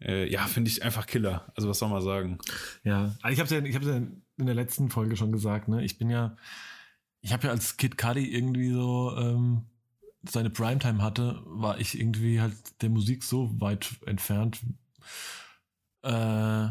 Äh, 0.00 0.30
ja, 0.30 0.46
finde 0.46 0.70
ich 0.70 0.82
einfach 0.82 1.06
Killer. 1.06 1.52
Also 1.54 1.68
was 1.68 1.78
soll 1.78 1.88
man 1.88 2.02
sagen? 2.02 2.38
Ja, 2.84 3.14
also 3.22 3.32
ich 3.32 3.38
habe 3.38 3.44
es 3.44 3.50
ja, 3.50 3.58
ich 3.58 3.74
ja 3.74 3.96
in 3.96 4.46
der 4.46 4.54
letzten 4.54 4.90
Folge 4.90 5.16
schon 5.16 5.32
gesagt. 5.32 5.68
Ne? 5.68 5.84
Ich 5.84 5.98
bin 5.98 6.10
ja, 6.10 6.36
ich 7.20 7.32
habe 7.32 7.46
ja 7.46 7.50
als 7.50 7.76
Kid 7.76 7.96
Cudi 7.96 8.34
irgendwie 8.34 8.72
so 8.72 9.16
ähm, 9.16 9.66
seine 10.28 10.50
Primetime 10.50 11.02
hatte, 11.02 11.42
war 11.46 11.78
ich 11.78 11.98
irgendwie 11.98 12.40
halt 12.40 12.54
der 12.82 12.90
Musik 12.90 13.22
so 13.24 13.50
weit 13.60 13.90
entfernt. 14.06 14.60
Äh, 16.02 16.68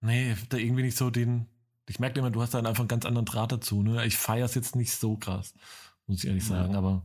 nee, 0.00 0.36
da 0.48 0.56
irgendwie 0.56 0.82
nicht 0.82 0.96
so 0.96 1.10
den. 1.10 1.46
Ich 1.88 1.98
merke 1.98 2.18
immer, 2.20 2.30
du 2.30 2.42
hast 2.42 2.54
da 2.54 2.58
einfach 2.58 2.80
einen 2.80 2.88
ganz 2.88 3.06
anderen 3.06 3.24
Draht 3.24 3.52
dazu. 3.52 3.82
Ne? 3.82 4.04
Ich 4.04 4.16
feiere 4.16 4.44
es 4.44 4.54
jetzt 4.54 4.76
nicht 4.76 4.92
so 4.92 5.16
krass, 5.16 5.54
muss 6.06 6.18
ich 6.18 6.26
ehrlich 6.26 6.44
sagen, 6.44 6.72
ja. 6.72 6.78
aber, 6.78 7.02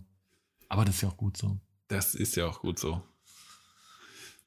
aber 0.67 0.83
das 0.83 0.95
ist 0.95 1.01
ja 1.01 1.09
auch 1.09 1.17
gut 1.17 1.37
so. 1.37 1.57
Das 1.87 2.15
ist 2.15 2.35
ja 2.35 2.47
auch 2.47 2.59
gut 2.59 2.79
so. 2.79 3.01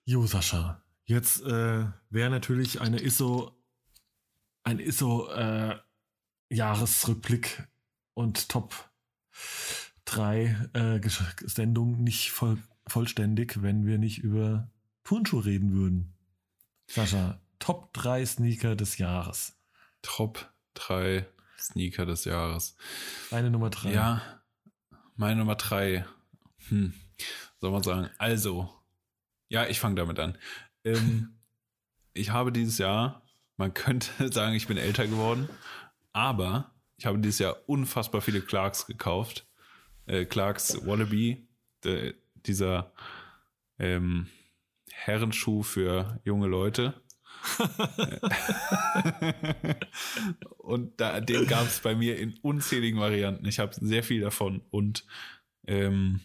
Jo, 0.04 0.26
Sascha. 0.26 0.82
Jetzt 1.06 1.40
äh, 1.42 1.86
wäre 2.10 2.30
natürlich 2.30 2.80
eine 2.80 3.00
ISO, 3.00 3.52
ein 4.64 4.80
ISO 4.80 5.28
äh, 5.28 5.76
Jahresrückblick 6.50 7.68
und 8.14 8.48
Top 8.48 8.90
3 10.06 10.68
äh, 10.72 11.08
Sendung 11.44 12.02
nicht 12.02 12.32
voll, 12.32 12.58
vollständig, 12.88 13.62
wenn 13.62 13.86
wir 13.86 13.98
nicht 13.98 14.18
über 14.18 14.68
Turnschuhe 15.04 15.44
reden 15.44 15.72
würden. 15.72 16.14
Sascha, 16.88 17.40
Top 17.60 17.92
3 17.94 18.26
Sneaker 18.26 18.74
des 18.74 18.98
Jahres. 18.98 19.56
Top 20.02 20.52
3 20.74 21.24
Sneaker 21.56 22.04
des 22.04 22.24
Jahres. 22.24 22.76
Meine 23.30 23.50
Nummer 23.50 23.70
3. 23.70 23.92
Ja, 23.92 24.22
meine 25.14 25.36
Nummer 25.36 25.54
3. 25.54 26.04
Hm. 26.68 26.94
soll 27.60 27.70
man 27.70 27.82
sagen? 27.84 28.10
Also, 28.18 28.72
ja, 29.48 29.66
ich 29.66 29.78
fange 29.78 29.94
damit 29.94 30.18
an. 30.18 30.36
Ähm, 30.86 31.34
ich 32.14 32.30
habe 32.30 32.52
dieses 32.52 32.78
Jahr, 32.78 33.22
man 33.56 33.74
könnte 33.74 34.10
sagen, 34.32 34.54
ich 34.54 34.68
bin 34.68 34.78
älter 34.78 35.06
geworden, 35.06 35.48
aber 36.12 36.72
ich 36.96 37.04
habe 37.04 37.18
dieses 37.18 37.40
Jahr 37.40 37.56
unfassbar 37.66 38.22
viele 38.22 38.40
Clarks 38.40 38.86
gekauft. 38.86 39.46
Äh, 40.06 40.24
Clarks 40.24 40.86
Wallaby, 40.86 41.46
de, 41.84 42.14
dieser 42.46 42.92
ähm, 43.78 44.28
Herrenschuh 44.92 45.62
für 45.62 46.20
junge 46.24 46.46
Leute. 46.46 46.94
und 50.58 51.00
da, 51.00 51.20
den 51.20 51.46
gab 51.46 51.66
es 51.66 51.80
bei 51.80 51.94
mir 51.94 52.18
in 52.18 52.34
unzähligen 52.40 52.98
Varianten. 52.98 53.46
Ich 53.46 53.58
habe 53.58 53.74
sehr 53.74 54.02
viel 54.02 54.22
davon 54.22 54.62
und 54.70 55.04
ähm, 55.66 56.20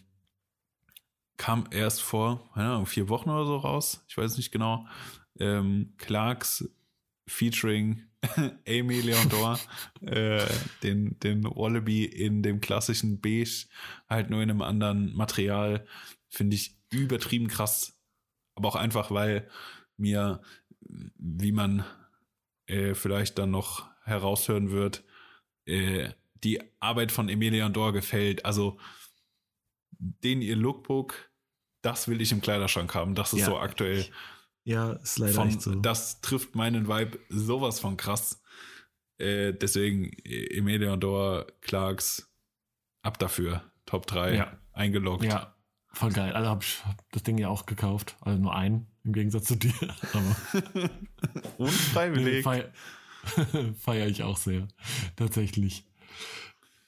kam 1.42 1.64
erst 1.72 2.02
vor, 2.02 2.48
Ahnung, 2.54 2.86
vier 2.86 3.08
Wochen 3.08 3.28
oder 3.28 3.44
so 3.44 3.56
raus. 3.56 4.04
Ich 4.06 4.16
weiß 4.16 4.36
nicht 4.36 4.52
genau. 4.52 4.86
Ähm, 5.40 5.92
Clarks 5.98 6.72
featuring 7.26 8.04
Amy 8.68 9.00
Leondor, 9.00 9.58
äh, 10.02 10.46
den, 10.84 11.18
den 11.18 11.42
Wallaby 11.42 12.04
in 12.04 12.44
dem 12.44 12.60
klassischen 12.60 13.20
Beige, 13.20 13.66
halt 14.08 14.30
nur 14.30 14.40
in 14.40 14.50
einem 14.50 14.62
anderen 14.62 15.16
Material, 15.16 15.84
finde 16.28 16.54
ich 16.54 16.76
übertrieben 16.92 17.48
krass. 17.48 18.00
Aber 18.54 18.68
auch 18.68 18.76
einfach, 18.76 19.10
weil 19.10 19.50
mir, 19.96 20.42
wie 20.78 21.50
man 21.50 21.84
äh, 22.66 22.94
vielleicht 22.94 23.36
dann 23.38 23.50
noch 23.50 23.90
heraushören 24.04 24.70
wird, 24.70 25.02
äh, 25.66 26.10
die 26.44 26.62
Arbeit 26.78 27.10
von 27.10 27.28
Emilia 27.28 27.68
Dor 27.68 27.92
gefällt. 27.92 28.44
Also 28.44 28.78
den 29.98 30.40
ihr 30.40 30.54
Lookbook, 30.54 31.31
das 31.82 32.08
will 32.08 32.20
ich 32.20 32.32
im 32.32 32.40
Kleiderschrank 32.40 32.94
haben. 32.94 33.14
Das 33.14 33.32
ist 33.32 33.40
ja, 33.40 33.46
so 33.46 33.58
aktuell. 33.58 34.06
Ja, 34.64 34.92
ist 34.92 35.18
leider 35.18 35.34
von, 35.34 35.50
so. 35.58 35.74
Das 35.74 36.20
trifft 36.20 36.54
meinen 36.54 36.88
Vibe 36.88 37.18
sowas 37.28 37.80
von 37.80 37.96
krass. 37.96 38.42
Äh, 39.18 39.52
deswegen 39.52 40.12
Emilia 40.24 40.96
Dor, 40.96 41.46
Clarks, 41.60 42.32
ab 43.02 43.18
dafür. 43.18 43.62
Top 43.84 44.06
3 44.06 44.34
ja. 44.34 44.58
eingeloggt. 44.72 45.24
Ja, 45.24 45.52
Voll 45.94 46.10
geil. 46.10 46.32
Also 46.32 46.48
habe 46.48 46.64
ich 46.64 46.84
hab 46.84 47.12
das 47.12 47.22
Ding 47.22 47.38
ja 47.38 47.48
auch 47.48 47.66
gekauft. 47.66 48.16
Also 48.20 48.40
nur 48.40 48.54
einen, 48.54 48.86
im 49.04 49.12
Gegensatz 49.12 49.44
zu 49.44 49.56
dir. 49.56 49.74
Aber 50.12 50.90
Unfreiwillig. 51.58 52.42
Feier, 52.42 52.70
feier 53.76 54.06
ich 54.06 54.22
auch 54.22 54.38
sehr. 54.38 54.68
Tatsächlich. 55.16 55.84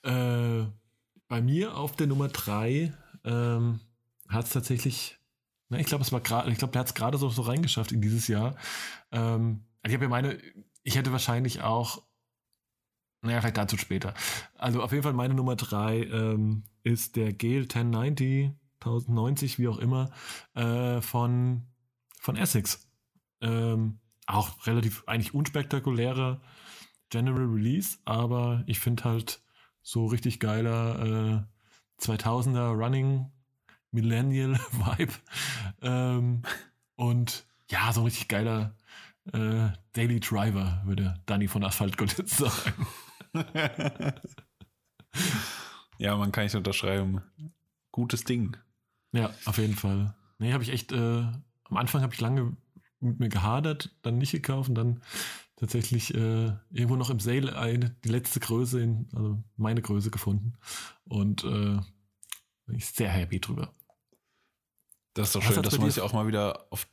Äh, 0.02 0.64
bei 1.28 1.42
mir 1.42 1.76
auf 1.76 1.96
der 1.96 2.06
Nummer 2.06 2.28
3 2.28 2.92
ähm, 3.24 3.80
hat 4.28 4.46
es 4.46 4.50
tatsächlich, 4.50 5.18
na, 5.68 5.78
ich 5.78 5.86
glaube, 5.86 6.02
es 6.02 6.12
war 6.12 6.20
gerade, 6.20 6.50
ich 6.50 6.58
glaube, 6.58 6.72
der 6.72 6.80
hat 6.80 6.88
es 6.88 6.94
gerade 6.94 7.18
so, 7.18 7.28
so 7.28 7.42
reingeschafft 7.42 7.92
in 7.92 8.00
dieses 8.00 8.28
Jahr. 8.28 8.56
Ähm, 9.12 9.64
ich 9.82 9.92
habe 9.92 10.04
ja 10.04 10.08
meine, 10.08 10.38
ich 10.82 10.96
hätte 10.96 11.12
wahrscheinlich 11.12 11.62
auch, 11.62 12.02
naja, 13.22 13.40
vielleicht 13.40 13.56
dazu 13.56 13.76
später. 13.78 14.14
Also 14.54 14.82
auf 14.82 14.92
jeden 14.92 15.02
Fall 15.02 15.14
meine 15.14 15.34
Nummer 15.34 15.56
3 15.56 16.02
ähm, 16.04 16.64
ist 16.82 17.16
der 17.16 17.32
Gel 17.32 17.62
1090 17.62 18.52
1090, 18.84 19.58
wie 19.58 19.68
auch 19.68 19.78
immer, 19.78 20.10
äh, 20.54 21.00
von, 21.00 21.66
von 22.20 22.36
Essex. 22.36 22.88
Ähm, 23.40 23.98
auch 24.26 24.66
relativ 24.66 25.04
eigentlich 25.06 25.34
unspektakulärer 25.34 26.40
General 27.10 27.44
Release, 27.46 27.98
aber 28.04 28.62
ich 28.66 28.80
finde 28.80 29.04
halt 29.04 29.42
so 29.82 30.06
richtig 30.06 30.40
geiler 30.40 31.46
äh, 32.00 32.02
2000er 32.02 32.72
Running 32.72 33.30
Millennial 33.94 34.54
Vibe. 34.72 35.14
Ähm, 35.80 36.42
und 36.96 37.46
ja, 37.70 37.92
so 37.92 38.00
ein 38.00 38.04
richtig 38.04 38.28
geiler 38.28 38.76
äh, 39.32 39.68
Daily 39.92 40.20
Driver, 40.20 40.82
würde 40.84 41.14
Danny 41.26 41.48
von 41.48 41.64
Asphalt 41.64 41.98
jetzt 42.18 42.36
sagen. 42.36 42.86
ja, 45.98 46.16
man 46.16 46.32
kann 46.32 46.44
nicht 46.44 46.54
unterschreiben. 46.54 47.22
Gutes 47.90 48.24
Ding. 48.24 48.56
Ja, 49.12 49.30
auf 49.44 49.58
jeden 49.58 49.76
Fall. 49.76 50.14
Nee, 50.38 50.52
habe 50.52 50.64
ich 50.64 50.70
echt, 50.70 50.92
äh, 50.92 51.22
am 51.64 51.76
Anfang 51.76 52.02
habe 52.02 52.12
ich 52.12 52.20
lange 52.20 52.56
mit 53.00 53.20
mir 53.20 53.28
gehadert, 53.28 53.94
dann 54.02 54.18
nicht 54.18 54.32
gekauft 54.32 54.68
und 54.68 54.74
dann 54.74 55.00
tatsächlich 55.56 56.14
äh, 56.14 56.52
irgendwo 56.70 56.96
noch 56.96 57.10
im 57.10 57.20
Sale 57.20 57.56
eine, 57.56 57.90
die 58.04 58.08
letzte 58.08 58.40
Größe, 58.40 58.80
in, 58.80 59.08
also 59.14 59.42
meine 59.56 59.82
Größe 59.82 60.10
gefunden. 60.10 60.54
Und 61.04 61.44
äh, 61.44 61.78
bin 62.66 62.76
ich 62.76 62.86
sehr 62.86 63.10
happy 63.10 63.40
drüber. 63.40 63.72
Das 65.14 65.28
ist 65.28 65.36
doch 65.36 65.42
schön, 65.42 65.62
dass 65.62 65.78
man 65.78 65.90
sich 65.90 66.02
auch 66.02 66.12
mal 66.12 66.26
wieder 66.26 66.66
auf, 66.70 66.88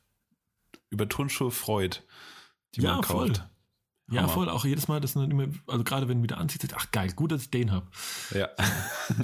über 0.90 1.08
Turnschuhe 1.08 1.50
freut, 1.50 2.04
die 2.74 2.82
ja, 2.82 2.94
man 2.94 3.02
kauft. 3.02 3.38
Voll. 3.38 3.48
Ja, 4.10 4.28
voll. 4.28 4.48
Auch 4.48 4.64
jedes 4.64 4.88
Mal, 4.88 5.00
dass 5.00 5.14
man 5.14 5.30
immer, 5.30 5.48
also 5.66 5.84
gerade 5.84 6.08
wenn 6.08 6.18
man 6.18 6.24
wieder 6.24 6.38
anzieht, 6.38 6.62
sagt, 6.62 6.74
ach 6.76 6.90
geil, 6.90 7.12
gut, 7.14 7.32
dass 7.32 7.42
ich 7.42 7.50
den 7.50 7.72
habe. 7.72 7.86
Ja. 8.34 8.48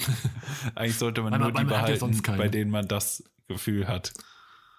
Eigentlich 0.75 0.97
sollte 0.97 1.23
man, 1.23 1.33
man 1.33 1.41
nur 1.41 1.53
die 1.53 1.65
behalten, 1.65 2.13
ja 2.13 2.37
bei 2.37 2.49
denen 2.49 2.71
man 2.71 2.89
das 2.89 3.23
Gefühl 3.49 3.87
hat. 3.87 4.13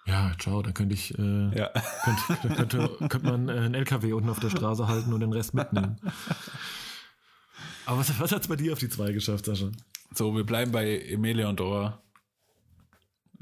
Ja, 0.06 0.32
ciao, 0.38 0.62
da 0.62 0.72
könnte 0.72 0.94
ich, 0.94 1.16
äh, 1.18 1.56
ja. 1.56 1.70
könnte, 2.04 2.56
könnte, 2.56 3.08
könnte 3.08 3.26
man 3.30 3.48
äh, 3.48 3.52
einen 3.52 3.74
LKW 3.74 4.12
unten 4.12 4.30
auf 4.30 4.40
der 4.40 4.50
Straße 4.50 4.88
halten 4.88 5.12
und 5.12 5.20
den 5.20 5.32
Rest 5.32 5.54
mitnehmen. 5.54 6.00
Aber 7.86 7.98
was, 7.98 8.18
was 8.18 8.32
hat 8.32 8.42
es 8.42 8.48
bei 8.48 8.56
dir 8.56 8.72
auf 8.72 8.78
die 8.78 8.88
zwei 8.88 9.12
geschafft, 9.12 9.44
Sascha? 9.44 9.70
So, 10.14 10.34
wir 10.34 10.44
bleiben 10.44 10.72
bei 10.72 11.00
Emilia 11.00 11.48
und 11.48 11.60
Dora. 11.60 12.02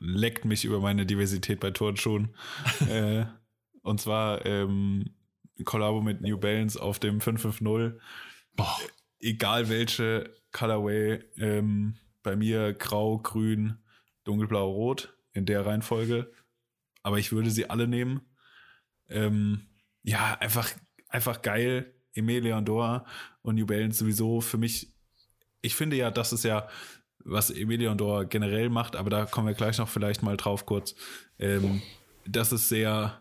Leckt 0.00 0.44
mich 0.44 0.64
über 0.64 0.80
meine 0.80 1.06
Diversität 1.06 1.60
bei 1.60 1.70
Turnschuhen. 1.70 2.34
äh, 2.88 3.26
und 3.82 4.00
zwar 4.00 4.44
ähm, 4.46 5.14
Kollabo 5.64 6.00
mit 6.00 6.20
New 6.20 6.38
Balance 6.38 6.80
auf 6.80 6.98
dem 6.98 7.20
550. 7.20 8.00
Boah. 8.54 8.76
Egal 9.20 9.68
welche 9.68 10.32
Colorway, 10.52 11.24
ähm, 11.38 11.96
bei 12.22 12.36
mir 12.36 12.72
grau, 12.74 13.18
grün, 13.18 13.78
dunkelblau, 14.24 14.70
rot 14.70 15.16
in 15.32 15.46
der 15.46 15.66
Reihenfolge. 15.66 16.32
Aber 17.02 17.18
ich 17.18 17.32
würde 17.32 17.50
sie 17.50 17.68
alle 17.68 17.88
nehmen. 17.88 18.20
Ähm, 19.08 19.66
ja, 20.02 20.36
einfach, 20.38 20.70
einfach 21.08 21.42
geil. 21.42 21.94
Emilia 22.14 22.58
und 22.58 22.66
Dora 22.66 23.06
und 23.42 23.54
New 23.54 23.66
Balance 23.66 23.98
sowieso 23.98 24.40
für 24.40 24.58
mich. 24.58 24.92
Ich 25.60 25.74
finde 25.74 25.96
ja, 25.96 26.10
das 26.10 26.32
ist 26.32 26.44
ja, 26.44 26.68
was 27.28 27.52
Dora 27.96 28.24
generell 28.24 28.70
macht, 28.70 28.96
aber 28.96 29.10
da 29.10 29.26
kommen 29.26 29.46
wir 29.46 29.55
gleich 29.55 29.78
noch 29.78 29.88
vielleicht 29.88 30.22
mal 30.22 30.36
drauf 30.36 30.66
kurz. 30.66 30.94
Ähm, 31.38 31.82
das 32.26 32.52
ist 32.52 32.68
sehr, 32.68 33.20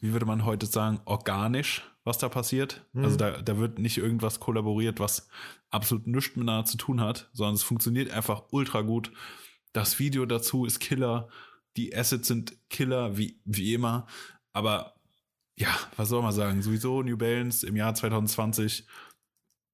wie 0.00 0.12
würde 0.12 0.26
man 0.26 0.44
heute 0.44 0.66
sagen, 0.66 1.00
organisch, 1.04 1.82
was 2.04 2.18
da 2.18 2.28
passiert. 2.28 2.84
Mhm. 2.92 3.04
Also 3.04 3.16
da, 3.16 3.42
da 3.42 3.58
wird 3.58 3.78
nicht 3.78 3.98
irgendwas 3.98 4.40
kollaboriert, 4.40 5.00
was 5.00 5.28
absolut 5.70 6.06
nichts 6.06 6.36
miteinander 6.36 6.64
zu 6.64 6.76
tun 6.76 7.00
hat, 7.00 7.28
sondern 7.32 7.54
es 7.54 7.62
funktioniert 7.62 8.10
einfach 8.10 8.44
ultra 8.50 8.82
gut. 8.82 9.12
Das 9.72 9.98
Video 9.98 10.26
dazu 10.26 10.64
ist 10.64 10.80
Killer, 10.80 11.28
die 11.76 11.94
Assets 11.94 12.28
sind 12.28 12.56
Killer, 12.70 13.16
wie, 13.18 13.40
wie 13.44 13.74
immer. 13.74 14.06
Aber 14.52 14.94
ja, 15.56 15.68
was 15.96 16.08
soll 16.08 16.22
man 16.22 16.32
sagen? 16.32 16.62
Sowieso 16.62 17.02
New 17.02 17.16
Balance 17.16 17.66
im 17.66 17.76
Jahr 17.76 17.94
2020 17.94 18.86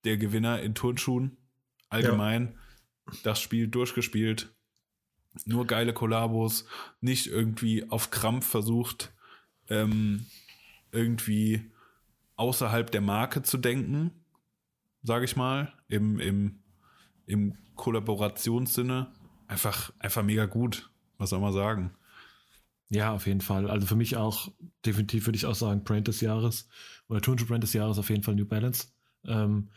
der 0.04 0.16
Gewinner 0.16 0.60
in 0.60 0.74
Turnschuhen. 0.74 1.36
Allgemein. 1.88 2.54
Ja. 2.54 2.61
Das 3.22 3.40
Spiel 3.40 3.68
durchgespielt. 3.68 4.52
Nur 5.44 5.66
geile 5.66 5.92
Kollabos. 5.92 6.66
Nicht 7.00 7.26
irgendwie 7.26 7.88
auf 7.90 8.10
Krampf 8.10 8.46
versucht, 8.46 9.12
ähm, 9.68 10.26
irgendwie 10.90 11.70
außerhalb 12.36 12.90
der 12.90 13.00
Marke 13.00 13.42
zu 13.42 13.56
denken, 13.58 14.10
sage 15.02 15.24
ich 15.24 15.36
mal, 15.36 15.72
im, 15.88 16.18
im, 16.20 16.62
im 17.26 17.54
Kollaborationssinne. 17.76 19.12
Einfach, 19.46 19.92
einfach 19.98 20.22
mega 20.22 20.46
gut, 20.46 20.90
was 21.18 21.30
soll 21.30 21.40
man 21.40 21.52
sagen. 21.52 21.94
Ja, 22.88 23.12
auf 23.12 23.26
jeden 23.26 23.40
Fall. 23.40 23.70
Also 23.70 23.86
für 23.86 23.96
mich 23.96 24.16
auch, 24.16 24.52
definitiv 24.84 25.26
würde 25.26 25.36
ich 25.36 25.46
auch 25.46 25.54
sagen, 25.54 25.82
Brand 25.82 26.08
des 26.08 26.20
Jahres 26.20 26.68
oder 27.08 27.22
Turnschuh 27.22 27.46
Brand 27.46 27.62
des 27.62 27.72
Jahres 27.72 27.98
auf 27.98 28.10
jeden 28.10 28.22
Fall 28.22 28.34
New 28.34 28.44
Balance. 28.44 28.88
Ähm, 29.24 29.70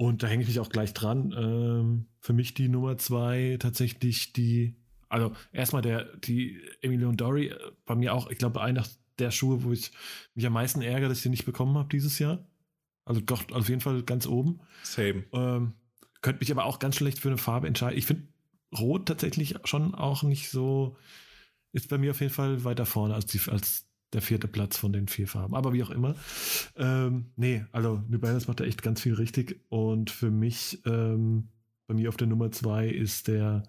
und 0.00 0.22
da 0.22 0.28
hänge 0.28 0.44
ich 0.44 0.48
mich 0.48 0.60
auch 0.60 0.70
gleich 0.70 0.94
dran. 0.94 1.34
Ähm, 1.36 2.06
für 2.20 2.32
mich 2.32 2.54
die 2.54 2.70
Nummer 2.70 2.96
zwei 2.96 3.58
tatsächlich 3.60 4.32
die, 4.32 4.74
also 5.10 5.32
erstmal 5.52 5.82
der, 5.82 6.04
die 6.16 6.58
Emilio 6.80 7.12
Dory, 7.12 7.48
äh, 7.48 7.58
bei 7.84 7.94
mir 7.96 8.14
auch, 8.14 8.30
ich 8.30 8.38
glaube, 8.38 8.62
einer 8.62 8.82
der 9.18 9.30
Schuhe, 9.30 9.62
wo 9.62 9.72
ich 9.72 9.92
mich 10.34 10.46
am 10.46 10.54
meisten 10.54 10.80
ärgere, 10.80 11.10
dass 11.10 11.18
ich 11.18 11.24
den 11.24 11.32
nicht 11.32 11.44
bekommen 11.44 11.76
habe 11.76 11.90
dieses 11.90 12.18
Jahr. 12.18 12.42
Also 13.04 13.20
doch 13.20 13.44
auf 13.50 13.68
jeden 13.68 13.82
Fall 13.82 14.02
ganz 14.02 14.26
oben. 14.26 14.60
Same. 14.84 15.24
Ähm, 15.34 15.74
könnte 16.22 16.40
mich 16.40 16.50
aber 16.50 16.64
auch 16.64 16.78
ganz 16.78 16.96
schlecht 16.96 17.18
für 17.18 17.28
eine 17.28 17.36
Farbe 17.36 17.66
entscheiden. 17.66 17.98
Ich 17.98 18.06
finde 18.06 18.26
Rot 18.74 19.04
tatsächlich 19.04 19.56
schon 19.64 19.94
auch 19.94 20.22
nicht 20.22 20.48
so, 20.48 20.96
ist 21.72 21.90
bei 21.90 21.98
mir 21.98 22.12
auf 22.12 22.22
jeden 22.22 22.32
Fall 22.32 22.64
weiter 22.64 22.86
vorne 22.86 23.14
als, 23.14 23.26
die, 23.26 23.40
als 23.50 23.84
der 24.12 24.22
vierte 24.22 24.48
Platz 24.48 24.76
von 24.76 24.92
den 24.92 25.08
vier 25.08 25.28
Farben. 25.28 25.54
Aber 25.54 25.72
wie 25.72 25.82
auch 25.82 25.90
immer. 25.90 26.16
Ähm, 26.76 27.32
nee, 27.36 27.64
also 27.72 28.02
New 28.08 28.18
Balance 28.18 28.46
macht 28.48 28.60
da 28.60 28.64
echt 28.64 28.82
ganz 28.82 29.00
viel 29.00 29.14
richtig. 29.14 29.60
Und 29.68 30.10
für 30.10 30.30
mich 30.30 30.80
ähm, 30.84 31.48
bei 31.86 31.94
mir 31.94 32.08
auf 32.08 32.16
der 32.16 32.26
Nummer 32.26 32.50
2 32.50 32.88
ist 32.88 33.28
der 33.28 33.62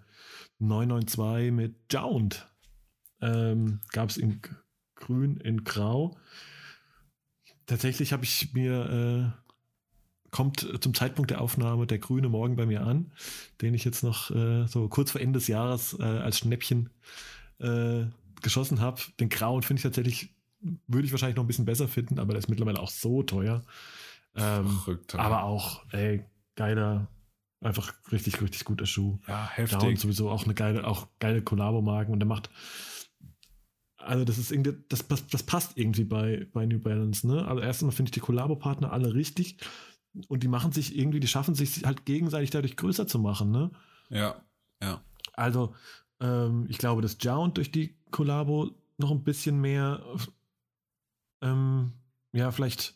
992 0.59 1.51
mit 1.51 1.75
Jound. 1.91 2.47
Ähm, 3.21 3.79
Gab 3.91 4.09
es 4.09 4.17
in 4.17 4.41
grün, 4.95 5.37
in 5.37 5.63
grau. 5.63 6.17
Tatsächlich 7.65 8.13
habe 8.13 8.23
ich 8.23 8.53
mir, 8.53 9.33
äh, 9.35 10.29
kommt 10.29 10.67
zum 10.81 10.93
Zeitpunkt 10.93 11.31
der 11.31 11.41
Aufnahme 11.41 11.87
der 11.87 11.99
grüne 11.99 12.29
Morgen 12.29 12.55
bei 12.55 12.65
mir 12.65 12.81
an, 12.81 13.11
den 13.61 13.73
ich 13.73 13.85
jetzt 13.85 14.03
noch 14.03 14.31
äh, 14.31 14.67
so 14.67 14.87
kurz 14.87 15.11
vor 15.11 15.21
Ende 15.21 15.39
des 15.39 15.47
Jahres 15.47 15.97
äh, 15.99 16.03
als 16.03 16.37
Schnäppchen 16.39 16.89
äh, 17.59 18.05
geschossen 18.41 18.79
habe. 18.79 19.01
Den 19.19 19.29
grauen 19.29 19.63
finde 19.63 19.79
ich 19.79 19.83
tatsächlich, 19.83 20.35
würde 20.87 21.05
ich 21.05 21.11
wahrscheinlich 21.11 21.35
noch 21.35 21.43
ein 21.43 21.47
bisschen 21.47 21.65
besser 21.65 21.87
finden, 21.87 22.19
aber 22.19 22.33
der 22.33 22.39
ist 22.39 22.49
mittlerweile 22.49 22.79
auch 22.79 22.89
so 22.89 23.23
teuer. 23.23 23.63
Ähm, 24.35 24.67
Verrückt, 24.67 25.15
aber 25.15 25.43
auch, 25.43 25.85
ey, 25.91 26.25
geiler, 26.55 27.07
einfach 27.61 27.93
richtig, 28.11 28.41
richtig 28.41 28.65
guter 28.65 28.85
Schuh. 28.85 29.19
Ja, 29.27 29.49
heftig. 29.53 29.79
Down 29.79 29.95
sowieso 29.97 30.29
auch 30.29 30.45
eine 30.45 30.53
geile, 30.53 30.85
auch 30.87 31.07
geile 31.19 31.41
Collabo-Marken 31.41 32.13
und 32.13 32.19
der 32.19 32.27
macht, 32.27 32.49
also 33.97 34.25
das 34.25 34.37
ist 34.37 34.51
irgendwie, 34.51 34.75
das, 34.89 35.05
das 35.07 35.43
passt 35.43 35.77
irgendwie 35.77 36.03
bei, 36.03 36.47
bei 36.53 36.65
New 36.65 36.79
Balance, 36.79 37.27
ne? 37.27 37.47
Also 37.47 37.61
erstmal 37.61 37.91
finde 37.91 38.09
ich 38.09 38.13
die 38.13 38.19
Collabo-Partner 38.19 38.91
alle 38.91 39.13
richtig 39.13 39.57
und 40.27 40.43
die 40.43 40.47
machen 40.47 40.71
sich 40.71 40.97
irgendwie, 40.97 41.19
die 41.19 41.27
schaffen 41.27 41.55
sich 41.55 41.85
halt 41.85 42.05
gegenseitig 42.05 42.49
dadurch 42.49 42.77
größer 42.77 43.07
zu 43.07 43.19
machen, 43.19 43.51
ne? 43.51 43.71
Ja, 44.09 44.41
ja. 44.81 45.03
Also, 45.33 45.75
ähm, 46.21 46.65
ich 46.69 46.77
glaube, 46.77 47.01
dass 47.01 47.17
Jound 47.19 47.57
durch 47.57 47.71
die 47.71 47.95
Collabo 48.11 48.71
noch 48.97 49.11
ein 49.11 49.23
bisschen 49.23 49.59
mehr, 49.59 50.01
ähm, 51.41 51.91
ja, 52.31 52.51
vielleicht 52.51 52.95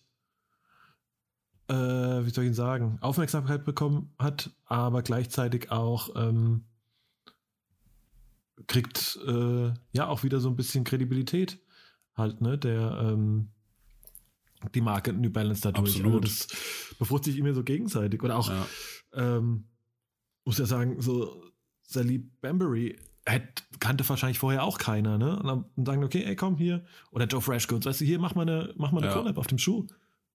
äh, 1.68 1.74
wie 1.74 2.30
soll 2.30 2.44
ich 2.44 2.52
ihn 2.52 2.54
sagen, 2.54 2.98
Aufmerksamkeit 3.02 3.66
bekommen 3.66 4.14
hat, 4.20 4.52
aber 4.66 5.02
gleichzeitig 5.02 5.72
auch 5.72 6.16
ähm, 6.16 6.64
kriegt 8.68 9.20
äh, 9.28 9.74
ja 9.92 10.08
auch 10.08 10.24
wieder 10.24 10.40
so 10.40 10.50
ein 10.50 10.56
bisschen 10.56 10.84
Kredibilität 10.84 11.60
halt, 12.16 12.42
ne, 12.42 12.58
der 12.58 13.00
ähm, 13.02 13.50
die 14.74 14.82
Marke 14.82 15.12
New 15.14 15.30
Balance 15.30 15.62
dadurch. 15.62 15.96
Absolut. 15.96 16.24
Also 16.24 16.48
das 16.48 16.96
befruchtet 16.98 17.34
sich 17.34 17.38
immer 17.38 17.54
so 17.54 17.64
gegenseitig. 17.64 18.24
Oder 18.24 18.38
auch, 18.38 18.50
ja. 18.50 18.68
ähm, 19.14 19.66
muss 20.44 20.58
ja 20.58 20.66
sagen, 20.66 21.02
so 21.02 21.44
Sally 21.84 22.20
Bambury 22.42 22.98
hätte, 23.26 23.64
kannte 23.80 24.08
wahrscheinlich 24.08 24.40
vorher 24.40 24.64
auch 24.64 24.78
keiner, 24.78 25.18
ne? 25.18 25.40
Und 25.40 25.48
dann 25.48 25.86
sagen, 25.86 26.04
okay, 26.04 26.24
ey, 26.24 26.36
komm 26.36 26.58
hier. 26.58 26.86
Oder 27.12 27.26
Joe 27.26 27.42
Freshgoods, 27.42 27.86
weißt 27.86 28.02
du, 28.02 28.06
hier, 28.06 28.20
mach 28.20 28.36
mal 28.36 28.44
eine, 28.44 28.74
mach 28.78 28.92
mal 28.92 29.00
eine 29.00 29.08
ja. 29.08 29.14
Collab 29.14 29.38
auf 29.38 29.48
dem 29.48 29.58
Schuh. 29.58 29.88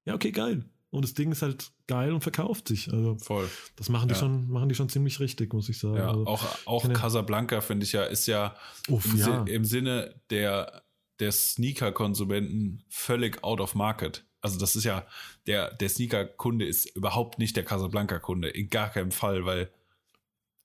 Ja, 0.05 0.15
okay, 0.15 0.33
geil. 0.33 0.65
Und 0.91 1.05
das 1.05 1.15
Ding 1.15 1.31
ist 1.31 1.43
halt 1.43 1.71
geil 1.87 2.13
und 2.13 2.21
verkauft 2.21 2.67
sich. 2.67 2.93
Also 2.93 3.17
Voll. 3.19 3.49
Das 3.77 3.89
machen 3.89 4.09
die 4.09 4.15
ja. 4.15 4.21
schon, 4.21 4.51
machen 4.51 4.69
die 4.69 4.75
schon 4.75 4.89
ziemlich 4.89 5.21
richtig, 5.21 5.53
muss 5.53 5.69
ich 5.69 5.79
sagen. 5.79 5.97
Ja, 5.97 6.09
also, 6.09 6.27
auch, 6.27 6.45
auch 6.67 6.85
ja. 6.85 6.93
Casablanca, 6.93 7.61
finde 7.61 7.85
ich 7.85 7.93
ja, 7.93 8.05
ist 8.05 8.27
ja, 8.27 8.57
Uff, 8.89 9.07
im, 9.07 9.19
ja. 9.19 9.45
im, 9.45 9.65
Sinne 9.65 10.21
der, 10.31 10.83
der 11.21 11.31
Sneaker-Konsumenten 11.31 12.83
völlig 12.89 13.45
out 13.45 13.61
of 13.61 13.77
market. 13.77 14.25
Also 14.41 14.59
das 14.59 14.75
ist 14.75 14.85
ja, 14.85 15.07
der, 15.47 15.73
der 15.75 15.89
Sneaker-Kunde 15.89 16.67
ist 16.67 16.97
überhaupt 16.97 17.39
nicht 17.39 17.57
der 17.57 17.65
Casablanca-Kunde, 17.65 18.49
in 18.49 18.69
gar 18.69 18.89
keinem 18.89 19.13
Fall, 19.13 19.45
weil, 19.45 19.71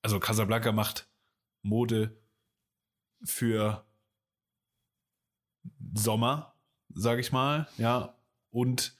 also 0.02 0.18
Casablanca 0.18 0.72
macht 0.72 1.06
Mode 1.66 2.16
für 3.22 3.84
Sommer, 5.94 6.54
sag 6.94 7.18
ich 7.18 7.32
mal, 7.32 7.68
ja, 7.78 8.16
und 8.50 8.96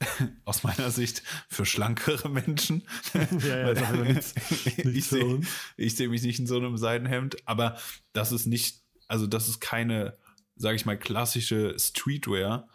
aus 0.44 0.62
meiner 0.62 0.90
Sicht 0.90 1.22
für 1.48 1.64
schlankere 1.64 2.28
Menschen. 2.28 2.82
Ja, 3.46 3.72
ja, 3.72 3.92
nichts, 3.92 4.34
nichts 4.84 4.84
ich 4.86 5.06
sehe 5.06 5.40
seh 5.76 6.08
mich 6.08 6.22
nicht 6.22 6.38
in 6.38 6.46
so 6.46 6.56
einem 6.56 6.76
Seidenhemd, 6.76 7.36
aber 7.46 7.78
das 8.12 8.32
ist 8.32 8.46
nicht, 8.46 8.82
also 9.08 9.26
das 9.26 9.48
ist 9.48 9.60
keine, 9.60 10.16
sage 10.56 10.76
ich 10.76 10.86
mal, 10.86 10.98
klassische 10.98 11.74
Streetwear. 11.78 12.68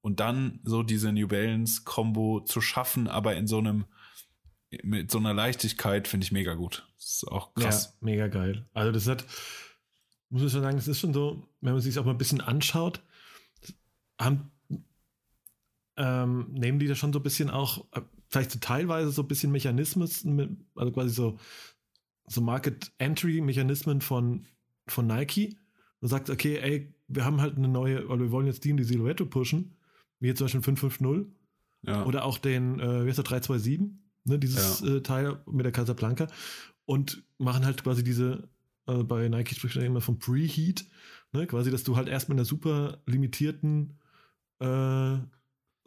Und 0.00 0.20
dann 0.20 0.60
so 0.62 0.84
diese 0.84 1.12
New 1.12 1.26
Balance 1.26 1.82
Combo 1.84 2.40
zu 2.40 2.60
schaffen, 2.60 3.08
aber 3.08 3.36
in 3.36 3.46
so 3.48 3.58
einem, 3.58 3.84
mit 4.82 5.10
so 5.10 5.18
einer 5.18 5.34
Leichtigkeit, 5.34 6.08
finde 6.08 6.24
ich 6.24 6.32
mega 6.32 6.54
gut. 6.54 6.86
Das 6.96 7.06
ist 7.06 7.28
auch 7.28 7.54
krass. 7.54 7.84
Ja, 7.84 8.06
mega 8.06 8.28
geil. 8.28 8.66
Also 8.74 8.92
das 8.92 9.06
hat, 9.06 9.24
muss 10.30 10.42
ich 10.42 10.52
schon 10.52 10.62
sagen, 10.62 10.76
das 10.76 10.88
ist 10.88 11.00
schon 11.00 11.14
so, 11.14 11.46
wenn 11.60 11.72
man 11.72 11.80
sich 11.80 11.98
auch 11.98 12.04
mal 12.04 12.12
ein 12.12 12.18
bisschen 12.18 12.40
anschaut, 12.40 13.02
haben 14.20 14.50
ähm, 15.98 16.46
nehmen 16.52 16.78
die 16.78 16.86
da 16.86 16.94
schon 16.94 17.12
so 17.12 17.18
ein 17.18 17.22
bisschen 17.24 17.50
auch, 17.50 17.84
äh, 17.92 18.00
vielleicht 18.28 18.52
so 18.52 18.58
teilweise 18.60 19.10
so 19.10 19.22
ein 19.22 19.28
bisschen 19.28 19.50
Mechanismus, 19.50 20.24
also 20.76 20.92
quasi 20.92 21.10
so, 21.10 21.38
so 22.26 22.40
Market-Entry-Mechanismen 22.40 24.00
von, 24.00 24.46
von 24.86 25.06
Nike 25.06 25.58
und 26.00 26.08
sagt, 26.08 26.30
okay, 26.30 26.58
ey, 26.58 26.94
wir 27.08 27.24
haben 27.24 27.40
halt 27.40 27.56
eine 27.56 27.68
neue, 27.68 28.06
oder 28.06 28.20
wir 28.20 28.30
wollen 28.30 28.46
jetzt 28.46 28.64
die 28.64 28.70
in 28.70 28.76
die 28.76 28.84
Silhouette 28.84 29.26
pushen, 29.26 29.76
wie 30.20 30.28
jetzt 30.28 30.38
zum 30.38 30.44
Beispiel 30.44 30.62
550 30.62 31.34
ja. 31.82 32.04
oder 32.04 32.24
auch 32.24 32.38
den, 32.38 32.78
äh, 32.78 33.04
wie 33.04 33.08
heißt 33.08 33.18
der, 33.18 33.24
327, 33.24 33.98
ne, 34.28 34.38
dieses 34.38 34.80
ja. 34.80 34.96
äh, 34.96 35.02
Teil 35.02 35.40
mit 35.50 35.64
der 35.64 35.72
Casablanca 35.72 36.28
und 36.84 37.22
machen 37.38 37.64
halt 37.64 37.82
quasi 37.82 38.04
diese, 38.04 38.48
äh, 38.86 39.02
bei 39.02 39.28
Nike 39.28 39.54
spricht 39.54 39.76
man 39.76 39.84
immer 39.84 40.00
vom 40.00 40.18
Preheat, 40.18 40.84
ne, 41.32 41.46
quasi, 41.46 41.70
dass 41.70 41.84
du 41.84 41.96
halt 41.96 42.08
erstmal 42.08 42.36
in 42.36 42.40
einer 42.40 42.46
super 42.46 42.98
limitierten 43.06 43.98
äh, 44.60 45.18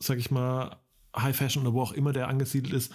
sag 0.01 0.17
ich 0.17 0.31
mal, 0.31 0.77
High 1.15 1.35
Fashion 1.35 1.63
oder 1.63 1.73
wo 1.73 1.81
auch 1.81 1.93
immer 1.93 2.13
der 2.13 2.27
angesiedelt 2.27 2.73
ist, 2.73 2.93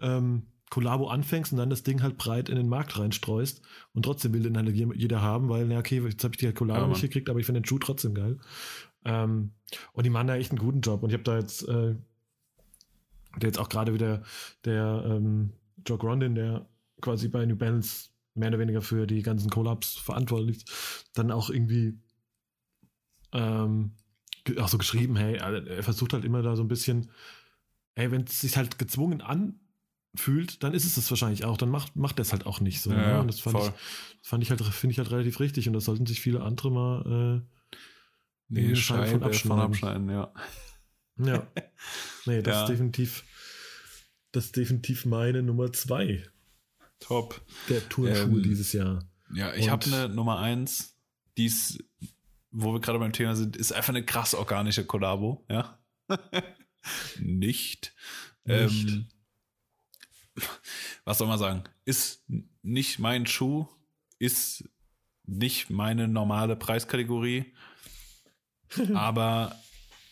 ähm, 0.00 0.44
Kollabo 0.70 1.08
anfängst 1.08 1.52
und 1.52 1.58
dann 1.58 1.70
das 1.70 1.82
Ding 1.82 2.02
halt 2.02 2.18
breit 2.18 2.48
in 2.48 2.56
den 2.56 2.68
Markt 2.68 2.98
reinstreust 2.98 3.62
und 3.94 4.04
trotzdem 4.04 4.34
will 4.34 4.42
den 4.42 4.56
halt 4.56 4.68
jeder 4.68 5.22
haben, 5.22 5.48
weil, 5.48 5.66
na 5.66 5.78
okay, 5.78 6.02
jetzt 6.04 6.24
habe 6.24 6.34
ich 6.34 6.38
die 6.38 6.52
Kollabo 6.52 6.82
ja, 6.82 6.88
nicht 6.88 7.00
gekriegt, 7.00 7.30
aber 7.30 7.40
ich 7.40 7.46
finde 7.46 7.60
den 7.60 7.66
Schuh 7.66 7.78
trotzdem 7.78 8.14
geil. 8.14 8.38
Ähm, 9.04 9.52
und 9.92 10.04
die 10.04 10.10
machen 10.10 10.26
da 10.26 10.36
echt 10.36 10.50
einen 10.50 10.58
guten 10.58 10.80
Job 10.80 11.02
und 11.02 11.10
ich 11.10 11.14
habe 11.14 11.24
da 11.24 11.38
jetzt, 11.38 11.66
äh, 11.68 11.94
der 13.38 13.48
jetzt 13.48 13.58
auch 13.58 13.68
gerade 13.68 13.94
wieder 13.94 14.22
der 14.64 15.04
ähm, 15.06 15.52
Joe 15.86 15.98
Grondin, 15.98 16.34
der 16.34 16.68
quasi 17.00 17.28
bei 17.28 17.46
New 17.46 17.56
Balance 17.56 18.10
mehr 18.34 18.48
oder 18.48 18.58
weniger 18.58 18.82
für 18.82 19.06
die 19.06 19.22
ganzen 19.22 19.50
Collabs 19.50 19.96
verantwortlich 19.96 20.58
ist, 20.58 21.10
dann 21.14 21.30
auch 21.30 21.50
irgendwie 21.50 21.98
ähm, 23.32 23.92
auch 24.58 24.68
so 24.68 24.78
geschrieben, 24.78 25.16
hey, 25.16 25.38
also, 25.38 25.66
er 25.66 25.82
versucht 25.82 26.12
halt 26.12 26.24
immer 26.24 26.42
da 26.42 26.56
so 26.56 26.62
ein 26.62 26.68
bisschen, 26.68 27.10
hey, 27.94 28.10
wenn 28.10 28.22
es 28.22 28.40
sich 28.40 28.56
halt 28.56 28.78
gezwungen 28.78 29.20
anfühlt, 29.20 30.62
dann 30.62 30.72
ist 30.72 30.86
es 30.86 30.94
das 30.94 31.10
wahrscheinlich 31.10 31.44
auch, 31.44 31.56
dann 31.56 31.68
macht, 31.68 31.96
macht 31.96 32.18
er 32.18 32.22
es 32.22 32.32
halt 32.32 32.46
auch 32.46 32.60
nicht 32.60 32.80
so. 32.80 32.90
Ja, 32.90 33.14
ne? 33.14 33.20
Und 33.20 33.26
das 33.28 33.40
fand 33.40 33.58
voll. 33.58 33.72
ich, 34.22 34.28
fand 34.28 34.42
ich 34.42 34.50
halt, 34.50 34.62
finde 34.62 34.92
ich 34.92 34.98
halt 34.98 35.10
relativ 35.10 35.40
richtig 35.40 35.66
und 35.66 35.74
das 35.74 35.84
sollten 35.84 36.06
sich 36.06 36.20
viele 36.20 36.42
andere 36.42 36.70
mal 36.70 37.42
äh, 37.44 37.76
nee, 38.48 38.74
Scheibe 38.74 39.06
von 39.06 39.22
abschneiden. 39.22 39.58
Von 39.58 39.60
abschneiden 39.60 40.10
ja. 40.10 40.32
ja. 41.18 41.46
Nee, 42.26 42.42
das 42.42 42.54
ja. 42.54 42.62
ist 42.62 42.68
definitiv, 42.68 43.24
das 44.32 44.46
ist 44.46 44.56
definitiv 44.56 45.04
meine 45.04 45.42
Nummer 45.42 45.72
zwei. 45.72 46.24
Top. 47.00 47.40
Der 47.68 47.88
Turnschuh 47.88 48.36
ähm, 48.36 48.42
dieses 48.42 48.72
Jahr. 48.72 49.04
Ja, 49.32 49.54
ich 49.54 49.68
habe 49.68 49.86
eine 49.86 50.08
Nummer 50.08 50.38
eins, 50.38 50.96
die 51.36 51.46
ist 51.46 51.78
wo 52.50 52.72
wir 52.72 52.80
gerade 52.80 52.98
beim 52.98 53.12
Thema 53.12 53.36
sind, 53.36 53.56
ist 53.56 53.72
einfach 53.72 53.90
eine 53.90 54.04
krass 54.04 54.34
organische 54.34 54.84
Kollabo, 54.84 55.44
ja. 55.48 55.78
nicht. 57.18 57.94
nicht. 58.44 58.88
Ähm, 58.88 59.06
was 61.04 61.18
soll 61.18 61.28
man 61.28 61.38
sagen? 61.38 61.64
Ist 61.84 62.24
nicht 62.62 62.98
mein 62.98 63.26
Schuh, 63.26 63.66
ist 64.18 64.68
nicht 65.24 65.68
meine 65.68 66.08
normale 66.08 66.56
Preiskategorie, 66.56 67.52
aber 68.94 69.54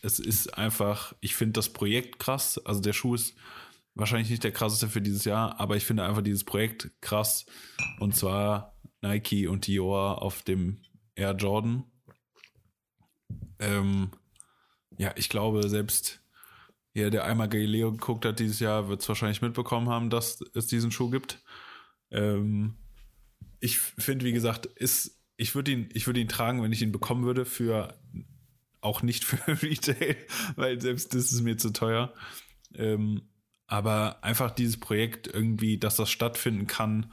es 0.02 0.18
ist 0.18 0.56
einfach, 0.58 1.14
ich 1.20 1.34
finde 1.34 1.54
das 1.54 1.72
Projekt 1.72 2.18
krass. 2.18 2.58
Also 2.64 2.80
der 2.80 2.92
Schuh 2.92 3.14
ist 3.14 3.34
wahrscheinlich 3.96 4.30
nicht 4.30 4.44
der 4.44 4.52
krasseste 4.52 4.88
für 4.88 5.02
dieses 5.02 5.24
Jahr, 5.24 5.58
aber 5.58 5.76
ich 5.76 5.84
finde 5.84 6.04
einfach 6.04 6.22
dieses 6.22 6.44
Projekt 6.44 6.90
krass. 7.00 7.46
Und 7.98 8.14
zwar 8.14 8.76
Nike 9.00 9.48
und 9.48 9.66
Dior 9.66 10.22
auf 10.22 10.42
dem 10.42 10.78
Air 11.14 11.32
Jordan. 11.32 11.84
Ähm, 13.58 14.10
ja, 14.98 15.12
ich 15.16 15.28
glaube, 15.28 15.68
selbst 15.68 16.20
ja, 16.94 17.10
der 17.10 17.24
einmal 17.24 17.48
Galileo 17.48 17.92
geguckt 17.92 18.24
hat 18.24 18.38
dieses 18.38 18.60
Jahr, 18.60 18.88
wird 18.88 19.02
es 19.02 19.08
wahrscheinlich 19.08 19.42
mitbekommen 19.42 19.88
haben, 19.88 20.08
dass 20.08 20.40
es 20.54 20.66
diesen 20.66 20.90
Schuh 20.90 21.10
gibt. 21.10 21.42
Ähm, 22.10 22.76
ich 23.60 23.78
finde, 23.78 24.24
wie 24.24 24.32
gesagt, 24.32 24.66
ist, 24.66 25.20
ich 25.36 25.54
würde 25.54 25.72
ihn, 25.72 25.88
ich 25.92 26.06
ihn 26.06 26.28
tragen, 26.28 26.62
wenn 26.62 26.72
ich 26.72 26.80
ihn 26.80 26.92
bekommen 26.92 27.24
würde, 27.24 27.44
für 27.44 27.98
auch 28.80 29.02
nicht 29.02 29.24
für 29.24 29.38
Retail, 29.62 30.16
weil 30.56 30.80
selbst 30.80 31.14
das 31.14 31.32
ist 31.32 31.42
mir 31.42 31.58
zu 31.58 31.70
teuer. 31.70 32.14
Ähm, 32.74 33.28
aber 33.66 34.22
einfach 34.22 34.50
dieses 34.50 34.78
Projekt 34.78 35.26
irgendwie, 35.26 35.78
dass 35.78 35.96
das 35.96 36.10
stattfinden 36.10 36.66
kann, 36.66 37.12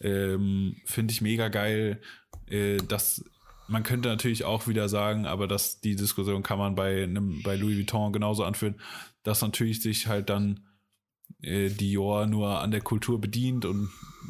ähm, 0.00 0.76
finde 0.84 1.12
ich 1.12 1.20
mega 1.20 1.48
geil. 1.48 2.00
Äh, 2.48 2.78
dass 2.78 3.24
man 3.68 3.84
könnte 3.84 4.08
natürlich 4.08 4.44
auch 4.44 4.66
wieder 4.66 4.88
sagen, 4.88 5.26
aber 5.26 5.46
das, 5.46 5.80
die 5.80 5.94
Diskussion 5.94 6.42
kann 6.42 6.58
man 6.58 6.74
bei 6.74 7.04
einem, 7.04 7.42
bei 7.42 7.54
Louis 7.54 7.76
Vuitton 7.76 8.12
genauso 8.12 8.44
anführen, 8.44 8.80
dass 9.22 9.42
natürlich 9.42 9.80
sich 9.80 10.08
halt 10.08 10.28
dann 10.28 10.66
äh, 11.42 11.68
Dior 11.68 12.26
nur 12.26 12.60
an 12.60 12.72
der 12.72 12.80
Kultur 12.80 13.20
bedient 13.20 13.64
und 13.64 13.88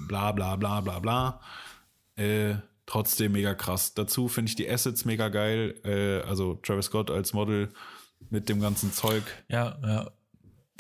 bla 0.09 0.33
bla 0.33 0.57
bla 0.57 0.81
bla 0.81 0.99
bla. 0.99 1.41
Äh, 2.17 2.57
trotzdem 2.85 3.33
mega 3.33 3.55
krass. 3.55 3.95
Dazu 3.95 4.29
finde 4.29 4.51
ich 4.51 4.57
die 4.57 4.69
Assets 4.69 5.05
mega 5.05 5.29
geil. 5.29 5.81
Äh, 5.85 6.29
also 6.29 6.55
Travis 6.57 6.87
Scott 6.87 7.11
als 7.11 7.33
Model 7.33 7.71
mit 8.29 8.49
dem 8.49 8.61
ganzen 8.61 8.93
Zeug. 8.93 9.23
Ja, 9.49 9.79
ja. 9.83 10.11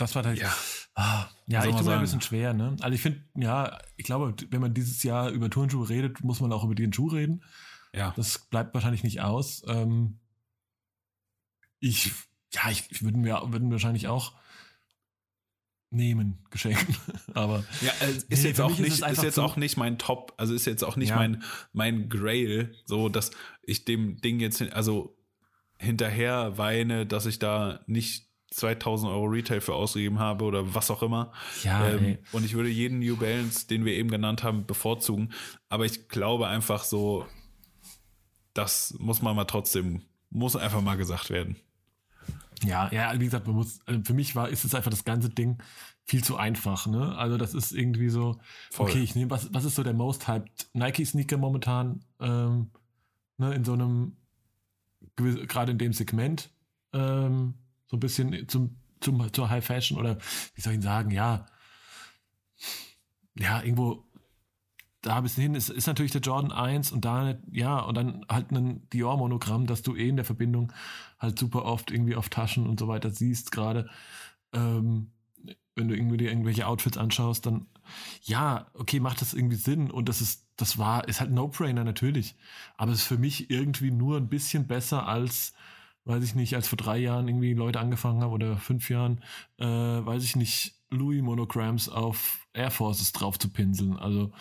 Das 0.01 0.15
war 0.15 0.25
halt. 0.25 0.39
Ja. 0.41 0.53
Ah, 0.95 1.29
ja, 1.47 1.65
ich 1.65 1.75
tue 1.75 1.85
mir 1.85 1.95
ein 1.95 2.01
bisschen 2.01 2.21
schwer, 2.21 2.53
ne? 2.53 2.77
Also 2.81 2.95
ich 2.95 3.01
finde, 3.03 3.23
ja, 3.37 3.79
ich 3.97 4.05
glaube, 4.05 4.35
wenn 4.51 4.61
man 4.61 4.75
dieses 4.75 5.03
Jahr 5.03 5.31
über 5.31 5.49
Turnschuhe 5.51 5.89
redet, 5.89 6.23
muss 6.25 6.41
man 6.41 6.53
auch 6.53 6.65
über 6.65 6.75
den 6.75 6.93
Schuh 6.93 7.09
reden. 7.09 7.45
Ja. 7.95 8.13
Das 8.17 8.39
bleibt 8.39 8.75
wahrscheinlich 8.75 9.05
nicht 9.05 9.21
aus. 9.21 9.63
Ähm, 9.67 10.19
ich, 11.81 12.13
ja, 12.53 12.71
ich, 12.71 12.91
ich 12.91 13.03
würden 13.03 13.25
wir 13.25 13.41
würden 13.53 13.71
wahrscheinlich 13.71 14.09
auch 14.09 14.33
nehmen, 15.91 16.45
geschenken. 16.51 16.97
Aber 17.35 17.65
Ja, 17.81 17.91
ist 18.07 18.31
Nee, 18.31 18.49
jetzt 18.49 18.61
auch 18.61 18.71
ist 18.71 18.79
nicht, 18.79 18.93
ist, 18.95 19.03
einfach 19.03 19.25
jetzt 19.25 19.35
so- 19.37 19.43
auch 19.43 19.57
nicht 19.57 19.77
mein 19.77 19.99
Top, 19.99 20.35
also 20.37 20.55
ist 20.55 20.67
jetzt 20.67 20.85
auch 20.85 20.97
nicht 20.97 21.11
Ja. 21.11 21.17
mein, 21.17 21.43
mein 21.73 22.09
Grail, 22.09 22.75
so 22.85 23.09
dass 23.09 23.33
ich 23.63 23.85
dem 23.85 24.21
Ding 24.21 24.39
jetzt, 24.41 24.63
also 24.73 25.17
hinterher 25.79 26.59
weine, 26.59 27.07
dass 27.07 27.27
ich 27.27 27.39
da 27.39 27.81
nicht 27.87 28.30
2000 28.51 29.11
Euro 29.11 29.27
Retail 29.27 29.61
für 29.61 29.75
ausgegeben 29.75 30.19
habe 30.19 30.45
oder 30.45 30.75
was 30.75 30.91
auch 30.91 31.03
immer. 31.03 31.33
ja, 31.63 31.89
ähm, 31.89 32.19
und 32.33 32.45
ich 32.45 32.55
würde 32.55 32.69
jeden 32.69 32.99
New 32.99 33.17
Balance, 33.17 33.67
den 33.67 33.85
wir 33.85 33.95
eben 33.95 34.11
genannt 34.11 34.43
haben, 34.43 34.67
bevorzugen. 34.67 35.33
Aber 35.69 35.85
ich 35.85 36.09
glaube 36.09 36.49
einfach 36.49 36.85
so, 36.85 37.27
das 38.55 38.95
muss 38.99 39.23
man 39.23 39.37
mal 39.37 39.45
trotzdem, 39.45 40.03
muss 40.31 40.57
einfach 40.57 40.81
mal 40.81 40.97
gesagt 40.97 41.31
werden. 41.31 41.57
Ja, 42.63 42.93
ja, 42.93 43.19
wie 43.19 43.25
gesagt, 43.25 43.47
man 43.47 43.57
muss, 43.57 43.81
also 43.87 44.01
für 44.05 44.13
mich 44.13 44.37
war, 44.37 44.49
ist 44.49 44.65
es 44.65 44.75
einfach 44.75 44.91
das 44.91 45.05
ganze 45.05 45.31
Ding 45.31 45.63
viel 46.05 46.23
zu 46.23 46.37
einfach, 46.37 46.87
ne? 46.87 47.17
Also 47.17 47.39
das 47.39 47.55
ist 47.55 47.73
irgendwie 47.73 48.11
so, 48.11 48.39
Voll. 48.71 48.91
okay, 48.91 48.99
ich 49.01 49.15
nehme, 49.15 49.31
was, 49.31 49.53
was 49.55 49.65
ist 49.65 49.77
so 49.77 49.83
der 49.83 49.95
most 49.95 50.29
hyped 50.29 50.69
Nike-Sneaker 50.75 51.39
momentan, 51.39 52.05
ähm, 52.19 52.71
ne, 53.39 53.55
in 53.55 53.65
so 53.65 53.73
einem, 53.73 54.17
gerade 55.17 55.73
in 55.73 55.79
dem 55.79 55.93
Segment, 55.93 56.51
ähm, 56.93 57.55
so 57.91 57.97
ein 57.97 58.01
bisschen 58.01 58.49
zum, 58.49 58.77
zum, 59.01 59.33
zur 59.33 59.51
High 59.51 59.65
Fashion 59.65 59.99
oder, 59.99 60.19
wie 60.55 60.61
soll 60.61 60.75
ich 60.75 60.83
sagen, 60.83 61.11
ja, 61.11 61.47
ja, 63.37 63.63
irgendwo 63.63 64.05
da 65.03 65.21
bis 65.21 65.35
hin. 65.35 65.55
Ist, 65.55 65.71
ist 65.71 65.87
natürlich 65.87 66.13
der 66.13 66.21
Jordan 66.21 66.53
1 66.53 66.93
und 66.93 67.05
da, 67.05 67.35
ja, 67.51 67.81
und 67.81 67.97
dann 67.97 68.25
halt 68.29 68.53
ein 68.53 68.89
Dior-Monogramm, 68.91 69.67
das 69.67 69.83
du 69.83 69.97
eh 69.97 70.09
in 70.09 70.17
der 70.17 70.25
Verbindung 70.25 70.73
halt 71.19 71.39
super 71.39 71.65
oft 71.65 71.91
irgendwie 71.91 72.17
auf 72.17 72.29
Taschen 72.29 72.67
und 72.67 72.79
so 72.79 72.87
weiter 72.87 73.11
siehst, 73.11 73.51
gerade. 73.51 73.89
Ähm, 74.53 75.11
wenn 75.75 75.89
du 75.89 75.97
irgendwie 75.97 76.19
dir 76.19 76.29
irgendwelche 76.31 76.67
Outfits 76.67 76.99
anschaust, 76.99 77.47
dann 77.47 77.67
ja, 78.23 78.67
okay, 78.75 79.01
macht 79.01 79.21
das 79.21 79.35
irgendwie 79.35 79.57
Sinn 79.57 79.91
und 79.91 80.09
das 80.09 80.21
ist, 80.21 80.47
das 80.57 80.79
war, 80.79 81.09
ist 81.09 81.21
halt 81.21 81.31
No-Brainer 81.31 81.85
natürlich, 81.85 82.37
aber 82.77 82.93
es 82.93 82.99
ist 82.99 83.07
für 83.07 83.19
mich 83.19 83.51
irgendwie 83.51 83.91
nur 83.91 84.19
ein 84.19 84.29
bisschen 84.29 84.67
besser 84.67 85.09
als, 85.09 85.55
weiß 86.05 86.25
ich 86.25 86.35
nicht, 86.35 86.55
als 86.55 86.69
vor 86.69 86.77
drei 86.77 86.99
Jahren 86.99 87.29
irgendwie 87.29 87.55
Leute 87.55 87.81
angefangen 87.81 88.23
haben 88.23 88.33
oder 88.33 88.57
fünf 88.57 88.89
Jahren, 88.91 89.23
äh, 89.59 89.67
weiß 89.67 90.25
ich 90.25 90.37
nicht, 90.37 90.75
Louis 90.91 91.23
Monograms 91.23 91.89
auf 91.89 92.47
Air 92.53 92.71
Forces 92.71 93.13
drauf 93.13 93.39
zu 93.39 93.49
pinseln, 93.49 93.97
also 93.97 94.33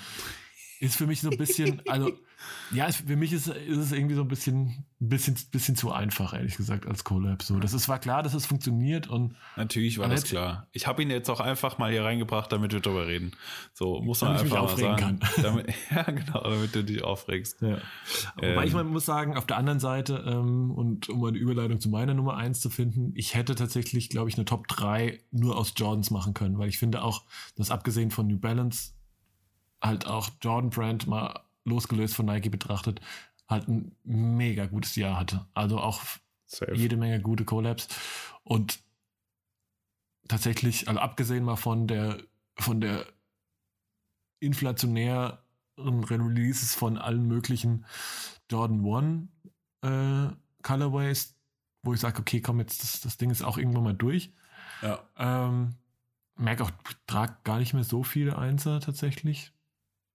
ist 0.79 0.95
für 0.95 1.07
mich 1.07 1.21
so 1.21 1.29
ein 1.29 1.37
bisschen, 1.37 1.81
also 1.87 2.11
ja, 2.71 2.87
es, 2.87 2.97
für 2.97 3.15
mich 3.15 3.33
ist, 3.33 3.47
ist 3.47 3.77
es 3.77 3.91
irgendwie 3.91 4.15
so 4.15 4.21
ein 4.21 4.27
bisschen, 4.27 4.85
bisschen, 4.99 5.35
bisschen 5.51 5.75
zu 5.75 5.91
einfach, 5.91 6.33
ehrlich 6.33 6.55
gesagt, 6.55 6.85
als 6.85 7.03
Collab. 7.03 7.41
So, 7.41 7.59
das 7.59 7.73
ist, 7.73 7.89
war 7.89 7.99
klar, 7.99 8.23
dass 8.23 8.33
es 8.33 8.45
funktioniert 8.45 9.07
und 9.07 9.35
Natürlich 9.55 9.97
war 9.97 10.07
das 10.07 10.23
klar. 10.23 10.67
Ich 10.71 10.87
habe 10.87 11.01
ihn 11.01 11.09
jetzt 11.09 11.29
auch 11.29 11.39
einfach 11.39 11.77
mal 11.77 11.91
hier 11.91 12.03
reingebracht, 12.03 12.51
damit 12.51 12.71
wir 12.71 12.79
drüber 12.79 13.07
reden. 13.07 13.31
So 13.73 14.01
muss 14.01 14.21
man 14.21 14.35
Damit 14.35 14.45
ich 14.45 14.51
mich 14.51 14.59
einfach 14.59 14.77
mal 14.77 14.91
aufregen 14.91 15.19
sagen. 15.19 15.31
Damit, 15.41 15.73
ja, 15.91 16.03
genau, 16.03 16.43
damit 16.43 16.75
du 16.75 16.83
dich 16.83 17.03
aufregst. 17.03 17.61
Ja. 17.61 17.77
Wobei 18.35 18.61
Ähm. 18.61 18.63
ich 18.63 18.73
mal 18.73 18.83
muss 18.83 19.05
sagen, 19.05 19.35
auf 19.35 19.45
der 19.45 19.57
anderen 19.57 19.79
Seite, 19.79 20.23
ähm, 20.27 20.71
und 20.71 21.09
um 21.09 21.23
eine 21.23 21.37
Überleitung 21.37 21.79
zu 21.79 21.89
meiner 21.89 22.13
Nummer 22.13 22.37
1 22.37 22.61
zu 22.61 22.69
finden, 22.69 23.13
ich 23.15 23.35
hätte 23.35 23.55
tatsächlich, 23.55 24.09
glaube 24.09 24.29
ich, 24.29 24.35
eine 24.35 24.45
Top 24.45 24.67
3 24.67 25.19
nur 25.31 25.57
aus 25.57 25.73
Jordans 25.75 26.11
machen 26.11 26.33
können, 26.33 26.57
weil 26.57 26.69
ich 26.69 26.77
finde 26.77 27.01
auch, 27.01 27.23
dass 27.55 27.71
abgesehen 27.71 28.11
von 28.11 28.27
New 28.27 28.37
Balance 28.37 28.93
halt 29.81 30.07
auch 30.07 30.29
Jordan 30.41 30.69
Brand 30.69 31.07
mal 31.07 31.39
losgelöst 31.69 32.15
von 32.15 32.25
Nike 32.25 32.49
betrachtet, 32.49 33.01
halt 33.47 33.67
ein 33.67 33.95
mega 34.03 34.65
gutes 34.65 34.95
Jahr 34.95 35.19
hatte. 35.19 35.45
Also 35.53 35.79
auch 35.79 36.01
Safe. 36.45 36.73
jede 36.73 36.97
Menge 36.97 37.21
gute 37.21 37.45
Collabs 37.45 37.87
und 38.43 38.79
tatsächlich, 40.27 40.87
also 40.87 40.99
abgesehen 40.99 41.43
mal 41.43 41.55
von 41.55 41.87
der 41.87 42.17
von 42.57 42.81
der 42.81 43.05
inflationären 44.39 45.37
Releases 45.77 46.75
von 46.75 46.97
allen 46.97 47.27
möglichen 47.27 47.85
Jordan 48.49 48.83
One 48.83 49.27
äh, 49.81 50.33
Colorways, 50.61 51.35
wo 51.83 51.93
ich 51.93 51.99
sage, 51.99 52.19
okay, 52.19 52.41
komm 52.41 52.59
jetzt, 52.59 52.83
das, 52.83 53.01
das 53.01 53.17
Ding 53.17 53.29
ist 53.29 53.43
auch 53.43 53.57
irgendwann 53.57 53.83
mal 53.83 53.93
durch. 53.93 54.33
Ja. 54.81 54.99
Ähm, 55.17 55.75
merke 56.35 56.63
auch, 56.63 56.71
trage 57.07 57.37
gar 57.43 57.59
nicht 57.59 57.73
mehr 57.73 57.83
so 57.83 58.03
viele 58.03 58.37
Einser 58.37 58.79
tatsächlich, 58.79 59.53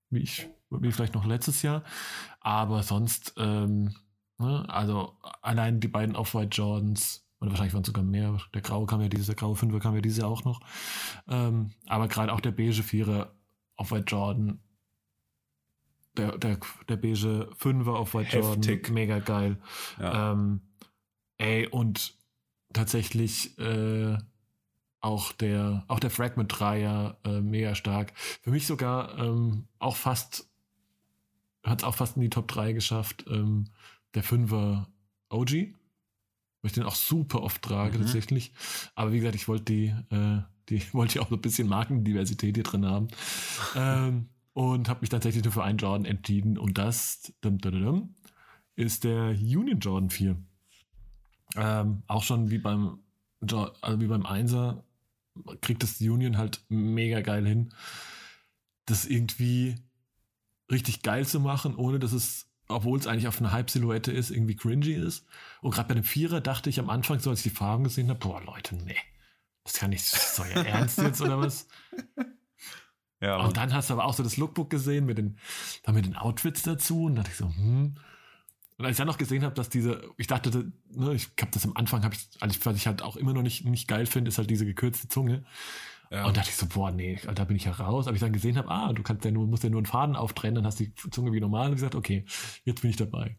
wie 0.09 0.19
ich, 0.19 0.49
wie 0.69 0.91
vielleicht 0.91 1.15
noch 1.15 1.25
letztes 1.25 1.61
Jahr. 1.61 1.83
Aber 2.39 2.83
sonst, 2.83 3.33
ähm, 3.37 3.95
ne, 4.37 4.65
also 4.67 5.17
allein 5.41 5.79
die 5.79 5.87
beiden 5.87 6.15
Off-White 6.15 6.55
Jordans, 6.55 7.25
oder 7.39 7.51
wahrscheinlich 7.51 7.73
waren 7.73 7.81
es 7.81 7.87
sogar 7.87 8.03
mehr, 8.03 8.37
der 8.53 8.61
graue 8.61 8.85
kam 8.85 9.01
ja 9.01 9.09
dieses, 9.09 9.27
der 9.27 9.35
graue 9.35 9.55
Fünfer 9.55 9.79
kam 9.79 9.95
ja 9.95 10.01
dieses 10.01 10.19
Jahr 10.19 10.29
auch 10.29 10.43
noch. 10.45 10.61
Ähm, 11.27 11.71
aber 11.87 12.07
gerade 12.07 12.33
auch 12.33 12.41
der 12.41 12.51
beige 12.51 12.83
Vierer 12.83 13.35
Off-White 13.77 14.05
Jordan, 14.07 14.59
der, 16.17 16.37
der, 16.37 16.59
der 16.87 16.97
beige 16.97 17.49
Fünfer 17.57 17.99
Off-White 17.99 18.37
Jordan, 18.37 18.93
mega 18.93 19.19
geil. 19.19 19.61
Ja. 19.99 20.31
Ähm, 20.31 20.61
ey, 21.37 21.67
und 21.67 22.15
tatsächlich 22.73 23.57
äh, 23.59 24.17
auch 25.01 25.31
der, 25.33 25.83
auch 25.87 25.99
der 25.99 26.09
Fragment 26.09 26.57
Dreier 26.57 27.17
äh, 27.25 27.41
mega 27.41 27.75
stark. 27.75 28.13
Für 28.41 28.51
mich 28.51 28.65
sogar 28.65 29.17
ähm, 29.19 29.67
auch 29.77 29.95
fast, 29.95 30.49
hat 31.65 31.79
es 31.79 31.83
auch 31.83 31.95
fast 31.95 32.15
in 32.15 32.21
die 32.21 32.29
Top 32.29 32.47
3 32.47 32.73
geschafft. 32.73 33.25
Ähm, 33.29 33.65
der 34.13 34.23
Fünfer 34.23 34.87
OG, 35.29 35.51
weil 35.51 35.67
ich 36.63 36.73
den 36.73 36.83
auch 36.83 36.95
super 36.95 37.41
oft 37.43 37.61
trage 37.61 37.97
Mhm. 37.97 38.03
tatsächlich. 38.03 38.51
Aber 38.95 39.11
wie 39.11 39.17
gesagt, 39.19 39.35
ich 39.35 39.47
wollte 39.47 39.65
die, 39.65 39.87
äh, 40.09 40.41
die 40.69 40.81
wollte 40.93 41.15
ja 41.15 41.21
auch 41.21 41.29
so 41.29 41.35
ein 41.35 41.41
bisschen 41.41 41.67
Markendiversität 41.67 42.55
hier 42.55 42.63
drin 42.63 42.85
haben. 42.85 43.07
ähm, 43.75 44.29
und 44.53 44.87
habe 44.87 45.01
mich 45.01 45.09
tatsächlich 45.09 45.43
nur 45.43 45.51
für 45.53 45.63
einen 45.63 45.77
Jordan 45.77 46.05
entschieden. 46.05 46.57
Und 46.57 46.77
das 46.77 47.33
dum, 47.41 47.57
dum, 47.57 47.81
dum, 47.81 48.15
ist 48.77 49.03
der 49.03 49.31
Union 49.31 49.79
Jordan 49.79 50.09
4. 50.09 50.37
Ähm, 51.57 52.03
auch 52.07 52.23
schon 52.23 52.49
wie 52.51 52.57
beim, 52.57 52.99
Jo- 53.49 53.71
also 53.81 53.99
wie 54.01 54.07
beim 54.07 54.25
Einser 54.25 54.83
kriegt 55.61 55.83
das 55.83 55.99
Union 55.99 56.37
halt 56.37 56.63
mega 56.69 57.19
geil 57.21 57.45
hin, 57.45 57.73
das 58.85 59.05
irgendwie 59.05 59.75
richtig 60.71 61.01
geil 61.01 61.25
zu 61.25 61.39
machen, 61.39 61.75
ohne 61.75 61.99
dass 61.99 62.11
es, 62.11 62.47
obwohl 62.67 62.99
es 62.99 63.07
eigentlich 63.07 63.27
auf 63.27 63.39
eine 63.39 63.51
Halbsilhouette 63.51 64.11
ist, 64.11 64.31
irgendwie 64.31 64.55
cringy 64.55 64.93
ist. 64.93 65.25
Und 65.61 65.71
gerade 65.71 65.87
bei 65.89 65.93
dem 65.95 66.03
Vierer 66.03 66.41
dachte 66.41 66.69
ich 66.69 66.79
am 66.79 66.89
Anfang, 66.89 67.19
so 67.19 67.29
als 67.29 67.39
ich 67.39 67.51
die 67.51 67.57
Farben 67.57 67.83
gesehen 67.83 68.09
habe, 68.09 68.19
boah 68.19 68.41
Leute, 68.41 68.75
nee, 68.75 68.97
das 69.63 69.73
kann 69.73 69.91
nicht, 69.91 70.01
ist 70.01 70.39
euer 70.39 70.65
Ernst 70.65 70.97
jetzt 70.99 71.21
oder 71.21 71.39
was? 71.39 71.67
ja, 73.21 73.37
Und 73.37 73.57
dann 73.57 73.73
hast 73.73 73.89
du 73.89 73.93
aber 73.93 74.05
auch 74.05 74.13
so 74.13 74.23
das 74.23 74.37
Lookbook 74.37 74.69
gesehen 74.69 75.05
mit 75.05 75.17
den, 75.17 75.37
dann 75.83 75.95
mit 75.95 76.05
den 76.05 76.15
Outfits 76.15 76.63
dazu 76.63 77.05
und 77.05 77.15
dachte 77.15 77.31
ich 77.31 77.37
so, 77.37 77.47
hm. 77.47 77.95
Und 78.77 78.85
als 78.85 78.95
ich 78.95 78.97
dann 78.97 79.07
noch 79.07 79.17
gesehen 79.17 79.43
habe, 79.43 79.55
dass 79.55 79.69
diese, 79.69 80.03
ich 80.17 80.27
dachte, 80.27 80.71
ne, 80.89 81.13
ich 81.13 81.29
habe 81.39 81.51
das 81.51 81.63
am 81.63 81.77
Anfang, 81.77 82.03
habe 82.03 82.13
ich, 82.13 82.27
also 82.41 82.59
was 82.65 82.75
ich 82.75 82.87
halt 82.87 83.01
auch 83.01 83.15
immer 83.15 83.31
noch 83.31 83.41
nicht, 83.41 83.63
nicht 83.63 83.87
geil 83.87 84.05
finde, 84.05 84.29
ist 84.29 84.37
halt 84.37 84.49
diese 84.49 84.65
gekürzte 84.65 85.07
Zunge. 85.07 85.45
Ja. 86.15 86.25
Und 86.25 86.37
dachte 86.37 86.49
ich 86.49 86.55
so, 86.55 86.65
boah, 86.65 86.91
nee, 86.91 87.19
da 87.33 87.43
bin 87.43 87.57
ich 87.57 87.65
ja 87.65 87.73
raus. 87.73 88.07
Aber 88.07 88.15
ich 88.15 88.21
dann 88.21 88.31
gesehen 88.31 88.57
habe, 88.57 88.69
ah, 88.69 88.93
du 88.93 89.03
kannst 89.03 89.25
ja 89.25 89.31
nur, 89.31 89.47
musst 89.47 89.63
ja 89.63 89.69
nur 89.69 89.79
einen 89.79 89.85
Faden 89.85 90.15
auftrennen, 90.15 90.55
dann 90.55 90.65
hast 90.65 90.79
du 90.79 90.85
die 90.85 91.09
Zunge 91.11 91.33
wie 91.33 91.41
normal. 91.41 91.67
Und 91.67 91.75
gesagt, 91.75 91.95
okay, 91.95 92.23
jetzt 92.63 92.81
bin 92.81 92.89
ich 92.89 92.95
dabei. 92.95 93.37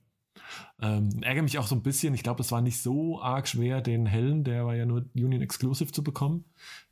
Ähm, 0.81 1.23
ärgere 1.23 1.43
mich 1.43 1.59
auch 1.59 1.66
so 1.66 1.74
ein 1.74 1.82
bisschen. 1.82 2.12
Ich 2.12 2.23
glaube, 2.23 2.43
es 2.43 2.53
war 2.53 2.61
nicht 2.61 2.82
so 2.82 3.20
arg 3.20 3.48
schwer, 3.48 3.81
den 3.81 4.05
hellen, 4.05 4.44
der 4.44 4.66
war 4.66 4.77
ja 4.77 4.85
nur 4.85 5.07
Union 5.15 5.40
Exclusive 5.40 5.90
zu 5.90 6.05
bekommen. 6.05 6.44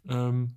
Ähm, 0.09 0.57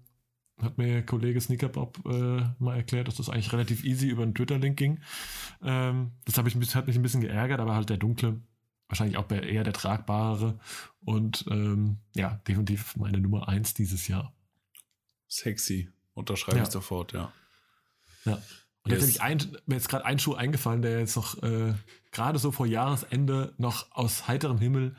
hat 0.62 0.78
mir 0.78 1.06
Kollege 1.06 1.42
Sneakerbob 1.42 2.00
äh, 2.06 2.42
mal 2.58 2.78
erklärt, 2.78 3.10
dass 3.10 3.16
das 3.16 3.30
eigentlich 3.30 3.52
relativ 3.52 3.84
easy 3.84 4.08
über 4.08 4.24
einen 4.24 4.34
Twitter-Link 4.34 4.78
ging. 4.78 5.00
Ähm, 5.62 6.14
das 6.24 6.38
hab 6.38 6.48
ich, 6.48 6.56
hat 6.74 6.88
mich 6.88 6.96
ein 6.96 7.04
bisschen 7.04 7.22
geärgert, 7.22 7.60
aber 7.60 7.76
halt 7.76 7.90
der 7.90 7.98
dunkle, 7.98 8.40
wahrscheinlich 8.88 9.18
auch 9.18 9.30
eher 9.30 9.66
der 9.66 9.74
tragbare 9.74 10.58
und 11.02 11.46
ähm, 11.52 11.98
ja, 12.16 12.40
definitiv 12.48 12.96
meine 12.96 13.20
Nummer 13.20 13.50
eins 13.50 13.74
dieses 13.74 14.08
Jahr. 14.08 14.34
Sexy. 15.30 15.90
Unterschreibe 16.14 16.58
Ja. 16.58 16.64
ich 16.64 16.70
sofort, 16.70 17.14
ja. 17.14 17.32
Ja. 18.26 18.42
Und 18.84 18.92
Yes. 18.94 19.06
jetzt 19.06 19.22
ein, 19.22 19.58
mir 19.66 19.76
ist 19.76 19.90
gerade 19.90 20.06
ein 20.06 20.18
Schuh 20.18 20.34
eingefallen, 20.36 20.82
der 20.82 21.00
jetzt 21.00 21.16
noch 21.18 21.42
äh, 21.44 21.74
gerade 22.12 22.40
so 22.40 22.52
vor 22.52 22.66
Jahresende 22.66 23.54
noch 23.58 23.92
aus 23.92 24.28
heiterem 24.28 24.60
Himmel 24.60 24.96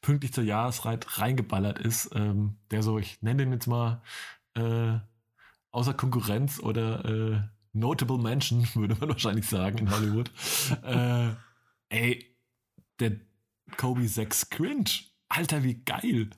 pünktlich 0.00 0.32
zur 0.32 0.44
Jahreszeit 0.44 1.18
reingeballert 1.18 1.78
ist. 1.80 2.10
Ähm, 2.14 2.56
der 2.70 2.82
so, 2.82 2.98
ich 2.98 3.20
nenne 3.20 3.44
den 3.44 3.52
jetzt 3.52 3.66
mal, 3.66 4.00
äh, 4.54 4.98
außer 5.72 5.94
Konkurrenz 5.94 6.60
oder 6.60 7.04
äh, 7.04 7.40
Notable 7.72 8.18
Mention, 8.18 8.66
würde 8.74 8.94
man 9.00 9.08
wahrscheinlich 9.08 9.48
sagen 9.48 9.78
in 9.78 9.90
Hollywood. 9.90 10.30
äh, 10.84 11.30
ey, 11.88 12.36
der 13.00 13.16
Kobe 13.76 14.06
6 14.06 14.50
Cringe. 14.50 14.84
Alter, 15.28 15.62
wie 15.64 15.82
geil. 15.82 16.30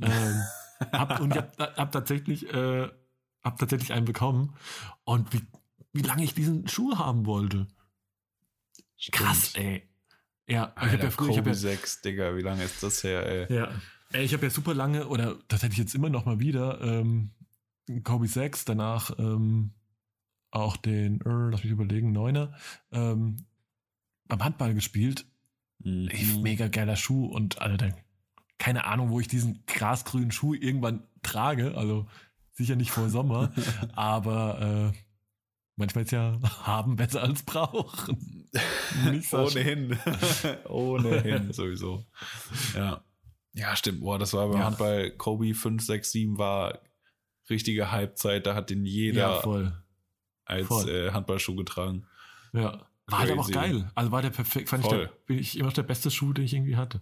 ähm, 0.00 0.42
hab, 0.92 1.20
und 1.20 1.32
ich 1.32 1.38
hab, 1.38 1.58
hab 1.58 1.92
tatsächlich, 1.92 2.52
äh, 2.52 2.88
hab 3.42 3.58
tatsächlich 3.58 3.92
einen 3.92 4.04
bekommen. 4.04 4.54
Und 5.04 5.32
wie, 5.32 5.42
wie 5.92 6.02
lange 6.02 6.24
ich 6.24 6.34
diesen 6.34 6.68
Schuh 6.68 6.96
haben 6.98 7.26
wollte. 7.26 7.68
Krass, 9.10 9.54
ey. 9.54 9.88
Ja, 10.46 10.72
Alter, 10.74 10.86
ich 10.86 10.92
habe 10.92 11.04
ja 11.04 11.10
früher. 11.10 11.28
Kobe 11.28 11.32
ich 11.32 11.38
hab 11.38 11.46
ja, 11.46 11.54
6, 11.54 12.02
Digga, 12.02 12.36
wie 12.36 12.42
lange 12.42 12.64
ist 12.64 12.82
das 12.82 13.02
her, 13.04 13.26
ey? 13.26 13.54
Ja. 13.54 13.70
Ey, 14.12 14.24
ich 14.24 14.34
habe 14.34 14.44
ja 14.44 14.50
super 14.50 14.74
lange, 14.74 15.08
oder 15.08 15.38
das 15.48 15.62
hätte 15.62 15.72
ich 15.72 15.78
jetzt 15.78 15.94
immer 15.94 16.10
noch 16.10 16.26
mal 16.26 16.38
wieder, 16.38 16.80
ähm, 16.82 17.30
Kobe 18.04 18.28
6, 18.28 18.64
danach 18.64 19.18
ähm, 19.18 19.72
auch 20.50 20.76
den, 20.76 21.20
äh, 21.22 21.50
lass 21.50 21.64
mich 21.64 21.72
überlegen, 21.72 22.12
Neuner, 22.12 22.54
ähm, 22.90 23.46
beim 24.26 24.44
Handball 24.44 24.74
gespielt. 24.74 25.26
Mhm. 25.78 26.08
Ey, 26.08 26.38
mega 26.40 26.68
geiler 26.68 26.96
Schuh 26.96 27.26
und 27.26 27.60
Alter, 27.60 27.96
keine 28.62 28.84
Ahnung, 28.84 29.10
wo 29.10 29.18
ich 29.18 29.26
diesen 29.26 29.64
grasgrünen 29.66 30.30
Schuh 30.30 30.54
irgendwann 30.54 31.02
trage. 31.22 31.76
Also 31.76 32.06
sicher 32.52 32.76
nicht 32.76 32.92
vor 32.92 33.08
Sommer, 33.08 33.52
aber 33.94 34.92
äh, 34.94 34.98
manchmal 35.74 36.04
ist 36.04 36.12
ja 36.12 36.38
haben 36.62 36.94
besser 36.94 37.22
als 37.22 37.42
brauchen. 37.42 38.48
Ohnehin. 39.32 39.98
Ohnehin, 40.68 41.52
sowieso. 41.52 42.06
Ja. 42.76 43.02
Ja, 43.54 43.74
stimmt. 43.74 44.00
Boah, 44.00 44.20
das 44.20 44.32
war 44.32 44.46
beim 44.46 44.60
ja. 44.60 44.66
Handball 44.66 45.10
Kobe 45.10 45.54
5, 45.54 45.84
6, 45.84 46.12
7 46.12 46.38
war 46.38 46.78
richtige 47.50 47.90
Halbzeit. 47.90 48.46
Da 48.46 48.54
hat 48.54 48.70
den 48.70 48.86
jeder 48.86 49.20
ja, 49.22 49.40
voll. 49.40 49.76
als 50.44 50.68
voll. 50.68 50.88
Äh, 50.88 51.10
Handballschuh 51.10 51.56
getragen. 51.56 52.06
Ja. 52.52 52.86
War 53.06 53.18
halt 53.18 53.30
aber 53.32 53.40
auch 53.40 53.50
geil. 53.50 53.90
Also 53.96 54.12
war 54.12 54.22
der 54.22 54.30
perfekt, 54.30 54.68
fand 54.68 54.84
voll. 54.84 55.10
ich, 55.26 55.26
der, 55.26 55.36
ich 55.36 55.58
immer 55.58 55.66
noch 55.66 55.74
der 55.74 55.82
beste 55.82 56.12
Schuh, 56.12 56.32
den 56.32 56.44
ich 56.44 56.54
irgendwie 56.54 56.76
hatte. 56.76 57.00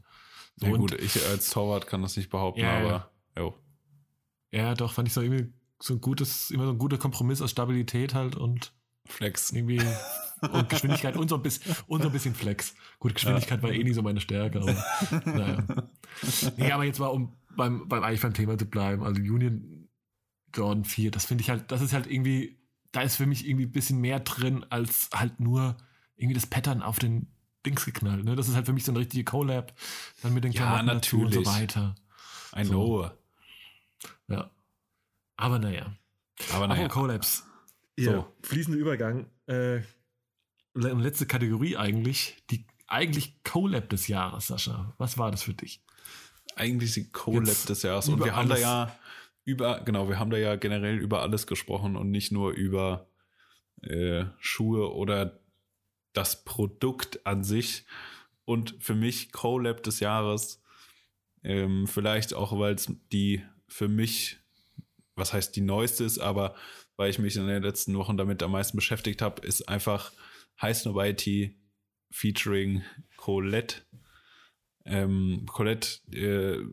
Ja, 0.57 0.71
gut, 0.77 0.93
ich 0.93 1.25
als 1.27 1.51
Torwart 1.51 1.87
kann 1.87 2.03
das 2.03 2.17
nicht 2.17 2.31
behaupten, 2.31 2.61
ja, 2.61 2.79
aber 2.79 3.11
jo. 3.37 3.55
Ja, 4.53 4.75
doch, 4.75 4.93
fand 4.93 5.09
ich 5.09 5.15
so 5.15 5.23
irgendwie 5.23 5.53
so 5.79 5.95
ein 5.95 6.01
gutes, 6.01 6.51
immer 6.51 6.65
so 6.67 6.73
ein 6.73 6.79
guter 6.79 6.99
Kompromiss 6.99 7.41
aus 7.41 7.51
Stabilität 7.51 8.15
halt 8.15 8.37
und 8.37 8.75
Flex. 9.07 9.53
Irgendwie 9.53 9.81
und 10.53 10.69
Geschwindigkeit 10.69 11.17
und 11.17 11.29
so 11.29 11.37
ein 11.37 11.43
bisschen, 11.43 11.75
und 11.87 12.03
so 12.03 12.09
ein 12.09 12.13
bisschen 12.13 12.35
Flex. 12.35 12.75
Gut, 12.99 13.15
Geschwindigkeit 13.15 13.59
ja. 13.59 13.63
war 13.63 13.73
eh 13.73 13.83
nie 13.83 13.93
so 13.93 14.03
meine 14.03 14.21
Stärke, 14.21 14.61
aber 14.61 14.77
naja. 15.25 15.65
Nee, 16.57 16.73
aber 16.73 16.85
jetzt 16.85 16.99
mal, 16.99 17.09
um 17.09 17.37
beim, 17.57 17.89
beim 17.89 18.03
eigentlich 18.03 18.21
beim 18.21 18.35
Thema 18.35 18.59
zu 18.59 18.67
bleiben, 18.67 19.03
also 19.03 19.21
Union 19.21 19.89
Jordan 20.55 20.85
4, 20.85 21.11
das 21.11 21.27
finde 21.27 21.43
ich 21.43 21.51
halt, 21.51 21.71
das 21.71 21.81
ist 21.81 21.93
halt 21.93 22.07
irgendwie, 22.07 22.59
da 22.93 23.03
ist 23.03 23.17
für 23.17 23.27
mich 23.27 23.47
irgendwie 23.47 23.67
ein 23.67 23.73
bisschen 23.73 24.01
mehr 24.01 24.21
drin, 24.21 24.65
als 24.69 25.11
halt 25.15 25.41
nur 25.41 25.77
irgendwie 26.17 26.35
das 26.35 26.47
Pattern 26.47 26.83
auf 26.83 26.99
den 26.99 27.29
Dings 27.65 27.85
geknallt. 27.85 28.25
Ne? 28.25 28.37
Das 28.37 28.49
ist 28.49 28.55
halt 28.55 28.67
für 28.67 28.73
mich 28.73 28.85
so 28.85 28.93
eine 28.93 29.01
richtige 29.01 29.25
Collab, 29.25 29.75
dann 30.23 30.35
mit 30.35 30.45
den 30.45 30.53
Klamotten 30.53 30.89
ja, 30.89 30.95
natürlich. 30.95 31.37
und 31.39 31.45
so 31.45 31.53
weiter. 31.53 31.95
I 32.57 32.65
know. 32.65 33.11
Ja. 34.29 34.51
Aber 35.37 35.59
naja. 35.59 35.95
Aber 36.53 36.67
naja. 36.67 36.85
Aber 36.85 36.89
Collabs. 36.89 37.45
Ja, 37.97 38.13
so. 38.13 38.33
fließender 38.43 38.79
Übergang. 38.79 39.27
Äh, 39.47 39.81
letzte 40.75 41.27
Kategorie 41.27 41.77
eigentlich. 41.77 42.37
Die 42.51 42.67
eigentlich 42.87 43.43
Collab 43.45 43.89
des 43.89 44.09
Jahres, 44.09 44.49
Sascha. 44.49 44.95
Was 44.99 45.19
war 45.19 45.31
das 45.31 45.43
für 45.43 45.55
dich? 45.55 45.83
Eigentlich 46.57 46.93
die 46.93 47.11
Collab 47.11 47.47
Jetzt 47.47 47.69
des 47.69 47.83
Jahres. 47.83 48.09
Und 48.09 48.25
wir 48.25 48.35
haben 48.35 48.49
da 48.49 48.57
ja 48.57 48.99
über, 49.45 49.81
genau, 49.81 50.09
wir 50.09 50.19
haben 50.19 50.31
da 50.31 50.37
ja 50.37 50.57
generell 50.57 50.99
über 50.99 51.23
alles 51.23 51.47
gesprochen 51.47 51.97
und 51.97 52.11
nicht 52.11 52.33
nur 52.33 52.53
über 52.53 53.09
äh, 53.83 54.25
Schuhe 54.39 54.93
oder 54.95 55.41
das 56.13 56.45
Produkt 56.45 57.25
an 57.27 57.45
sich. 57.45 57.85
Und 58.45 58.77
für 58.81 58.95
mich 58.95 59.33
Collab 59.33 59.83
des 59.83 60.01
Jahres, 60.01 60.63
ähm, 61.43 61.87
vielleicht 61.87 62.35
auch, 62.35 62.59
weil 62.59 62.75
es 62.75 62.93
die 63.13 63.43
für 63.69 63.89
mich, 63.89 64.39
was 65.15 65.33
heißt 65.33 65.55
die 65.55 65.61
neueste 65.61 66.05
ist, 66.05 66.19
aber 66.19 66.55
weil 66.97 67.11
ich 67.11 67.19
mich 67.19 67.37
in 67.37 67.47
den 67.47 67.63
letzten 67.63 67.97
Wochen 67.97 68.17
damit 68.17 68.43
am 68.43 68.53
meisten 68.53 68.77
beschäftigt 68.77 69.23
habe, 69.23 69.47
ist 69.47 69.69
einfach 69.69 70.13
High 70.61 70.77
Snobiety 70.77 71.57
featuring 72.11 72.83
Colette. 73.17 73.83
Ähm, 74.85 75.47
Colette 75.47 76.01
äh, 76.13 76.65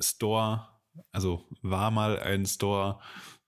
Store, 0.00 0.68
also 1.10 1.48
war 1.62 1.90
mal 1.90 2.18
ein 2.18 2.46
Store, 2.46 3.00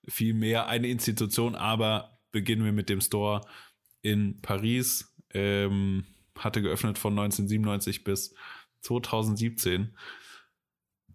vielmehr 0.09 0.69
eine 0.69 0.89
Institution, 0.89 1.55
aber 1.55 2.19
beginnen 2.33 2.65
wir 2.65 2.73
mit 2.73 2.89
dem 2.89 3.01
Store 3.01 3.43
in 4.03 4.41
Paris. 4.41 5.16
Ähm, 5.37 6.05
hatte 6.39 6.63
geöffnet 6.63 6.99
von 6.99 7.13
1997 7.13 8.05
bis 8.05 8.35
2017. 8.83 9.97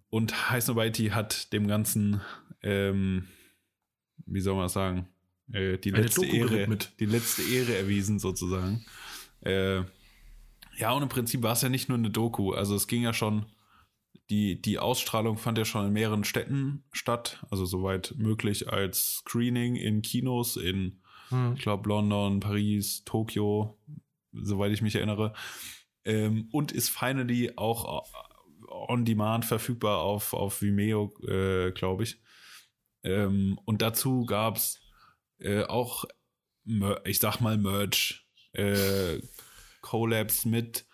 Und 0.09 0.49
High 0.49 0.63
Snobiety 0.63 1.09
hat 1.09 1.53
dem 1.53 1.67
Ganzen 1.67 2.21
ähm, 2.63 3.27
wie 4.25 4.41
soll 4.41 4.55
man 4.55 4.65
das 4.65 4.73
sagen, 4.73 5.07
äh, 5.51 5.77
die, 5.77 5.91
letzte 5.91 6.25
Ehre, 6.25 6.67
die 6.99 7.05
letzte 7.05 7.43
Ehre 7.43 7.77
erwiesen 7.77 8.19
sozusagen. 8.19 8.85
Äh, 9.41 9.83
ja, 10.77 10.91
und 10.93 11.03
im 11.03 11.09
Prinzip 11.09 11.43
war 11.43 11.53
es 11.53 11.61
ja 11.61 11.69
nicht 11.69 11.89
nur 11.89 11.97
eine 11.97 12.09
Doku. 12.09 12.53
Also 12.53 12.75
es 12.75 12.87
ging 12.87 13.03
ja 13.03 13.13
schon, 13.13 13.45
die, 14.29 14.61
die 14.61 14.79
Ausstrahlung 14.79 15.37
fand 15.37 15.57
ja 15.57 15.65
schon 15.65 15.87
in 15.87 15.93
mehreren 15.93 16.23
Städten 16.23 16.83
statt. 16.91 17.45
Also 17.49 17.65
soweit 17.65 18.13
möglich 18.17 18.69
als 18.69 19.17
Screening 19.17 19.75
in 19.75 20.01
Kinos 20.01 20.57
in, 20.57 21.01
hm. 21.29 21.53
ich 21.55 21.61
glaube, 21.61 21.89
London, 21.89 22.39
Paris, 22.39 23.03
Tokio, 23.03 23.77
soweit 24.33 24.71
ich 24.71 24.81
mich 24.81 24.95
erinnere. 24.95 25.33
Ähm, 26.03 26.49
und 26.51 26.71
ist 26.71 26.89
finally 26.89 27.53
auch 27.57 28.05
on 28.67 29.05
demand 29.05 29.45
verfügbar 29.45 29.99
auf, 29.99 30.33
auf 30.33 30.61
Vimeo, 30.61 31.13
äh, 31.27 31.71
glaube 31.71 32.03
ich. 32.03 32.21
Ähm, 33.03 33.59
und 33.65 33.81
dazu 33.81 34.25
gab 34.25 34.57
es 34.57 34.81
äh, 35.39 35.63
auch, 35.63 36.05
ich 37.05 37.19
sag 37.19 37.39
mal, 37.41 37.57
Merch, 37.57 38.25
äh, 38.53 39.19
Collabs 39.81 40.45
mit, 40.45 40.85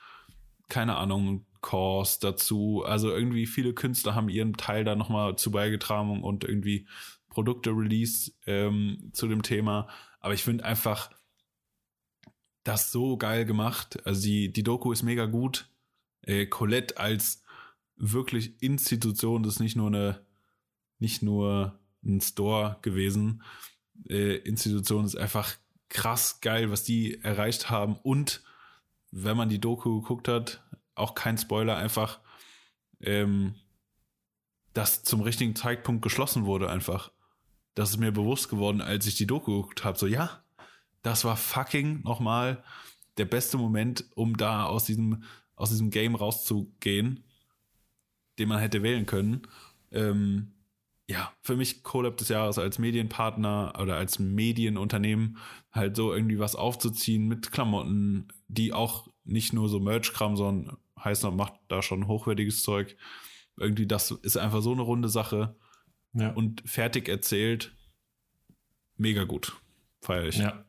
keine 0.70 0.96
Ahnung, 0.96 1.46
Cores 1.62 2.20
dazu. 2.20 2.84
Also 2.86 3.12
irgendwie 3.12 3.46
viele 3.46 3.74
Künstler 3.74 4.16
haben 4.16 4.30
ihren 4.30 4.54
Teil 4.54 4.84
da 4.84 4.96
nochmal 4.96 5.36
zu 5.36 5.52
beigetragen 5.52 6.24
und 6.24 6.44
irgendwie 6.44 6.88
Produkte 7.30 7.72
released 7.72 8.34
ähm, 8.46 9.12
zu 9.14 9.28
dem 9.28 9.42
Thema. 9.42 9.90
Aber 10.20 10.34
ich 10.34 10.44
finde 10.44 10.64
einfach 10.64 11.12
das 12.68 12.92
so 12.92 13.18
geil 13.18 13.46
gemacht. 13.46 14.06
Also 14.06 14.22
die, 14.22 14.52
die 14.52 14.64
Doku 14.64 14.92
ist 14.92 15.04
mega 15.04 15.26
gut. 15.26 15.70
Äh, 16.22 16.48
Colette 16.48 16.98
als 16.98 17.44
wirklich 17.96 18.62
Institution, 18.62 19.44
das 19.44 19.54
ist 19.54 19.60
nicht 19.60 19.76
nur 19.76 19.88
eine, 19.88 20.26
nicht 21.00 21.24
nur 21.24 21.80
ein 22.04 22.20
Store 22.20 22.78
gewesen. 22.82 23.42
Äh, 24.10 24.38
Institution 24.38 25.06
ist 25.06 25.16
einfach 25.16 25.56
krass 25.90 26.42
geil, 26.42 26.70
was 26.70 26.84
die 26.84 27.24
erreicht 27.24 27.70
haben. 27.70 27.98
Und 28.04 28.44
wenn 29.12 29.38
man 29.38 29.50
die 29.50 29.62
Doku 29.62 30.02
geguckt 30.02 30.28
hat, 30.28 30.62
auch 30.94 31.16
kein 31.16 31.38
Spoiler, 31.38 31.78
einfach, 31.78 32.20
ähm, 33.00 33.56
dass 34.74 35.04
zum 35.04 35.22
richtigen 35.22 35.56
Zeitpunkt 35.56 36.02
geschlossen 36.02 36.46
wurde, 36.46 36.70
einfach. 36.70 37.12
Das 37.76 37.92
ist 37.92 37.98
mir 37.98 38.12
bewusst 38.12 38.50
geworden, 38.50 38.82
als 38.82 39.06
ich 39.06 39.16
die 39.16 39.28
Doku 39.28 39.62
geguckt 39.62 39.86
habe. 39.86 39.98
So, 39.98 40.08
ja, 40.08 40.44
das 41.08 41.24
war 41.24 41.38
fucking 41.38 42.02
nochmal 42.04 42.62
der 43.18 43.24
beste 43.24 43.58
Moment, 43.58 44.04
um 44.16 44.36
da 44.36 44.66
aus 44.66 44.84
diesem, 44.84 45.24
aus 45.56 45.70
diesem 45.70 45.90
Game 45.90 46.16
rauszugehen, 46.16 47.24
den 48.38 48.50
man 48.50 48.60
hätte 48.60 48.84
wählen 48.84 49.06
können. 49.06 49.48
Ähm, 49.92 50.52
ja, 51.10 51.32
für 51.42 51.56
mich 51.56 51.82
Collab 51.84 52.18
des 52.18 52.28
Jahres 52.28 52.60
als 52.60 52.78
Medienpartner 52.78 53.74
oder 53.82 53.96
als 53.96 54.20
Medienunternehmen 54.20 55.38
halt 55.72 55.96
so 55.96 56.14
irgendwie 56.14 56.40
was 56.40 56.58
aufzuziehen 56.58 57.26
mit 57.30 57.54
Klamotten, 57.54 58.28
die 58.50 58.74
auch 58.74 59.08
nicht 59.24 59.54
nur 59.54 59.70
so 59.70 59.80
Merch-Kram, 59.80 60.36
sondern 60.36 60.76
heißt 61.02 61.24
noch, 61.24 61.34
macht 61.34 61.54
da 61.70 61.82
schon 61.82 62.08
hochwertiges 62.08 62.64
Zeug. 62.64 62.98
Irgendwie, 63.56 63.88
das 63.88 64.12
ist 64.12 64.36
einfach 64.36 64.62
so 64.62 64.74
eine 64.74 64.82
runde 64.82 65.08
Sache. 65.08 65.56
Ja. 66.12 66.32
Und 66.32 66.70
fertig 66.70 67.08
erzählt, 67.08 67.74
mega 68.98 69.24
gut. 69.24 69.56
Feier 70.02 70.26
ich. 70.26 70.38
Ja. 70.38 70.67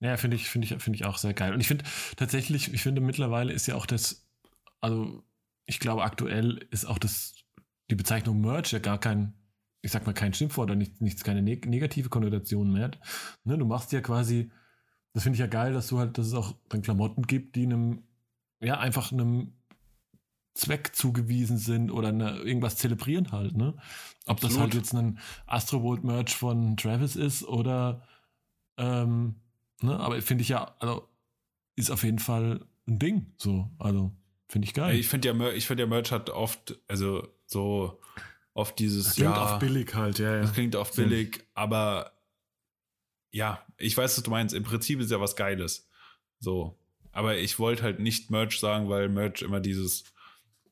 Ja, 0.00 0.16
finde 0.16 0.36
ich, 0.36 0.48
finde 0.48 0.66
ich, 0.66 0.82
finde 0.82 0.96
ich 0.96 1.04
auch 1.04 1.18
sehr 1.18 1.34
geil. 1.34 1.52
Und 1.52 1.60
ich 1.60 1.68
finde 1.68 1.84
tatsächlich, 2.16 2.72
ich 2.72 2.82
finde 2.82 3.00
mittlerweile 3.00 3.52
ist 3.52 3.66
ja 3.66 3.74
auch 3.74 3.86
das, 3.86 4.26
also 4.80 5.22
ich 5.66 5.78
glaube 5.78 6.02
aktuell 6.04 6.66
ist 6.70 6.86
auch 6.86 6.98
das, 6.98 7.34
die 7.90 7.96
Bezeichnung 7.96 8.40
Merch 8.40 8.72
ja 8.72 8.78
gar 8.78 8.98
kein 8.98 9.34
ich 9.82 9.92
sag 9.92 10.06
mal, 10.06 10.12
kein 10.12 10.34
Schimpfwort 10.34 10.68
oder 10.70 10.76
nichts, 10.76 11.00
nichts 11.00 11.24
keine 11.24 11.42
neg 11.42 11.66
negative 11.66 12.08
Konnotation 12.08 12.72
mehr. 12.72 12.90
Ne, 13.44 13.56
du 13.56 13.64
machst 13.64 13.92
ja 13.92 14.00
quasi, 14.00 14.50
das 15.12 15.22
finde 15.22 15.34
ich 15.34 15.40
ja 15.40 15.46
geil, 15.46 15.72
dass 15.72 15.88
du 15.88 15.98
halt, 15.98 16.18
dass 16.18 16.26
es 16.26 16.34
auch 16.34 16.54
dann 16.68 16.82
Klamotten 16.82 17.26
gibt, 17.26 17.56
die 17.56 17.64
einem, 17.64 18.02
ja, 18.60 18.78
einfach 18.78 19.12
einem 19.12 19.54
Zweck 20.54 20.94
zugewiesen 20.94 21.56
sind 21.56 21.90
oder 21.90 22.08
eine, 22.08 22.38
irgendwas 22.38 22.76
zelebrieren 22.76 23.32
halt, 23.32 23.56
ne? 23.56 23.74
Ob 24.26 24.36
Absolut. 24.36 24.54
das 24.54 24.60
halt 24.60 24.74
jetzt 24.74 24.94
ein 24.94 25.18
Astrovolt-Merch 25.46 26.34
von 26.34 26.76
Travis 26.76 27.16
ist 27.16 27.44
oder 27.44 28.06
ähm, 28.76 29.36
ne, 29.80 29.98
aber 29.98 30.20
finde 30.22 30.42
ich 30.42 30.48
ja, 30.48 30.74
also 30.78 31.08
ist 31.76 31.90
auf 31.90 32.04
jeden 32.04 32.18
Fall 32.18 32.66
ein 32.86 32.98
Ding. 32.98 33.32
So, 33.36 33.70
also 33.78 34.12
finde 34.48 34.66
ich 34.66 34.74
geil. 34.74 34.96
Ich 34.96 35.08
finde 35.08 35.28
ja, 35.28 35.50
ich 35.52 35.66
finde 35.66 35.84
ja 35.84 35.88
Merch 35.88 36.12
hat 36.12 36.30
oft, 36.30 36.78
also 36.88 37.28
so 37.46 38.00
oft 38.52 38.78
dieses 38.78 39.04
das 39.04 39.14
klingt 39.14 39.36
ja, 39.36 39.42
oft 39.42 39.60
billig 39.60 39.94
halt, 39.94 40.18
ja, 40.18 40.36
ja. 40.36 40.42
Das 40.42 40.52
klingt 40.52 40.76
oft 40.76 40.94
billig, 40.96 41.44
aber 41.54 42.12
ja, 43.32 43.64
ich 43.78 43.96
weiß, 43.96 44.16
was 44.16 44.24
du 44.24 44.30
meinst. 44.30 44.54
Im 44.54 44.64
Prinzip 44.64 45.00
ist 45.00 45.10
ja 45.10 45.20
was 45.20 45.36
Geiles. 45.36 45.88
So. 46.40 46.78
Aber 47.12 47.36
ich 47.38 47.58
wollte 47.58 47.82
halt 47.82 48.00
nicht 48.00 48.30
Merch 48.30 48.58
sagen, 48.58 48.88
weil 48.88 49.08
Merch 49.08 49.42
immer 49.42 49.60
dieses 49.60 50.04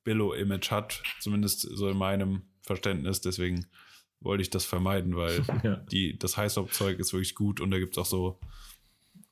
Billo-Image 0.05 0.71
hat, 0.71 1.03
zumindest 1.21 1.61
so 1.61 1.89
in 1.89 1.97
meinem 1.97 2.43
Verständnis. 2.63 3.21
Deswegen 3.21 3.67
wollte 4.21 4.43
ich 4.43 4.51
das 4.51 4.65
vermeiden, 4.65 5.17
weil 5.17 5.43
ja. 5.63 5.77
die, 5.77 6.19
das 6.19 6.37
Heißhop-Zeug 6.37 6.99
ist 6.99 7.13
wirklich 7.13 7.35
gut 7.35 7.61
und 7.61 7.71
da 7.71 7.79
gibt 7.79 7.97
es 7.97 7.99
auch 7.99 8.07
so 8.07 8.41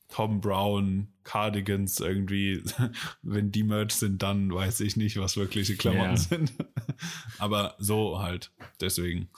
Tom 0.08 0.40
Brown 0.40 1.08
Cardigans 1.24 2.00
irgendwie. 2.00 2.62
Wenn 3.22 3.50
die 3.50 3.64
Merch 3.64 3.92
sind, 3.92 4.22
dann 4.22 4.52
weiß 4.52 4.80
ich 4.80 4.96
nicht, 4.96 5.18
was 5.18 5.36
wirkliche 5.36 5.76
Klamotten 5.76 6.10
yeah. 6.10 6.16
sind. 6.16 6.52
Aber 7.38 7.74
so 7.78 8.20
halt. 8.20 8.52
Deswegen. 8.80 9.28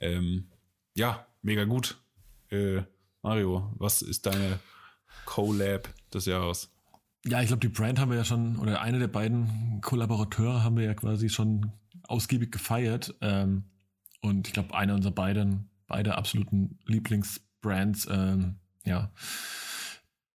Ähm, 0.00 0.48
ja, 0.94 1.26
mega 1.42 1.64
gut. 1.64 2.00
Äh, 2.50 2.82
Mario, 3.22 3.72
was 3.76 4.02
ist 4.02 4.26
deine 4.26 4.58
Collab 5.24 5.88
des 6.12 6.26
Jahres? 6.26 6.70
Ja, 7.24 7.40
ich 7.40 7.48
glaube, 7.48 7.60
die 7.60 7.68
Brand 7.68 7.98
haben 7.98 8.10
wir 8.10 8.18
ja 8.18 8.24
schon, 8.24 8.58
oder 8.58 8.80
eine 8.80 8.98
der 8.98 9.08
beiden 9.08 9.80
Kollaborateure 9.82 10.62
haben 10.62 10.76
wir 10.76 10.84
ja 10.84 10.94
quasi 10.94 11.28
schon 11.28 11.72
ausgiebig 12.04 12.52
gefeiert. 12.52 13.14
Ähm, 13.20 13.64
und 14.20 14.48
ich 14.48 14.54
glaube, 14.54 14.74
einer 14.74 14.94
unserer 14.94 15.12
beiden, 15.12 15.68
beide 15.86 16.16
absoluten 16.16 16.78
Lieblingsbrands, 16.86 18.08
ähm, 18.10 18.56
ja, 18.84 19.12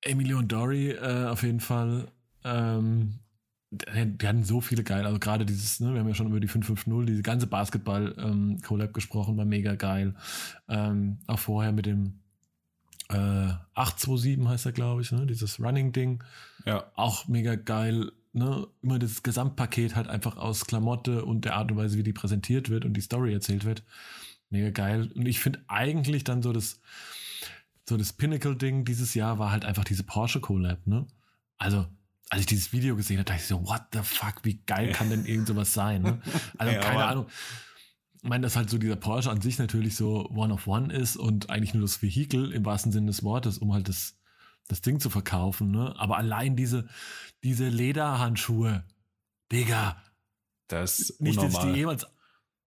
Emilio 0.03 0.39
und 0.39 0.51
Dory 0.51 0.91
äh, 0.91 1.27
auf 1.27 1.43
jeden 1.43 1.59
Fall. 1.59 2.07
Ähm, 2.43 3.19
die, 3.73 4.27
hatten 4.27 4.43
so 4.43 4.61
viele 4.61 4.83
geil, 4.83 5.05
also 5.05 5.17
gerade 5.17 5.45
dieses, 5.45 5.79
ne, 5.79 5.93
wir 5.93 6.01
haben 6.01 6.07
ja 6.07 6.13
schon 6.13 6.27
über 6.27 6.39
die 6.39 6.47
550, 6.47 7.07
diese 7.07 7.23
ganze 7.23 7.47
Basketball-Collab 7.47 8.89
ähm, 8.89 8.93
gesprochen, 8.93 9.37
war 9.37 9.45
mega 9.45 9.75
geil. 9.75 10.13
Ähm, 10.67 11.17
auch 11.27 11.39
vorher 11.39 11.71
mit 11.71 11.87
dem 11.87 12.19
äh, 13.09 13.53
827 13.73 14.47
heißt 14.47 14.65
er, 14.67 14.71
glaube 14.71 15.01
ich, 15.01 15.11
ne? 15.11 15.25
dieses 15.25 15.59
Running-Ding. 15.59 16.23
Ja. 16.65 16.85
Auch 16.95 17.27
mega 17.27 17.55
geil. 17.55 18.11
Ne? 18.33 18.67
Immer 18.81 18.99
das 18.99 19.23
Gesamtpaket 19.23 19.95
halt 19.95 20.07
einfach 20.07 20.37
aus 20.37 20.65
Klamotte 20.65 21.25
und 21.25 21.45
der 21.45 21.55
Art 21.55 21.71
und 21.71 21.77
Weise, 21.77 21.97
wie 21.97 22.03
die 22.03 22.13
präsentiert 22.13 22.69
wird 22.69 22.85
und 22.85 22.93
die 22.93 23.01
Story 23.01 23.33
erzählt 23.33 23.65
wird. 23.65 23.83
Mega 24.49 24.69
geil. 24.69 25.11
Und 25.15 25.27
ich 25.27 25.39
finde 25.39 25.63
eigentlich 25.67 26.23
dann 26.23 26.41
so 26.41 26.53
das, 26.53 26.79
so 27.87 27.97
das 27.97 28.13
Pinnacle-Ding 28.13 28.85
dieses 28.85 29.13
Jahr 29.13 29.39
war 29.39 29.51
halt 29.51 29.65
einfach 29.65 29.83
diese 29.83 30.03
Porsche 30.03 30.39
Collab, 30.39 30.85
ne? 30.87 31.07
Also, 31.57 31.85
als 32.29 32.41
ich 32.41 32.47
dieses 32.47 32.73
Video 32.73 32.95
gesehen 32.95 33.17
habe, 33.17 33.25
dachte 33.25 33.41
ich 33.41 33.47
so, 33.47 33.65
what 33.65 33.83
the 33.93 33.99
fuck, 34.01 34.43
wie 34.43 34.61
geil 34.65 34.91
kann 34.91 35.09
denn 35.09 35.25
irgend 35.25 35.47
sowas 35.47 35.73
sein, 35.73 36.01
ne? 36.01 36.21
Also, 36.57 36.73
ja, 36.73 36.79
keine 36.79 37.05
Ahnung 37.05 37.27
ich 38.23 38.29
meine, 38.29 38.43
dass 38.43 38.55
halt 38.55 38.69
so 38.69 38.77
dieser 38.77 38.95
Porsche 38.95 39.29
an 39.29 39.41
sich 39.41 39.59
natürlich 39.59 39.97
so 39.97 40.29
One 40.29 40.53
of 40.53 40.65
One 40.65 40.93
ist 40.93 41.17
und 41.17 41.49
eigentlich 41.49 41.73
nur 41.73 41.81
das 41.81 42.01
Vehikel 42.01 42.53
im 42.53 42.63
wahrsten 42.63 42.93
Sinne 42.93 43.07
des 43.07 43.21
Wortes, 43.21 43.57
um 43.57 43.73
halt 43.73 43.89
das, 43.89 44.15
das 44.69 44.79
Ding 44.79 45.01
zu 45.01 45.09
verkaufen, 45.09 45.71
ne? 45.71 45.93
Aber 45.97 46.15
allein 46.15 46.55
diese, 46.55 46.87
diese 47.43 47.67
Lederhandschuhe, 47.67 48.85
Digga. 49.51 50.01
Das 50.67 50.99
ist 51.01 51.21
nicht, 51.21 51.37
dass 51.37 51.53
ich 51.53 51.59
die 51.59 51.71
jemals, 51.71 52.07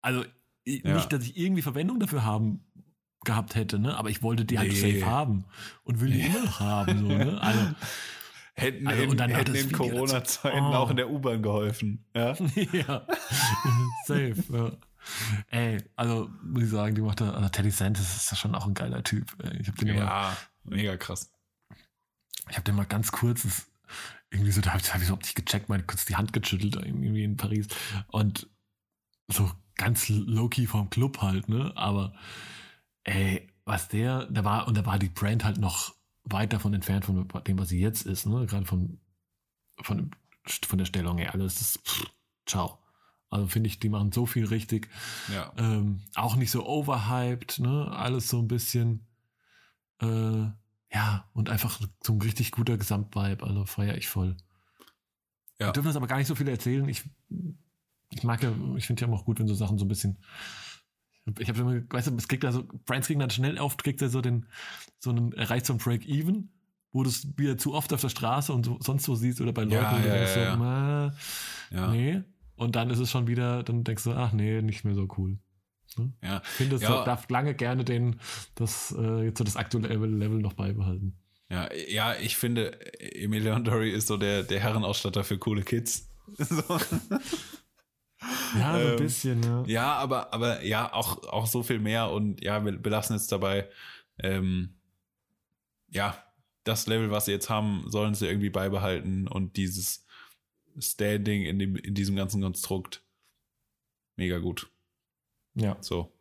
also 0.01 0.25
ja. 0.65 0.95
nicht, 0.95 1.13
dass 1.13 1.23
ich 1.23 1.37
irgendwie 1.37 1.61
Verwendung 1.61 2.01
dafür 2.01 2.25
haben 2.25 2.65
gehabt 3.25 3.55
hätte, 3.55 3.79
ne? 3.79 3.97
Aber 3.97 4.11
ich 4.11 4.23
wollte 4.23 4.45
die 4.45 4.59
halt 4.59 4.73
nee. 4.73 5.01
safe 5.01 5.11
haben 5.11 5.45
und 5.85 6.01
will 6.01 6.11
die 6.11 6.23
immer 6.23 6.45
noch 6.45 6.61
haben, 6.61 6.99
so, 6.99 7.07
ne? 7.07 7.41
Also, 7.41 7.61
Hätten, 8.55 8.87
also, 8.87 9.05
und 9.05 9.17
dann 9.19 9.31
hätten 9.31 9.55
in 9.55 9.73
Corona-Zeiten 9.73 10.61
oh. 10.61 10.75
auch 10.75 10.91
in 10.91 10.97
der 10.97 11.11
U-Bahn 11.11 11.43
geholfen. 11.43 12.05
Ja, 12.15 12.37
ja. 12.73 13.07
safe. 14.07 14.45
Ja. 14.51 14.73
Ey, 15.51 15.83
also 15.97 16.31
muss 16.43 16.65
ich 16.65 16.71
sagen, 16.71 16.95
die 16.95 17.01
macht 17.01 17.21
da, 17.21 17.31
also 17.31 17.49
Teddy 17.49 17.71
Santis 17.71 18.15
ist 18.15 18.31
ja 18.31 18.37
schon 18.37 18.55
auch 18.55 18.67
ein 18.67 18.75
geiler 18.75 19.03
Typ. 19.03 19.35
Ich 19.59 19.69
hab 19.69 19.77
den 19.77 19.89
ja, 19.89 20.05
mal, 20.05 20.37
mega 20.65 20.97
krass. 20.97 21.33
Ich 22.51 22.57
habe 22.57 22.65
den 22.65 22.77
mal 22.77 22.85
ganz 22.85 23.11
kurz, 23.11 23.67
irgendwie 24.31 24.53
so, 24.53 24.61
da 24.61 24.71
habe 24.73 24.83
ich, 24.83 24.89
ich 24.89 25.03
überhaupt 25.03 25.25
nicht 25.25 25.35
gecheckt, 25.35 25.69
mal 25.69 25.83
kurz 25.83 26.05
die 26.05 26.17
Hand 26.17 26.33
geschüttelt 26.33 26.77
irgendwie 26.77 27.25
in 27.25 27.37
Paris 27.37 27.69
und 28.09 28.49
so 29.29 29.51
ganz 29.77 30.09
low-key 30.09 30.67
vom 30.67 30.91
Club 30.91 31.23
halt, 31.23 31.49
ne? 31.49 31.73
Aber 31.75 32.15
ey, 33.05 33.49
was 33.65 33.89
der, 33.89 34.27
da 34.27 34.45
war, 34.45 34.69
und 34.69 34.77
da 34.77 34.87
war 34.87 34.99
die 34.99 35.09
Brand 35.09 35.45
halt 35.45 35.59
noch 35.59 35.95
weit 36.25 36.53
davon 36.53 36.75
entfernt 36.75 37.05
von 37.05 37.29
dem, 37.47 37.59
was 37.59 37.69
sie 37.69 37.81
jetzt 37.81 38.07
ist, 38.07 38.27
ne? 38.27 38.47
Gerade 38.47 38.67
von, 38.67 39.01
von, 39.81 40.11
von 40.45 40.79
der 40.79 40.85
Stellung, 40.85 41.19
ey, 41.19 41.29
alles 41.29 41.61
ist, 41.61 41.79
pff, 41.87 42.07
ciao. 42.47 42.79
Also 43.31 43.47
finde 43.47 43.69
ich, 43.69 43.79
die 43.79 43.89
machen 43.89 44.13
so 44.13 44.27
viel 44.27 44.45
richtig. 44.45 44.91
Ja. 45.33 45.53
Ähm, 45.57 46.03
auch 46.15 46.37
nicht 46.37 46.51
so 46.51 46.67
overhyped, 46.67 47.61
ne? 47.61 47.91
Alles 47.91 48.29
so 48.29 48.41
ein 48.41 48.49
bisschen, 48.49 49.07
äh, 50.01 50.51
ja, 50.93 51.29
und 51.33 51.49
einfach 51.49 51.81
so 52.03 52.13
ein 52.13 52.21
richtig 52.21 52.53
guter 52.53 52.77
Gesamtvibe. 52.77 53.45
Also 53.47 53.65
feiere 53.65 53.97
ich 53.97 54.09
voll. 54.09 54.37
Ja. 55.59 55.69
Wir 55.69 55.73
dürfen 55.73 55.87
das 55.87 55.97
aber 55.97 56.09
gar 56.09 56.19
nicht 56.19 56.27
so 56.27 56.35
viel 56.35 56.49
erzählen. 56.49 56.87
Ich, 56.89 57.09
ich 58.11 58.23
mag 58.23 58.43
ja, 58.43 58.53
ich 58.77 58.87
finde 58.87 59.07
ja 59.07 59.11
auch 59.11 59.25
gut, 59.25 59.39
wenn 59.39 59.49
so 59.49 59.55
Sachen 59.55 59.79
so 59.79 59.87
ein 59.87 59.89
bisschen. 59.89 60.19
Ich 61.39 61.49
habe 61.49 61.61
immer, 61.61 61.83
weißt 61.89 62.09
du, 62.09 62.17
es 62.17 62.27
kriegt 62.27 62.43
da 62.43 62.53
so, 62.53 62.65
Brands 62.85 63.07
kriegen 63.07 63.21
dann 63.21 63.31
schnell 63.31 63.59
auf, 63.59 63.77
kriegt 63.77 64.03
er 64.03 64.09
so 64.09 64.21
den, 64.21 64.47
so 64.99 65.11
einen, 65.11 65.33
erreicht 65.33 65.67
so 65.67 65.73
ein 65.73 65.79
Break-Even, 65.79 66.51
wo 66.91 67.05
du 67.05 67.11
es 67.11 67.27
wieder 67.39 67.57
zu 67.57 67.75
oft 67.75 67.93
auf 67.93 68.01
der 68.01 68.09
Straße 68.09 68.53
und 68.53 68.67
so, 68.67 68.79
sonst 68.81 69.05
so 69.05 69.15
siehst 69.15 69.41
oder 69.41 69.53
bei 69.53 69.63
Leuten, 69.63 69.75
ja, 69.75 70.05
ja, 70.05 70.17
ja, 70.17 70.27
so, 70.27 70.41
ja. 70.41 71.13
ja. 71.71 71.93
nee, 71.93 72.23
und 72.57 72.77
dann 72.77 72.91
ist 72.91 72.99
es 72.99 73.11
schon 73.11 73.27
wieder, 73.29 73.63
dann 73.63 73.85
denkst 73.85 74.05
du, 74.05 74.13
ach 74.13 74.33
nee, 74.33 74.63
nicht 74.63 74.85
mehr 74.85 74.95
so 74.95 75.09
cool. 75.17 75.39
Ne? 75.97 76.13
Ja. 76.23 76.43
Ich 76.45 76.49
finde, 76.49 76.77
es 76.77 76.83
ja. 76.83 77.05
darf 77.05 77.29
lange 77.29 77.55
gerne 77.55 77.85
den, 77.85 78.21
das, 78.55 78.95
äh, 78.99 79.25
jetzt 79.25 79.39
so 79.39 79.45
das 79.45 79.57
aktuelle 79.57 80.07
Level 80.07 80.39
noch 80.39 80.55
beibehalten. 80.55 81.17
Ja, 81.51 81.69
ja, 81.73 82.15
ich 82.15 82.37
finde, 82.37 82.79
Emilion 82.99 83.63
Dory 83.65 83.91
ist 83.91 84.07
so 84.07 84.17
der, 84.17 84.43
der 84.43 84.61
Herrenausstatter 84.61 85.23
für 85.23 85.39
coole 85.39 85.63
Kids. 85.63 86.09
so. 86.39 86.81
Ja, 88.59 88.73
so 88.73 88.79
ein 88.79 88.93
ähm, 88.93 88.97
bisschen, 88.97 89.43
ja. 89.43 89.65
Ja, 89.67 89.95
aber, 89.95 90.33
aber 90.33 90.63
ja, 90.63 90.93
auch, 90.93 91.23
auch 91.25 91.47
so 91.47 91.63
viel 91.63 91.79
mehr 91.79 92.11
und 92.11 92.43
ja, 92.43 92.65
wir 92.65 92.73
belassen 92.73 93.17
jetzt 93.17 93.33
dabei, 93.33 93.69
ähm, 94.19 94.75
ja, 95.89 96.17
das 96.65 96.87
Level, 96.87 97.11
was 97.11 97.25
sie 97.25 97.33
jetzt 97.33 97.51
haben, 97.51 97.85
sollen 97.89 98.15
sie 98.15 98.27
irgendwie 98.27 98.51
beibehalten 98.51 99.27
und 99.27 99.57
dieses, 99.57 100.03
Standing 100.79 101.43
in, 101.45 101.59
dem, 101.59 101.77
in 101.77 101.95
diesem 101.95 102.17
ganzen 102.17 102.41
Konstrukt. 102.41 103.03
Mega 104.17 104.39
gut. 104.39 104.71
Ja. 105.55 105.77
So. 105.81 106.13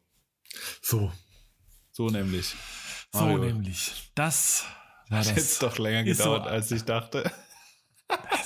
So. 0.81 1.11
So 1.91 2.09
nämlich. 2.09 2.55
Mario. 3.13 3.37
So 3.37 3.43
nämlich. 3.43 4.11
Das 4.15 4.65
war 5.09 5.19
Hat 5.19 5.27
das. 5.27 5.35
jetzt 5.35 5.63
doch 5.63 5.77
länger 5.77 6.03
gedauert, 6.03 6.43
so, 6.43 6.49
als 6.49 6.71
ich 6.71 6.83
dachte. 6.83 7.31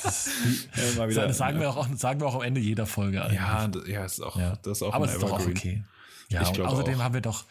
Das, 0.03 0.27
ist, 0.27 0.69
ja, 0.97 1.09
wieder, 1.09 1.27
das 1.27 1.37
sagen, 1.37 1.59
wir 1.59 1.69
auch, 1.69 1.87
sagen 1.95 2.19
wir 2.19 2.27
auch 2.27 2.35
am 2.35 2.41
Ende 2.41 2.61
jeder 2.61 2.85
Folge. 2.85 3.23
Eigentlich. 3.23 3.39
Ja, 3.87 3.99
ja, 3.99 4.05
ist 4.05 4.21
auch, 4.21 4.37
ja. 4.37 4.55
das 4.61 4.77
ist 4.77 4.83
auch 4.83 4.93
Aber 4.93 5.05
es 5.05 5.13
ist 5.13 5.23
doch 5.23 5.31
auch 5.31 5.47
okay. 5.47 5.83
Ja, 6.29 6.41
ich 6.41 6.59
außerdem 6.59 6.99
auch. 6.99 7.03
haben 7.03 7.13
wir 7.13 7.21
doch, 7.21 7.45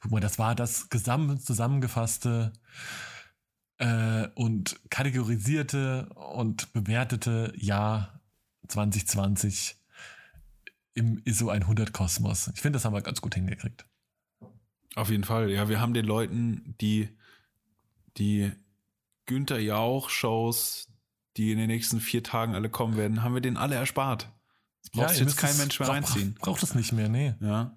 guck 0.00 0.10
mal, 0.10 0.20
das 0.20 0.38
war 0.38 0.54
das 0.54 0.88
gesamt 0.88 1.44
zusammengefasste 1.44 2.52
äh, 3.78 4.28
und 4.34 4.80
kategorisierte 4.90 6.08
und 6.14 6.72
bewertete 6.72 7.52
Jahr 7.56 8.20
2020 8.68 9.76
im 10.94 11.20
ISO 11.24 11.50
100 11.50 11.92
Kosmos. 11.92 12.50
Ich 12.54 12.60
finde, 12.60 12.76
das 12.76 12.84
haben 12.84 12.94
wir 12.94 13.02
ganz 13.02 13.20
gut 13.20 13.34
hingekriegt. 13.34 13.84
Auf 14.94 15.10
jeden 15.10 15.24
Fall. 15.24 15.50
Ja, 15.50 15.68
wir 15.68 15.80
haben 15.80 15.92
den 15.92 16.06
Leuten, 16.06 16.76
die 16.80 17.08
die 18.16 18.52
Günther 19.26 19.58
Jauch-Shows, 19.58 20.88
die 21.36 21.52
in 21.52 21.58
den 21.58 21.68
nächsten 21.68 22.00
vier 22.00 22.22
Tagen 22.22 22.54
alle 22.54 22.68
kommen 22.68 22.96
werden, 22.96 23.22
haben 23.22 23.34
wir 23.34 23.40
denen 23.40 23.56
alle 23.56 23.74
erspart. 23.74 24.30
Das 24.82 24.90
braucht 24.90 25.16
ja, 25.16 25.24
jetzt 25.24 25.36
kein 25.36 25.56
Mensch 25.56 25.80
mehr 25.80 25.88
reinziehen. 25.88 26.34
Braucht 26.34 26.62
es 26.62 26.74
nicht 26.74 26.92
mehr, 26.92 27.08
nee. 27.08 27.34
Ja. 27.40 27.76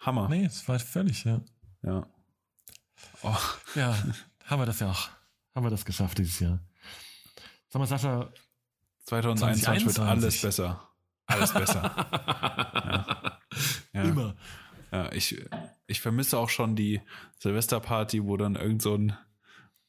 Hammer. 0.00 0.28
Nee, 0.28 0.44
es 0.44 0.66
war 0.68 0.78
völlig, 0.78 1.24
ja. 1.24 1.40
Ja. 1.82 2.06
Oh. 3.22 3.36
Ja, 3.74 3.96
haben 4.44 4.60
wir 4.60 4.66
das 4.66 4.80
ja 4.80 4.90
auch. 4.90 5.08
Haben 5.54 5.66
wir 5.66 5.70
das 5.70 5.84
geschafft 5.84 6.18
dieses 6.18 6.40
Jahr. 6.40 6.60
Sag 7.68 7.80
mal, 7.80 7.86
Sascha. 7.86 8.32
2021 9.04 9.86
wird 9.86 9.98
alles 9.98 10.40
besser. 10.40 10.88
Alles 11.26 11.52
besser. 11.52 11.82
ja. 13.92 14.02
Ja. 14.02 14.02
Immer. 14.02 14.36
Ja, 14.92 15.12
ich, 15.12 15.40
ich 15.86 16.00
vermisse 16.00 16.38
auch 16.38 16.48
schon 16.48 16.76
die 16.76 17.00
Silvesterparty, 17.38 18.24
wo 18.24 18.36
dann 18.36 18.56
irgend 18.56 18.82
so 18.82 18.96
ein 18.96 19.16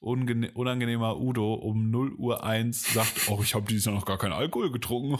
unangenehmer 0.02 1.20
Udo 1.20 1.54
um 1.54 1.92
0 1.92 2.14
Uhr 2.16 2.44
1 2.44 2.94
sagt, 2.94 3.30
oh, 3.30 3.40
ich 3.44 3.54
habe 3.54 3.68
dieses 3.68 3.86
Jahr 3.86 3.96
noch 3.96 4.06
gar 4.06 4.18
keinen 4.18 4.34
Alkohol 4.34 4.72
getrunken. 4.72 5.20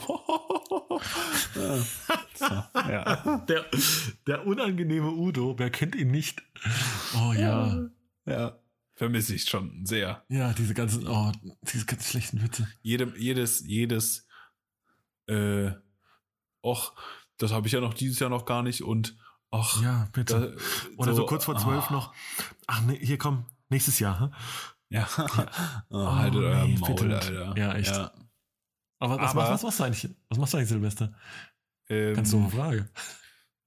ja. 2.74 3.44
Der, 3.48 3.64
der 4.26 4.46
unangenehme 4.46 5.12
Udo, 5.12 5.58
wer 5.58 5.70
kennt 5.70 5.94
ihn 5.94 6.10
nicht? 6.10 6.42
Oh 7.14 7.32
ja. 7.32 7.88
Ja. 8.26 8.58
Vermisse 8.94 9.34
ich 9.34 9.44
schon 9.44 9.86
sehr. 9.86 10.24
Ja, 10.28 10.52
diese 10.52 10.74
ganzen, 10.74 11.06
oh, 11.06 11.32
diese 11.72 11.86
ganz 11.86 12.10
schlechten 12.10 12.42
Witze. 12.42 12.68
Jede, 12.82 13.12
jedes, 13.16 13.66
jedes, 13.66 14.26
äh, 15.26 15.70
och, 16.62 16.92
das 17.38 17.52
habe 17.52 17.66
ich 17.66 17.72
ja 17.72 17.80
noch 17.80 17.94
dieses 17.94 18.18
Jahr 18.18 18.30
noch 18.30 18.44
gar 18.44 18.62
nicht 18.62 18.82
und 18.82 19.16
ach. 19.50 19.82
Ja, 19.82 20.08
bitte. 20.12 20.56
Da, 20.56 20.92
Oder 20.96 21.12
so, 21.12 21.22
so, 21.22 21.26
kurz 21.26 21.44
vor 21.44 21.56
zwölf 21.56 21.90
ah. 21.90 21.92
noch. 21.92 22.14
Ach, 22.66 22.82
nee, 22.82 22.98
hier 23.00 23.18
komm, 23.18 23.46
nächstes 23.68 23.98
Jahr. 23.98 24.32
Ja. 24.92 25.08
oh, 25.88 26.06
haltet 26.06 26.40
oh, 26.40 26.44
euer 26.44 26.66
nee, 26.66 26.76
Maul, 26.78 26.94
bitte. 26.94 27.14
Alter. 27.14 27.54
Ja, 27.56 27.74
echt. 27.74 27.90
Ja. 27.90 28.12
Aber, 28.98 29.18
was, 29.18 29.30
Aber 29.30 29.50
was, 29.50 29.62
machst 29.62 29.80
du 29.80 29.84
eigentlich? 29.84 30.10
Was 30.28 30.38
machst 30.38 30.52
du 30.52 30.58
eigentlich, 30.58 30.68
Silvester? 30.68 31.14
Ähm, 31.88 32.14
ganz 32.14 32.30
doofe 32.30 32.56
Frage. 32.56 32.90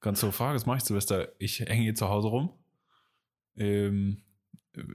Ganz 0.00 0.20
doofe 0.20 0.32
Frage, 0.32 0.54
was 0.54 0.66
mache 0.66 0.78
ich, 0.78 0.84
Silvester? 0.84 1.28
Ich 1.40 1.58
hänge 1.60 1.82
hier 1.82 1.94
zu 1.96 2.08
Hause 2.08 2.28
rum. 2.28 2.52
Ähm, 3.56 4.22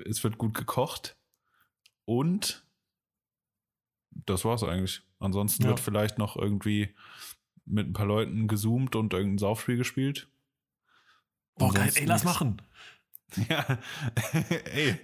es 0.06 0.24
wird 0.24 0.38
gut 0.38 0.54
gekocht. 0.54 1.18
Und 2.06 2.66
das 4.12 4.46
war's 4.46 4.64
eigentlich. 4.64 5.02
Ansonsten 5.20 5.64
ja. 5.64 5.70
wird 5.70 5.82
vielleicht 5.82 6.18
noch 6.18 6.38
irgendwie 6.38 6.96
mit 7.66 7.90
ein 7.90 7.94
paar 7.94 8.06
Leuten 8.06 8.48
gezoomt 8.48 8.96
und 8.96 9.14
irgendein 9.14 9.38
Saufspiel 9.38 9.78
gespielt. 9.78 10.30
Boah, 11.56 11.74
geil, 11.74 11.92
ey, 11.96 12.06
lass 12.06 12.24
machen. 12.24 12.62
Ja, 13.50 13.78
ey, 14.74 15.00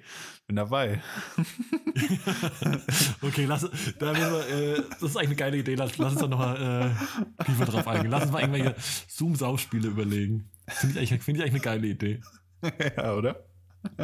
bin 0.48 0.56
dabei. 0.56 1.02
okay, 3.22 3.45
lass, 3.45 3.70
da 3.99 4.16
wir, 4.16 4.48
äh, 4.49 4.84
das 4.90 5.04
ist 5.04 5.18
eigentlich 5.18 5.28
eine 5.28 5.36
geile 5.36 5.58
Idee. 5.58 5.76
Lass, 5.76 5.98
lass 5.98 6.14
uns 6.14 6.22
doch 6.22 6.30
nochmal 6.30 6.95
äh, 7.40 7.44
tiefer 7.45 7.66
drauf 7.66 7.88
eingehen. 7.88 8.12
Lass 8.12 8.24
uns 8.24 8.32
mal 8.32 8.41
irgendwelche 8.41 8.76
Zoom-Saufspiele 9.08 9.90
überlegen. 9.90 10.49
Finde 10.68 10.99
ich, 10.99 11.10
find 11.10 11.38
ich 11.38 11.44
eigentlich 11.44 11.54
eine 11.54 11.60
geile 11.60 11.88
Idee. 11.88 12.22
ja, 12.98 13.14
oder? 13.14 13.45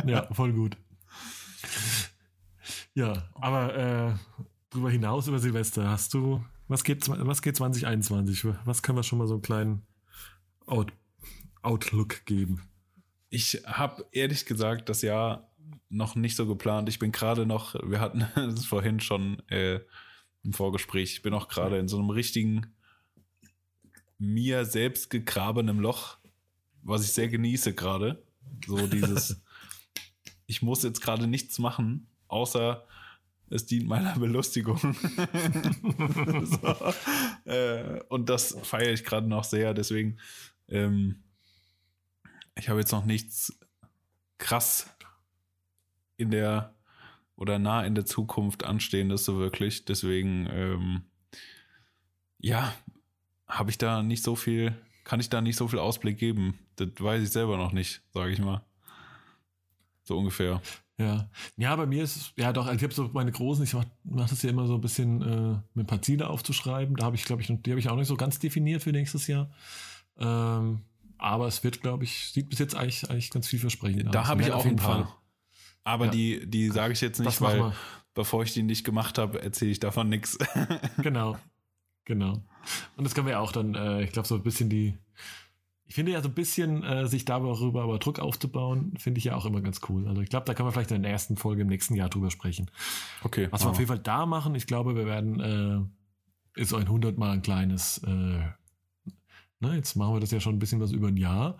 Ja, 0.05 0.33
voll 0.33 0.53
gut. 0.53 0.77
Ja, 2.93 3.29
aber 3.33 3.75
äh, 3.75 4.13
darüber 4.69 4.91
hinaus 4.91 5.27
über 5.27 5.39
Silvester, 5.39 5.89
hast 5.89 6.13
du, 6.13 6.43
was 6.67 6.83
geht, 6.83 7.07
was 7.09 7.41
geht 7.41 7.57
2021? 7.57 8.45
Was 8.65 8.83
können 8.83 8.97
wir 8.97 9.03
schon 9.03 9.19
mal 9.19 9.27
so 9.27 9.35
einen 9.35 9.41
kleinen 9.41 9.81
Out, 10.65 10.93
Outlook 11.61 12.25
geben? 12.25 12.61
Ich 13.33 13.63
habe 13.65 14.05
ehrlich 14.11 14.45
gesagt 14.45 14.89
das 14.89 15.01
Jahr 15.01 15.51
noch 15.89 16.13
nicht 16.13 16.35
so 16.35 16.45
geplant. 16.45 16.87
Ich 16.87 16.99
bin 16.99 17.11
gerade 17.11 17.47
noch, 17.47 17.73
wir 17.83 17.99
hatten 17.99 18.21
es 18.53 18.63
vorhin 18.63 18.99
schon 18.99 19.41
äh, 19.49 19.79
im 20.43 20.53
Vorgespräch, 20.53 21.13
ich 21.13 21.21
bin 21.23 21.33
auch 21.33 21.47
gerade 21.47 21.79
in 21.79 21.87
so 21.87 21.97
einem 21.97 22.11
richtigen, 22.11 22.67
mir 24.19 24.65
selbst 24.65 25.09
gegrabenen 25.09 25.79
Loch, 25.79 26.19
was 26.83 27.03
ich 27.05 27.11
sehr 27.11 27.27
genieße 27.27 27.73
gerade. 27.73 28.21
So 28.67 28.85
dieses, 28.85 29.41
ich 30.45 30.61
muss 30.61 30.83
jetzt 30.83 31.01
gerade 31.01 31.25
nichts 31.25 31.57
machen, 31.57 32.05
außer 32.27 32.85
es 33.49 33.65
dient 33.65 33.87
meiner 33.87 34.13
Belustigung. 34.19 34.77
so, 36.43 37.51
äh, 37.51 37.99
und 38.09 38.29
das 38.29 38.55
feiere 38.61 38.93
ich 38.93 39.03
gerade 39.03 39.27
noch 39.27 39.43
sehr. 39.43 39.73
Deswegen, 39.73 40.19
ähm, 40.67 41.22
ich 42.55 42.69
habe 42.69 42.79
jetzt 42.79 42.91
noch 42.91 43.05
nichts 43.05 43.57
krass 44.37 44.87
in 46.17 46.31
der 46.31 46.73
oder 47.35 47.59
nah 47.59 47.83
in 47.83 47.95
der 47.95 48.05
Zukunft 48.05 48.63
anstehendes 48.63 49.25
so 49.25 49.37
wirklich. 49.37 49.85
Deswegen, 49.85 50.47
ähm, 50.51 51.01
ja, 52.39 52.73
habe 53.47 53.71
ich 53.71 53.77
da 53.77 54.03
nicht 54.03 54.23
so 54.23 54.35
viel, 54.35 54.75
kann 55.03 55.19
ich 55.19 55.29
da 55.29 55.41
nicht 55.41 55.57
so 55.57 55.67
viel 55.67 55.79
Ausblick 55.79 56.17
geben. 56.17 56.59
Das 56.75 56.89
weiß 56.99 57.23
ich 57.23 57.31
selber 57.31 57.57
noch 57.57 57.71
nicht, 57.71 58.01
sage 58.13 58.31
ich 58.31 58.39
mal. 58.39 58.63
So 60.03 60.17
ungefähr. 60.17 60.61
Ja. 60.97 61.29
Ja, 61.57 61.75
bei 61.75 61.85
mir 61.85 62.03
ist 62.03 62.15
es, 62.15 62.33
ja 62.37 62.53
doch, 62.53 62.67
also 62.67 62.77
ich 62.77 62.83
habe 62.83 62.93
so 62.93 63.09
meine 63.13 63.31
großen, 63.31 63.63
ich 63.63 63.73
mache 63.73 63.89
mach 64.03 64.29
das 64.29 64.43
ja 64.43 64.49
immer 64.49 64.67
so 64.67 64.75
ein 64.75 64.81
bisschen 64.81 65.21
äh, 65.21 65.59
mit 65.73 65.85
ein 65.85 65.87
paar 65.87 66.01
Ziele 66.01 66.29
aufzuschreiben. 66.29 66.95
Da 66.95 67.05
habe 67.05 67.15
ich, 67.15 67.25
glaube 67.25 67.41
ich, 67.41 67.47
die 67.47 67.71
habe 67.71 67.79
ich 67.79 67.89
auch 67.89 67.95
nicht 67.95 68.07
so 68.07 68.15
ganz 68.15 68.39
definiert 68.39 68.83
für 68.83 68.91
nächstes 68.91 69.27
Jahr. 69.27 69.51
Ähm, 70.17 70.81
aber 71.23 71.47
es 71.47 71.63
wird, 71.63 71.81
glaube 71.81 72.03
ich, 72.03 72.31
sieht 72.31 72.49
bis 72.49 72.59
jetzt 72.59 72.75
eigentlich, 72.75 73.09
eigentlich 73.09 73.29
ganz 73.29 73.47
vielversprechend 73.47 74.07
aus. 74.07 74.11
Da 74.11 74.27
habe 74.27 74.41
ich 74.41 74.51
auch 74.51 74.65
ein 74.65 74.75
paar. 74.75 75.05
Fall. 75.05 75.13
Aber 75.85 76.05
ja. 76.05 76.11
die, 76.11 76.49
die 76.49 76.69
sage 76.69 76.93
ich 76.93 77.01
jetzt 77.01 77.19
nicht, 77.19 77.41
weil 77.41 77.73
bevor 78.13 78.43
ich 78.43 78.53
die 78.53 78.63
nicht 78.63 78.83
gemacht 78.83 79.17
habe, 79.17 79.41
erzähle 79.41 79.71
ich 79.71 79.79
davon 79.79 80.09
nichts. 80.09 80.37
Genau. 80.97 81.37
Genau. 82.05 82.43
Und 82.97 83.05
das 83.05 83.15
können 83.15 83.27
wir 83.27 83.39
auch 83.39 83.53
dann, 83.53 83.75
äh, 83.75 84.03
ich 84.03 84.11
glaube, 84.11 84.27
so 84.27 84.35
ein 84.35 84.43
bisschen 84.43 84.69
die, 84.69 84.97
ich 85.85 85.95
finde 85.95 86.11
ja 86.11 86.21
so 86.21 86.27
ein 86.27 86.33
bisschen, 86.33 86.83
äh, 86.83 87.07
sich 87.07 87.23
darüber 87.23 87.83
aber 87.83 87.97
Druck 87.99 88.19
aufzubauen, 88.19 88.93
finde 88.97 89.19
ich 89.19 89.25
ja 89.25 89.35
auch 89.35 89.45
immer 89.45 89.61
ganz 89.61 89.79
cool. 89.87 90.07
Also 90.09 90.21
ich 90.21 90.29
glaube, 90.29 90.45
da 90.45 90.53
kann 90.53 90.65
man 90.65 90.73
vielleicht 90.73 90.91
in 90.91 91.03
der 91.03 91.11
ersten 91.11 91.37
Folge 91.37 91.61
im 91.61 91.69
nächsten 91.69 91.95
Jahr 91.95 92.09
drüber 92.09 92.29
sprechen. 92.29 92.69
Okay. 93.23 93.47
Was 93.51 93.63
wir 93.63 93.69
auf 93.69 93.77
jeden 93.77 93.87
Fall 93.87 93.99
da 93.99 94.25
machen, 94.25 94.53
ich 94.55 94.67
glaube, 94.67 94.97
wir 94.97 95.05
werden, 95.05 95.39
äh, 95.39 96.59
ist 96.59 96.69
so 96.69 96.75
ein 96.75 96.89
hundertmal 96.89 97.31
ein 97.31 97.41
kleines, 97.41 97.99
äh, 97.99 98.41
ne, 99.63 99.75
jetzt 99.75 99.95
machen 99.95 100.13
wir 100.13 100.19
das 100.19 100.31
ja 100.31 100.39
schon 100.39 100.55
ein 100.55 100.59
bisschen 100.59 100.79
was 100.79 100.91
über 100.91 101.07
ein 101.07 101.17
Jahr. 101.17 101.57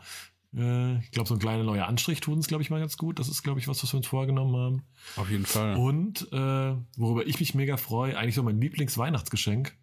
Äh, 0.56 1.00
ich 1.00 1.12
glaube, 1.12 1.28
so 1.28 1.36
ein 1.36 1.40
kleiner 1.40 1.64
neuer 1.64 1.88
Anstrich 1.88 2.20
tut 2.20 2.36
uns, 2.36 2.48
glaube 2.48 2.62
ich, 2.64 2.70
mal 2.70 2.80
ganz 2.80 2.98
gut. 2.98 3.20
Das 3.20 3.30
ist, 3.30 3.44
glaube 3.44 3.60
ich, 3.60 3.68
was, 3.68 3.82
was 3.84 3.94
wir 3.94 3.98
uns 3.98 4.08
vorgenommen 4.08 4.56
haben. 4.56 4.84
Auf 5.16 5.30
jeden 5.30 5.46
Fall. 5.46 5.76
Und 5.76 6.32
äh, 6.32 6.76
worüber 6.98 7.26
ich 7.26 7.40
mich 7.40 7.56
mega 7.56 7.78
freue, 7.78 8.18
eigentlich 8.18 8.36
so 8.36 8.44
mein 8.44 8.60
Lieblingsweihnachtsgeschenk. 8.60 9.76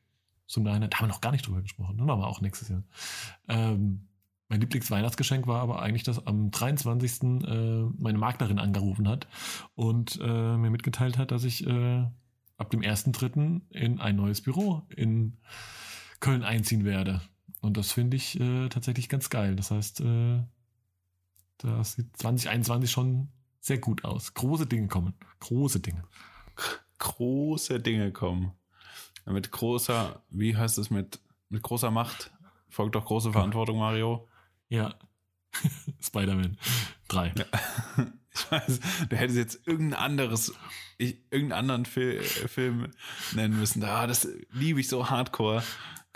Zum 0.47 0.65
Nachhinein, 0.65 0.91
da 0.91 0.99
haben 0.99 1.05
wir 1.05 1.13
noch 1.13 1.21
gar 1.21 1.31
nicht 1.31 1.47
drüber 1.47 1.63
gesprochen. 1.63 1.97
Ne? 1.97 2.05
Machen 2.05 2.21
wir 2.21 2.27
auch 2.27 2.41
nächstes 2.41 2.69
Jahr. 2.69 2.83
Ähm, 3.49 4.09
mein 4.49 4.61
Lieblingsweihnachtsgeschenk 4.61 5.47
war 5.47 5.61
aber 5.61 5.81
eigentlich, 5.81 6.03
dass 6.03 6.27
am 6.27 6.51
23. 6.51 7.23
Äh, 7.23 7.85
meine 7.99 8.19
Maklerin 8.19 8.59
angerufen 8.59 9.07
hat 9.07 9.29
und 9.77 10.19
äh, 10.21 10.57
mir 10.57 10.71
mitgeteilt 10.71 11.19
hat, 11.19 11.31
dass 11.31 11.45
ich 11.45 11.65
äh, 11.67 12.05
ab 12.57 12.71
dem 12.71 12.81
1.3. 12.81 13.61
in 13.71 14.01
ein 14.01 14.17
neues 14.17 14.41
Büro 14.41 14.83
in 14.95 15.37
Köln 16.19 16.43
einziehen 16.43 16.85
werde. 16.85 17.23
Und 17.61 17.77
das 17.77 17.93
finde 17.93 18.17
ich 18.17 18.39
äh, 18.41 18.69
tatsächlich 18.69 19.09
ganz 19.09 19.31
geil. 19.31 19.57
Das 19.57 19.71
heißt, 19.71 20.01
äh, 20.01 20.43
das 21.59 21.95
sieht 21.95 22.17
2021 22.17 22.91
schon 22.91 23.29
sehr 23.61 23.79
gut 23.79 24.05
aus. 24.05 24.35
Große 24.35 24.67
Dinge 24.67 24.89
kommen. 24.89 25.15
Große 25.41 25.81
Dinge. 25.81 26.05
Große 26.99 27.81
Dinge 27.81 28.13
kommen. 28.13 28.53
Mit 29.27 29.51
großer, 29.51 30.23
wie 30.31 30.57
heißt 30.57 30.79
es, 30.79 30.91
mit, 30.91 31.21
mit 31.51 31.63
großer 31.63 31.91
Macht 31.91 32.33
folgt 32.71 32.95
doch 32.95 33.05
große 33.05 33.33
Verantwortung, 33.33 33.79
Mario. 33.79 34.29
Ja. 34.69 34.95
Spider-Man 36.01 36.57
3. 37.09 37.35
Ja. 37.37 38.07
Ich 38.33 38.49
weiß, 38.49 38.81
du 39.09 39.17
hättest 39.17 39.37
jetzt 39.37 39.67
irgendein 39.67 39.99
anderes, 39.99 40.55
ich, 40.99 41.19
irgendeinen 41.33 41.59
anderen 41.59 41.85
Fil 41.85 42.23
Film 42.23 42.93
nennen 43.33 43.59
müssen. 43.59 43.83
Ah, 43.83 44.07
das 44.07 44.29
liebe 44.53 44.79
ich 44.79 44.89
so 44.89 45.11
hardcore. 45.11 45.65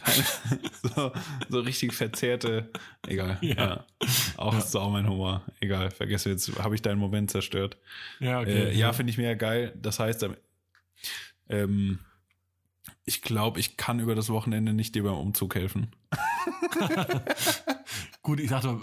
Keine, 0.05 0.25
so, 0.95 1.13
so 1.49 1.61
richtig 1.61 1.93
verzerrte. 1.93 2.71
Egal. 3.07 3.39
Ja. 3.41 3.55
ja. 3.55 3.87
Auch 4.37 4.57
ist 4.57 4.75
auch 4.77 4.91
mein 4.91 5.09
Humor. 5.09 5.43
Egal. 5.61 5.91
Vergesse 5.91 6.31
jetzt, 6.31 6.59
habe 6.59 6.75
ich 6.75 6.83
deinen 6.83 6.99
Moment 6.99 7.31
zerstört. 7.31 7.77
Ja, 8.21 8.41
okay. 8.41 8.69
Äh, 8.69 8.77
ja, 8.77 8.93
finde 8.93 9.11
ich 9.11 9.19
mega 9.19 9.35
geil. 9.35 9.73
Das 9.81 9.99
heißt, 9.99 10.27
ähm, 11.49 11.99
ich 13.07 13.23
glaube, 13.23 13.61
ich 13.61 13.77
kann 13.77 14.01
über 14.01 14.15
das 14.15 14.31
Wochenende 14.31 14.73
nicht 14.73 14.95
dir 14.95 15.03
beim 15.03 15.15
Umzug 15.15 15.55
helfen. 15.55 15.89
Gut, 18.23 18.41
ich 18.41 18.49
sagte, 18.49 18.81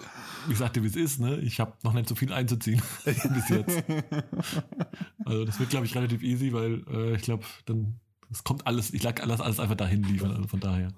ich 0.49 0.57
sagte, 0.57 0.83
wie 0.83 0.87
es 0.87 0.95
ist, 0.95 1.19
ne? 1.19 1.37
Ich 1.37 1.59
habe 1.59 1.73
noch 1.83 1.93
nicht 1.93 2.07
so 2.07 2.15
viel 2.15 2.31
einzuziehen 2.31 2.81
bis 3.05 3.49
jetzt. 3.49 3.83
Also 5.25 5.45
das 5.45 5.59
wird, 5.59 5.71
glaube 5.71 5.85
ich, 5.85 5.95
relativ 5.95 6.21
easy, 6.21 6.53
weil 6.53 6.83
äh, 6.91 7.15
ich 7.15 7.23
glaube, 7.23 7.45
dann 7.65 7.99
es 8.31 8.43
kommt 8.43 8.65
alles, 8.65 8.93
ich 8.93 9.03
lag 9.03 9.21
alles, 9.21 9.41
alles 9.41 9.59
einfach 9.59 9.75
dahin 9.75 10.03
liefern, 10.03 10.31
also 10.31 10.47
von 10.47 10.59
daher. 10.59 10.93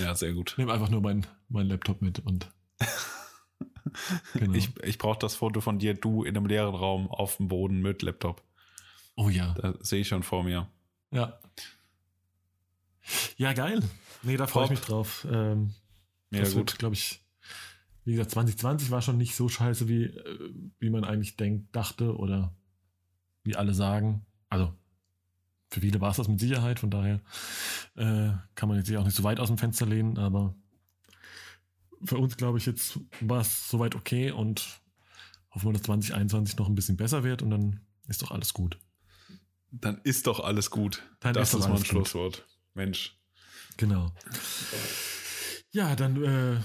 Ja, 0.00 0.14
sehr 0.14 0.32
gut. 0.32 0.52
Ich 0.52 0.58
nehme 0.58 0.72
einfach 0.72 0.90
nur 0.90 1.00
meinen 1.00 1.26
mein 1.48 1.66
Laptop 1.66 2.02
mit 2.02 2.18
und. 2.20 2.50
genau. 4.34 4.52
Ich, 4.52 4.76
ich 4.82 4.98
brauche 4.98 5.18
das 5.18 5.34
Foto 5.34 5.60
von 5.60 5.78
dir, 5.78 5.94
du 5.94 6.24
in 6.24 6.36
einem 6.36 6.46
leeren 6.46 6.74
Raum 6.74 7.10
auf 7.10 7.38
dem 7.38 7.48
Boden 7.48 7.80
mit 7.80 8.02
Laptop. 8.02 8.42
Oh 9.16 9.30
ja. 9.30 9.54
Da 9.54 9.74
sehe 9.80 10.02
ich 10.02 10.08
schon 10.08 10.22
vor 10.22 10.44
mir. 10.44 10.68
Ja. 11.10 11.38
Ja, 13.36 13.52
geil. 13.52 13.82
Nee, 14.22 14.36
da 14.36 14.46
freue 14.46 14.64
ich 14.64 14.70
mich 14.70 14.80
drauf. 14.80 15.26
Ähm, 15.30 15.72
ja, 16.30 16.40
das 16.40 16.54
gut. 16.54 16.78
glaube 16.78 16.94
ich, 16.94 17.22
wie 18.04 18.12
gesagt, 18.12 18.32
2020 18.32 18.90
war 18.90 19.00
schon 19.00 19.16
nicht 19.16 19.34
so 19.34 19.48
scheiße, 19.48 19.88
wie, 19.88 20.04
äh, 20.04 20.50
wie 20.78 20.90
man 20.90 21.04
eigentlich 21.04 21.36
denkt, 21.36 21.74
dachte 21.74 22.16
oder 22.16 22.54
wie 23.44 23.56
alle 23.56 23.72
sagen. 23.72 24.26
Also, 24.48 24.74
für 25.70 25.80
viele 25.80 26.00
war 26.00 26.10
es 26.10 26.16
das 26.16 26.28
mit 26.28 26.40
Sicherheit, 26.40 26.78
von 26.78 26.90
daher 26.90 27.20
äh, 27.96 28.32
kann 28.54 28.68
man 28.68 28.78
jetzt 28.78 28.94
auch 28.96 29.04
nicht 29.04 29.16
so 29.16 29.24
weit 29.24 29.40
aus 29.40 29.48
dem 29.48 29.58
Fenster 29.58 29.86
lehnen, 29.86 30.18
aber 30.18 30.54
für 32.04 32.18
uns, 32.18 32.36
glaube 32.36 32.58
ich, 32.58 32.66
jetzt 32.66 33.00
war 33.20 33.40
es 33.40 33.68
soweit 33.68 33.94
okay 33.94 34.30
und 34.30 34.80
hoffen 35.50 35.68
wir, 35.68 35.72
dass 35.72 35.82
2021 35.82 36.56
noch 36.56 36.68
ein 36.68 36.74
bisschen 36.74 36.96
besser 36.96 37.24
wird 37.24 37.42
und 37.42 37.50
dann 37.50 37.80
ist 38.08 38.22
doch 38.22 38.30
alles 38.30 38.52
gut. 38.54 38.78
Dann 39.70 40.00
ist 40.04 40.26
doch 40.26 40.40
alles 40.40 40.70
gut. 40.70 41.02
Dann 41.20 41.34
das 41.34 41.52
ist 41.52 41.60
ist 41.60 41.68
mein 41.68 41.78
gut. 41.78 41.86
Schlusswort. 41.86 42.46
Mensch. 42.74 43.18
Genau. 43.76 44.12
Ja, 45.70 45.96
dann 45.96 46.22
äh, 46.22 46.60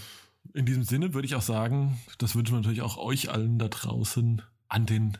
in 0.53 0.65
diesem 0.65 0.83
Sinne 0.83 1.13
würde 1.13 1.25
ich 1.25 1.35
auch 1.35 1.41
sagen, 1.41 1.99
das 2.17 2.35
wünschen 2.35 2.53
wir 2.53 2.59
natürlich 2.59 2.81
auch 2.81 2.97
euch 2.97 3.29
allen 3.31 3.59
da 3.59 3.67
draußen 3.67 4.41
an 4.67 4.85
den 4.85 5.17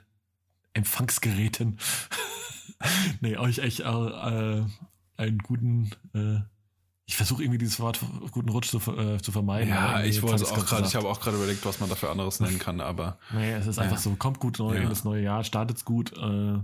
Empfangsgeräten. 0.74 1.80
nee, 3.22 3.38
euch 3.38 3.60
echt 3.60 3.80
äh, 3.82 4.64
einen 5.18 5.38
guten, 5.40 5.92
äh, 6.14 6.40
ich 7.06 7.16
versuche 7.18 7.44
irgendwie 7.44 7.58
dieses 7.58 7.80
Wort 7.80 8.00
guten 8.32 8.50
Rutsch 8.50 8.70
zu, 8.70 8.78
äh, 8.98 9.22
zu 9.22 9.32
vermeiden. 9.32 9.70
Ja, 9.70 10.02
ich 10.04 10.22
wollte 10.22 10.44
es 10.44 10.52
auch 10.52 10.66
gerade, 10.66 10.88
ich 10.88 10.96
habe 10.96 11.08
auch 11.10 11.20
gerade 11.20 11.38
überlegt, 11.38 11.66
was 11.66 11.80
man 11.80 11.90
dafür 11.90 12.10
anderes 12.12 12.40
nennen 12.40 12.60
kann, 12.60 12.80
aber 12.82 13.18
Nee, 13.34 13.52
es 13.54 13.68
ist 13.68 13.80
einfach 13.80 13.98
Ja. 13.98 14.02
so, 14.02 14.16
kommt 14.16 14.40
gut 14.40 14.60
neu 14.60 14.76
Ja. 14.76 14.82
in 14.82 14.90
das 14.90 15.04
neue 15.04 15.22
Jahr, 15.24 15.44
startet's 15.44 15.84
gut. 15.86 16.16
Äh, 16.18 16.60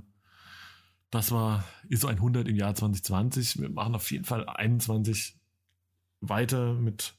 das 1.12 1.32
war 1.32 1.64
ISO 1.90 2.08
100 2.08 2.48
im 2.48 2.56
Jahr 2.56 2.76
2020. 2.76 3.60
Wir 3.62 3.70
machen 3.70 3.96
auf 3.96 4.10
jeden 4.12 4.26
Fall 4.26 4.48
21 4.48 5.36
weiter 6.22 6.74
mit 6.74 7.14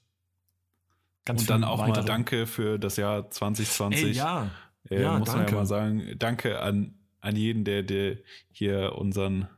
ganz 1.25 1.43
und 1.43 1.51
dann 1.51 1.65
auch 1.65 1.79
mal 1.79 1.89
weiteren- 1.91 2.07
Danke 2.07 2.47
für 2.47 2.79
das 2.79 2.97
Jahr 2.97 3.31
2020. 3.31 4.03
Ey, 4.05 4.13
ja, 4.13 4.51
Äh, 4.91 5.03
Ja, 5.03 5.19
muss 5.19 5.29
man 5.29 5.39
danke. 5.39 5.53
ja 5.53 5.59
mal 5.59 5.67
sagen, 5.67 6.03
danke 6.19 6.61
an, 6.63 6.95
an 7.21 7.37
jeden, 7.37 7.65
der, 7.65 7.83
der 7.83 8.19
hier 8.51 8.95
unseren, 8.97 9.49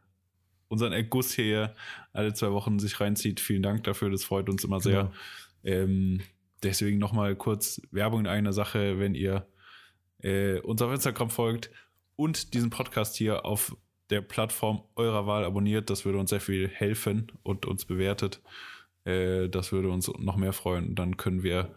unseren 0.68 0.92
Erguss 0.92 1.32
hier 1.32 1.74
alle 2.12 2.32
zwei 2.34 2.52
Wochen 2.52 2.78
sich 2.78 3.00
reinzieht. 3.00 3.40
Vielen 3.40 3.62
Dank 3.62 3.84
dafür, 3.84 4.10
das 4.10 4.24
freut 4.24 4.48
uns 4.48 4.64
immer 4.64 4.80
sehr. 4.80 5.12
Genau. 5.62 5.82
Ähm, 5.82 6.20
deswegen 6.62 6.98
nochmal 6.98 7.36
kurz 7.36 7.80
Werbung 7.90 8.20
in 8.20 8.26
eigener 8.26 8.52
Sache, 8.52 8.98
wenn 8.98 9.14
ihr 9.14 9.46
äh, 10.22 10.60
uns 10.60 10.82
auf 10.82 10.92
Instagram 10.92 11.30
folgt 11.30 11.70
und 12.16 12.54
diesen 12.54 12.70
Podcast 12.70 13.16
hier 13.16 13.44
auf 13.44 13.76
der 14.10 14.20
Plattform 14.20 14.82
eurer 14.96 15.26
Wahl 15.26 15.44
abonniert. 15.44 15.88
Das 15.88 16.04
würde 16.04 16.18
uns 16.18 16.30
sehr 16.30 16.40
viel 16.40 16.68
helfen 16.68 17.32
und 17.42 17.66
uns 17.66 17.84
bewertet. 17.84 18.40
Äh, 19.04 19.48
das 19.48 19.72
würde 19.72 19.90
uns 19.90 20.10
noch 20.18 20.36
mehr 20.36 20.52
freuen. 20.52 20.94
Dann 20.94 21.16
können 21.16 21.42
wir 21.42 21.74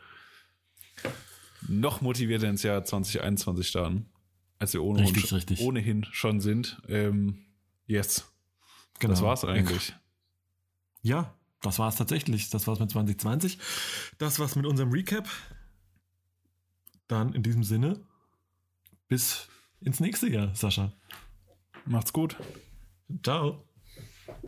noch 1.68 2.01
motivierter 2.01 2.49
ins 2.49 2.64
Jahr 2.64 2.84
2021 2.84 3.68
starten, 3.68 4.10
als 4.59 4.73
wir 4.73 4.84
ohnehin, 4.84 5.07
Richtig, 5.07 5.30
schon, 5.30 5.35
richtig. 5.38 5.61
ohnehin 5.61 6.05
schon 6.11 6.39
sind. 6.39 6.81
Ähm, 6.88 7.45
yes, 7.85 8.31
genau. 8.99 9.13
das 9.13 9.21
war's 9.21 9.43
eigentlich. 9.45 9.93
Ja, 11.01 11.34
das 11.61 11.80
war's 11.80 11.95
tatsächlich. 11.95 12.49
Das 12.49 12.67
war's 12.67 12.80
mit 12.80 12.91
2020. 12.91 13.57
Das 14.17 14.39
war's 14.39 14.55
mit 14.55 14.65
unserem 14.65 14.91
Recap. 14.91 15.27
Dann 17.07 17.34
in 17.34 17.43
diesem 17.43 17.63
Sinne, 17.63 17.99
bis 19.07 19.47
ins 19.81 19.99
nächste 19.99 20.30
Jahr, 20.30 20.55
Sascha. 20.55 20.93
Macht's 21.85 22.13
gut. 22.13 22.38
Ciao. 23.23 23.67